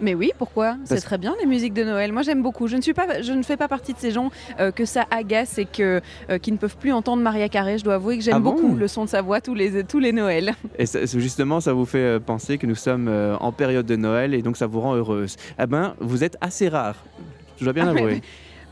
Mais 0.00 0.14
oui, 0.14 0.30
pourquoi? 0.38 0.76
C'est 0.84 1.00
très 1.00 1.16
bien 1.18 1.34
les 1.40 1.46
musiques 1.46 1.72
de 1.74 1.82
Noël. 1.84 2.12
Moi, 2.12 2.22
j'aime 2.22 2.42
beaucoup. 2.42 2.66
Je 2.68 2.76
ne 2.76 2.82
suis 2.82 2.92
pas, 2.92 3.22
je 3.22 3.32
ne 3.32 3.42
fais 3.42 3.56
pas 3.56 3.68
partie 3.68 3.92
de 3.94 3.98
ces 3.98 4.10
gens 4.10 4.30
euh, 4.60 4.70
que 4.70 4.84
ça 4.84 5.04
agace 5.10 5.58
et 5.58 5.64
que 5.64 6.00
euh, 6.30 6.38
qui 6.38 6.52
ne 6.52 6.58
peuvent 6.58 6.76
plus 6.76 6.92
entendre 6.92 7.22
Maria 7.22 7.48
Carré. 7.48 7.78
Je 7.78 7.84
dois 7.84 7.94
avouer 7.94 8.18
que 8.18 8.22
j'aime 8.24 8.34
Ah 8.36 8.40
bon? 8.40 8.52
beaucoup 8.54 8.74
le 8.74 8.88
son 8.88 9.04
de 9.04 9.08
sa 9.10 9.22
voix 9.22 9.40
tous 9.40 9.54
les 9.54 9.84
tous 9.84 9.98
les 9.98 10.12
Noëls. 10.12 10.52
Et 10.78 10.86
ça- 10.86 11.04
justement, 11.06 11.60
ça 11.60 11.72
vous 11.72 11.86
fait 11.86 11.98
euh, 11.98 12.20
penser 12.20 12.58
que 12.58 12.66
nous 12.66 12.74
sommes 12.74 13.08
en 13.40 13.52
période 13.52 13.86
de 13.86 13.96
Noël 13.96 14.34
et 14.34 14.42
donc 14.42 14.56
ça 14.56 14.66
vous 14.66 14.80
rend 14.80 14.94
heureuse. 14.94 15.36
Eh 15.58 15.66
ben, 15.66 15.94
vous 16.00 16.24
êtes 16.24 16.36
assez 16.40 16.68
rare. 16.68 16.96
Je 17.58 17.64
dois 17.64 17.72
bien 17.72 17.88
Ah, 17.88 17.92
mais- 17.94 18.00
avouer. 18.02 18.22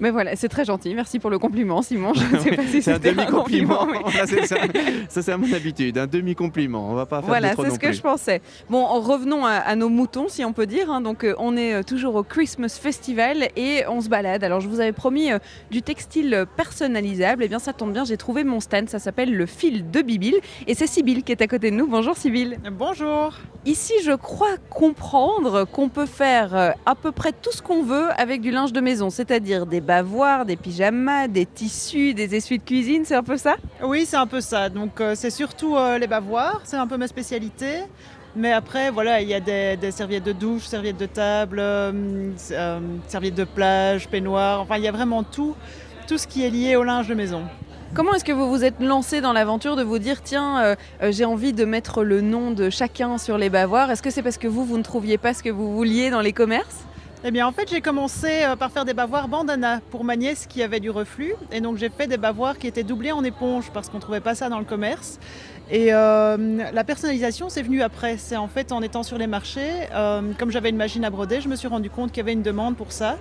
Mais 0.01 0.11
voilà, 0.11 0.35
c'est 0.37 0.49
très 0.49 0.65
gentil. 0.65 0.93
Merci 0.95 1.19
pour 1.21 1.31
le 1.31 1.39
compliment, 1.39 1.81
Simon. 1.83 2.13
Je 2.15 2.25
ne 2.35 2.41
sais 2.41 2.51
pas 2.57 2.63
si 2.67 2.83
c'est 2.83 2.93
un 2.93 2.99
demi-compliment. 2.99 3.87
mais- 3.87 4.27
ça, 5.09 5.23
c'est 5.23 5.33
à 5.33 5.37
mon 5.37 5.53
habitude, 5.53 5.97
un 5.99 6.07
demi-compliment. 6.07 6.91
On 6.91 6.95
va 6.95 7.07
pas 7.07 7.21
faire 7.21 7.29
Voilà, 7.29 7.55
c'est 7.55 7.71
ce 7.71 7.79
que 7.79 7.93
je 7.93 8.03
pensais. 8.03 8.43
Bon, 8.69 8.83
en 8.85 9.01
revenons 9.01 9.45
à, 9.47 9.53
à 9.53 9.77
nos 9.77 9.89
moutons, 9.89 10.27
si 10.29 10.45
on 10.45 10.53
peut 10.53 10.67
dire. 10.67 10.91
hein. 10.91 11.01
Donc, 11.01 11.23
euh, 11.25 11.35
on 11.39 11.57
est 11.57 11.75
euh, 11.75 11.83
toujours 11.83 12.17
au 12.17 12.23
Christmas 12.25 12.79
Festival 12.81 13.49
et 13.57 13.85
on 13.89 14.01
se 14.01 14.09
balade. 14.09 14.43
Alors, 14.43 14.61
je 14.61 14.69
vous 14.69 14.81
avais 14.81 14.93
promis 14.93 15.31
euh, 15.33 15.39
du 15.71 15.81
textile 15.83 16.45
personnalisable. 16.57 17.45
Eh 17.45 17.49
bien, 17.49 17.59
ça 17.61 17.73
tombe 17.73 17.93
bien, 17.93 18.05
j'ai 18.05 18.17
trouvé 18.17 18.43
mon 18.45 18.61
stand. 18.61 18.89
Ça 18.89 18.99
s'appelle 18.99 19.33
le 19.35 19.47
fil 19.47 19.91
de 19.91 20.03
Bibil. 20.03 20.35
Et 20.67 20.75
c'est 20.75 20.87
Sybille 20.89 21.23
qui 21.23 21.33
est 21.33 21.41
à 21.43 21.47
côté 21.47 21.71
de 21.71 21.77
nous. 21.77 21.87
Bonjour, 21.87 22.17
Sybille. 22.17 22.59
Bonjour. 22.73 23.35
Ici, 23.65 23.93
je 24.05 24.13
crois 24.13 24.57
comprendre 24.71 25.65
qu'on 25.65 25.89
peut 25.89 26.07
faire 26.07 26.55
euh, 26.57 26.71
à 26.85 26.95
peu 26.95 27.13
près 27.13 27.33
tout 27.33 27.53
ce 27.53 27.63
qu'on 27.63 27.83
veut 27.83 28.09
avec 28.19 28.41
du 28.41 28.51
linge 28.51 28.73
de 28.73 28.81
maison, 28.81 29.09
c'est-à-dire 29.09 29.67
des 29.67 29.81
bavoirs, 29.85 30.45
des 30.45 30.57
pyjamas, 30.57 31.29
des 31.29 31.47
tissus, 31.47 32.15
des 32.15 32.35
essuies 32.35 32.59
de 32.59 32.65
cuisine. 32.65 33.05
C'est 33.05 33.15
un 33.15 33.23
peu 33.23 33.37
ça? 33.37 33.55
Oui, 33.83 34.05
c'est 34.07 34.17
un 34.17 34.27
peu 34.27 34.41
ça. 34.41 34.69
Donc 34.69 35.01
euh, 35.01 35.15
c'est 35.15 35.31
surtout 35.31 35.77
euh, 35.77 35.99
les 35.99 36.09
bavoirs, 36.09 36.61
c'est 36.65 36.77
un 36.77 36.87
peu 36.87 36.97
ma 36.97 37.07
spécialité. 37.07 37.85
Mais 38.37 38.53
après, 38.53 38.91
voilà, 38.91 39.21
il 39.21 39.29
y 39.29 39.35
a 39.35 39.39
des, 39.39 39.77
des 39.77 39.93
serviettes 39.93 40.25
de 40.25 40.33
douche, 40.33 40.65
serviettes 40.65 40.97
de 40.97 41.07
table, 41.07 41.59
euh, 41.61 41.93
euh, 42.51 42.81
serviettes 43.07 43.37
de 43.37 43.45
plage, 43.45 44.09
peignoirs. 44.09 44.61
Enfin, 44.61 44.77
il 44.77 44.83
y 44.83 44.89
a 44.89 44.93
vraiment 44.93 45.23
tout, 45.23 45.55
tout 46.09 46.19
ce 46.19 46.27
qui 46.27 46.45
est 46.45 46.51
lié 46.51 46.75
au 46.75 46.83
linge 46.83 47.07
de 47.07 47.15
maison. 47.15 47.43
Comment 47.95 48.13
est-ce 48.15 48.25
que 48.25 48.33
vous 48.33 48.51
vous 48.51 48.65
êtes 48.65 48.81
lancé 48.81 49.21
dans 49.21 49.33
l'aventure 49.33 49.77
de 49.77 49.85
vous 49.85 50.01
dire 50.01 50.21
tiens, 50.21 50.59
euh, 50.59 50.75
euh, 51.01 51.13
j'ai 51.13 51.25
envie 51.25 51.53
de 51.53 51.65
mettre 51.65 52.03
le 52.03 52.23
nom 52.23 52.51
de 52.51 52.69
chacun 52.69 53.19
sur 53.19 53.39
les 53.39 53.51
bavoirs? 53.51 53.89
Est-ce 53.93 54.03
que 54.03 54.11
c'est 54.11 54.23
parce 54.23 54.37
que 54.37 54.49
vous, 54.49 54.65
vous 54.65 54.79
ne 54.79 54.83
trouviez 54.83 55.17
pas 55.17 55.33
ce 55.33 55.45
que 55.45 55.51
vous 55.51 55.73
vouliez 55.73 56.11
dans 56.11 56.21
les 56.21 56.33
commerces? 56.33 56.81
Eh 57.27 57.31
bien, 57.31 57.47
en 57.47 57.53
fait, 57.53 57.71
j'ai 57.71 57.81
commencé 57.81 58.43
euh, 58.43 58.55
par 58.55 58.71
faire 58.71 58.85
des 58.85 58.93
bavoirs 58.93 59.29
bandana 59.29 59.81
pour 59.91 60.05
ma 60.05 60.15
nièce 60.15 60.47
qui 60.47 60.63
avait 60.63 60.79
du 60.79 60.91
reflux. 60.91 61.33
Et 61.53 61.63
donc, 61.63 61.79
j'ai 61.79 61.89
fait 61.89 62.07
des 62.07 62.19
bavoirs 62.19 62.59
qui 62.59 62.67
étaient 62.67 62.83
doublés 62.83 63.13
en 63.13 63.25
éponge 63.25 63.71
parce 63.73 63.89
qu'on 63.89 63.97
ne 63.97 64.03
trouvait 64.03 64.21
pas 64.21 64.35
ça 64.35 64.51
dans 64.51 64.59
le 64.59 64.67
commerce. 64.67 65.19
Et 65.71 65.95
euh, 65.95 66.37
la 66.71 66.85
personnalisation, 66.85 67.49
c'est 67.49 67.63
venu 67.63 67.81
après. 67.81 68.19
C'est 68.19 68.37
en 68.37 68.47
fait 68.47 68.73
en 68.73 68.83
étant 68.83 69.03
sur 69.03 69.17
les 69.17 69.27
marchés, 69.27 69.71
euh, 69.95 70.21
comme 70.39 70.51
j'avais 70.51 70.69
une 70.69 70.77
machine 70.77 71.03
à 71.03 71.09
broder, 71.09 71.41
je 71.41 71.49
me 71.49 71.57
suis 71.57 71.67
rendu 71.67 71.89
compte 71.89 72.11
qu'il 72.11 72.19
y 72.19 72.21
avait 72.21 72.35
une 72.35 72.43
demande 72.43 72.77
pour 72.77 72.93
ça 72.93 73.17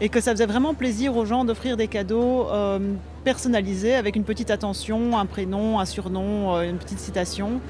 et 0.00 0.08
que 0.08 0.20
ça 0.20 0.30
faisait 0.30 0.46
vraiment 0.46 0.74
plaisir 0.74 1.16
aux 1.16 1.26
gens 1.26 1.44
d'offrir 1.44 1.76
des 1.76 1.88
cadeaux 1.88 2.46
personnalisés 3.24 3.96
avec 3.96 4.14
une 4.14 4.22
petite 4.22 4.52
attention, 4.52 5.18
un 5.18 5.26
prénom, 5.26 5.80
un 5.80 5.84
surnom, 5.84 6.62
une 6.62 6.78
petite 6.78 7.00
citation. 7.00 7.60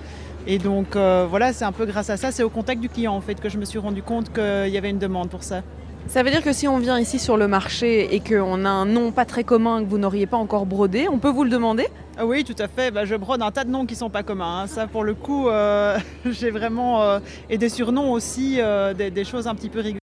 Et 0.46 0.58
donc 0.58 0.88
voilà, 0.94 1.54
c'est 1.54 1.64
un 1.64 1.72
peu 1.72 1.86
grâce 1.86 2.10
à 2.10 2.18
ça, 2.18 2.30
c'est 2.30 2.42
au 2.42 2.50
contact 2.50 2.82
du 2.82 2.90
client 2.90 3.14
en 3.14 3.22
fait 3.22 3.40
que 3.40 3.48
je 3.48 3.56
me 3.56 3.64
suis 3.64 3.78
rendu 3.78 4.02
compte 4.02 4.30
qu'il 4.30 4.68
y 4.68 4.76
avait 4.76 4.90
une 4.90 4.98
demande 4.98 5.30
pour 5.30 5.42
ça. 5.42 5.62
Ça 6.06 6.22
veut 6.22 6.30
dire 6.30 6.42
que 6.42 6.52
si 6.54 6.66
on 6.66 6.78
vient 6.78 6.98
ici 6.98 7.18
sur 7.18 7.36
le 7.36 7.48
marché 7.48 8.14
et 8.14 8.20
qu'on 8.20 8.64
a 8.64 8.70
un 8.70 8.86
nom 8.86 9.12
pas 9.12 9.26
très 9.26 9.44
commun 9.44 9.84
que 9.84 9.88
vous 9.90 9.98
n'auriez 9.98 10.26
pas 10.26 10.38
encore 10.38 10.64
brodé, 10.64 11.06
on 11.10 11.18
peut 11.18 11.28
vous 11.28 11.44
le 11.44 11.50
demander? 11.50 11.86
Ah 12.16 12.24
Oui, 12.24 12.44
tout 12.44 12.54
à 12.58 12.66
fait. 12.66 12.90
Bah, 12.90 13.04
je 13.04 13.14
brode 13.14 13.42
un 13.42 13.50
tas 13.50 13.64
de 13.64 13.70
noms 13.70 13.84
qui 13.84 13.94
sont 13.94 14.08
pas 14.08 14.22
communs. 14.22 14.60
hein. 14.62 14.66
Ça, 14.66 14.86
pour 14.86 15.04
le 15.04 15.12
coup, 15.14 15.48
euh, 15.48 15.98
j'ai 16.24 16.50
vraiment. 16.50 17.02
euh, 17.02 17.18
et 17.50 17.58
des 17.58 17.68
surnoms 17.68 18.12
aussi, 18.12 18.56
euh, 18.58 18.94
des, 18.94 19.10
des 19.10 19.24
choses 19.24 19.46
un 19.46 19.54
petit 19.54 19.68
peu 19.68 19.80
rigolotes. 19.80 19.98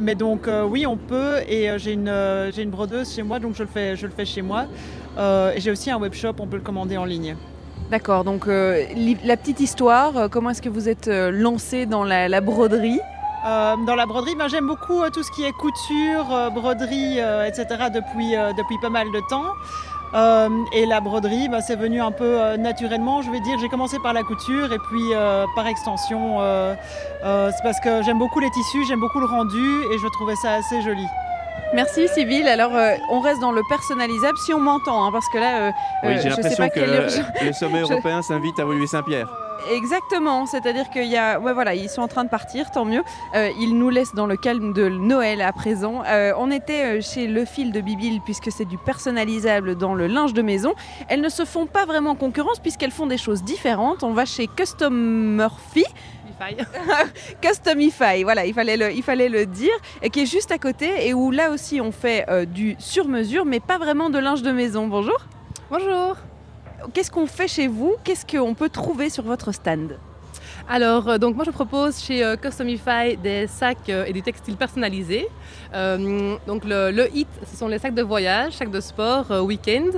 Mais 0.00 0.14
donc, 0.16 0.48
oui, 0.68 0.84
on 0.86 0.96
peut. 0.96 1.36
Et 1.48 1.68
j'ai 1.78 1.92
une, 1.92 2.12
j'ai 2.54 2.62
une 2.62 2.70
brodeuse 2.70 3.14
chez 3.14 3.22
moi, 3.22 3.38
donc 3.38 3.54
je 3.54 3.62
le 3.62 3.68
fais, 3.68 3.94
je 3.94 4.06
le 4.06 4.12
fais 4.12 4.24
chez 4.24 4.42
moi. 4.42 4.64
Et 5.18 5.60
j'ai 5.60 5.70
aussi 5.70 5.90
un 5.92 5.98
webshop, 5.98 6.34
on 6.40 6.46
peut 6.46 6.56
le 6.56 6.62
commander 6.62 6.96
en 6.96 7.04
ligne. 7.04 7.36
D'accord, 7.90 8.24
donc 8.24 8.46
la 8.46 9.36
petite 9.36 9.60
histoire, 9.60 10.28
comment 10.30 10.50
est-ce 10.50 10.62
que 10.62 10.68
vous 10.70 10.88
êtes 10.88 11.08
lancé 11.08 11.86
dans 11.86 12.04
la, 12.04 12.28
la 12.28 12.40
broderie? 12.40 13.00
Dans 13.86 13.94
la 13.94 14.06
broderie, 14.06 14.34
ben, 14.34 14.48
j'aime 14.48 14.66
beaucoup 14.66 15.02
euh, 15.02 15.10
tout 15.10 15.22
ce 15.22 15.30
qui 15.30 15.44
est 15.44 15.52
couture, 15.52 16.34
euh, 16.34 16.50
broderie, 16.50 17.20
euh, 17.20 17.44
etc. 17.46 17.66
depuis, 17.94 18.36
euh, 18.36 18.52
depuis 18.52 18.76
pas 18.78 18.90
mal 18.90 19.10
de 19.12 19.20
temps. 19.30 19.52
Euh, 20.14 20.48
et 20.72 20.86
la 20.86 21.00
broderie, 21.00 21.48
ben, 21.48 21.60
c'est 21.60 21.76
venu 21.76 22.00
un 22.00 22.10
peu 22.12 22.24
euh, 22.40 22.56
naturellement, 22.56 23.22
je 23.22 23.30
vais 23.30 23.40
dire. 23.40 23.58
J'ai 23.58 23.68
commencé 23.68 23.98
par 23.98 24.12
la 24.12 24.22
couture 24.22 24.72
et 24.72 24.78
puis 24.88 25.02
euh, 25.12 25.44
par 25.54 25.66
extension, 25.66 26.40
euh, 26.40 26.74
euh, 27.24 27.50
c'est 27.56 27.62
parce 27.62 27.80
que 27.80 28.02
j'aime 28.02 28.18
beaucoup 28.18 28.40
les 28.40 28.50
tissus, 28.50 28.84
j'aime 28.86 29.00
beaucoup 29.00 29.20
le 29.20 29.26
rendu 29.26 29.82
et 29.92 29.98
je 29.98 30.08
trouvais 30.08 30.36
ça 30.36 30.52
assez 30.54 30.80
joli. 30.82 31.06
Merci 31.74 32.06
Sybille. 32.08 32.48
Alors 32.48 32.74
euh, 32.74 32.94
on 33.10 33.20
reste 33.20 33.40
dans 33.40 33.50
le 33.52 33.62
personnalisable 33.68 34.38
si 34.38 34.54
on 34.54 34.60
m'entend, 34.60 35.04
hein, 35.06 35.10
parce 35.12 35.28
que 35.28 35.38
là, 35.38 35.58
euh, 35.58 35.72
Oui, 36.04 36.10
euh, 36.10 36.12
j'ai 36.22 36.30
je 36.30 36.34
sais 36.36 36.42
l'impression 36.42 36.64
pas 36.64 36.70
que 36.70 37.44
le 37.44 37.52
sommet 37.52 37.78
Je- 37.84 37.92
européen 37.92 38.22
s'invite 38.22 38.58
à 38.60 38.64
Woluwe 38.66 38.86
Saint-Pierre. 38.86 39.26
Exactement, 39.70 40.46
c'est-à-dire 40.46 40.88
qu'il 40.90 41.06
y 41.06 41.16
a, 41.16 41.40
ouais 41.40 41.52
voilà, 41.52 41.74
ils 41.74 41.88
sont 41.88 42.02
en 42.02 42.08
train 42.08 42.24
de 42.24 42.28
partir, 42.28 42.70
tant 42.70 42.84
mieux. 42.84 43.02
Euh, 43.34 43.50
ils 43.58 43.76
nous 43.76 43.90
laissent 43.90 44.14
dans 44.14 44.26
le 44.26 44.36
calme 44.36 44.72
de 44.72 44.88
Noël 44.88 45.40
à 45.40 45.52
présent. 45.52 46.02
Euh, 46.06 46.32
on 46.38 46.50
était 46.50 46.98
euh, 46.98 47.00
chez 47.00 47.26
Le 47.26 47.44
Fil 47.44 47.72
de 47.72 47.80
Bibil 47.80 48.20
puisque 48.24 48.52
c'est 48.52 48.64
du 48.64 48.78
personnalisable 48.78 49.74
dans 49.76 49.94
le 49.94 50.06
linge 50.06 50.34
de 50.34 50.42
maison. 50.42 50.74
Elles 51.08 51.20
ne 51.20 51.28
se 51.28 51.44
font 51.44 51.66
pas 51.66 51.84
vraiment 51.84 52.14
concurrence 52.14 52.60
puisqu'elles 52.60 52.92
font 52.92 53.06
des 53.06 53.18
choses 53.18 53.42
différentes. 53.42 54.02
On 54.02 54.12
va 54.12 54.24
chez 54.24 54.46
Custom 54.46 55.36
Murphy. 55.36 55.84
Customify, 57.40 58.22
voilà, 58.22 58.46
il 58.46 58.54
fallait, 58.54 58.76
le, 58.76 58.92
il 58.92 59.02
fallait 59.02 59.28
le 59.28 59.46
dire, 59.46 59.72
et 60.02 60.10
qui 60.10 60.20
est 60.20 60.26
juste 60.26 60.52
à 60.52 60.58
côté 60.58 61.08
et 61.08 61.14
où 61.14 61.30
là 61.30 61.50
aussi 61.50 61.80
on 61.80 61.92
fait 61.92 62.26
euh, 62.28 62.44
du 62.44 62.76
sur-mesure, 62.78 63.44
mais 63.44 63.60
pas 63.60 63.78
vraiment 63.78 64.10
de 64.10 64.18
linge 64.18 64.42
de 64.42 64.52
maison. 64.52 64.86
Bonjour. 64.86 65.18
Bonjour. 65.70 66.16
Qu'est-ce 66.92 67.10
qu'on 67.10 67.26
fait 67.26 67.48
chez 67.48 67.68
vous? 67.68 67.96
Qu'est-ce 68.04 68.26
qu'on 68.26 68.54
peut 68.54 68.68
trouver 68.68 69.10
sur 69.10 69.24
votre 69.24 69.52
stand? 69.52 69.96
Alors, 70.68 71.08
euh, 71.08 71.18
donc 71.18 71.36
moi 71.36 71.44
je 71.44 71.52
propose 71.52 72.02
chez 72.02 72.24
euh, 72.24 72.36
Customify 72.36 73.16
des 73.16 73.46
sacs 73.46 73.88
euh, 73.88 74.04
et 74.04 74.12
du 74.12 74.20
textile 74.22 74.56
personnalisé. 74.56 75.28
Donc 75.72 76.64
le, 76.64 76.90
le 76.90 77.14
hit, 77.14 77.28
ce 77.48 77.56
sont 77.56 77.68
les 77.68 77.78
sacs 77.78 77.94
de 77.94 78.02
voyage, 78.02 78.54
sacs 78.54 78.70
de 78.70 78.80
sport, 78.80 79.30
week-end, 79.42 79.90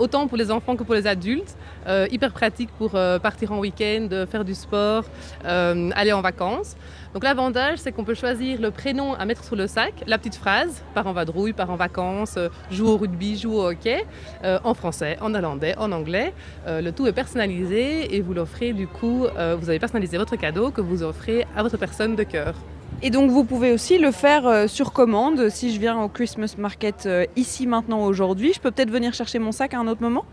autant 0.00 0.26
pour 0.26 0.36
les 0.36 0.50
enfants 0.50 0.74
que 0.76 0.82
pour 0.82 0.94
les 0.94 1.06
adultes. 1.06 1.54
Hyper 1.86 2.32
pratique 2.32 2.70
pour 2.78 2.90
partir 2.90 3.52
en 3.52 3.58
week-end, 3.58 4.08
faire 4.30 4.44
du 4.44 4.54
sport, 4.54 5.04
aller 5.44 6.12
en 6.12 6.20
vacances. 6.20 6.74
Donc 7.12 7.24
l'avantage, 7.24 7.78
c'est 7.78 7.90
qu'on 7.90 8.04
peut 8.04 8.14
choisir 8.14 8.60
le 8.60 8.70
prénom 8.70 9.14
à 9.14 9.24
mettre 9.24 9.42
sur 9.42 9.56
le 9.56 9.66
sac, 9.66 10.04
la 10.06 10.16
petite 10.16 10.36
phrase, 10.36 10.80
part 10.94 11.08
en 11.08 11.12
vadrouille, 11.12 11.52
part 11.52 11.70
en 11.70 11.74
vacances, 11.74 12.36
euh, 12.36 12.48
joue 12.70 12.86
au 12.86 12.96
rugby, 12.96 13.36
joue 13.36 13.54
au 13.54 13.66
hockey, 13.66 14.06
euh, 14.44 14.60
en 14.62 14.74
français, 14.74 15.18
en 15.20 15.30
néerlandais, 15.30 15.74
en 15.76 15.90
anglais. 15.90 16.32
Euh, 16.68 16.80
le 16.80 16.92
tout 16.92 17.08
est 17.08 17.12
personnalisé 17.12 18.14
et 18.14 18.20
vous 18.20 18.32
l'offrez 18.32 18.72
du 18.72 18.86
coup, 18.86 19.26
vous 19.58 19.68
avez 19.68 19.78
personnalisé 19.78 20.18
votre 20.18 20.36
cadeau 20.36 20.70
que 20.70 20.80
vous 20.80 21.02
offrez 21.02 21.46
à 21.56 21.62
votre 21.62 21.76
personne 21.76 22.14
de 22.14 22.22
cœur. 22.22 22.54
Et 23.02 23.10
donc 23.10 23.30
vous 23.30 23.44
pouvez 23.44 23.72
aussi 23.72 23.98
le 23.98 24.12
faire 24.12 24.68
sur 24.68 24.92
commande. 24.92 25.48
Si 25.48 25.74
je 25.74 25.80
viens 25.80 26.00
au 26.00 26.08
Christmas 26.08 26.54
Market 26.58 27.08
ici 27.36 27.66
maintenant 27.66 28.04
aujourd'hui, 28.04 28.52
je 28.54 28.60
peux 28.60 28.70
peut-être 28.70 28.90
venir 28.90 29.14
chercher 29.14 29.38
mon 29.38 29.52
sac 29.52 29.74
à 29.74 29.78
un 29.78 29.88
autre 29.88 30.02
moment? 30.02 30.24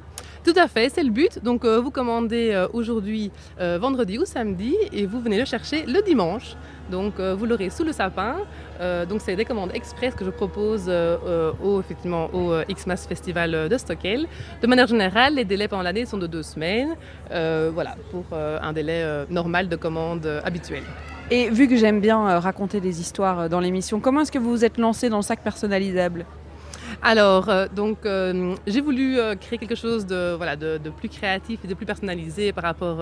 Tout 0.47 0.57
à 0.57 0.69
fait, 0.69 0.87
c'est 0.89 1.03
le 1.03 1.09
but. 1.09 1.43
Donc 1.43 1.65
euh, 1.65 1.81
vous 1.81 1.91
commandez 1.91 2.51
euh, 2.51 2.67
aujourd'hui, 2.71 3.31
euh, 3.59 3.77
vendredi 3.81 4.17
ou 4.17 4.23
samedi, 4.23 4.75
et 4.93 5.05
vous 5.05 5.19
venez 5.19 5.37
le 5.37 5.43
chercher 5.43 5.85
le 5.85 6.01
dimanche. 6.01 6.55
Donc 6.89 7.19
vous 7.19 7.45
l'aurez 7.45 7.69
sous 7.69 7.83
le 7.83 7.91
sapin. 7.91 8.37
donc 9.09 9.19
c'est 9.19 9.35
des 9.35 9.43
commandes 9.43 9.71
express 9.73 10.15
que 10.15 10.23
je 10.23 10.29
propose 10.29 10.89
au, 11.61 11.81
effectivement, 11.81 12.29
au 12.33 12.53
Xmas 12.73 13.05
Festival 13.09 13.67
de 13.67 13.77
Stockel. 13.77 14.25
De 14.61 14.67
manière 14.67 14.87
générale, 14.87 15.35
les 15.35 15.43
délais 15.43 15.67
pendant 15.67 15.83
l'année 15.83 16.05
sont 16.05 16.17
de 16.17 16.27
deux 16.27 16.43
semaines. 16.43 16.95
voilà, 17.29 17.97
pour 18.09 18.23
un 18.31 18.71
délai 18.71 19.25
normal 19.29 19.67
de 19.67 19.75
commande 19.75 20.25
habituel. 20.45 20.83
Et 21.29 21.49
vu 21.49 21.67
que 21.67 21.75
j'aime 21.75 21.99
bien 21.99 22.39
raconter 22.39 22.79
des 22.79 23.01
histoires 23.01 23.49
dans 23.49 23.59
l'émission, 23.59 23.99
comment 23.99 24.21
est-ce 24.21 24.31
que 24.31 24.39
vous 24.39 24.51
vous 24.51 24.63
êtes 24.63 24.77
lancé 24.77 25.09
dans 25.09 25.17
le 25.17 25.23
sac 25.23 25.41
personnalisable? 25.41 26.25
Alors, 27.01 27.49
euh, 27.49 27.67
donc, 27.73 28.05
euh, 28.05 28.55
j'ai 28.65 28.81
voulu 28.81 29.19
euh, 29.19 29.35
créer 29.35 29.59
quelque 29.59 29.75
chose 29.75 30.05
de, 30.05 30.33
voilà, 30.35 30.55
de, 30.55 30.79
plus 30.97 31.09
créatif 31.09 31.59
et 31.63 31.67
de 31.67 31.73
plus 31.73 31.85
personnalisé 31.85 32.51
par 32.51 32.63
rapport 32.63 32.97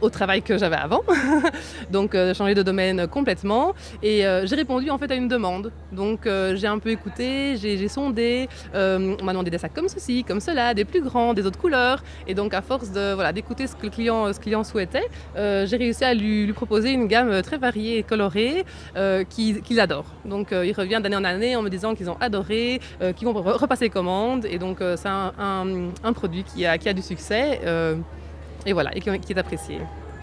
au 0.00 0.10
travail 0.10 0.42
que 0.42 0.56
j'avais 0.56 0.76
avant. 0.76 1.02
donc, 1.90 2.16
changer 2.34 2.54
de 2.54 2.62
domaine 2.62 3.06
complètement. 3.06 3.74
Et 4.02 4.22
j'ai 4.44 4.56
répondu 4.56 4.90
en 4.90 4.98
fait 4.98 5.10
à 5.10 5.14
une 5.14 5.28
demande. 5.28 5.72
Donc, 5.90 6.20
j'ai 6.24 6.66
un 6.66 6.78
peu 6.78 6.90
écouté, 6.90 7.56
j'ai 7.56 7.88
sondé. 7.88 8.48
on 8.74 9.16
m'a 9.22 9.32
demandé 9.32 9.50
des 9.50 9.58
sacs 9.58 9.74
comme 9.74 9.88
ceci, 9.88 10.24
comme 10.24 10.40
cela, 10.40 10.74
des 10.74 10.84
plus 10.84 11.02
grands, 11.02 11.34
des 11.34 11.44
autres 11.44 11.58
couleurs. 11.58 12.02
Et 12.26 12.34
donc, 12.34 12.54
à 12.54 12.62
force 12.62 12.92
de 12.92 13.12
voilà, 13.14 13.32
d'écouter 13.32 13.66
ce 13.66 13.74
que 13.74 13.84
le 13.84 13.90
client, 13.90 14.32
ce 14.32 14.40
client 14.40 14.64
souhaitait, 14.64 15.08
j'ai 15.36 15.76
réussi 15.76 16.04
à 16.04 16.14
lui, 16.14 16.52
proposer 16.52 16.92
une 16.92 17.08
gamme 17.08 17.42
très 17.42 17.58
variée 17.58 17.98
et 17.98 18.02
colorée 18.02 18.64
qu'il 19.28 19.80
adore. 19.80 20.06
Donc, 20.24 20.48
il 20.52 20.72
revient 20.72 21.00
d'année 21.02 21.16
en 21.16 21.24
année 21.24 21.56
en 21.56 21.62
me 21.62 21.68
disant 21.68 21.94
qu'ils 21.94 22.08
ont 22.08 22.16
adoré, 22.20 22.80
qui 23.12 23.24
vont 23.24 23.32
repasser 23.32 23.90
commande. 23.90 24.46
Et 24.46 24.58
donc, 24.58 24.80
euh, 24.80 24.96
c'est 24.96 25.08
un, 25.08 26.12
produit 26.12 26.44
qui 26.44 26.64
a, 26.66 26.78
qui 26.78 26.88
a 26.88 26.92
du 26.92 27.02
succès 27.02 27.60
euh, 27.64 27.96
et 28.66 28.72
voilà, 28.72 28.96
et 28.96 29.00
qui 29.00 29.32
est 29.32 29.38
apprécié. 29.38 29.80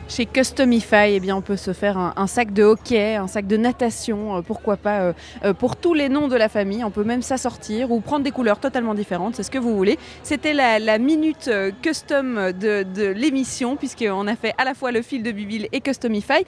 Chez 0.09 0.25
Customify, 0.25 1.11
eh 1.11 1.19
bien, 1.19 1.35
on 1.35 1.41
peut 1.41 1.55
se 1.55 1.71
faire 1.71 1.95
un, 1.99 2.25
sac 2.25 2.51
de 2.51 2.63
hockey, 2.63 3.15
un 3.15 3.27
sac 3.27 3.45
de 3.45 3.57
natation, 3.57 4.37
euh, 4.37 4.41
pourquoi 4.41 4.75
pas 4.75 5.01
euh, 5.01 5.13
euh, 5.45 5.53
pour 5.53 5.75
tous 5.75 5.93
les 5.93 6.09
noms 6.09 6.27
de 6.27 6.35
la 6.35 6.49
famille. 6.49 6.83
On 6.83 6.89
peut 6.89 7.03
même 7.03 7.21
s'assortir 7.21 7.91
ou 7.91 7.99
prendre 7.99 8.23
des 8.23 8.31
couleurs 8.31 8.59
totalement 8.59 8.95
différentes, 8.95 9.35
c'est 9.35 9.43
ce 9.43 9.51
que 9.51 9.59
vous 9.59 9.77
voulez. 9.77 9.99
C'était 10.23 10.53
la, 10.53 10.97
minute 10.97 11.51
custom 11.83 12.51
de, 12.59 13.11
l'émission, 13.11 13.75
puisqu'on 13.75 14.25
a 14.25 14.35
fait 14.35 14.53
à 14.57 14.65
la 14.65 14.73
fois 14.73 14.91
le 14.91 15.03
fil 15.03 15.21
de 15.21 15.31
Bibil 15.31 15.67
et 15.71 15.79
Customify. 15.79 16.43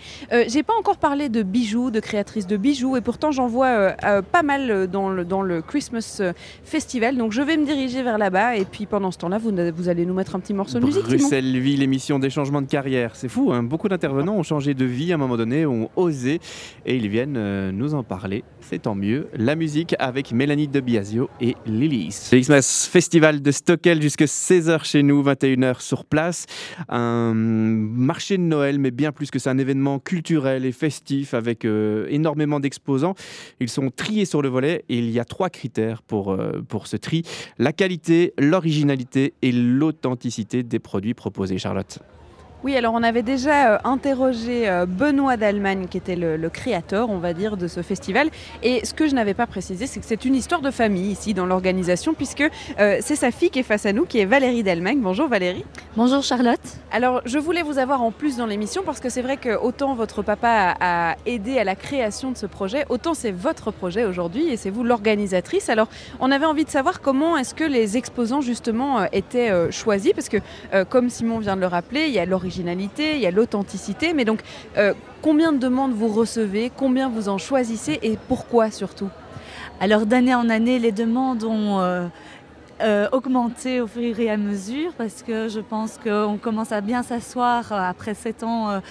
J'ai 0.47 0.63
pas 0.63 0.73
encore 0.73 0.97
parlé 0.97 1.29
de 1.29 1.43
bijoux, 1.43 1.91
de 1.91 1.99
créatrices 1.99 2.47
de 2.47 2.57
bijoux, 2.57 2.97
et 2.97 3.01
pourtant 3.01 3.31
j'en 3.31 3.45
vois 3.45 3.91
pas 4.31 4.41
mal 4.41 4.87
dans 4.87 5.09
le, 5.11 5.61
Christmas 5.61 6.19
Festival. 6.63 7.15
Donc 7.15 7.31
je 7.31 7.43
vais 7.43 7.57
me 7.57 7.65
diriger 7.65 8.01
vers 8.01 8.17
là-bas, 8.17 8.55
et 8.55 8.65
puis 8.65 8.87
pendant 8.87 9.11
ce 9.11 9.19
temps-là, 9.19 9.37
vous, 9.37 9.51
vous 9.75 9.87
allez 9.87 10.07
nous 10.07 10.15
mettre 10.15 10.35
un 10.35 10.39
petit 10.39 10.55
morceau 10.55 10.79
de 10.79 10.85
musique. 10.85 11.03
Bruxelles 11.03 11.59
Vie, 11.59 11.77
l'émission 11.77 12.17
des 12.17 12.31
changements 12.31 12.63
de 12.63 12.67
carrière, 12.67 13.15
c'est 13.15 13.29
fou. 13.29 13.50
Hein. 13.51 13.63
beaucoup 13.63 13.89
d'intervenants 13.89 14.35
ont 14.35 14.43
changé 14.43 14.73
de 14.73 14.85
vie 14.85 15.11
à 15.11 15.15
un 15.15 15.17
moment 15.17 15.37
donné, 15.37 15.65
ont 15.65 15.89
osé 15.95 16.39
et 16.85 16.95
ils 16.95 17.07
viennent 17.09 17.37
euh, 17.37 17.71
nous 17.71 17.93
en 17.93 18.03
parler. 18.03 18.43
C'est 18.61 18.83
tant 18.83 18.95
mieux. 18.95 19.27
La 19.33 19.55
musique 19.55 19.95
avec 19.99 20.31
Mélanie 20.31 20.67
de 20.67 20.79
Biasio 20.79 21.29
et 21.39 21.55
Lilis. 21.65 22.29
Le 22.31 22.39
Xmas 22.39 22.89
Festival 22.91 23.41
de 23.41 23.51
Stockel 23.51 24.01
jusqu'à 24.01 24.25
16h 24.25 24.85
chez 24.85 25.03
nous, 25.03 25.23
21h 25.23 25.81
sur 25.81 26.05
place. 26.05 26.45
Un 26.89 27.33
marché 27.33 28.37
de 28.37 28.43
Noël, 28.43 28.79
mais 28.79 28.91
bien 28.91 29.11
plus 29.11 29.31
que 29.31 29.39
ça, 29.39 29.51
un 29.51 29.57
événement 29.57 29.99
culturel 29.99 30.65
et 30.65 30.71
festif 30.71 31.33
avec 31.33 31.65
euh, 31.65 32.07
énormément 32.09 32.59
d'exposants. 32.59 33.15
Ils 33.59 33.69
sont 33.69 33.89
triés 33.89 34.25
sur 34.25 34.41
le 34.41 34.49
volet 34.49 34.85
et 34.89 34.97
il 34.97 35.09
y 35.09 35.19
a 35.19 35.25
trois 35.25 35.49
critères 35.49 36.01
pour, 36.01 36.31
euh, 36.31 36.61
pour 36.67 36.87
ce 36.87 36.97
tri 36.97 37.23
la 37.57 37.73
qualité, 37.73 38.33
l'originalité 38.37 39.33
et 39.41 39.51
l'authenticité 39.51 40.63
des 40.63 40.79
produits 40.79 41.13
proposés. 41.13 41.57
Charlotte. 41.57 41.99
Oui, 42.63 42.77
alors 42.77 42.93
on 42.93 43.01
avait 43.01 43.23
déjà 43.23 43.73
euh, 43.73 43.77
interrogé 43.83 44.69
euh, 44.69 44.85
Benoît 44.85 45.35
d'Allemagne, 45.35 45.87
qui 45.89 45.97
était 45.97 46.15
le, 46.15 46.37
créateur, 46.49 47.09
on 47.09 47.17
va 47.17 47.33
dire, 47.33 47.57
de 47.57 47.67
ce 47.67 47.81
festival. 47.81 48.29
Et 48.61 48.85
ce 48.85 48.93
que 48.93 49.07
je 49.07 49.15
n'avais 49.15 49.33
pas 49.33 49.47
précisé, 49.47 49.87
c'est 49.87 49.99
que 49.99 50.05
c'est 50.05 50.25
une 50.25 50.35
histoire 50.35 50.61
de 50.61 50.69
famille 50.69 51.11
ici 51.11 51.33
dans 51.33 51.47
l'organisation, 51.47 52.13
puisque 52.13 52.43
euh, 52.79 52.97
c'est 53.01 53.15
sa 53.15 53.31
fille 53.31 53.49
qui 53.49 53.59
est 53.59 53.63
face 53.63 53.87
à 53.87 53.93
nous, 53.93 54.05
qui 54.05 54.19
est 54.19 54.25
Valérie 54.25 54.61
d'Allemagne. 54.61 54.99
Bonjour 55.01 55.27
Valérie. 55.27 55.65
Bonjour 55.95 56.21
Charlotte. 56.21 56.59
Alors 56.91 57.23
je 57.25 57.39
voulais 57.39 57.63
vous 57.63 57.79
avoir 57.79 58.03
en 58.03 58.11
plus 58.11 58.37
dans 58.37 58.45
l'émission, 58.45 58.83
parce 58.85 58.99
que 58.99 59.09
c'est 59.09 59.23
vrai 59.23 59.37
que 59.37 59.57
autant 59.57 59.95
votre 59.95 60.21
papa 60.21 60.75
a, 60.79 61.15
aidé 61.25 61.57
à 61.57 61.63
la 61.63 61.75
création 61.75 62.29
de 62.29 62.37
ce 62.37 62.45
projet, 62.45 62.85
autant 62.89 63.15
c'est 63.15 63.31
votre 63.31 63.71
projet 63.71 64.05
aujourd'hui 64.05 64.49
et 64.49 64.57
c'est 64.57 64.69
vous 64.69 64.83
l'organisatrice. 64.83 65.69
Alors 65.69 65.87
on 66.19 66.29
avait 66.29 66.45
envie 66.45 66.65
de 66.65 66.69
savoir 66.69 67.01
comment 67.01 67.37
est-ce 67.37 67.55
que 67.55 67.63
les 67.63 67.97
exposants 67.97 68.41
justement 68.41 69.05
étaient 69.11 69.71
choisis, 69.71 70.13
parce 70.13 70.29
que 70.29 70.37
comme 70.89 71.09
Simon 71.09 71.39
vient 71.39 71.55
de 71.55 71.61
le 71.61 71.67
rappeler, 71.67 72.05
il 72.07 72.13
y 72.13 72.19
a 72.19 72.25
l'origine 72.25 72.50
il 73.15 73.21
y 73.21 73.25
a 73.25 73.31
l'authenticité. 73.31 74.13
Mais 74.13 74.25
donc, 74.25 74.41
euh, 74.77 74.93
combien 75.21 75.51
de 75.51 75.57
demandes 75.57 75.93
vous 75.93 76.07
recevez 76.07 76.71
Combien 76.75 77.09
vous 77.09 77.29
en 77.29 77.37
choisissez 77.37 77.99
Et 78.01 78.17
pourquoi 78.27 78.71
surtout? 78.71 79.09
Alors, 79.79 80.05
d'année 80.05 80.35
en 80.35 80.49
année, 80.49 80.79
les 80.79 80.91
demandes 80.91 81.43
ont... 81.43 82.09
Euh, 82.83 83.07
augmenter 83.11 83.79
au 83.79 83.85
fur 83.85 84.19
et 84.19 84.29
à 84.29 84.37
mesure 84.37 84.93
parce 84.97 85.21
que 85.21 85.47
je 85.49 85.59
pense 85.59 85.99
qu'on 86.03 86.39
commence 86.41 86.71
à 86.71 86.81
bien 86.81 87.03
s'asseoir 87.03 87.71
euh, 87.71 87.75
après 87.75 88.15
sept 88.15 88.41
ans 88.43 88.81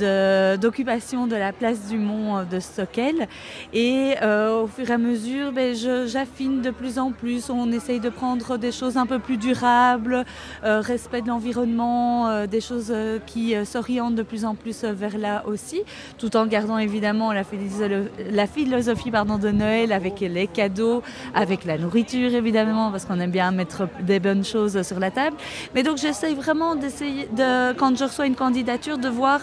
euh, 0.00 0.56
d'occupation 0.56 1.28
de, 1.28 1.36
la 1.36 1.52
place 1.52 1.86
du 1.88 1.96
Mont 1.96 2.44
de 2.44 2.58
Stockel. 2.58 3.28
Et 3.72 4.14
au 4.22 4.66
fur 4.66 4.90
et 4.90 4.92
à 4.92 4.98
mesure, 4.98 5.52
ben, 5.52 5.74
j'affine 6.06 6.60
de 6.60 6.70
plus 6.70 6.98
en 6.98 7.12
plus. 7.12 7.50
On 7.50 7.70
essaye 7.70 8.00
de 8.00 8.08
prendre 8.08 8.56
des 8.56 8.72
choses 8.72 8.96
un 8.96 9.06
peu 9.06 9.18
plus 9.18 9.36
durables, 9.36 10.24
respect 10.62 11.22
de 11.22 11.28
l'environnement, 11.28 12.46
des 12.46 12.60
choses 12.60 12.92
qui 13.26 13.54
s'orientent 13.64 14.14
de 14.14 14.22
plus 14.22 14.44
en 14.44 14.54
plus 14.54 14.84
vers 14.84 15.18
là 15.18 15.44
aussi, 15.46 15.82
tout 16.18 16.36
en 16.36 16.46
gardant 16.46 16.78
évidemment 16.78 17.32
la 17.32 18.46
philosophie 18.46 19.10
pardon, 19.10 19.38
de 19.38 19.50
Noël 19.50 19.92
avec 19.92 20.20
les 20.20 20.46
cadeaux, 20.46 21.02
avec 21.34 21.64
la 21.64 21.78
nourriture 21.78 22.34
évidemment, 22.34 22.90
parce 22.90 23.04
qu'on 23.04 23.20
aime 23.20 23.30
bien 23.30 23.35
mettre 23.52 23.88
des 24.00 24.20
bonnes 24.20 24.44
choses 24.44 24.82
sur 24.82 24.98
la 24.98 25.10
table. 25.10 25.36
Mais 25.74 25.82
donc 25.82 25.96
j'essaye 25.98 26.34
vraiment 26.34 26.74
d'essayer, 26.74 27.28
de, 27.36 27.72
quand 27.74 27.96
je 27.96 28.04
reçois 28.04 28.26
une 28.26 28.34
candidature, 28.34 28.98
de 28.98 29.08
voir 29.08 29.40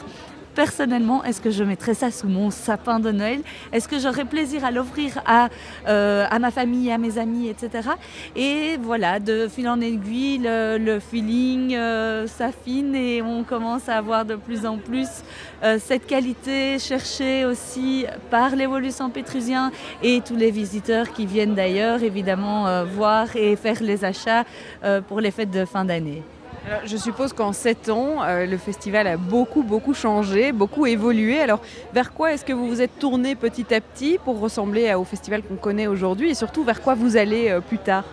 personnellement, 0.54 1.24
est-ce 1.24 1.42
que 1.42 1.52
je 1.52 1.64
mettrais 1.64 1.94
ça 1.94 2.12
sous 2.12 2.28
mon 2.28 2.52
sapin 2.52 3.00
de 3.00 3.12
Noël? 3.12 3.42
Est-ce 3.72 3.88
que 3.88 4.00
j'aurais 4.00 4.26
plaisir 4.26 4.64
à 4.66 4.72
l'offrir 4.72 5.22
à, 5.26 5.50
euh, 5.88 6.26
à 6.30 6.40
ma 6.40 6.52
famille, 6.52 6.92
à 6.92 6.98
mes 6.98 7.18
amis, 7.18 7.48
etc. 7.48 7.90
Et 8.36 8.78
voilà, 8.82 9.20
de 9.20 9.48
fil 9.48 9.68
en 9.68 9.82
aiguille, 9.82 10.42
le, 10.44 11.00
feeling 11.00 11.76
euh, 11.76 12.28
s'affine 12.28 12.96
et 12.96 13.22
on 13.22 13.44
commence 13.44 13.90
à 13.90 13.98
avoir 13.98 14.26
de 14.26 14.36
plus 14.36 14.66
en 14.66 14.78
plus 14.78 15.10
euh, 15.64 15.78
cette 15.84 16.06
qualité 16.06 16.80
cherchée 16.80 17.46
aussi 17.46 18.06
par 18.30 18.56
l'évolution 18.56 19.10
pétrusien 19.10 19.72
et 20.02 20.22
tous 20.22 20.36
les 20.36 20.52
visiteurs 20.52 21.12
qui 21.12 21.26
viennent 21.26 21.56
d'ailleurs 21.56 22.04
évidemment 22.04 22.84
voir 22.86 23.36
et 23.36 23.56
faire 23.56 23.82
les 23.82 24.06
achats 24.06 24.46
pour 25.08 25.20
les 25.20 25.32
fêtes 25.32 25.52
de 25.52 25.66
fin 25.66 25.86
d'année 25.86 26.22
je 26.86 26.98
suppose 26.98 27.34
qu'en 27.34 27.54
7 27.54 27.90
ans, 27.90 28.24
euh, 28.24 28.46
le 28.46 28.58
festival 28.58 29.08
a 29.08 29.18
beaucoup, 29.18 29.64
beaucoup 29.64 29.94
changé, 29.94 30.52
beaucoup 30.52 30.86
évolué. 30.86 31.40
Alors, 31.40 31.62
vers 31.94 32.14
quoi 32.14 32.34
est-ce 32.34 32.46
que 32.46 32.54
vous 32.54 32.68
vous 32.68 32.82
êtes 32.82 33.00
tourné 33.00 33.36
petit 33.36 33.74
à 33.74 33.82
petit 33.82 34.18
pour 34.24 34.40
ressembler 34.40 34.94
au 34.94 35.04
festival 35.04 35.42
qu'on 35.44 35.56
connaît 35.56 35.88
aujourd'hui 35.88 36.30
et 36.30 36.36
surtout 36.36 36.64
vers 36.64 36.82
quoi 36.82 36.96
vous 36.96 37.18
allez 37.18 37.50
euh, 37.50 37.60
plus 37.60 37.80
tard? 37.80 38.06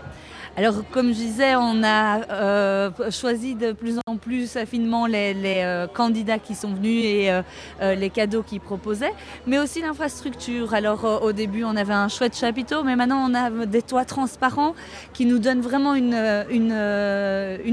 Alors, 0.56 0.82
comme 0.90 1.08
je 1.08 1.14
disais, 1.14 1.54
on 1.54 1.82
a 1.84 2.28
euh, 2.28 2.90
choisi 3.10 3.54
de 3.54 3.72
plus 3.72 3.98
en 4.06 4.16
plus 4.16 4.58
finement 4.66 5.06
les, 5.06 5.34
euh, 5.46 5.86
candidats 5.86 6.38
qui 6.38 6.54
sont 6.54 6.74
venus 6.74 7.04
et 7.04 7.30
euh, 7.30 7.94
les 7.94 8.10
cadeaux 8.10 8.42
qu'ils 8.42 8.60
proposaient, 8.60 9.14
mais 9.46 9.58
aussi 9.58 9.80
l'infrastructure. 9.80 10.74
Alors, 10.74 11.22
au 11.22 11.32
début, 11.32 11.62
on 11.62 11.76
avait 11.76 11.94
un 11.94 12.08
chouette 12.08 12.36
chapiteau, 12.36 12.82
mais 12.82 12.96
maintenant, 12.96 13.24
on 13.30 13.34
a 13.34 13.66
des 13.66 13.82
toits 13.82 14.04
transparents 14.04 14.74
qui 15.12 15.24
nous 15.24 15.38
donnent 15.38 15.60
vraiment 15.60 15.94
une, 15.94 16.14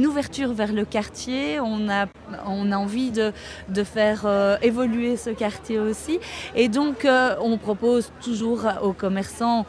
ouverture 0.07 0.53
vers 0.53 0.71
le 0.71 0.86
quartier. 0.86 1.59
On 1.59 1.89
a, 1.89 2.05
envie 2.45 3.11
de 3.11 3.84
faire 3.84 4.28
évoluer 4.61 5.17
ce 5.17 5.32
quartier 5.32 5.80
aussi. 5.80 6.19
Et 6.55 6.69
donc, 6.69 7.07
on 7.41 7.57
propose 7.57 8.11
toujours 8.21 8.65
aux 8.82 8.93
commerçants 8.93 9.65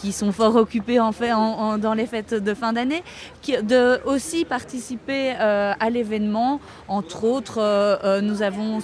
qui 0.00 0.12
sont 0.12 0.32
fort 0.32 0.56
occupés 0.56 1.00
en 1.00 1.12
fait 1.12 1.30
dans 1.30 1.94
les 1.94 2.06
fêtes 2.06 2.34
de 2.34 2.54
fin 2.54 2.72
d'année, 2.72 3.02
de 3.48 4.00
aussi 4.04 4.44
participer 4.44 5.30
à 5.30 5.90
l'événement. 5.90 6.60
Entre 6.88 7.24
autres, 7.24 8.20
nous 8.20 8.42
avons 8.42 8.78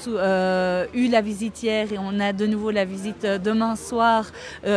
eu 0.95 1.09
la 1.09 1.21
visite 1.21 1.63
hier 1.63 1.93
et 1.93 1.99
on 1.99 2.19
a 2.21 2.33
de 2.33 2.47
nouveau 2.47 2.71
la 2.71 2.85
visite 2.85 3.27
demain 3.27 3.77
soir 3.77 4.27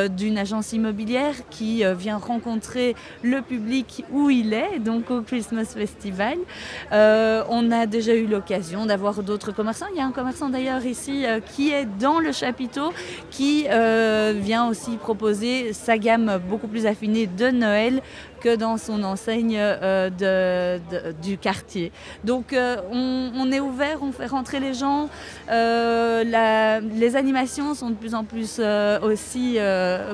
d'une 0.09 0.37
agence 0.37 0.73
immobilière 0.73 1.35
qui 1.49 1.83
vient 1.97 2.17
rencontrer 2.17 2.95
le 3.23 3.41
public 3.41 4.03
où 4.11 4.29
il 4.29 4.53
est, 4.53 4.79
donc 4.79 5.11
au 5.11 5.21
Christmas 5.21 5.65
Festival. 5.65 6.37
on 6.91 7.71
a 7.71 7.85
déjà 7.85 8.13
eu 8.13 8.27
l'occasion 8.27 8.85
d'avoir 8.85 9.23
d'autres 9.23 9.51
commerçants. 9.51 9.87
Il 9.93 9.97
y 9.97 10.01
a 10.01 10.05
un 10.05 10.11
commerçant 10.11 10.49
d'ailleurs 10.49 10.85
ici 10.85 11.25
qui 11.53 11.71
est 11.71 11.85
dans 11.99 12.19
le 12.19 12.31
chapiteau, 12.31 12.91
qui 13.31 13.67
vient 13.67 14.67
aussi 14.67 14.97
proposer 14.97 15.73
sa 15.73 15.97
gamme 15.97 16.24
beaucoup 16.37 16.67
plus 16.67 16.85
affinée 16.85 17.27
de 17.27 17.49
Noël 17.49 18.01
que 18.41 18.55
dans 18.55 18.77
son 18.77 19.03
enseigne 19.03 19.57
euh, 19.57 20.77
du 21.21 21.37
quartier. 21.37 21.91
Donc 22.23 22.53
euh, 22.53 22.77
on, 22.91 23.51
est 23.51 23.59
ouvert, 23.59 23.99
on 24.01 24.11
fait 24.11 24.27
rentrer 24.27 24.59
les 24.59 24.73
gens. 24.73 25.09
Euh, 25.49 26.79
les 26.81 27.15
animations 27.15 27.73
sont 27.73 27.89
de 27.89 27.95
plus 27.95 28.13
en 28.13 28.23
plus 28.23 28.61
aussi 29.01 29.57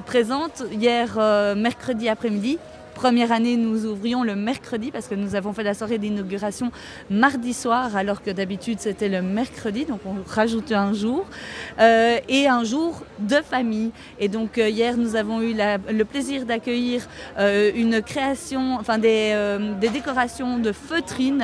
présentes. 0.06 0.64
Hier, 0.72 1.18
mercredi 1.56 2.08
après-midi, 2.08 2.58
Première 2.96 3.32
année, 3.32 3.58
nous 3.58 3.86
ouvrions 3.86 4.24
le 4.24 4.36
mercredi 4.36 4.92
parce 4.92 5.08
que 5.08 5.16
nous 5.16 5.36
avons 5.36 5.54
fait 5.54 5.64
la 5.64 5.74
soirée 5.74 5.98
d'inauguration 5.98 6.72
mardi 7.10 7.54
soir 7.54 7.96
alors 7.96 8.22
que 8.22 8.32
d'habitude 8.32 8.80
c'était 8.80 9.10
le 9.10 9.22
mercredi, 9.22 9.86
donc 9.86 10.02
on 10.06 10.16
rajoute 10.28 10.72
un 10.72 10.94
jour 10.94 11.26
euh, 11.80 12.18
et 12.28 12.48
un 12.48 12.64
jour 12.64 13.04
de 13.20 13.38
famille. 13.38 13.92
Et 14.20 14.28
donc 14.28 14.58
euh, 14.58 14.70
hier, 14.70 14.98
nous 14.98 15.16
avons 15.16 15.42
eu 15.42 15.54
le 15.54 16.04
plaisir 16.04 16.46
d'accueillir 16.46 17.08
euh, 17.40 17.72
une 17.76 18.02
création, 18.02 18.76
enfin 18.80 18.98
des, 18.98 19.36
décorations 19.92 20.58
de 20.58 20.72
feutrines 20.72 21.44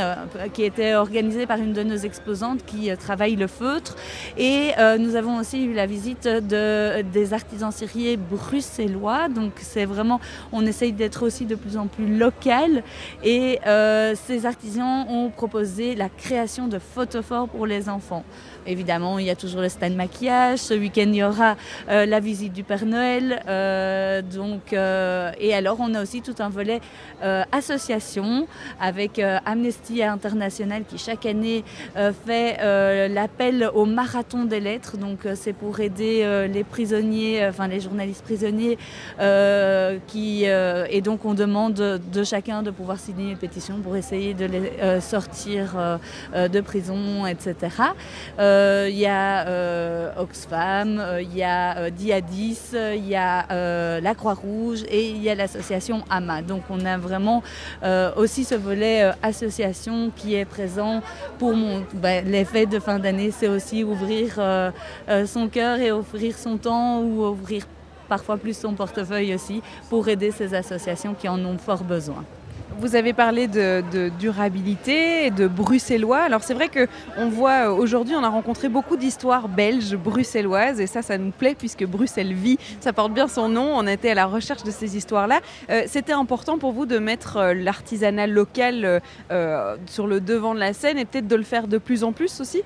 qui 0.53 0.63
étaient 0.63 0.95
organisées 0.95 1.45
par 1.45 1.57
une 1.57 1.73
de 1.73 1.83
nos 1.83 1.97
exposantes 1.97 2.65
qui 2.65 2.89
travaille 2.97 3.35
le 3.35 3.47
feutre. 3.47 3.95
Et 4.37 4.71
nous 4.99 5.15
avons 5.15 5.37
aussi 5.37 5.65
eu 5.65 5.73
la 5.73 5.85
visite 5.85 6.23
de, 6.27 7.01
des 7.01 7.33
artisans 7.33 7.71
serriers 7.71 8.15
bruxellois. 8.15 9.27
Donc 9.27 9.53
c'est 9.57 9.85
vraiment, 9.85 10.21
on 10.51 10.65
essaye 10.65 10.93
d'être 10.93 11.25
aussi 11.25 11.36
de 11.45 11.55
plus 11.55 11.77
en 11.77 11.87
plus 11.87 12.17
local 12.17 12.83
et 13.23 13.59
euh, 13.65 14.15
ces 14.15 14.45
artisans 14.45 15.05
ont 15.09 15.29
proposé 15.29 15.95
la 15.95 16.09
création 16.09 16.67
de 16.67 16.79
photophores 16.79 17.47
pour 17.49 17.65
les 17.65 17.89
enfants. 17.89 18.23
Évidemment, 18.67 19.19
il 19.19 19.25
y 19.25 19.29
a 19.29 19.35
toujours 19.35 19.61
le 19.61 19.69
stand 19.69 19.95
maquillage. 19.95 20.59
Ce 20.59 20.73
week-end, 20.73 21.05
il 21.07 21.15
y 21.15 21.23
aura 21.23 21.55
euh, 21.89 22.05
la 22.05 22.19
visite 22.19 22.53
du 22.53 22.63
Père 22.63 22.85
Noël. 22.85 23.41
Euh, 23.47 24.21
donc, 24.21 24.73
et 24.73 25.53
alors, 25.53 25.77
on 25.79 25.93
a 25.93 26.01
aussi 26.01 26.21
tout 26.21 26.35
un 26.39 26.49
volet 26.49 26.81
association 27.51 28.47
avec 28.79 29.19
Amnesty 29.45 30.03
International 30.03 30.83
qui 30.87 30.97
chaque 30.97 31.25
année 31.25 31.63
fait 32.25 32.57
l'appel 33.09 33.69
au 33.73 33.85
marathon 33.85 34.45
des 34.45 34.59
lettres. 34.59 34.97
Donc, 34.97 35.19
c'est 35.35 35.53
pour 35.53 35.79
aider 35.79 36.47
les 36.51 36.63
prisonniers, 36.63 37.45
enfin 37.47 37.67
les 37.67 37.79
journalistes 37.79 38.23
prisonniers, 38.23 38.77
qui 40.07 40.43
et 40.43 41.01
donc 41.01 41.25
on 41.25 41.33
demande 41.33 41.73
de 41.73 42.23
chacun 42.23 42.63
de 42.63 42.71
pouvoir 42.71 42.99
signer 42.99 43.31
une 43.31 43.37
pétition 43.37 43.77
pour 43.83 43.95
essayer 43.95 44.33
de 44.33 44.45
les 44.45 44.71
euh, 44.81 45.01
sortir 45.01 45.73
euh, 45.77 45.97
euh, 46.33 46.47
de 46.47 46.61
prison, 46.61 47.25
etc. 47.25 47.55
Il 48.89 48.97
y 48.97 49.05
a 49.05 50.13
Oxfam, 50.17 51.19
il 51.21 51.35
y 51.35 51.43
a 51.43 51.89
Diadis, 51.91 52.73
il 52.73 53.07
y 53.07 53.15
a 53.15 53.99
la 53.99 54.15
Croix-Rouge 54.15 54.83
et 54.89 55.09
il 55.09 55.21
y 55.21 55.29
a 55.29 55.35
l'association 55.35 56.03
AMA. 56.09 56.41
Donc 56.41 56.63
on 56.69 56.85
a 56.85 56.97
vraiment 56.97 57.43
aussi 58.15 58.43
ce 58.43 58.55
volet 58.55 59.11
association 59.21 60.11
qui 60.15 60.35
est 60.35 60.45
présent 60.45 61.01
pour 61.37 61.53
ben, 61.93 62.25
les 62.25 62.45
fêtes 62.45 62.69
de 62.69 62.79
fin 62.79 62.99
d'année. 62.99 63.31
C'est 63.31 63.47
aussi 63.47 63.83
ouvrir 63.83 64.39
son 65.25 65.47
cœur 65.47 65.79
et 65.79 65.91
offrir 65.91 66.37
son 66.37 66.57
temps 66.57 67.01
ou 67.01 67.25
ouvrir 67.25 67.63
parfois 68.07 68.37
plus 68.37 68.57
son 68.57 68.73
portefeuille 68.73 69.35
aussi, 69.35 69.61
pour 69.89 70.07
aider 70.07 70.31
ces 70.31 70.53
associations 70.53 71.13
qui 71.13 71.27
en 71.27 71.43
ont 71.43 71.57
fort 71.57 71.83
besoin. 71.83 72.23
Vous 72.79 72.95
avez 72.95 73.13
parlé 73.13 73.47
de, 73.47 74.09
durabilité 74.19 75.31
de 75.31 75.47
bruxellois. 75.47 76.19
Alors 76.19 76.43
c'est 76.43 76.53
vrai 76.53 76.67
que 76.67 76.87
on 77.17 77.29
voit 77.29 77.69
euh, 77.69 77.71
aujourd'hui, 77.71 78.15
on 78.15 78.23
a 78.23 78.29
rencontré 78.29 78.69
beaucoup 78.69 78.97
d'histoires 78.97 79.47
belges, 79.47 79.95
bruxelloises, 79.95 80.79
et 80.79 80.85
ça, 80.85 81.01
ça 81.01 81.17
nous 81.17 81.31
plaît 81.31 81.55
puisque 81.57 81.85
Bruxelles 81.85 82.33
vit. 82.33 82.59
Ça 82.79 82.93
porte 82.93 83.13
bien 83.13 83.27
son 83.27 83.49
nom. 83.49 83.71
On 83.75 83.87
été 83.87 84.11
à 84.11 84.13
la 84.13 84.25
recherche 84.25 84.63
de 84.63 84.71
ces 84.71 84.95
histoires-là. 84.97 85.39
Euh, 85.69 85.83
c'était 85.87 86.13
important 86.13 86.57
pour 86.57 86.71
vous 86.71 86.85
de 86.85 86.99
mettre 86.99 87.37
euh, 87.37 87.53
l'artisanat 87.53 88.27
local 88.27 89.01
sur 89.87 90.07
le 90.07 90.19
devant 90.19 90.53
de 90.53 90.59
la 90.59 90.73
scène 90.73 90.97
et 90.97 91.05
peut-être 91.05 91.27
de 91.27 91.35
le 91.35 91.43
faire 91.43 91.67
de 91.67 91.77
plus 91.77 92.03
en 92.03 92.11
plus 92.11 92.41
aussi? 92.41 92.63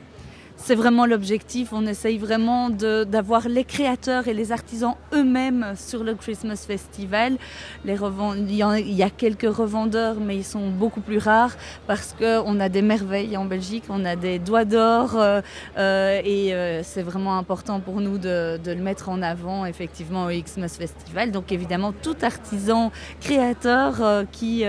C'est 0.64 0.76
vraiment 0.76 1.05
l'objectif. 1.05 1.74
On 1.74 1.86
essaye 1.88 2.18
vraiment 2.18 2.70
d'avoir 2.70 3.47
les 3.47 3.64
créateurs 3.64 4.28
et 4.28 4.34
les 4.34 4.51
artisans 4.51 4.95
eux-mêmes 5.14 5.74
sur 5.76 6.03
le 6.03 6.14
Christmas 6.14 6.64
Festival. 6.68 7.38
Il, 7.86 8.93
y 8.93 9.03
a 9.03 9.09
quelques 9.09 9.51
revendeurs, 9.55 10.18
mais 10.20 10.38
ils 10.38 10.43
sont 10.43 10.70
beaucoup 10.70 11.01
plus 11.01 11.18
rares 11.18 11.55
parce 11.88 12.16
qu'on 12.18 12.59
a 12.59 12.70
des 12.70 12.82
merveilles 12.82 13.38
en 13.38 13.45
Belgique, 13.45 13.86
on 13.89 14.05
a 14.05 14.16
des 14.16 14.39
doigts 14.39 14.66
d'or 14.66 15.16
euh, 15.16 15.41
euh, 15.78 16.22
et 16.24 16.53
euh, 16.53 16.84
c'est 16.84 17.01
vraiment 17.01 17.38
important 17.38 17.80
pour 17.80 17.99
nous 17.99 18.18
de, 18.18 18.59
le 18.64 18.76
mettre 18.76 19.09
en 19.09 19.22
avant 19.22 19.66
effectivement 19.66 20.26
au 20.26 20.30
Christmas 20.30 20.76
Festival. 20.78 21.32
Donc 21.32 21.51
évidemment, 21.51 21.91
tout 21.91 22.16
artisan 22.22 22.91
créateur 23.20 24.26
qui 24.32 24.64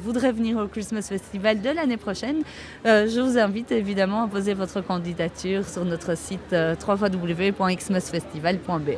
voudrait 0.00 0.32
venir 0.32 0.58
au 0.58 0.68
Christmas 0.68 1.02
Festival 1.02 1.60
de 1.60 1.70
l'année 1.70 1.96
prochaine, 1.96 2.42
je 2.84 3.20
vous 3.20 3.38
invite 3.38 3.72
évidemment 3.72 4.22
à 4.24 4.28
poser 4.28 4.54
votre 4.54 4.80
sur 5.64 5.84
notre 5.84 6.16
site 6.16 6.52
euh, 6.52 6.76
www.xmusfestival.be. 6.86 8.90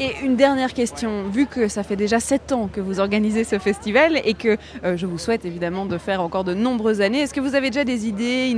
Et 0.00 0.12
une 0.22 0.36
dernière 0.36 0.74
question, 0.74 1.28
vu 1.28 1.46
que 1.46 1.66
ça 1.66 1.82
fait 1.82 1.96
déjà 1.96 2.20
7 2.20 2.52
ans 2.52 2.70
que 2.72 2.80
vous 2.80 3.00
organisez 3.00 3.42
ce 3.42 3.58
festival 3.58 4.20
et 4.24 4.34
que 4.34 4.56
euh, 4.84 4.96
je 4.96 5.06
vous 5.06 5.18
souhaite 5.18 5.44
évidemment 5.44 5.86
de 5.86 5.98
faire 5.98 6.22
encore 6.22 6.44
de 6.44 6.54
nombreuses 6.54 7.00
années, 7.00 7.22
est-ce 7.22 7.34
que 7.34 7.40
vous 7.40 7.56
avez 7.56 7.70
déjà 7.70 7.82
des 7.82 8.06
idées 8.06 8.54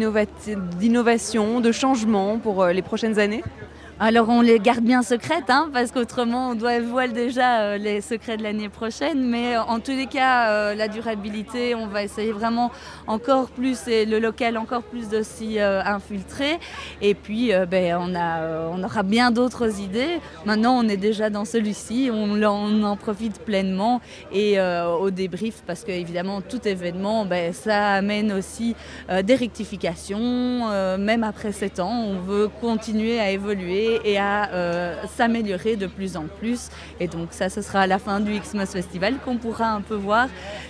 d'innovation, 0.78 1.60
de 1.60 1.72
changement 1.72 2.38
pour 2.38 2.62
euh, 2.62 2.72
les 2.72 2.82
prochaines 2.82 3.18
années? 3.18 3.42
Alors 4.02 4.30
on 4.30 4.40
les 4.40 4.58
garde 4.58 4.80
bien 4.82 5.02
secrètes, 5.02 5.50
hein, 5.50 5.68
parce 5.74 5.92
qu'autrement 5.92 6.48
on 6.48 6.54
doit 6.54 6.80
voiler 6.80 7.12
déjà 7.12 7.60
euh, 7.60 7.76
les 7.76 8.00
secrets 8.00 8.38
de 8.38 8.42
l'année 8.42 8.70
prochaine. 8.70 9.28
Mais 9.28 9.56
euh, 9.56 9.62
en 9.62 9.78
tous 9.78 9.90
les 9.90 10.06
cas, 10.06 10.48
euh, 10.48 10.74
la 10.74 10.88
durabilité, 10.88 11.74
on 11.74 11.86
va 11.86 12.02
essayer 12.02 12.32
vraiment 12.32 12.70
encore 13.06 13.50
plus, 13.50 13.86
et 13.88 14.06
le 14.06 14.18
local 14.18 14.56
encore 14.56 14.84
plus 14.84 15.10
de 15.10 15.22
s'y 15.22 15.60
infiltrer. 15.60 16.58
Et 17.02 17.14
puis 17.14 17.52
ben, 17.70 17.98
on 18.00 18.82
aura 18.82 19.02
bien 19.02 19.30
d'autres 19.30 19.80
idées. 19.80 20.18
Maintenant 20.46 20.82
on 20.82 20.88
est 20.88 20.96
déjà 20.96 21.28
dans 21.28 21.44
celui-ci, 21.44 22.10
on, 22.10 22.42
en 22.42 22.96
profite 22.96 23.40
pleinement 23.40 24.00
et 24.32 24.58
au 24.60 25.10
débrief, 25.10 25.62
parce 25.66 25.84
qu'évidemment 25.84 26.40
tout 26.40 26.66
événement, 26.66 27.26
ben, 27.26 27.52
ça 27.52 27.92
amène 27.92 28.32
aussi 28.32 28.74
des 29.22 29.34
rectifications. 29.34 30.68
même 30.98 31.24
après 31.24 31.52
7 31.52 31.80
ans, 31.80 32.04
on 32.06 32.20
veut 32.20 32.48
continuer 32.60 33.18
à 33.20 33.30
évoluer 33.30 33.89
et 34.04 34.18
à 34.18 34.50
euh, 34.52 34.94
s'améliorer 35.16 35.76
de 35.76 35.86
plus 35.86 36.16
en 36.16 36.24
plus. 36.38 36.68
Et 37.00 37.08
donc 37.08 37.28
ça, 37.32 37.48
ce 37.48 37.62
sera 37.62 37.80
à 37.80 37.86
la 37.86 37.98
fin 37.98 38.20
du 38.20 38.38
Xmas 38.38 38.66
Festival 38.66 39.14
qu'on 39.24 39.36
pourra 39.36 39.70
un 39.72 39.80
peu 39.80 39.94
voir 39.94 40.28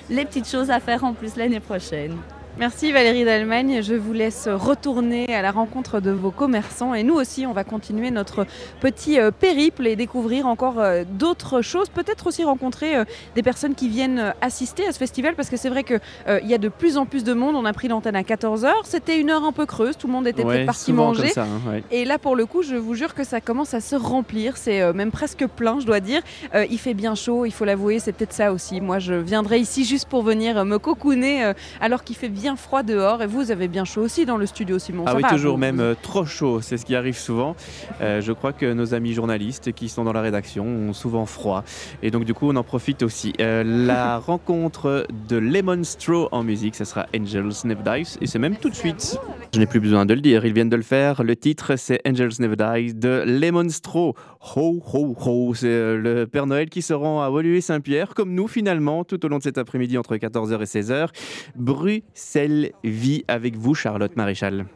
les 0.08 0.24
petites 0.24 0.48
choses 0.48 0.70
à 0.70 0.80
faire 0.80 1.04
en 1.04 1.12
plus 1.12 1.36
l'année 1.36 1.60
prochaine. 1.60 2.16
Merci 2.60 2.92
Valérie 2.92 3.24
d'Allemagne. 3.24 3.80
Je 3.80 3.94
vous 3.94 4.12
laisse 4.12 4.46
retourner 4.46 5.34
à 5.34 5.40
la 5.40 5.50
rencontre 5.50 5.98
de 5.98 6.10
vos 6.10 6.30
commerçants 6.30 6.92
et 6.92 7.04
nous 7.04 7.14
aussi, 7.14 7.46
on 7.46 7.54
va 7.54 7.64
continuer 7.64 8.10
notre 8.10 8.46
petit 8.80 9.18
euh, 9.18 9.30
périple 9.30 9.86
et 9.86 9.96
découvrir 9.96 10.46
encore 10.46 10.78
euh, 10.78 11.04
d'autres 11.10 11.62
choses. 11.62 11.88
Peut-être 11.88 12.26
aussi 12.26 12.44
rencontrer 12.44 12.98
euh, 12.98 13.04
des 13.34 13.42
personnes 13.42 13.74
qui 13.74 13.88
viennent 13.88 14.34
assister 14.42 14.86
à 14.86 14.92
ce 14.92 14.98
festival 14.98 15.36
parce 15.36 15.48
que 15.48 15.56
c'est 15.56 15.70
vrai 15.70 15.84
qu'il 15.84 16.00
y 16.26 16.52
a 16.52 16.58
de 16.58 16.68
plus 16.68 16.98
en 16.98 17.06
plus 17.06 17.24
de 17.24 17.32
monde. 17.32 17.56
On 17.56 17.64
a 17.64 17.72
pris 17.72 17.88
l'antenne 17.88 18.14
à 18.14 18.20
14h. 18.20 18.70
C'était 18.84 19.18
une 19.18 19.30
heure 19.30 19.44
un 19.44 19.52
peu 19.52 19.64
creuse. 19.64 19.96
Tout 19.96 20.08
le 20.08 20.12
monde 20.12 20.26
était 20.26 20.44
peut-être 20.44 20.66
parti 20.66 20.92
manger. 20.92 21.32
Hein, 21.38 21.80
et 21.90 22.04
là, 22.04 22.18
pour 22.18 22.36
le 22.36 22.44
coup, 22.44 22.62
je 22.62 22.76
vous 22.76 22.94
jure 22.94 23.14
que 23.14 23.24
ça 23.24 23.40
commence 23.40 23.72
à 23.72 23.80
se 23.80 23.96
remplir. 23.96 24.58
C'est 24.58 24.92
même 24.92 25.12
presque 25.12 25.46
plein, 25.46 25.80
je 25.80 25.86
dois 25.86 26.00
dire. 26.00 26.20
il 26.54 26.78
fait 26.78 26.92
bien 26.92 27.14
chaud, 27.14 27.46
il 27.46 27.52
faut 27.52 27.64
l'avouer. 27.64 28.00
C'est 28.00 28.12
peut-être 28.12 28.34
ça 28.34 28.52
aussi. 28.52 28.82
Moi, 28.82 28.98
je 28.98 29.14
viendrai 29.14 29.60
ici 29.60 29.86
juste 29.86 30.10
pour 30.10 30.22
venir 30.22 30.62
me 30.66 30.78
cocooner 30.78 31.54
alors 31.80 32.04
qu'il 32.04 32.16
fait 32.16 32.28
bien 32.28 32.49
bien 32.50 32.56
froid 32.56 32.82
dehors 32.82 33.22
et 33.22 33.28
vous 33.28 33.52
avez 33.52 33.68
bien 33.68 33.84
chaud 33.84 34.00
aussi 34.02 34.26
dans 34.26 34.36
le 34.36 34.44
studio, 34.44 34.78
Simon. 34.80 35.04
Ah 35.06 35.10
Ça 35.12 35.16
oui, 35.16 35.22
va, 35.22 35.28
toujours 35.30 35.52
vous- 35.52 35.58
même 35.60 35.78
euh, 35.78 35.94
trop 36.00 36.24
chaud, 36.24 36.60
c'est 36.60 36.78
ce 36.78 36.84
qui 36.84 36.96
arrive 36.96 37.16
souvent. 37.16 37.54
Euh, 38.00 38.20
je 38.20 38.32
crois 38.32 38.52
que 38.52 38.72
nos 38.72 38.92
amis 38.92 39.12
journalistes 39.12 39.70
qui 39.72 39.88
sont 39.88 40.02
dans 40.02 40.12
la 40.12 40.20
rédaction 40.20 40.64
ont 40.66 40.92
souvent 40.92 41.26
froid. 41.26 41.62
Et 42.02 42.10
donc 42.10 42.24
du 42.24 42.34
coup, 42.34 42.48
on 42.50 42.56
en 42.56 42.64
profite 42.64 43.04
aussi. 43.04 43.34
Euh, 43.40 43.62
la 43.62 44.18
rencontre 44.26 45.06
de 45.28 45.36
Lemon 45.36 45.84
Straw 45.84 46.28
en 46.32 46.42
musique, 46.42 46.74
ce 46.74 46.84
sera 46.84 47.06
Angels 47.16 47.52
Never 47.64 47.82
Dies. 47.84 48.16
Et 48.20 48.26
c'est 48.26 48.40
même 48.40 48.56
tout 48.56 48.68
de 48.68 48.74
suite. 48.74 49.16
Je 49.54 49.60
n'ai 49.60 49.66
plus 49.66 49.78
besoin 49.80 50.04
de 50.04 50.14
le 50.14 50.20
dire, 50.20 50.44
ils 50.44 50.52
viennent 50.52 50.68
de 50.70 50.76
le 50.76 50.82
faire. 50.82 51.22
Le 51.22 51.36
titre, 51.36 51.76
c'est 51.76 52.00
Angels 52.04 52.32
Never 52.40 52.56
Die 52.56 52.94
de 52.94 53.22
Lemon 53.26 53.68
Straw. 53.68 54.14
Ho, 54.40 54.82
ho, 54.92 55.14
ho. 55.18 55.54
C'est 55.54 55.66
euh, 55.66 55.96
le 55.96 56.26
Père 56.26 56.46
Noël 56.46 56.70
qui 56.70 56.80
se 56.80 56.94
rend 56.94 57.22
à 57.22 57.30
Woluwe-Saint-Pierre, 57.30 58.14
comme 58.14 58.34
nous 58.34 58.48
finalement, 58.48 59.04
tout 59.04 59.24
au 59.24 59.28
long 59.28 59.38
de 59.38 59.42
cet 59.42 59.58
après-midi 59.58 59.98
entre 59.98 60.16
14h 60.16 60.60
et 60.60 60.80
16h. 60.80 61.08
Bruxelles 61.56 62.72
vit 62.82 63.24
avec 63.28 63.56
vous, 63.56 63.74
Charlotte 63.74 64.16
Maréchal. 64.16 64.66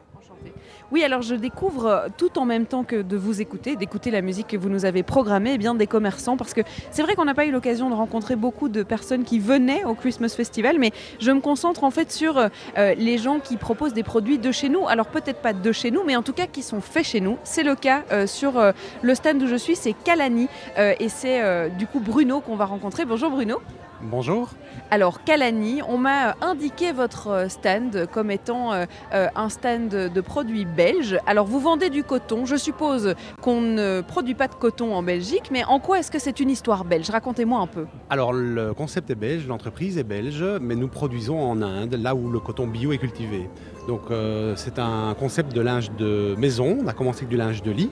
Oui, 0.91 1.03
alors 1.03 1.23
je 1.23 1.33
découvre 1.33 1.85
euh, 1.87 2.07
tout 2.15 2.37
en 2.37 2.45
même 2.45 2.67
temps 2.67 2.83
que 2.83 3.01
de 3.01 3.17
vous 3.17 3.41
écouter, 3.41 3.75
d'écouter 3.75 4.11
la 4.11 4.21
musique 4.21 4.47
que 4.47 4.57
vous 4.57 4.69
nous 4.69 4.85
avez 4.85 5.01
programmée, 5.01 5.53
eh 5.55 5.57
bien 5.57 5.73
des 5.73 5.87
commerçants, 5.87 6.37
parce 6.37 6.53
que 6.53 6.61
c'est 6.91 7.01
vrai 7.01 7.15
qu'on 7.15 7.25
n'a 7.25 7.33
pas 7.33 7.47
eu 7.47 7.51
l'occasion 7.51 7.89
de 7.89 7.95
rencontrer 7.95 8.35
beaucoup 8.35 8.69
de 8.69 8.83
personnes 8.83 9.23
qui 9.23 9.39
venaient 9.39 9.83
au 9.83 9.95
Christmas 9.95 10.29
Festival, 10.29 10.77
mais 10.77 10.91
je 11.19 11.31
me 11.31 11.41
concentre 11.41 11.83
en 11.83 11.89
fait 11.89 12.11
sur 12.11 12.37
euh, 12.37 12.49
euh, 12.77 12.93
les 12.95 13.17
gens 13.17 13.39
qui 13.39 13.57
proposent 13.57 13.93
des 13.93 14.03
produits 14.03 14.37
de 14.37 14.51
chez 14.51 14.69
nous. 14.69 14.87
Alors 14.87 15.07
peut-être 15.07 15.41
pas 15.41 15.53
de 15.53 15.71
chez 15.71 15.89
nous, 15.89 16.03
mais 16.05 16.15
en 16.15 16.21
tout 16.21 16.33
cas 16.33 16.45
qui 16.45 16.61
sont 16.61 16.81
faits 16.81 17.05
chez 17.05 17.19
nous. 17.19 17.37
C'est 17.43 17.63
le 17.63 17.75
cas 17.75 18.03
sur 18.27 18.53
le 19.01 19.15
stand 19.15 19.41
où 19.41 19.47
je 19.47 19.55
suis, 19.55 19.75
c'est 19.75 19.93
Calani, 19.93 20.47
et 20.77 21.09
c'est 21.09 21.69
du 21.71 21.87
coup 21.87 21.99
Bruno 21.99 22.41
qu'on 22.41 22.55
va 22.55 22.65
rencontrer. 22.65 23.05
Bonjour 23.05 23.31
Bruno. 23.31 23.59
Bonjour. 24.01 24.49
Alors 24.91 25.23
Calani, 25.23 25.81
on 25.87 25.97
m'a 25.97 26.29
euh, 26.29 26.33
indiqué 26.41 26.91
votre 26.91 27.27
euh, 27.27 27.49
stand 27.49 28.07
comme 28.11 28.29
étant 28.29 28.73
euh, 28.73 28.85
euh, 29.13 29.27
un 29.35 29.49
stand 29.49 29.89
de 29.89 30.21
produits 30.21 30.65
belges. 30.65 31.17
Alors 31.25 31.45
vous 31.45 31.59
vendez 31.59 31.89
du 31.89 32.03
coton, 32.03 32.45
je 32.45 32.55
suppose 32.55 33.15
qu'on 33.41 33.61
ne 33.61 34.01
produit 34.01 34.35
pas 34.35 34.47
de 34.47 34.55
coton 34.55 34.93
en 34.93 35.01
Belgique, 35.01 35.49
mais 35.51 35.63
en 35.63 35.79
quoi 35.79 35.99
est-ce 35.99 36.11
que 36.11 36.19
c'est 36.19 36.39
une 36.39 36.49
histoire 36.49 36.85
belge? 36.85 37.09
Racontez-moi 37.09 37.59
un 37.59 37.67
peu. 37.67 37.85
Alors 38.09 38.33
le 38.33 38.73
concept 38.73 39.09
est 39.09 39.15
belge, 39.15 39.47
l'entreprise 39.47 39.97
est 39.97 40.03
belge, 40.03 40.43
mais 40.61 40.75
nous 40.75 40.87
produisons 40.87 41.41
en 41.41 41.61
Inde, 41.61 41.95
là 41.95 42.15
où 42.15 42.29
le 42.29 42.39
coton 42.39 42.67
bio 42.67 42.91
est 42.91 42.97
cultivé. 42.97 43.49
Donc 43.87 44.11
euh, 44.11 44.55
c'est 44.55 44.77
un 44.77 45.15
concept 45.17 45.53
de 45.53 45.61
linge 45.61 45.91
de 45.97 46.35
maison, 46.37 46.79
on 46.83 46.87
a 46.87 46.93
commencé 46.93 47.19
avec 47.19 47.29
du 47.29 47.37
linge 47.37 47.63
de 47.63 47.71
lit. 47.71 47.89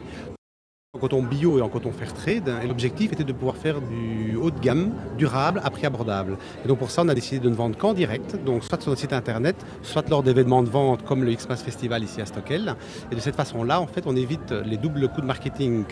En 0.95 0.99
coton 0.99 1.23
bio 1.23 1.57
et 1.57 1.61
en 1.63 1.69
coton 1.69 1.91
fair 1.91 2.13
trade, 2.13 2.53
et 2.63 2.67
l'objectif 2.67 3.13
était 3.13 3.23
de 3.23 3.33
pouvoir 3.33 3.57
faire 3.57 3.81
du 3.81 4.35
haut 4.35 4.51
de 4.51 4.59
gamme, 4.59 4.93
durable, 5.17 5.59
à 5.63 5.71
prix 5.71 5.87
abordable. 5.87 6.37
Et 6.63 6.67
donc 6.67 6.77
pour 6.77 6.91
ça, 6.91 7.01
on 7.01 7.09
a 7.09 7.15
décidé 7.15 7.39
de 7.39 7.49
ne 7.49 7.55
vendre 7.55 7.75
qu'en 7.75 7.93
direct, 7.93 8.35
donc 8.45 8.63
soit 8.63 8.79
sur 8.79 8.91
notre 8.91 9.01
site 9.01 9.11
internet, 9.11 9.55
soit 9.81 10.07
lors 10.07 10.21
d'événements 10.21 10.61
de 10.61 10.69
vente 10.69 11.03
comme 11.03 11.23
le 11.23 11.33
Xmas 11.33 11.55
Festival 11.55 12.03
ici 12.03 12.21
à 12.21 12.27
Stockel. 12.27 12.75
Et 13.11 13.15
de 13.15 13.19
cette 13.19 13.35
façon-là, 13.35 13.81
en 13.81 13.87
fait, 13.87 14.03
on 14.05 14.15
évite 14.15 14.51
les 14.51 14.77
doubles 14.77 15.07
coûts 15.09 15.21
de 15.21 15.25
marketing 15.25 15.85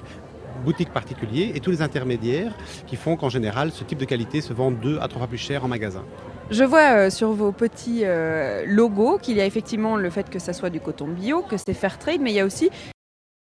boutiques 0.64 0.94
particuliers 0.94 1.52
et 1.56 1.62
tous 1.62 1.72
les 1.72 1.82
intermédiaires 1.82 2.54
qui 2.86 2.96
font 2.96 3.16
qu'en 3.16 3.30
général, 3.30 3.72
ce 3.72 3.84
type 3.84 3.98
de 3.98 4.06
qualité 4.06 4.40
se 4.40 4.54
vend 4.54 4.70
deux 4.70 5.00
à 5.02 5.08
trois 5.08 5.22
fois 5.22 5.28
plus 5.28 5.40
cher 5.40 5.66
en 5.66 5.68
magasin. 5.68 6.04
Je 6.52 6.64
vois 6.64 6.92
euh, 6.92 7.10
sur 7.10 7.32
vos 7.32 7.52
petits 7.52 8.02
euh, 8.04 8.66
logos 8.68 9.18
qu'il 9.18 9.36
y 9.36 9.42
a 9.42 9.48
effectivement 9.48 9.96
le 9.96 10.12
fait 10.12 10.30
que 10.30 10.38
ça 10.38 10.54
soit 10.54 10.70
du 10.70 10.80
coton 10.80 11.08
bio, 11.08 11.42
que 11.42 11.58
c'est 11.58 11.74
fair 11.74 11.98
trade, 11.98 12.22
mais 12.22 12.30
il 12.30 12.36
y 12.36 12.40
a 12.40 12.46
aussi 12.46 12.70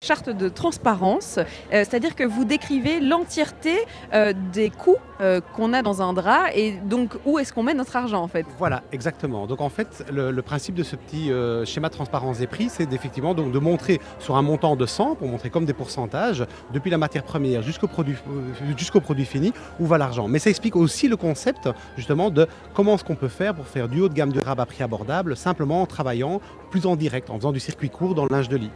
charte 0.08 0.30
de 0.30 0.48
transparence, 0.48 1.38
euh, 1.38 1.44
c'est-à-dire 1.72 2.16
que 2.16 2.24
vous 2.24 2.46
décrivez 2.46 3.00
l'entièreté 3.02 3.76
euh, 4.14 4.32
des 4.54 4.70
coûts 4.70 4.96
euh, 5.20 5.42
qu'on 5.56 5.74
a 5.74 5.82
dans 5.82 6.02
un 6.02 6.14
drap 6.14 6.50
et 6.56 6.74
donc 6.86 7.16
où 7.26 7.40
est-ce 7.40 7.52
qu'on 7.52 7.64
met 7.64 7.74
notre 7.74 7.96
argent 7.96 8.22
en 8.22 8.28
fait. 8.28 8.46
Voilà, 8.58 8.84
exactement. 8.92 9.48
Donc 9.48 9.60
en 9.60 9.70
fait, 9.70 10.06
le, 10.12 10.42
principe 10.42 10.76
de 10.76 10.84
ce 10.84 10.96
petit 10.96 11.30
schéma 11.66 11.90
de 11.90 11.94
transparence 11.94 12.38
des 12.38 12.48
prix, 12.48 12.70
c'est 12.70 12.86
d'effectivement 12.86 13.34
donc 13.34 13.52
de 13.52 13.60
montrer 13.60 14.00
sur 14.20 14.38
un 14.38 14.42
montant 14.42 14.76
de 14.76 14.86
100, 14.86 15.16
pour 15.16 15.28
montrer 15.28 15.50
comme 15.50 15.66
des 15.66 15.74
pourcentages, 15.74 16.46
depuis 16.72 16.90
la 16.90 16.98
matière 16.98 17.24
première 17.24 17.62
jusqu'au 17.62 17.88
produit, 17.88 19.26
fini, 19.26 19.52
où 19.80 19.86
va 19.88 19.98
l'argent. 19.98 20.28
Mais 20.28 20.40
ça 20.40 20.50
explique 20.50 20.76
aussi 20.76 21.10
le 21.10 21.18
concept 21.18 21.70
justement 21.98 22.30
de 22.30 22.48
comment 22.74 22.96
est-ce 22.96 23.04
qu'on 23.04 23.16
peut 23.16 23.28
faire 23.28 23.56
pour 23.56 23.68
faire 23.68 23.90
du 23.90 24.00
haut 24.00 24.10
de 24.10 24.14
gamme 24.14 24.32
durable 24.32 24.62
à 24.62 24.66
prix 24.66 24.84
abordable, 24.84 25.36
simplement 25.36 25.82
en 25.82 25.86
travaillant 25.86 26.40
plus 26.70 26.86
en 26.86 26.96
direct, 26.96 27.30
en 27.30 27.38
faisant 27.38 27.52
du 27.52 27.60
circuit 27.60 27.90
court 27.90 28.16
dans 28.16 28.24
le 28.24 28.30
linge 28.30 28.48
de 28.48 28.58
lit. 28.58 28.72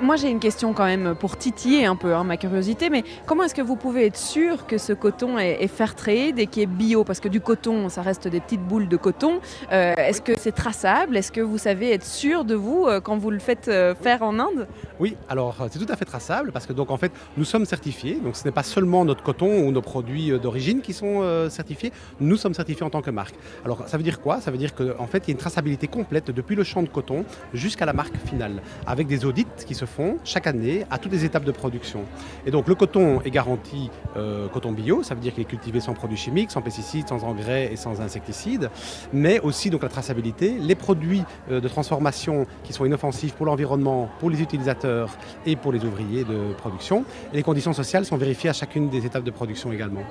Moi 0.00 0.16
j'ai 0.16 0.28
une 0.28 0.40
question 0.40 0.72
quand 0.72 0.84
même 0.84 1.14
pour 1.14 1.36
titiller 1.36 1.86
un 1.86 1.94
peu 1.94 2.14
hein, 2.14 2.24
ma 2.24 2.36
curiosité, 2.36 2.90
mais 2.90 3.04
comment 3.26 3.44
est-ce 3.44 3.54
que 3.54 3.62
vous 3.62 3.76
pouvez 3.76 4.06
être 4.06 4.16
sûr 4.16 4.66
que 4.66 4.76
ce 4.76 4.92
coton 4.92 5.38
est, 5.38 5.66
fair 5.68 5.94
trade 5.94 6.38
et 6.38 6.46
qui 6.46 6.62
est 6.62 6.66
bio? 6.66 7.04
Parce 7.04 7.20
que 7.20 7.28
du 7.28 7.40
coton, 7.40 7.88
ça 7.88 8.02
reste 8.02 8.26
des 8.26 8.40
petites 8.40 8.62
boules 8.62 8.88
de 8.88 8.96
coton. 8.96 9.40
Euh, 9.72 9.94
est-ce 9.96 10.20
que 10.20 10.32
c'est 10.36 10.52
traçable? 10.52 11.16
Est-ce 11.16 11.30
que 11.30 11.40
vous 11.40 11.58
savez 11.58 11.92
être 11.92 12.04
sûr 12.04 12.44
de 12.44 12.54
vous 12.54 12.86
euh, 12.86 13.00
quand 13.00 13.16
vous 13.18 13.30
le 13.30 13.38
faites 13.38 13.68
euh, 13.68 13.94
faire 13.94 14.22
en 14.22 14.38
Inde? 14.38 14.66
Oui, 14.98 15.16
alors 15.28 15.54
c'est 15.70 15.78
tout 15.78 15.92
à 15.92 15.96
fait 15.96 16.04
traçable 16.04 16.50
parce 16.50 16.66
que 16.66 16.72
donc 16.72 16.90
en 16.90 16.96
fait 16.96 17.12
nous 17.36 17.44
sommes 17.44 17.64
certifiés, 17.64 18.20
donc 18.22 18.34
ce 18.36 18.44
n'est 18.44 18.52
pas 18.52 18.64
seulement 18.64 19.04
notre 19.04 19.22
coton 19.22 19.64
ou 19.64 19.70
nos 19.70 19.82
produits 19.82 20.38
d'origine 20.40 20.80
qui 20.80 20.92
sont 20.92 21.48
certifiés, 21.48 21.92
nous 22.18 22.36
sommes 22.36 22.54
certifiés 22.54 22.84
en 22.84 22.90
tant 22.90 23.02
que 23.02 23.10
marque. 23.10 23.36
Alors 23.64 23.86
ça 23.86 23.96
veut 23.96 24.02
dire 24.02 24.20
quoi? 24.20 24.40
Ça 24.40 24.50
veut 24.50 24.58
dire 24.58 24.74
qu'en 24.74 25.06
fait 25.06 25.18
il 25.18 25.28
y 25.28 25.30
a 25.30 25.32
une 25.32 25.38
traçabilité 25.38 25.86
complète 25.86 26.32
depuis 26.32 26.56
le 26.56 26.64
champ 26.64 26.82
de 26.82 26.88
coton 26.88 27.24
jusqu'à 27.54 27.86
la 27.86 27.92
marque 27.92 28.16
finale, 28.26 28.60
avec 28.86 29.06
des 29.06 29.24
audits 29.24 29.46
qui 29.68 29.74
se 29.74 29.84
font 29.84 30.16
chaque 30.24 30.46
année 30.46 30.86
à 30.90 30.96
toutes 30.98 31.12
les 31.12 31.24
étapes 31.26 31.44
de 31.44 31.52
production. 31.52 32.00
Et 32.46 32.50
donc 32.50 32.66
le 32.68 32.74
coton 32.74 33.20
est 33.20 33.30
garanti 33.30 33.90
euh, 34.16 34.48
coton 34.48 34.72
bio, 34.72 35.02
ça 35.02 35.14
veut 35.14 35.20
dire 35.20 35.34
qu'il 35.34 35.42
est 35.42 35.46
cultivé 35.46 35.78
sans 35.78 35.92
produits 35.92 36.16
chimiques, 36.16 36.50
sans 36.50 36.62
pesticides, 36.62 37.06
sans 37.06 37.22
engrais 37.22 37.70
et 37.70 37.76
sans 37.76 38.00
insecticides, 38.00 38.70
mais 39.12 39.38
aussi 39.40 39.68
donc 39.68 39.82
la 39.82 39.90
traçabilité, 39.90 40.56
les 40.58 40.74
produits 40.74 41.22
euh, 41.50 41.60
de 41.60 41.68
transformation 41.68 42.46
qui 42.64 42.72
sont 42.72 42.86
inoffensifs 42.86 43.34
pour 43.34 43.44
l'environnement, 43.44 44.08
pour 44.18 44.30
les 44.30 44.40
utilisateurs 44.40 45.10
et 45.44 45.54
pour 45.54 45.70
les 45.72 45.84
ouvriers 45.84 46.24
de 46.24 46.54
production. 46.54 47.04
Et 47.32 47.36
les 47.36 47.42
conditions 47.42 47.74
sociales 47.74 48.06
sont 48.06 48.16
vérifiées 48.16 48.48
à 48.48 48.54
chacune 48.54 48.88
des 48.88 49.04
étapes 49.04 49.24
de 49.24 49.30
production 49.30 49.70
également. 49.70 50.04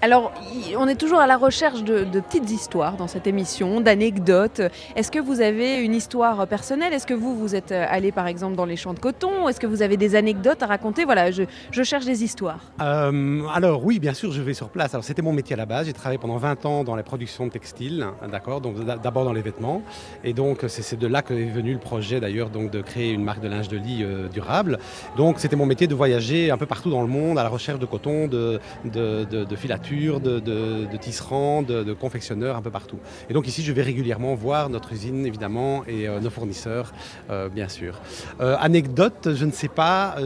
Alors, 0.00 0.32
on 0.76 0.86
est 0.86 0.94
toujours 0.94 1.18
à 1.18 1.26
la 1.26 1.36
recherche 1.36 1.82
de, 1.82 2.04
petites 2.20 2.48
histoires 2.52 2.96
dans 2.96 3.08
cette 3.08 3.26
émission, 3.26 3.80
d'anecdotes. 3.80 4.62
Est-ce 4.94 5.10
que 5.10 5.18
vous 5.18 5.40
avez 5.40 5.82
une 5.82 5.92
histoire 5.92 6.46
personnelle? 6.46 6.92
Est-ce 6.92 7.06
que 7.06 7.14
vous, 7.14 7.36
vous 7.36 7.56
êtes 7.56 7.72
euh, 7.72 7.84
allé 7.88 8.12
par 8.12 8.28
exemple 8.28 8.54
dans 8.54 8.64
les 8.64 8.76
champs 8.76 8.94
de 8.94 9.00
coton? 9.00 9.48
Est-ce 9.48 9.58
que 9.58 9.66
vous 9.66 9.82
avez 9.82 9.96
des 9.96 10.14
anecdotes 10.14 10.62
à 10.62 10.66
raconter? 10.66 11.04
Voilà, 11.04 11.32
je, 11.32 11.42
cherche 11.82 12.04
des 12.04 12.22
histoires. 12.22 12.60
Euh, 12.80 13.42
alors 13.52 13.84
oui, 13.84 13.98
bien 13.98 14.14
sûr, 14.14 14.30
je 14.30 14.40
vais 14.40 14.54
sur 14.54 14.68
place. 14.68 14.94
Alors 14.94 15.02
c'était 15.02 15.22
mon 15.22 15.32
métier 15.32 15.54
à 15.54 15.56
la 15.56 15.66
base. 15.66 15.86
J'ai 15.86 15.92
travaillé 15.92 16.18
pendant 16.18 16.36
20 16.36 16.64
ans 16.64 16.84
dans 16.84 16.94
la 16.94 17.02
production 17.02 17.46
de 17.46 17.50
textiles, 17.50 18.06
hein, 18.22 18.28
d'accord? 18.28 18.60
Donc 18.60 18.84
d'a- 18.84 18.98
d'abord 18.98 19.24
dans 19.24 19.32
les 19.32 19.42
vêtements, 19.42 19.82
et 20.22 20.32
donc 20.32 20.64
c'est 20.68 20.98
de 20.98 21.06
là 21.08 21.22
que 21.22 21.34
est 21.34 21.46
venu 21.46 21.72
le 21.72 21.78
projet 21.80 22.20
d'ailleurs, 22.20 22.50
donc 22.50 22.70
de 22.70 22.82
créer 22.82 23.10
une 23.10 23.24
marque 23.24 23.40
de 23.40 23.48
linge 23.48 23.68
de 23.68 23.76
lit 23.76 24.04
euh, 24.04 24.28
durable. 24.28 24.78
Donc 25.16 25.40
c'était 25.40 25.56
mon 25.56 25.66
métier 25.66 25.88
de 25.88 25.94
voyager 25.94 26.52
un 26.52 26.56
peu 26.56 26.66
partout 26.66 26.90
dans 26.90 27.02
le 27.02 27.08
monde 27.08 27.36
à 27.38 27.42
la 27.42 27.48
recherche 27.48 27.80
de 27.80 27.86
coton, 27.86 28.28
de, 28.28 28.60
de, 28.84 29.24
de, 29.24 29.44
de 29.44 29.56
filature, 29.56 29.87
de, 29.88 30.38
de, 30.40 30.86
de 30.90 30.96
tisserands, 30.96 31.62
de, 31.62 31.82
de 31.82 31.92
confectionneurs 31.94 32.56
un 32.56 32.62
peu 32.62 32.70
partout. 32.70 32.98
Et 33.30 33.32
donc 33.32 33.48
ici, 33.48 33.62
je 33.62 33.72
vais 33.72 33.82
régulièrement 33.82 34.34
voir 34.34 34.68
notre 34.68 34.92
usine 34.92 35.24
évidemment 35.26 35.84
et 35.86 36.06
euh, 36.06 36.20
nos 36.20 36.30
fournisseurs, 36.30 36.92
euh, 37.30 37.48
bien 37.48 37.68
sûr. 37.68 38.00
Euh, 38.40 38.56
anecdote, 38.60 39.30
je 39.34 39.44
ne 39.44 39.50
sais 39.50 39.68
pas. 39.68 40.14
Ah, 40.18 40.20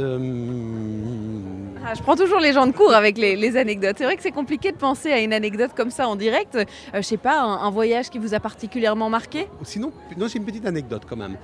je 1.94 2.02
prends 2.02 2.16
toujours 2.16 2.40
les 2.40 2.52
gens 2.52 2.66
de 2.66 2.72
cours 2.72 2.92
avec 2.92 3.16
les, 3.18 3.36
les 3.36 3.56
anecdotes. 3.56 3.96
C'est 3.98 4.04
vrai 4.04 4.16
que 4.16 4.22
c'est 4.22 4.32
compliqué 4.32 4.72
de 4.72 4.76
penser 4.76 5.12
à 5.12 5.20
une 5.20 5.32
anecdote 5.32 5.70
comme 5.76 5.90
ça 5.90 6.08
en 6.08 6.16
direct. 6.16 6.58
Je 6.94 7.00
sais 7.02 7.16
pas, 7.16 7.40
un, 7.40 7.66
un 7.66 7.70
voyage 7.70 8.10
qui 8.10 8.18
vous 8.18 8.34
a 8.34 8.40
particulièrement 8.40 9.08
marqué? 9.08 9.48
Sinon, 9.62 9.92
non, 10.16 10.26
j'ai 10.28 10.38
une 10.38 10.44
petite 10.44 10.66
anecdote 10.66 11.02
quand 11.08 11.16
même. 11.16 11.36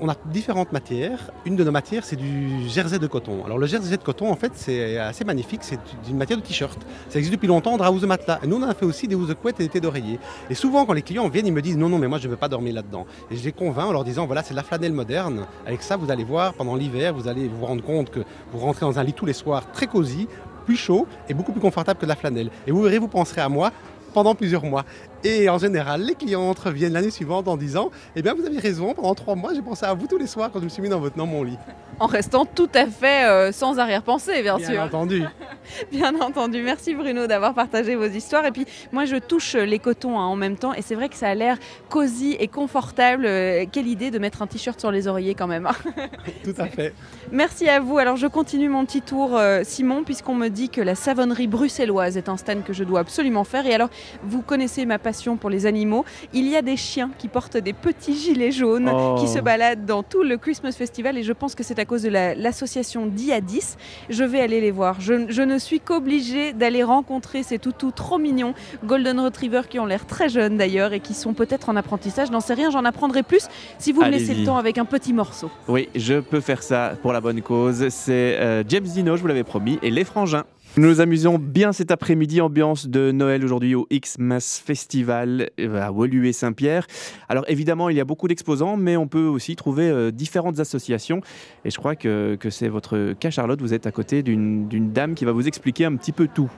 On 0.00 0.08
a 0.08 0.14
différentes 0.26 0.72
matières. 0.72 1.30
Une 1.44 1.56
de 1.56 1.64
nos 1.64 1.70
matières, 1.70 2.04
c'est 2.04 2.16
du 2.16 2.68
jersey 2.68 2.98
de 2.98 3.06
coton. 3.06 3.44
Alors 3.44 3.58
le 3.58 3.66
jersey 3.66 3.96
de 3.96 4.02
coton, 4.02 4.30
en 4.30 4.36
fait, 4.36 4.52
c'est 4.54 4.98
assez 4.98 5.24
magnifique. 5.24 5.60
C'est 5.62 5.80
une 6.08 6.16
matière 6.16 6.38
de 6.38 6.42
t-shirt. 6.42 6.78
Ça 7.08 7.18
existe 7.18 7.32
depuis 7.32 7.48
longtemps 7.48 7.74
en 7.74 7.76
drap 7.76 7.90
housse 7.90 8.02
de 8.02 8.06
matelas. 8.06 8.38
Et 8.42 8.46
nous, 8.46 8.56
on 8.56 8.62
en 8.62 8.68
a 8.68 8.74
fait 8.74 8.86
aussi 8.86 9.08
des 9.08 9.14
housses 9.14 9.28
de 9.28 9.36
et 9.48 9.52
des 9.52 9.68
thés 9.68 9.80
d'oreiller. 9.80 10.18
Et 10.50 10.54
souvent, 10.54 10.84
quand 10.84 10.92
les 10.92 11.02
clients 11.02 11.28
viennent, 11.28 11.46
ils 11.46 11.52
me 11.52 11.62
disent 11.62 11.76
non, 11.76 11.88
non, 11.88 11.98
mais 11.98 12.08
moi, 12.08 12.18
je 12.18 12.26
ne 12.26 12.30
veux 12.32 12.36
pas 12.36 12.48
dormir 12.48 12.74
là-dedans. 12.74 13.06
Et 13.30 13.36
je 13.36 13.44
les 13.44 13.52
convainc 13.52 13.88
en 13.88 13.92
leur 13.92 14.04
disant 14.04 14.26
voilà, 14.26 14.42
c'est 14.42 14.54
la 14.54 14.62
flanelle 14.62 14.92
moderne. 14.92 15.46
Avec 15.66 15.82
ça, 15.82 15.96
vous 15.96 16.10
allez 16.10 16.24
voir, 16.24 16.54
pendant 16.54 16.74
l'hiver, 16.76 17.14
vous 17.14 17.28
allez 17.28 17.48
vous 17.48 17.64
rendre 17.64 17.82
compte 17.82 18.10
que 18.10 18.20
vous 18.52 18.58
rentrez 18.58 18.86
dans 18.86 18.98
un 18.98 19.04
lit 19.04 19.12
tous 19.12 19.26
les 19.26 19.32
soirs 19.32 19.70
très 19.72 19.86
cosy, 19.86 20.28
plus 20.66 20.76
chaud 20.76 21.06
et 21.28 21.34
beaucoup 21.34 21.52
plus 21.52 21.60
confortable 21.60 21.98
que 21.98 22.04
de 22.04 22.10
la 22.10 22.16
flanelle. 22.16 22.50
Et 22.66 22.72
vous 22.72 22.82
verrez, 22.82 22.98
vous 22.98 23.08
penserez 23.08 23.40
à 23.40 23.48
moi 23.48 23.72
pendant 24.12 24.34
plusieurs 24.34 24.64
mois. 24.64 24.84
Et 25.24 25.48
en 25.48 25.58
général, 25.58 26.02
les 26.02 26.14
clients 26.14 26.52
reviennent 26.52 26.92
l'année 26.92 27.10
suivante 27.10 27.48
en 27.48 27.56
disant 27.56 27.90
Eh 28.16 28.22
bien, 28.22 28.34
vous 28.34 28.44
avez 28.46 28.58
raison, 28.58 28.94
pendant 28.94 29.14
trois 29.14 29.34
mois, 29.34 29.52
j'ai 29.54 29.62
pensé 29.62 29.84
à 29.84 29.94
vous 29.94 30.06
tous 30.06 30.18
les 30.18 30.26
soirs 30.26 30.50
quand 30.52 30.58
je 30.60 30.64
me 30.64 30.68
suis 30.68 30.82
mis 30.82 30.88
dans, 30.88 31.00
votre, 31.00 31.16
dans 31.16 31.26
mon 31.26 31.42
lit. 31.42 31.58
En 32.00 32.06
restant 32.06 32.44
tout 32.46 32.70
à 32.74 32.86
fait 32.86 33.24
euh, 33.24 33.50
sans 33.52 33.78
arrière-pensée, 33.78 34.42
bien, 34.42 34.56
Bien 34.56 34.68
sûr. 34.68 34.80
entendu. 34.80 35.22
Bien 35.92 36.18
entendu. 36.20 36.62
Merci 36.62 36.94
Bruno 36.94 37.26
d'avoir 37.26 37.54
partagé 37.54 37.94
vos 37.96 38.06
histoires. 38.06 38.44
Et 38.46 38.50
puis 38.52 38.66
moi 38.92 39.04
je 39.04 39.16
touche 39.16 39.54
les 39.54 39.78
cotons 39.78 40.18
hein, 40.18 40.24
en 40.24 40.36
même 40.36 40.56
temps 40.56 40.72
et 40.74 40.82
c'est 40.82 40.94
vrai 40.94 41.08
que 41.08 41.16
ça 41.16 41.28
a 41.28 41.34
l'air 41.34 41.58
cosy 41.88 42.36
et 42.38 42.48
confortable. 42.48 43.24
Euh, 43.26 43.64
quelle 43.70 43.86
idée 43.86 44.10
de 44.10 44.18
mettre 44.18 44.42
un 44.42 44.46
t-shirt 44.46 44.78
sur 44.78 44.90
les 44.90 45.08
oreillers 45.08 45.34
quand 45.34 45.46
même. 45.46 45.66
hein. 45.66 45.74
Tout 46.44 46.54
à 46.58 46.66
fait. 46.66 46.92
Merci 47.32 47.68
à 47.68 47.80
vous. 47.80 47.98
Alors 47.98 48.16
je 48.16 48.26
continue 48.26 48.68
mon 48.68 48.84
petit 48.84 49.02
tour 49.02 49.36
euh, 49.36 49.62
Simon 49.64 50.04
puisqu'on 50.04 50.34
me 50.34 50.48
dit 50.48 50.68
que 50.68 50.80
la 50.80 50.94
savonnerie 50.94 51.46
bruxelloise 51.48 52.16
est 52.16 52.28
un 52.28 52.36
stand 52.36 52.64
que 52.64 52.72
je 52.72 52.84
dois 52.84 53.00
absolument 53.00 53.44
faire. 53.44 53.66
Et 53.66 53.74
alors 53.74 53.90
vous 54.22 54.42
connaissez 54.42 54.86
ma 54.86 54.98
passion 54.98 55.36
pour 55.36 55.50
les 55.50 55.66
animaux. 55.66 56.04
Il 56.32 56.46
y 56.48 56.56
a 56.56 56.62
des 56.62 56.76
chiens 56.76 57.10
qui 57.18 57.28
portent 57.28 57.56
des 57.56 57.72
petits 57.72 58.14
gilets 58.16 58.52
jaunes, 58.52 58.90
Oh. 58.92 59.16
qui 59.20 59.28
se 59.28 59.38
baladent 59.38 59.84
dans 59.84 60.02
tout 60.02 60.22
le 60.22 60.36
Christmas 60.38 60.72
Festival 60.72 61.18
et 61.18 61.22
je 61.22 61.32
pense 61.32 61.54
que 61.54 61.62
c'est 61.62 61.78
à 61.78 61.84
cause 61.84 62.02
de 62.02 62.08
la- 62.08 62.34
l'association 62.34 63.06
Diadis. 63.06 63.76
Je 64.08 64.24
vais 64.24 64.40
aller 64.40 64.60
les 64.60 64.70
voir. 64.70 65.00
Je, 65.00 65.28
je 65.30 65.42
ne 65.42 65.57
suis 65.58 65.80
qu'obligée 65.80 66.52
d'aller 66.52 66.82
rencontrer 66.82 67.42
ces 67.42 67.58
toutous 67.58 67.90
trop 67.90 68.18
mignons, 68.18 68.54
Golden 68.84 69.20
Retriever 69.20 69.62
qui 69.68 69.78
ont 69.78 69.86
l'air 69.86 70.06
très 70.06 70.28
jeunes 70.28 70.56
d'ailleurs 70.56 70.92
et 70.92 71.00
qui 71.00 71.14
sont 71.14 71.34
peut-être 71.34 71.68
en 71.68 71.76
apprentissage. 71.76 72.30
N'en 72.30 72.40
sais 72.40 72.54
rien, 72.54 72.70
j'en 72.70 72.84
apprendrai 72.84 73.22
plus 73.22 73.48
si 73.78 73.92
vous 73.92 74.02
me 74.02 74.10
laissez 74.10 74.34
le 74.34 74.44
temps 74.44 74.56
avec 74.56 74.78
un 74.78 74.84
petit 74.84 75.12
morceau. 75.12 75.50
Oui, 75.68 75.88
je 75.94 76.20
peux 76.20 76.40
faire 76.40 76.62
ça 76.62 76.92
pour 77.02 77.12
la 77.12 77.20
bonne 77.20 77.42
cause. 77.42 77.88
C'est 77.88 78.36
euh, 78.38 78.62
James 78.68 78.84
Dino, 78.84 79.16
je 79.16 79.22
vous 79.22 79.28
l'avais 79.28 79.44
promis, 79.44 79.78
et 79.82 79.90
les 79.90 80.04
frangins. 80.04 80.44
Nous 80.78 80.86
nous 80.86 81.00
amusons 81.00 81.40
bien 81.40 81.72
cet 81.72 81.90
après-midi, 81.90 82.40
ambiance 82.40 82.86
de 82.86 83.10
Noël 83.10 83.44
aujourd'hui 83.44 83.74
au 83.74 83.88
X-Mass 83.90 84.62
Festival 84.64 85.50
euh, 85.58 85.82
à 85.82 85.90
Woluwe 85.90 86.30
Saint-Pierre. 86.30 86.86
Alors 87.28 87.44
évidemment, 87.48 87.88
il 87.88 87.96
y 87.96 88.00
a 88.00 88.04
beaucoup 88.04 88.28
d'exposants, 88.28 88.76
mais 88.76 88.96
on 88.96 89.08
peut 89.08 89.26
aussi 89.26 89.56
trouver 89.56 89.88
euh, 89.88 90.12
différentes 90.12 90.60
associations. 90.60 91.20
Et 91.64 91.70
je 91.70 91.78
crois 91.78 91.96
que, 91.96 92.36
que 92.36 92.48
c'est 92.50 92.68
votre 92.68 93.12
cas, 93.14 93.30
Charlotte. 93.30 93.60
Vous 93.60 93.74
êtes 93.74 93.88
à 93.88 93.90
côté 93.90 94.22
d'une 94.22 94.92
dame 94.92 95.16
qui 95.16 95.24
va 95.24 95.32
vous 95.32 95.48
expliquer 95.48 95.84
un 95.84 95.96
petit 95.96 96.12
peu 96.12 96.28
tout. 96.32 96.48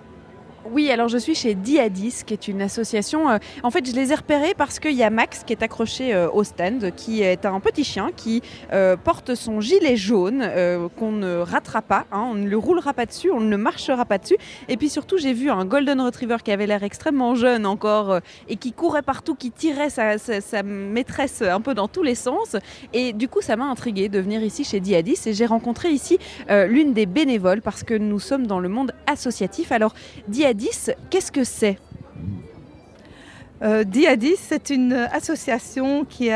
Oui, 0.72 0.88
alors 0.92 1.08
je 1.08 1.18
suis 1.18 1.34
chez 1.34 1.56
Diadis, 1.56 2.22
qui 2.24 2.32
est 2.32 2.46
une 2.46 2.62
association. 2.62 3.28
euh, 3.28 3.38
en 3.64 3.72
fait, 3.72 3.84
je 3.84 3.92
les 3.92 4.12
ai 4.12 4.14
repérés 4.14 4.54
parce 4.56 4.78
qu'il 4.78 4.92
y 4.92 5.02
a 5.02 5.10
Max 5.10 5.42
qui 5.44 5.52
est 5.52 5.64
accroché 5.64 6.14
euh, 6.14 6.30
au 6.30 6.44
stand, 6.44 6.92
qui 6.94 7.22
est 7.22 7.44
un 7.44 7.58
petit 7.58 7.82
chien 7.82 8.10
qui 8.14 8.40
euh, 8.72 8.96
porte 8.96 9.34
son 9.34 9.60
gilet 9.60 9.96
jaune, 9.96 10.48
qu'on 10.96 11.10
ne 11.10 11.38
ratera 11.38 11.82
pas, 11.82 12.06
hein, 12.12 12.28
on 12.30 12.34
ne 12.34 12.48
le 12.48 12.56
roulera 12.56 12.92
pas 12.92 13.04
dessus, 13.04 13.32
on 13.32 13.40
ne 13.40 13.56
marchera 13.56 14.04
pas 14.04 14.18
dessus. 14.18 14.36
Et 14.68 14.76
puis 14.76 14.88
surtout, 14.88 15.18
j'ai 15.18 15.32
vu 15.32 15.50
un 15.50 15.64
Golden 15.64 16.00
Retriever 16.00 16.36
qui 16.44 16.52
avait 16.52 16.68
l'air 16.68 16.84
extrêmement 16.84 17.34
jeune 17.34 17.66
encore 17.66 18.20
et 18.48 18.54
qui 18.54 18.72
courait 18.72 19.02
partout, 19.02 19.34
qui 19.34 19.50
tirait 19.50 19.90
sa, 19.90 20.62
maîtresse 20.62 21.42
un 21.42 21.60
peu 21.60 21.74
dans 21.74 21.88
tous 21.88 22.04
les 22.04 22.14
sens. 22.14 22.54
Et 22.92 23.12
du 23.12 23.26
coup, 23.26 23.40
ça 23.40 23.56
m'a 23.56 23.64
intriguée 23.64 24.08
de 24.08 24.20
venir 24.20 24.40
ici 24.44 24.62
chez 24.62 24.78
Diadis 24.78 25.18
et 25.26 25.32
j'ai 25.32 25.46
rencontré 25.46 25.90
ici 25.90 26.18
l'une 26.48 26.92
des 26.92 27.06
bénévoles 27.06 27.60
parce 27.60 27.82
que 27.82 27.94
nous 27.94 28.20
sommes 28.20 28.46
dans 28.46 28.60
le 28.60 28.68
monde 28.68 28.92
associatif. 29.08 29.72
Alors, 29.72 29.94
Diadis, 30.28 30.59
qu'est-ce 31.10 31.32
que 31.32 31.44
c'est? 31.44 31.78
Euh, 33.62 33.84
Diadis, 33.84 34.36
c'est 34.38 34.70
une 34.70 34.92
association 34.92 36.06
qui, 36.06 36.30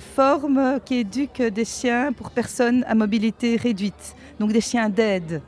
forme, 0.00 0.78
qui 0.84 0.98
éduque 0.98 1.42
des 1.42 1.64
chiens 1.64 2.12
pour 2.12 2.30
personnes 2.30 2.84
à 2.86 2.94
mobilité 2.94 3.56
réduite, 3.56 4.14
donc 4.38 4.52
des 4.52 4.60
chiens 4.60 4.88
d'aide. 4.88 5.42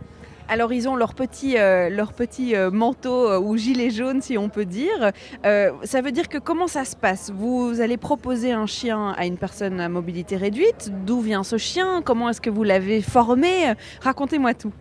Alors 0.46 0.72
ils 0.72 0.88
ont 0.88 0.96
leur 0.96 1.14
petit, 1.14 1.56
euh, 1.56 1.88
leur 1.88 2.12
petit 2.12 2.54
euh, 2.54 2.70
manteau 2.70 3.30
euh, 3.30 3.38
ou 3.38 3.56
gilet 3.56 3.88
jaune 3.88 4.20
si 4.20 4.36
on 4.36 4.50
peut 4.50 4.66
dire. 4.66 5.12
Ça 5.42 6.02
veut 6.02 6.12
dire 6.12 6.28
que 6.28 6.38
comment 6.38 6.66
ça 6.66 6.84
se 6.84 6.94
passe? 6.94 7.30
Vous 7.34 7.80
allez 7.80 7.96
proposer 7.96 8.52
un 8.52 8.66
chien 8.66 9.14
à 9.16 9.24
une 9.24 9.38
personne 9.38 9.80
à 9.80 9.88
mobilité 9.88 10.36
réduite? 10.36 10.90
D'où 11.06 11.20
vient 11.20 11.44
ce 11.44 11.56
chien? 11.56 12.02
Comment 12.04 12.28
est-ce 12.28 12.40
que 12.40 12.50
vous 12.50 12.64
l'avez 12.64 13.00
formé? 13.00 13.72
Racontez-moi 14.00 14.52
tout. 14.52 14.72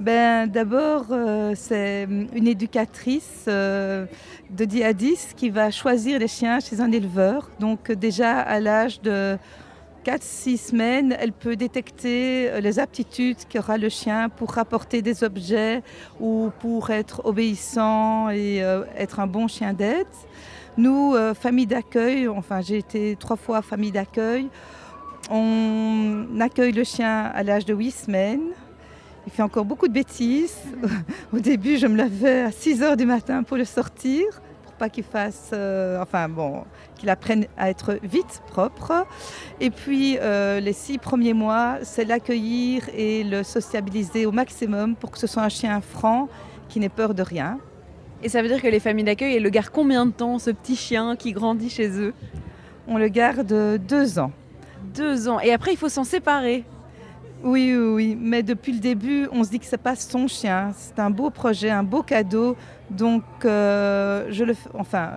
Ben, 0.00 0.48
D'abord, 0.48 1.06
euh, 1.10 1.52
c'est 1.54 2.08
une 2.34 2.48
éducatrice 2.48 3.44
euh, 3.46 4.06
de 4.50 4.64
Diadis 4.64 5.34
qui 5.36 5.50
va 5.50 5.70
choisir 5.70 6.18
les 6.18 6.26
chiens 6.26 6.58
chez 6.58 6.80
un 6.80 6.90
éleveur. 6.90 7.48
Donc 7.60 7.90
euh, 7.90 7.94
déjà 7.94 8.40
à 8.40 8.58
l'âge 8.58 9.00
de 9.02 9.38
4-6 10.04 10.70
semaines, 10.70 11.16
elle 11.20 11.32
peut 11.32 11.54
détecter 11.54 12.50
euh, 12.50 12.60
les 12.60 12.80
aptitudes 12.80 13.36
qu'aura 13.48 13.78
le 13.78 13.88
chien 13.88 14.28
pour 14.30 14.50
rapporter 14.50 15.00
des 15.00 15.22
objets 15.22 15.82
ou 16.18 16.50
pour 16.58 16.90
être 16.90 17.24
obéissant 17.24 18.30
et 18.30 18.58
être 18.96 19.20
un 19.20 19.28
bon 19.28 19.46
chien 19.46 19.72
d'aide. 19.72 20.06
Nous, 20.76 21.14
famille 21.34 21.66
d'accueil, 21.66 22.26
enfin 22.26 22.60
j'ai 22.60 22.78
été 22.78 23.16
trois 23.16 23.36
fois 23.36 23.62
famille 23.62 23.92
d'accueil, 23.92 24.48
on 25.30 26.26
accueille 26.40 26.72
le 26.72 26.82
chien 26.82 27.30
à 27.32 27.44
l'âge 27.44 27.64
de 27.64 27.74
8 27.74 27.90
semaines. 27.92 28.50
Il 29.26 29.32
fait 29.32 29.42
encore 29.42 29.64
beaucoup 29.64 29.88
de 29.88 29.92
bêtises. 29.92 30.56
Au 31.32 31.38
début, 31.38 31.78
je 31.78 31.86
me 31.86 31.96
levais 31.96 32.42
à 32.42 32.50
6 32.50 32.82
heures 32.82 32.96
du 32.96 33.06
matin 33.06 33.42
pour 33.42 33.56
le 33.56 33.64
sortir, 33.64 34.22
pour 34.64 34.74
pas 34.74 34.90
qu'il 34.90 35.04
fasse, 35.04 35.50
euh, 35.54 36.02
enfin 36.02 36.28
bon, 36.28 36.64
qu'il 36.96 37.08
apprenne 37.08 37.46
à 37.56 37.70
être 37.70 37.98
vite 38.02 38.42
propre. 38.48 39.06
Et 39.60 39.70
puis, 39.70 40.18
euh, 40.20 40.60
les 40.60 40.74
six 40.74 40.98
premiers 40.98 41.32
mois, 41.32 41.78
c'est 41.82 42.04
l'accueillir 42.04 42.88
et 42.94 43.24
le 43.24 43.42
sociabiliser 43.42 44.26
au 44.26 44.32
maximum 44.32 44.94
pour 44.94 45.10
que 45.10 45.18
ce 45.18 45.26
soit 45.26 45.42
un 45.42 45.48
chien 45.48 45.80
franc 45.80 46.28
qui 46.68 46.78
n'ait 46.78 46.90
peur 46.90 47.14
de 47.14 47.22
rien. 47.22 47.58
Et 48.22 48.28
ça 48.28 48.42
veut 48.42 48.48
dire 48.48 48.60
que 48.60 48.68
les 48.68 48.80
familles 48.80 49.04
d'accueil, 49.04 49.36
elles 49.36 49.42
le 49.42 49.50
gardent 49.50 49.70
combien 49.70 50.04
de 50.06 50.12
temps, 50.12 50.38
ce 50.38 50.50
petit 50.50 50.76
chien 50.76 51.16
qui 51.16 51.32
grandit 51.32 51.70
chez 51.70 51.88
eux? 51.98 52.14
On 52.88 52.98
le 52.98 53.08
garde 53.08 53.78
deux 53.86 54.18
ans. 54.18 54.32
Deux 54.94 55.28
ans. 55.28 55.40
Et 55.40 55.52
après, 55.52 55.72
il 55.72 55.76
faut 55.78 55.88
s'en 55.88 56.04
séparer. 56.04 56.64
Oui, 57.44 57.76
oui, 57.76 57.92
oui. 57.92 58.18
Mais 58.18 58.42
depuis 58.42 58.72
le 58.72 58.78
début, 58.78 59.28
on 59.30 59.44
se 59.44 59.50
dit 59.50 59.60
que 59.60 59.66
c'est 59.66 59.76
pas 59.76 59.94
son 59.94 60.26
chien. 60.26 60.70
C'est 60.74 60.98
un 60.98 61.10
beau 61.10 61.28
projet, 61.28 61.68
un 61.68 61.82
beau 61.82 62.02
cadeau. 62.02 62.56
Donc, 62.88 63.22
euh, 63.44 64.26
je 64.30 64.44
le, 64.44 64.54
enfin, 64.78 65.10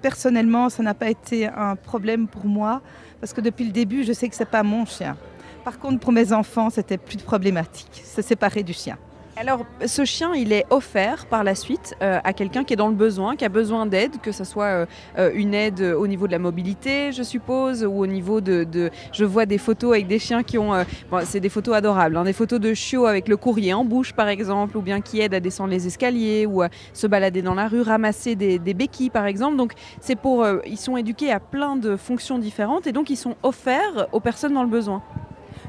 personnellement, 0.00 0.70
ça 0.70 0.82
n'a 0.82 0.94
pas 0.94 1.10
été 1.10 1.46
un 1.46 1.76
problème 1.76 2.26
pour 2.26 2.46
moi 2.46 2.80
parce 3.20 3.34
que 3.34 3.42
depuis 3.42 3.66
le 3.66 3.70
début, 3.70 4.02
je 4.02 4.14
sais 4.14 4.30
que 4.30 4.34
c'est 4.34 4.48
pas 4.48 4.62
mon 4.62 4.86
chien. 4.86 5.14
Par 5.62 5.78
contre, 5.78 6.00
pour 6.00 6.12
mes 6.12 6.32
enfants, 6.32 6.70
c'était 6.70 6.98
plus 6.98 7.18
problématique. 7.18 8.02
Se 8.04 8.22
séparer 8.22 8.62
du 8.62 8.72
chien. 8.72 8.96
Alors, 9.36 9.66
ce 9.84 10.04
chien, 10.04 10.32
il 10.36 10.52
est 10.52 10.64
offert 10.70 11.26
par 11.26 11.42
la 11.42 11.56
suite 11.56 11.96
euh, 12.02 12.20
à 12.22 12.32
quelqu'un 12.32 12.62
qui 12.62 12.74
est 12.74 12.76
dans 12.76 12.86
le 12.86 12.94
besoin, 12.94 13.34
qui 13.34 13.44
a 13.44 13.48
besoin 13.48 13.84
d'aide, 13.84 14.20
que 14.22 14.30
ce 14.30 14.44
soit 14.44 14.64
euh, 14.64 14.86
euh, 15.18 15.32
une 15.34 15.54
aide 15.54 15.80
au 15.80 16.06
niveau 16.06 16.28
de 16.28 16.32
la 16.32 16.38
mobilité, 16.38 17.10
je 17.10 17.24
suppose, 17.24 17.84
ou 17.84 18.00
au 18.00 18.06
niveau 18.06 18.40
de... 18.40 18.90
je 19.12 19.24
vois 19.24 19.44
des 19.44 19.58
photos 19.58 19.94
avec 19.94 20.06
des 20.06 20.20
chiens 20.20 20.44
qui 20.44 20.56
ont... 20.56 20.70
bon, 21.10 21.20
c'est 21.24 21.40
des 21.40 21.48
photos 21.48 21.74
adorables, 21.74 22.16
hein, 22.16 22.22
des 22.22 22.32
photos 22.32 22.60
de 22.60 22.74
chiots 22.74 23.06
avec 23.06 23.26
le 23.26 23.36
courrier 23.36 23.74
en 23.74 23.84
bouche, 23.84 24.12
par 24.12 24.28
exemple, 24.28 24.76
ou 24.76 24.82
bien 24.82 25.00
qui 25.00 25.20
aident 25.20 25.34
à 25.34 25.40
descendre 25.40 25.70
les 25.70 25.84
escaliers, 25.88 26.46
ou 26.46 26.62
à 26.62 26.68
se 26.92 27.08
balader 27.08 27.42
dans 27.42 27.54
la 27.54 27.66
rue, 27.66 27.82
ramasser 27.82 28.36
des, 28.36 28.60
des 28.60 28.74
béquilles, 28.74 29.10
par 29.10 29.26
exemple. 29.26 29.56
Donc, 29.56 29.72
c'est 30.00 30.16
pour... 30.16 30.46
ils 30.64 30.78
sont 30.78 30.96
éduqués 30.96 31.32
à 31.32 31.40
plein 31.40 31.74
de 31.74 31.96
fonctions 31.96 32.38
différentes, 32.38 32.86
et 32.86 32.92
donc 32.92 33.10
ils 33.10 33.16
sont 33.16 33.34
offerts 33.42 34.06
aux 34.12 34.20
personnes 34.20 34.54
dans 34.54 34.62
le 34.62 34.70
besoin. 34.70 35.02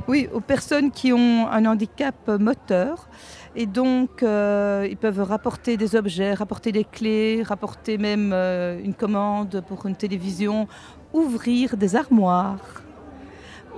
Oui, 0.08 0.30
aux 0.34 0.40
personnes 0.40 0.92
qui 0.92 1.12
ont 1.14 1.48
un 1.48 1.66
handicap 1.66 2.16
moteur. 2.28 3.08
Et 3.58 3.66
donc, 3.66 4.22
euh, 4.22 4.86
ils 4.90 4.98
peuvent 4.98 5.22
rapporter 5.22 5.78
des 5.78 5.96
objets, 5.96 6.34
rapporter 6.34 6.74
des 6.74 6.84
clés, 6.84 7.42
rapporter 7.42 7.98
même 7.98 8.32
euh, 8.34 8.78
une 8.84 8.94
commande 8.94 9.64
pour 9.66 9.86
une 9.86 9.96
télévision, 9.96 10.68
ouvrir 11.14 11.78
des 11.78 11.96
armoires, 11.96 12.84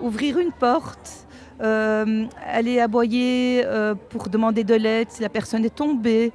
ouvrir 0.01 0.39
une 0.39 0.51
porte, 0.51 1.27
euh, 1.61 2.25
aller 2.47 2.79
aboyer 2.79 3.63
pour 4.09 4.29
demander 4.29 4.63
de 4.63 4.73
l'aide 4.73 5.11
si 5.11 5.21
la 5.21 5.29
personne 5.29 5.63
est 5.63 5.75
tombée. 5.75 6.31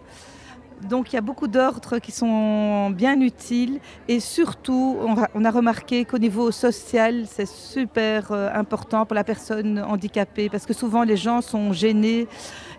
Donc 0.89 1.13
il 1.13 1.15
y 1.15 1.19
a 1.19 1.23
beaucoup 1.23 1.47
d'ordres 1.47 1.99
qui 2.01 2.11
sont 2.11 2.91
bien 2.91 3.21
utiles 3.21 3.79
et 4.09 4.19
surtout 4.19 4.97
on 5.35 5.45
a, 5.45 5.51
remarqué 5.53 6.05
qu'au 6.05 6.19
niveau 6.19 6.51
social 6.51 7.27
c'est 7.29 7.47
super 7.47 8.33
important 8.33 9.07
pour 9.07 9.15
la 9.15 9.23
personne 9.23 9.79
handicapée 9.79 10.49
parce 10.49 10.67
que 10.67 10.73
souvent 10.73 11.05
les 11.05 11.17
gens 11.17 11.41
sont 11.41 11.73
gênés 11.73 12.27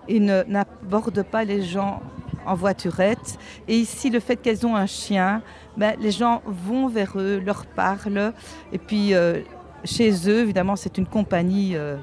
et 0.08 0.20
n'abordent 0.20 1.24
pas 1.24 1.44
les 1.44 1.64
gens 1.64 2.02
en 2.46 2.56
voiturette. 2.56 3.38
Et 3.68 3.78
ici 3.78 4.10
le 4.10 4.20
fait 4.20 4.36
qu'elles 4.36 4.66
ont 4.66 4.76
un 4.76 4.86
chien, 4.86 5.42
ben, 5.78 5.96
les 6.00 6.12
gens 6.12 6.42
vont 6.46 6.88
vers 6.88 7.14
eux, 7.18 7.42
leur 7.44 7.66
parlent 7.66 8.34
et 8.72 8.78
puis 8.78 9.14
euh, 9.14 9.42
chez 9.84 10.12
eux 10.30 10.40
évidemment 10.40 10.76
c'est 10.76 10.98
une 10.98 11.08
compagnie 11.08 11.76
euh, 11.76 11.96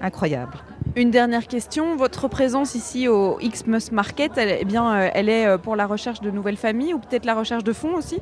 incroyable. 0.00 0.58
Une 0.96 1.10
dernière 1.10 1.46
question, 1.46 1.96
votre 1.96 2.28
présence 2.28 2.74
ici 2.74 3.08
au 3.08 3.38
Xmas 3.38 3.88
Market, 3.92 4.32
elle, 4.36 4.58
eh 4.60 4.64
bien, 4.64 4.94
euh, 4.94 5.10
elle 5.14 5.28
est 5.28 5.58
pour 5.58 5.74
la 5.76 5.86
recherche 5.86 6.20
de 6.20 6.30
nouvelles 6.30 6.58
familles 6.58 6.92
ou 6.92 6.98
peut-être 6.98 7.24
la 7.24 7.34
recherche 7.34 7.64
de 7.64 7.72
fonds 7.72 7.94
aussi? 7.94 8.18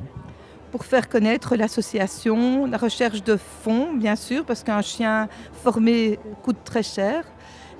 Pour 0.71 0.85
faire 0.85 1.09
connaître 1.09 1.57
l'association, 1.57 2.65
la 2.65 2.77
recherche 2.77 3.23
de 3.25 3.35
fonds, 3.35 3.91
bien 3.93 4.15
sûr, 4.15 4.45
parce 4.45 4.63
qu'un 4.63 4.81
chien 4.81 5.27
formé 5.51 6.17
coûte 6.43 6.59
très 6.63 6.83
cher. 6.83 7.25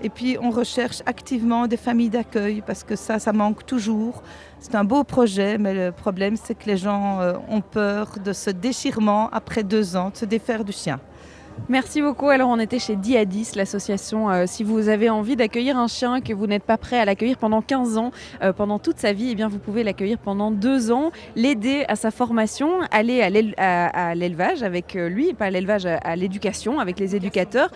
Et 0.03 0.09
puis, 0.09 0.37
on 0.41 0.49
recherche 0.49 1.01
activement 1.05 1.67
des 1.67 1.77
familles 1.77 2.09
d'accueil, 2.09 2.63
parce 2.65 2.83
que 2.83 2.95
ça, 2.95 3.19
ça 3.19 3.33
manque 3.33 3.65
toujours. 3.65 4.23
C'est 4.59 4.75
un 4.75 4.83
beau 4.83 5.03
projet, 5.03 5.57
mais 5.57 5.73
le 5.73 5.91
problème, 5.91 6.35
c'est 6.37 6.55
que 6.55 6.65
les 6.65 6.77
gens 6.77 7.21
euh, 7.21 7.33
ont 7.49 7.61
peur 7.61 8.15
de 8.23 8.33
ce 8.33 8.49
déchirement 8.49 9.29
après 9.31 9.63
deux 9.63 9.95
ans, 9.95 10.09
de 10.09 10.17
se 10.17 10.25
défaire 10.25 10.63
du 10.63 10.71
chien. 10.71 10.99
Merci 11.71 12.01
beaucoup. 12.01 12.27
Alors 12.27 12.49
on 12.49 12.59
était 12.59 12.79
chez 12.79 12.97
Diadis, 12.97 13.51
l'association. 13.55 14.29
Euh, 14.29 14.43
si 14.45 14.61
vous 14.65 14.89
avez 14.89 15.09
envie 15.09 15.37
d'accueillir 15.37 15.77
un 15.77 15.87
chien 15.87 16.19
que 16.19 16.33
vous 16.33 16.45
n'êtes 16.45 16.63
pas 16.63 16.77
prêt 16.77 16.99
à 16.99 17.05
l'accueillir 17.05 17.37
pendant 17.37 17.61
15 17.61 17.97
ans, 17.97 18.11
euh, 18.43 18.51
pendant 18.51 18.77
toute 18.77 18.99
sa 18.99 19.13
vie, 19.13 19.29
eh 19.31 19.35
bien 19.35 19.47
vous 19.47 19.57
pouvez 19.57 19.85
l'accueillir 19.85 20.17
pendant 20.17 20.51
2 20.51 20.91
ans, 20.91 21.11
l'aider 21.37 21.85
à 21.87 21.95
sa 21.95 22.11
formation, 22.11 22.81
aller 22.91 23.21
à 23.21 24.15
l'élevage 24.15 24.63
avec 24.63 24.97
euh, 24.97 25.07
lui, 25.07 25.33
pas 25.33 25.45
à 25.45 25.49
l'élevage, 25.49 25.85
à 25.85 26.15
l'éducation 26.17 26.81
avec 26.81 26.99
les 26.99 27.15
éducateurs, 27.15 27.71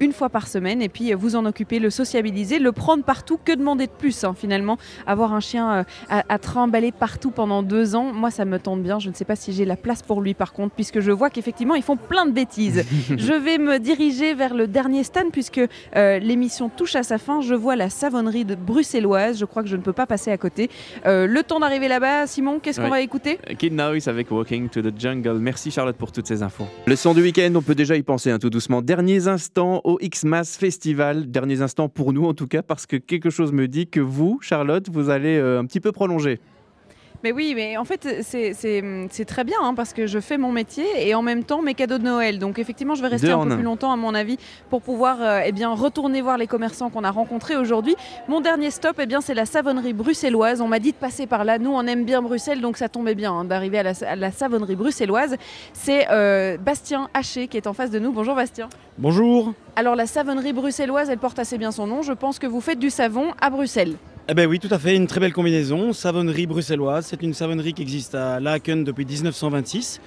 une 0.00 0.12
fois 0.12 0.28
par 0.28 0.46
semaine, 0.46 0.82
et 0.82 0.90
puis 0.90 1.14
vous 1.14 1.34
en 1.34 1.46
occuper, 1.46 1.78
le 1.78 1.88
sociabiliser, 1.88 2.58
le 2.58 2.72
prendre 2.72 3.04
partout. 3.04 3.38
Que 3.42 3.52
demander 3.52 3.86
de 3.86 3.92
plus 3.92 4.24
hein, 4.24 4.34
finalement? 4.36 4.76
Avoir 5.06 5.32
un 5.32 5.40
chien 5.40 5.86
à, 6.10 6.24
à 6.28 6.38
trimballer 6.38 6.92
partout 6.92 7.30
pendant 7.30 7.62
2 7.62 7.94
ans, 7.94 8.12
moi 8.12 8.30
ça 8.30 8.44
me 8.44 8.58
tente 8.58 8.82
bien. 8.82 8.98
Je 8.98 9.08
ne 9.08 9.14
sais 9.14 9.24
pas 9.24 9.36
si 9.36 9.54
j'ai 9.54 9.64
la 9.64 9.76
place 9.76 10.02
pour 10.02 10.20
lui 10.20 10.34
par 10.34 10.52
contre, 10.52 10.74
puisque 10.74 11.00
je 11.00 11.10
vois 11.10 11.30
qu'effectivement 11.30 11.74
ils 11.74 11.82
font 11.82 11.96
plein 11.96 12.26
de 12.26 12.32
bêtises. 12.32 12.84
Je 13.16 13.32
vais 13.32 13.58
me 13.58 13.78
diriger 13.78 14.34
vers 14.34 14.54
le 14.54 14.66
dernier 14.66 15.04
stand 15.04 15.30
puisque 15.32 15.60
euh, 15.96 16.18
l'émission 16.18 16.68
touche 16.68 16.96
à 16.96 17.02
sa 17.02 17.18
fin. 17.18 17.40
Je 17.40 17.54
vois 17.54 17.76
la 17.76 17.90
savonnerie 17.90 18.44
de 18.44 18.54
bruxelloise. 18.54 19.38
Je 19.38 19.44
crois 19.44 19.62
que 19.62 19.68
je 19.68 19.76
ne 19.76 19.82
peux 19.82 19.92
pas 19.92 20.06
passer 20.06 20.30
à 20.30 20.38
côté. 20.38 20.70
Euh, 21.06 21.26
le 21.26 21.42
temps 21.42 21.60
d'arriver 21.60 21.88
là-bas, 21.88 22.26
Simon, 22.26 22.60
qu'est-ce 22.60 22.80
qu'on 22.80 22.88
va 22.88 23.00
écouter? 23.00 23.38
Kid 23.58 23.72
Noise 23.72 24.08
avec 24.08 24.30
Walking 24.30 24.68
to 24.68 24.82
the 24.82 24.92
Jungle. 24.98 25.38
Merci 25.38 25.70
Charlotte 25.70 25.96
pour 25.96 26.12
toutes 26.12 26.26
ces 26.26 26.42
infos. 26.42 26.66
Le 26.86 26.96
son 26.96 27.14
du 27.14 27.22
week-end, 27.22 27.52
on 27.54 27.62
peut 27.62 27.74
déjà 27.74 27.96
y 27.96 28.02
penser 28.02 28.30
un 28.30 28.34
hein, 28.34 28.38
tout 28.38 28.50
doucement. 28.50 28.82
Derniers 28.82 29.28
instants 29.28 29.80
au 29.84 29.98
X-Mass 30.00 30.56
Festival. 30.56 31.30
Derniers 31.30 31.62
instants 31.62 31.88
pour 31.88 32.12
nous 32.12 32.26
en 32.26 32.34
tout 32.34 32.46
cas 32.46 32.62
parce 32.62 32.86
que 32.86 32.96
quelque 32.96 33.30
chose 33.30 33.52
me 33.52 33.68
dit 33.68 33.86
que 33.86 34.00
vous, 34.00 34.38
Charlotte, 34.40 34.88
vous 34.90 35.10
allez 35.10 35.36
euh, 35.36 35.60
un 35.60 35.66
petit 35.66 35.80
peu 35.80 35.92
prolonger. 35.92 36.40
Mais 37.24 37.32
oui, 37.32 37.54
mais 37.56 37.78
en 37.78 37.86
fait, 37.86 38.06
c'est 38.20 39.24
très 39.24 39.44
bien 39.44 39.56
hein, 39.62 39.72
parce 39.74 39.94
que 39.94 40.06
je 40.06 40.20
fais 40.20 40.36
mon 40.36 40.52
métier 40.52 40.84
et 40.98 41.14
en 41.14 41.22
même 41.22 41.42
temps 41.42 41.62
mes 41.62 41.72
cadeaux 41.72 41.96
de 41.96 42.02
Noël. 42.02 42.38
Donc 42.38 42.58
effectivement, 42.58 42.94
je 42.94 43.00
vais 43.00 43.08
rester 43.08 43.30
un 43.30 43.46
peu 43.46 43.54
plus 43.54 43.62
longtemps, 43.62 43.92
à 43.92 43.96
mon 43.96 44.14
avis, 44.14 44.36
pour 44.68 44.82
pouvoir 44.82 45.22
euh, 45.22 45.40
eh 45.42 45.52
bien, 45.52 45.70
retourner 45.70 46.20
voir 46.20 46.36
les 46.36 46.46
commerçants 46.46 46.90
qu'on 46.90 47.02
a 47.02 47.10
rencontrés 47.10 47.56
aujourd'hui. 47.56 47.96
Mon 48.28 48.42
dernier 48.42 48.70
stop, 48.70 48.96
eh 49.00 49.06
bien, 49.06 49.22
c'est 49.22 49.32
la 49.32 49.46
savonnerie 49.46 49.94
bruxelloise. 49.94 50.60
On 50.60 50.68
m'a 50.68 50.80
dit 50.80 50.92
de 50.92 50.98
passer 50.98 51.26
par 51.26 51.46
là. 51.46 51.58
Nous, 51.58 51.70
on 51.72 51.86
aime 51.86 52.04
bien 52.04 52.20
Bruxelles, 52.20 52.60
donc 52.60 52.76
ça 52.76 52.90
tombait 52.90 53.14
bien 53.14 53.32
hein, 53.32 53.44
d'arriver 53.46 53.78
à, 53.78 54.16
la, 54.16 54.30
savonnerie 54.30 54.76
bruxelloise. 54.76 55.36
C'est 55.72 56.08
euh, 56.10 56.58
Bastien 56.58 57.08
Haché 57.14 57.48
qui 57.48 57.56
est 57.56 57.66
en 57.66 57.72
face 57.72 57.90
de 57.90 57.98
nous. 57.98 58.12
Bonjour 58.12 58.34
Bastien. 58.34 58.68
Bonjour. 58.98 59.54
Alors 59.76 59.96
la 59.96 60.04
savonnerie 60.04 60.52
bruxelloise, 60.52 61.08
elle 61.08 61.16
porte 61.16 61.38
assez 61.38 61.56
bien 61.56 61.72
son 61.72 61.86
nom. 61.86 62.02
Je 62.02 62.12
pense 62.12 62.38
que 62.38 62.46
vous 62.46 62.60
faites 62.60 62.78
du 62.78 62.90
savon 62.90 63.32
à 63.40 63.48
Bruxelles. 63.48 63.96
Eh 64.26 64.32
ben 64.32 64.48
oui, 64.48 64.58
tout 64.58 64.68
à 64.70 64.78
fait, 64.78 64.96
une 64.96 65.06
très 65.06 65.20
belle 65.20 65.34
combinaison. 65.34 65.92
Savonnerie 65.92 66.46
bruxelloise, 66.46 67.04
c'est 67.04 67.22
une 67.22 67.34
savonnerie 67.34 67.74
qui 67.74 67.82
existe 67.82 68.14
à 68.14 68.40
Laken 68.40 68.82
depuis 68.82 69.04
1926. 69.04 70.00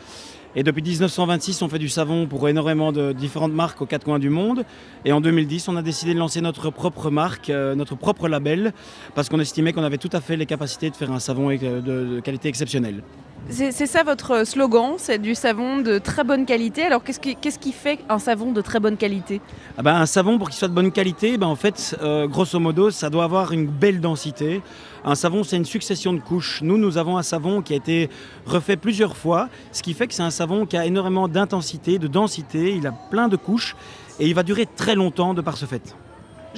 Et 0.56 0.64
depuis 0.64 0.82
1926, 0.82 1.62
on 1.62 1.70
fait 1.70 1.78
du 1.78 1.88
savon 1.88 2.26
pour 2.26 2.50
énormément 2.50 2.92
de 2.92 3.14
différentes 3.14 3.54
marques 3.54 3.80
aux 3.80 3.86
quatre 3.86 4.06
coins 4.06 4.18
du 4.18 4.32
monde. 4.32 4.66
Et 5.06 5.12
en 5.12 5.22
2010, 5.22 5.68
on 5.68 5.76
a 5.76 5.84
décidé 5.84 6.16
de 6.16 6.20
lancer 6.20 6.42
notre 6.42 6.72
propre 6.72 7.12
marque, 7.12 7.52
euh, 7.52 7.76
notre 7.76 7.94
propre 7.96 8.28
label, 8.28 8.74
parce 9.14 9.30
qu'on 9.30 9.40
estimait 9.40 9.72
qu'on 9.72 9.84
avait 9.84 10.00
tout 10.00 10.10
à 10.12 10.20
fait 10.20 10.36
les 10.36 10.48
capacités 10.48 10.90
de 10.90 10.96
faire 10.96 11.12
un 11.12 11.20
savon 11.20 11.50
de 11.50 12.20
qualité 12.22 12.50
exceptionnelle. 12.50 13.04
C'est 13.50 13.72
ça 13.72 14.04
votre 14.04 14.46
slogan, 14.46 14.96
c'est 14.98 15.20
du 15.20 15.34
savon 15.34 15.78
de 15.78 16.00
très 16.00 16.26
bonne 16.26 16.46
qualité. 16.46 16.84
Alors 16.84 17.02
qu'est-ce 17.04 17.20
qui, 17.60 17.72
fait 17.72 18.00
un 18.10 18.20
savon 18.20 18.52
de 18.52 18.60
très 18.60 18.82
bonne 18.82 18.98
qualité? 18.98 19.40
Ah 19.78 19.84
ben, 19.84 19.96
Un 19.96 20.06
savon 20.06 20.38
pour 20.38 20.50
qu'il 20.50 20.58
soit 20.58 20.68
de 20.68 20.74
bonne 20.74 20.92
qualité, 20.92 21.38
ben, 21.38 21.48
en 21.48 21.56
fait, 21.56 21.98
euh, 22.02 22.28
grosso 22.28 22.60
modo, 22.60 22.92
ça 22.92 23.10
doit 23.10 23.24
avoir 23.24 23.54
une 23.54 23.66
belle 23.66 24.02
densité. 24.02 24.62
Un 25.06 25.16
savon, 25.16 25.44
c'est 25.44 25.56
une 25.56 25.66
succession 25.66 26.12
de 26.12 26.20
couches. 26.20 26.62
Nous, 26.62 26.78
nous 26.78 26.98
avons 26.98 27.18
un 27.18 27.24
savon 27.24 27.62
qui 27.62 27.74
a 27.74 27.78
été 27.78 28.10
refait 28.46 28.76
plusieurs 28.76 29.16
fois, 29.16 29.48
ce 29.72 29.82
qui 29.82 29.94
fait 29.94 30.08
que 30.08 30.14
c'est 30.14 30.24
un 30.24 30.30
savon 30.30 30.66
qui 30.66 30.76
a 30.76 30.86
énormément 30.86 31.30
d'intensité, 31.30 32.00
de 32.00 32.08
densité, 32.08 32.76
il 32.76 32.86
a 32.86 32.92
plein 32.92 33.30
de 33.30 33.38
couches 33.38 33.76
et 34.20 34.28
il 34.28 34.36
va 34.36 34.44
durer 34.44 34.66
très 34.66 34.96
longtemps 34.96 35.34
de 35.34 35.42
par 35.42 35.56
ce 35.56 35.66
fait. 35.66 35.96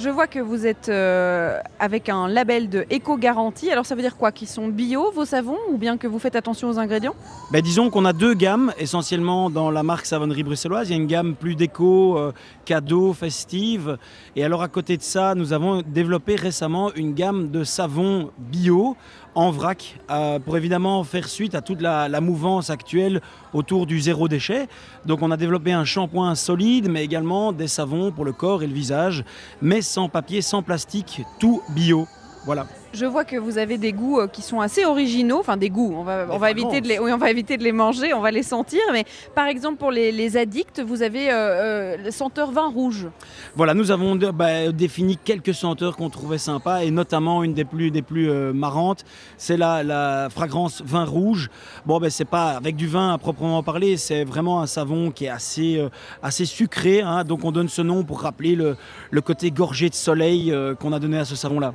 Je 0.02 0.08
vois 0.08 0.26
que 0.26 0.38
vous 0.38 0.66
êtes 0.66 0.88
euh, 0.88 1.58
avec 1.78 2.08
un 2.08 2.26
label 2.26 2.70
de 2.70 2.86
éco-garantie. 2.88 3.70
Alors 3.70 3.84
ça 3.84 3.94
veut 3.94 4.00
dire 4.00 4.16
quoi? 4.16 4.32
Qu'ils 4.32 4.48
sont 4.48 4.68
bio 4.68 5.10
vos 5.10 5.26
savons 5.26 5.58
ou 5.70 5.76
bien 5.76 5.98
que 5.98 6.06
vous 6.06 6.18
faites 6.18 6.36
attention 6.36 6.70
aux 6.70 6.78
ingrédients? 6.78 7.14
Ben, 7.52 7.60
Disons 7.60 7.90
qu'on 7.90 8.06
a 8.06 8.14
deux 8.14 8.32
gammes 8.32 8.72
essentiellement 8.78 9.50
dans 9.50 9.70
la 9.70 9.82
marque 9.82 10.06
Savonnerie 10.06 10.42
Bruxelloise. 10.42 10.88
Il 10.88 10.92
y 10.92 10.94
a 10.94 11.02
une 11.02 11.06
gamme 11.06 11.34
plus 11.34 11.54
déco, 11.54 12.16
euh, 12.16 12.32
cadeau, 12.64 13.12
festive. 13.12 13.98
Et 14.36 14.44
alors 14.44 14.62
à 14.62 14.68
côté 14.68 14.96
de 14.96 15.02
ça, 15.02 15.34
nous 15.34 15.52
avons 15.52 15.82
développé 15.82 16.34
récemment 16.34 16.94
une 16.94 17.12
gamme 17.12 17.50
de 17.50 17.62
savons 17.62 18.30
bio 18.38 18.96
en 19.34 19.50
vrac 19.50 19.98
euh, 20.10 20.38
pour 20.38 20.56
évidemment 20.56 21.04
faire 21.04 21.28
suite 21.28 21.54
à 21.54 21.60
toute 21.60 21.80
la, 21.80 22.20
mouvance 22.20 22.70
actuelle 22.70 23.20
autour 23.52 23.86
du 23.86 24.00
zéro 24.00 24.28
déchet. 24.28 24.68
Donc 25.06 25.22
on 25.22 25.30
a 25.30 25.36
développé 25.36 25.72
un 25.72 25.84
shampoing 25.84 26.34
solide 26.34 26.88
mais 26.88 27.04
également 27.04 27.52
des 27.52 27.68
savons 27.68 28.10
pour 28.10 28.24
le 28.24 28.32
corps 28.32 28.62
et 28.62 28.66
le 28.66 28.74
visage, 28.74 29.24
mais 29.62 29.82
sans 29.82 30.08
papier, 30.08 30.42
sans 30.42 30.62
plastique, 30.62 31.22
tout 31.38 31.62
bio. 31.70 32.06
Voilà. 32.44 32.66
Je 32.92 33.06
vois 33.06 33.24
que 33.24 33.36
vous 33.36 33.56
avez 33.58 33.78
des 33.78 33.92
goûts 33.92 34.18
euh, 34.18 34.26
qui 34.26 34.42
sont 34.42 34.60
assez 34.60 34.84
originaux, 34.84 35.38
enfin 35.38 35.56
des 35.56 35.70
goûts, 35.70 35.94
on 35.96 36.02
va, 36.02 36.26
on 36.28 36.38
va 36.38 36.50
éviter 36.50 36.80
de 36.80 36.88
les, 36.88 36.98
on 36.98 37.16
va 37.16 37.30
éviter 37.30 37.56
de 37.56 37.62
les 37.62 37.70
manger, 37.70 38.12
on 38.12 38.20
va 38.20 38.32
les 38.32 38.42
sentir, 38.42 38.80
mais 38.92 39.04
par 39.32 39.46
exemple 39.46 39.76
pour 39.76 39.92
les, 39.92 40.36
addicts, 40.36 40.80
vous 40.80 41.02
avez 41.02 41.30
euh, 41.30 41.34
euh, 41.34 41.96
le 41.96 42.10
senteur 42.10 42.50
vin 42.50 42.68
rouge. 42.68 43.06
Voilà, 43.54 43.74
nous 43.74 43.92
avons 43.92 44.16
bah, 44.16 44.72
défini 44.72 45.16
quelques 45.16 45.54
senteurs 45.54 45.96
qu'on 45.96 46.10
trouvait 46.10 46.38
sympas, 46.38 46.82
et 46.82 46.90
notamment 46.90 47.44
une 47.44 47.54
des 47.54 47.64
plus, 47.64 47.92
des 47.92 48.02
plus 48.02 48.28
marrantes, 48.52 49.04
c'est 49.36 49.56
la, 49.56 49.84
la, 49.84 50.28
fragrance 50.28 50.82
vin 50.84 51.04
rouge. 51.04 51.48
Bon, 51.86 52.00
ben 52.00 52.10
c'est 52.10 52.24
pas 52.24 52.50
avec 52.50 52.74
du 52.74 52.88
vin 52.88 53.12
à 53.12 53.18
proprement 53.18 53.62
parler, 53.62 53.96
c'est 53.98 54.24
vraiment 54.24 54.62
un 54.62 54.66
savon 54.66 55.12
qui 55.12 55.26
est 55.26 55.30
assez, 55.30 55.80
assez 56.24 56.44
sucré, 56.44 57.02
hein. 57.02 57.22
donc 57.22 57.44
on 57.44 57.52
donne 57.52 57.68
ce 57.68 57.82
nom 57.82 58.02
pour 58.02 58.22
rappeler 58.22 58.56
le, 58.56 58.76
le 59.10 59.20
côté 59.20 59.52
gorgé 59.52 59.88
de 59.88 59.94
soleil 59.94 60.52
qu'on 60.80 60.92
a 60.92 60.98
donné 60.98 61.18
à 61.18 61.24
ce 61.24 61.36
savon-là. 61.36 61.72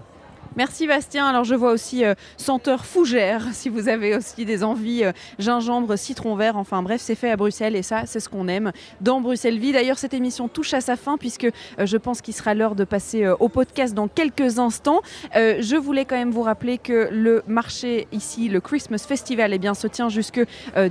Merci 0.58 0.88
Bastien. 0.88 1.28
Alors 1.28 1.44
je 1.44 1.54
vois 1.54 1.74
aussi 1.74 2.06
euh, 2.06 2.14
senteur 2.38 2.86
fougère 2.86 3.48
si 3.52 3.68
vous 3.68 3.90
avez 3.90 4.16
aussi 4.16 4.46
des 4.46 4.64
envies 4.64 5.04
euh, 5.04 5.12
gingembre, 5.38 5.98
citron 5.98 6.38
vert. 6.38 6.56
Enfin 6.56 6.82
bref, 6.82 7.02
c'est 7.02 7.16
fait 7.16 7.30
à 7.30 7.36
Bruxelles 7.36 7.76
et 7.76 7.84
ça, 7.84 8.04
c'est 8.06 8.22
ce 8.22 8.30
qu'on 8.30 8.48
aime 8.48 8.72
dans 9.02 9.20
Bruxelles 9.20 9.60
Vie. 9.60 9.74
D'ailleurs, 9.74 9.98
cette 9.98 10.14
émission 10.14 10.48
touche 10.48 10.74
à 10.74 10.80
sa 10.80 10.96
fin 10.96 11.18
puisque 11.18 11.44
euh, 11.44 11.86
je 11.86 11.98
pense 11.98 12.22
qu'il 12.22 12.34
sera 12.34 12.54
l'heure 12.54 12.76
de 12.76 12.86
passer 12.86 13.28
au 13.28 13.50
podcast 13.50 13.94
dans 13.94 14.08
quelques 14.08 14.58
instants. 14.58 15.02
je 15.34 15.76
voulais 15.76 16.06
quand 16.06 16.16
même 16.16 16.32
vous 16.32 16.42
rappeler 16.42 16.78
que 16.78 17.10
le 17.12 17.44
marché 17.48 18.08
ici, 18.14 18.48
le 18.48 18.62
Christmas 18.62 19.04
Festival, 19.06 19.54
eh 19.54 19.58
bien, 19.58 19.74
se 19.74 19.88
tient 19.88 20.08
jusque 20.08 20.42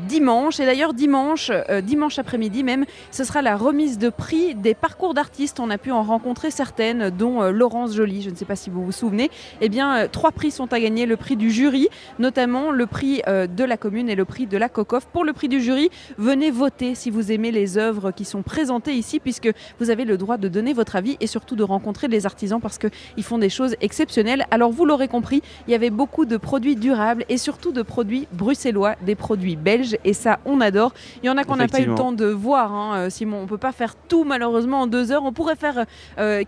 dimanche. 0.06 0.60
Et 0.60 0.66
d'ailleurs, 0.66 0.92
dimanche, 0.92 1.50
dimanche 1.82 2.18
après-midi 2.18 2.62
même, 2.62 2.84
ce 3.10 3.24
sera 3.24 3.40
la 3.40 3.56
remise 3.56 3.98
de 3.98 4.10
prix 4.10 4.54
des 4.54 4.74
parcours 4.74 5.14
d'artistes. 5.14 5.60
On 5.60 5.70
a 5.70 5.78
pu 5.78 5.90
en 5.90 6.02
rencontrer 6.02 6.50
certaines, 6.50 7.10
dont 7.10 7.42
Laurence 7.50 7.94
Joly. 7.94 8.22
Je 8.22 8.30
ne 8.30 8.34
sais 8.34 8.44
pas 8.44 8.56
si 8.56 8.70
vous 8.70 8.84
vous 8.84 8.92
souvenez 8.92 9.30
eh 9.60 9.68
bien, 9.68 9.97
euh, 9.97 10.09
trois 10.10 10.32
prix 10.32 10.51
sont 10.51 10.72
à 10.72 10.81
gagner. 10.81 11.06
Le 11.06 11.16
prix 11.16 11.36
du 11.36 11.51
jury, 11.51 11.89
notamment 12.18 12.70
le 12.70 12.86
prix 12.86 13.22
euh, 13.28 13.47
de 13.47 13.64
la 13.64 13.76
commune 13.76 14.09
et 14.09 14.14
le 14.14 14.24
prix 14.24 14.47
de 14.47 14.56
la 14.56 14.68
COCOF. 14.68 15.06
Pour 15.06 15.24
le 15.24 15.32
prix 15.32 15.48
du 15.48 15.60
jury, 15.60 15.90
venez 16.18 16.51
voter 16.51 16.94
si 16.94 17.10
vous 17.10 17.32
aimez 17.32 17.51
les 17.51 17.78
œuvres 17.78 18.10
qui 18.10 18.24
sont 18.24 18.43
présentées 18.43 18.94
ici, 18.94 19.20
puisque 19.20 19.51
vous 19.78 19.90
avez 19.90 20.05
le 20.05 20.16
droit 20.16 20.36
de 20.36 20.48
donner 20.48 20.72
votre 20.72 20.97
avis 20.97 21.16
et 21.20 21.26
surtout 21.26 21.56
de 21.56 21.62
rencontrer 21.62 22.09
les 22.09 22.26
artisans 22.26 22.60
parce 22.60 22.78
qu'ils 22.78 23.24
font 23.24 23.39
des 23.39 23.51
choses 23.51 23.76
exceptionnelles. 23.81 24.44
Alors, 24.51 24.70
vous 24.70 24.85
l'aurez 24.85 25.09
compris, 25.09 25.43
il 25.66 25.70
y 25.70 25.74
avait 25.74 25.90
beaucoup 25.90 26.24
de 26.24 26.36
produits 26.36 26.76
durables 26.76 27.24
et 27.28 27.39
surtout 27.39 27.72
de 27.72 27.82
produits 27.82 28.28
bruxellois, 28.32 28.97
des 29.02 29.14
produits 29.14 29.56
belges, 29.56 29.97
et 30.05 30.12
ça, 30.12 30.40
on 30.44 30.60
adore. 30.60 30.93
Il 31.22 31.26
y 31.26 31.31
en 31.31 31.36
a 31.36 31.44
qu'on 31.44 31.56
n'a 31.56 31.68
pas 31.68 31.81
eu 31.81 31.86
le 31.86 31.94
temps 31.94 32.12
de 32.12 32.26
voir, 32.26 32.72
hein, 32.72 32.97
euh, 32.97 33.10
Simon. 33.10 33.40
On 33.43 33.47
peut 33.47 33.59
pas 33.59 33.72
faire 33.72 33.94
tout 33.97 34.24
malheureusement 34.24 34.82
en 34.82 34.86
deux 34.86 35.12
heures. 35.12 35.24
On 35.24 35.32
pourrait 35.32 35.56
faire 35.56 35.85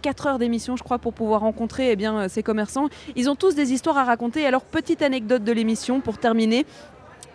quatre 0.02 0.26
heures 0.26 0.38
d'émission, 0.38 0.76
je 0.76 0.82
crois, 0.82 0.98
pour 0.98 1.12
pouvoir 1.12 1.40
rencontrer 1.40 1.90
eh 1.92 1.96
bien, 1.96 2.28
ces 2.28 2.42
commerçants. 2.42 2.88
Ils 3.14 3.28
ont 3.30 3.36
tous 3.36 3.54
des 3.54 3.72
histoires 3.72 3.98
à 3.98 4.04
raconter. 4.04 4.46
Alors, 4.46 4.62
petite 4.62 5.02
anecdote 5.02 5.44
de 5.44 5.52
l'émission 5.52 6.00
pour 6.00 6.18
terminer. 6.18 6.66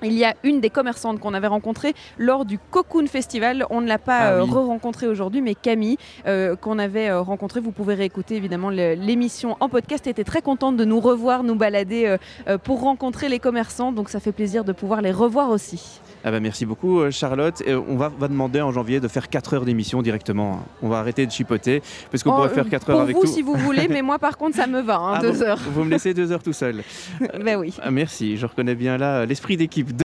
Il 0.04 0.14
y 0.14 0.26
a 0.26 0.34
une 0.44 0.62
des 0.62 0.72
commerçantes 0.72 1.20
qu'on 1.20 1.34
avait 1.34 1.48
rencontrée 1.48 1.94
lors 2.18 2.46
du 2.46 2.58
Cocoon 2.58 3.06
Festival. 3.06 3.66
On 3.70 3.82
ne 3.82 3.88
l'a 3.88 4.00
pas 4.00 4.18
ah 4.18 4.34
euh, 4.34 4.44
re-rencontrée 4.44 5.08
aujourd'hui, 5.08 5.42
mais 5.42 5.54
Camille, 5.54 5.98
euh, 6.26 6.56
qu'on 6.56 6.80
avait 6.80 7.10
euh, 7.10 7.22
rencontrée. 7.22 7.60
Vous 7.60 7.72
pouvez 7.72 7.94
réécouter 7.94 8.36
évidemment 8.36 8.70
l'émission 8.72 9.58
en 9.60 9.70
podcast. 9.70 10.08
Était 10.08 10.24
très 10.24 10.42
contente 10.42 10.76
de 10.76 10.86
nous 10.86 11.00
revoir, 11.00 11.44
nous 11.44 11.56
balader 11.56 12.16
pour 12.64 12.82
rencontrer 12.82 13.30
les 13.30 13.40
commerçants. 13.40 13.92
Donc 13.92 14.10
ça 14.10 14.20
fait 14.20 14.32
plaisir 14.32 14.64
de 14.64 14.72
pouvoir 14.72 15.02
les 15.02 15.12
revoir 15.12 15.50
aussi. 15.50 16.02
Ah 16.24 16.32
bah 16.32 16.40
merci 16.40 16.66
beaucoup 16.66 17.00
euh, 17.00 17.12
Charlotte. 17.12 17.64
on 17.68 17.96
va, 17.96 18.10
va, 18.10 18.28
demander 18.28 18.62
en 18.62 18.72
janvier 18.72 19.00
de 19.00 19.08
faire 19.08 19.28
4 19.30 19.56
heures 19.56 19.66
d'émission 19.66 20.02
directement. 20.02 20.64
On 20.82 20.90
va 20.90 21.00
arrêter 21.00 21.26
de 21.26 21.32
chipoter 21.32 21.82
parce 22.12 22.24
qu'on 22.24 22.32
oh, 22.32 22.36
pourrait 22.36 22.50
faire 22.50 22.70
4 22.70 22.90
heures 22.90 23.02
avec 23.02 23.16
vous, 23.16 23.24
tout. 23.24 23.28
si 23.28 23.42
vous 23.42 23.56
voulez, 23.56 23.88
mais 23.88 24.02
moi 24.02 24.20
par 24.20 24.38
contre 24.38 24.56
ça 24.56 24.68
me 24.68 24.82
va, 24.82 25.20
2 25.22 25.28
hein, 25.28 25.34
ah, 25.40 25.44
heures. 25.44 25.60
Vous 25.72 25.84
me 25.84 25.90
laissez 25.90 26.14
2 26.14 26.32
heures 26.32 26.44
tout 26.44 26.54
seul. 26.54 26.84
ben 27.44 27.58
oui. 27.58 27.74
Ah, 27.82 27.92
merci, 27.92 28.38
je 28.38 28.46
reconnais 28.46 28.76
bien 28.76 28.98
là 28.98 29.26
l'esprit 29.26 29.58
d'équipe. 29.58 29.96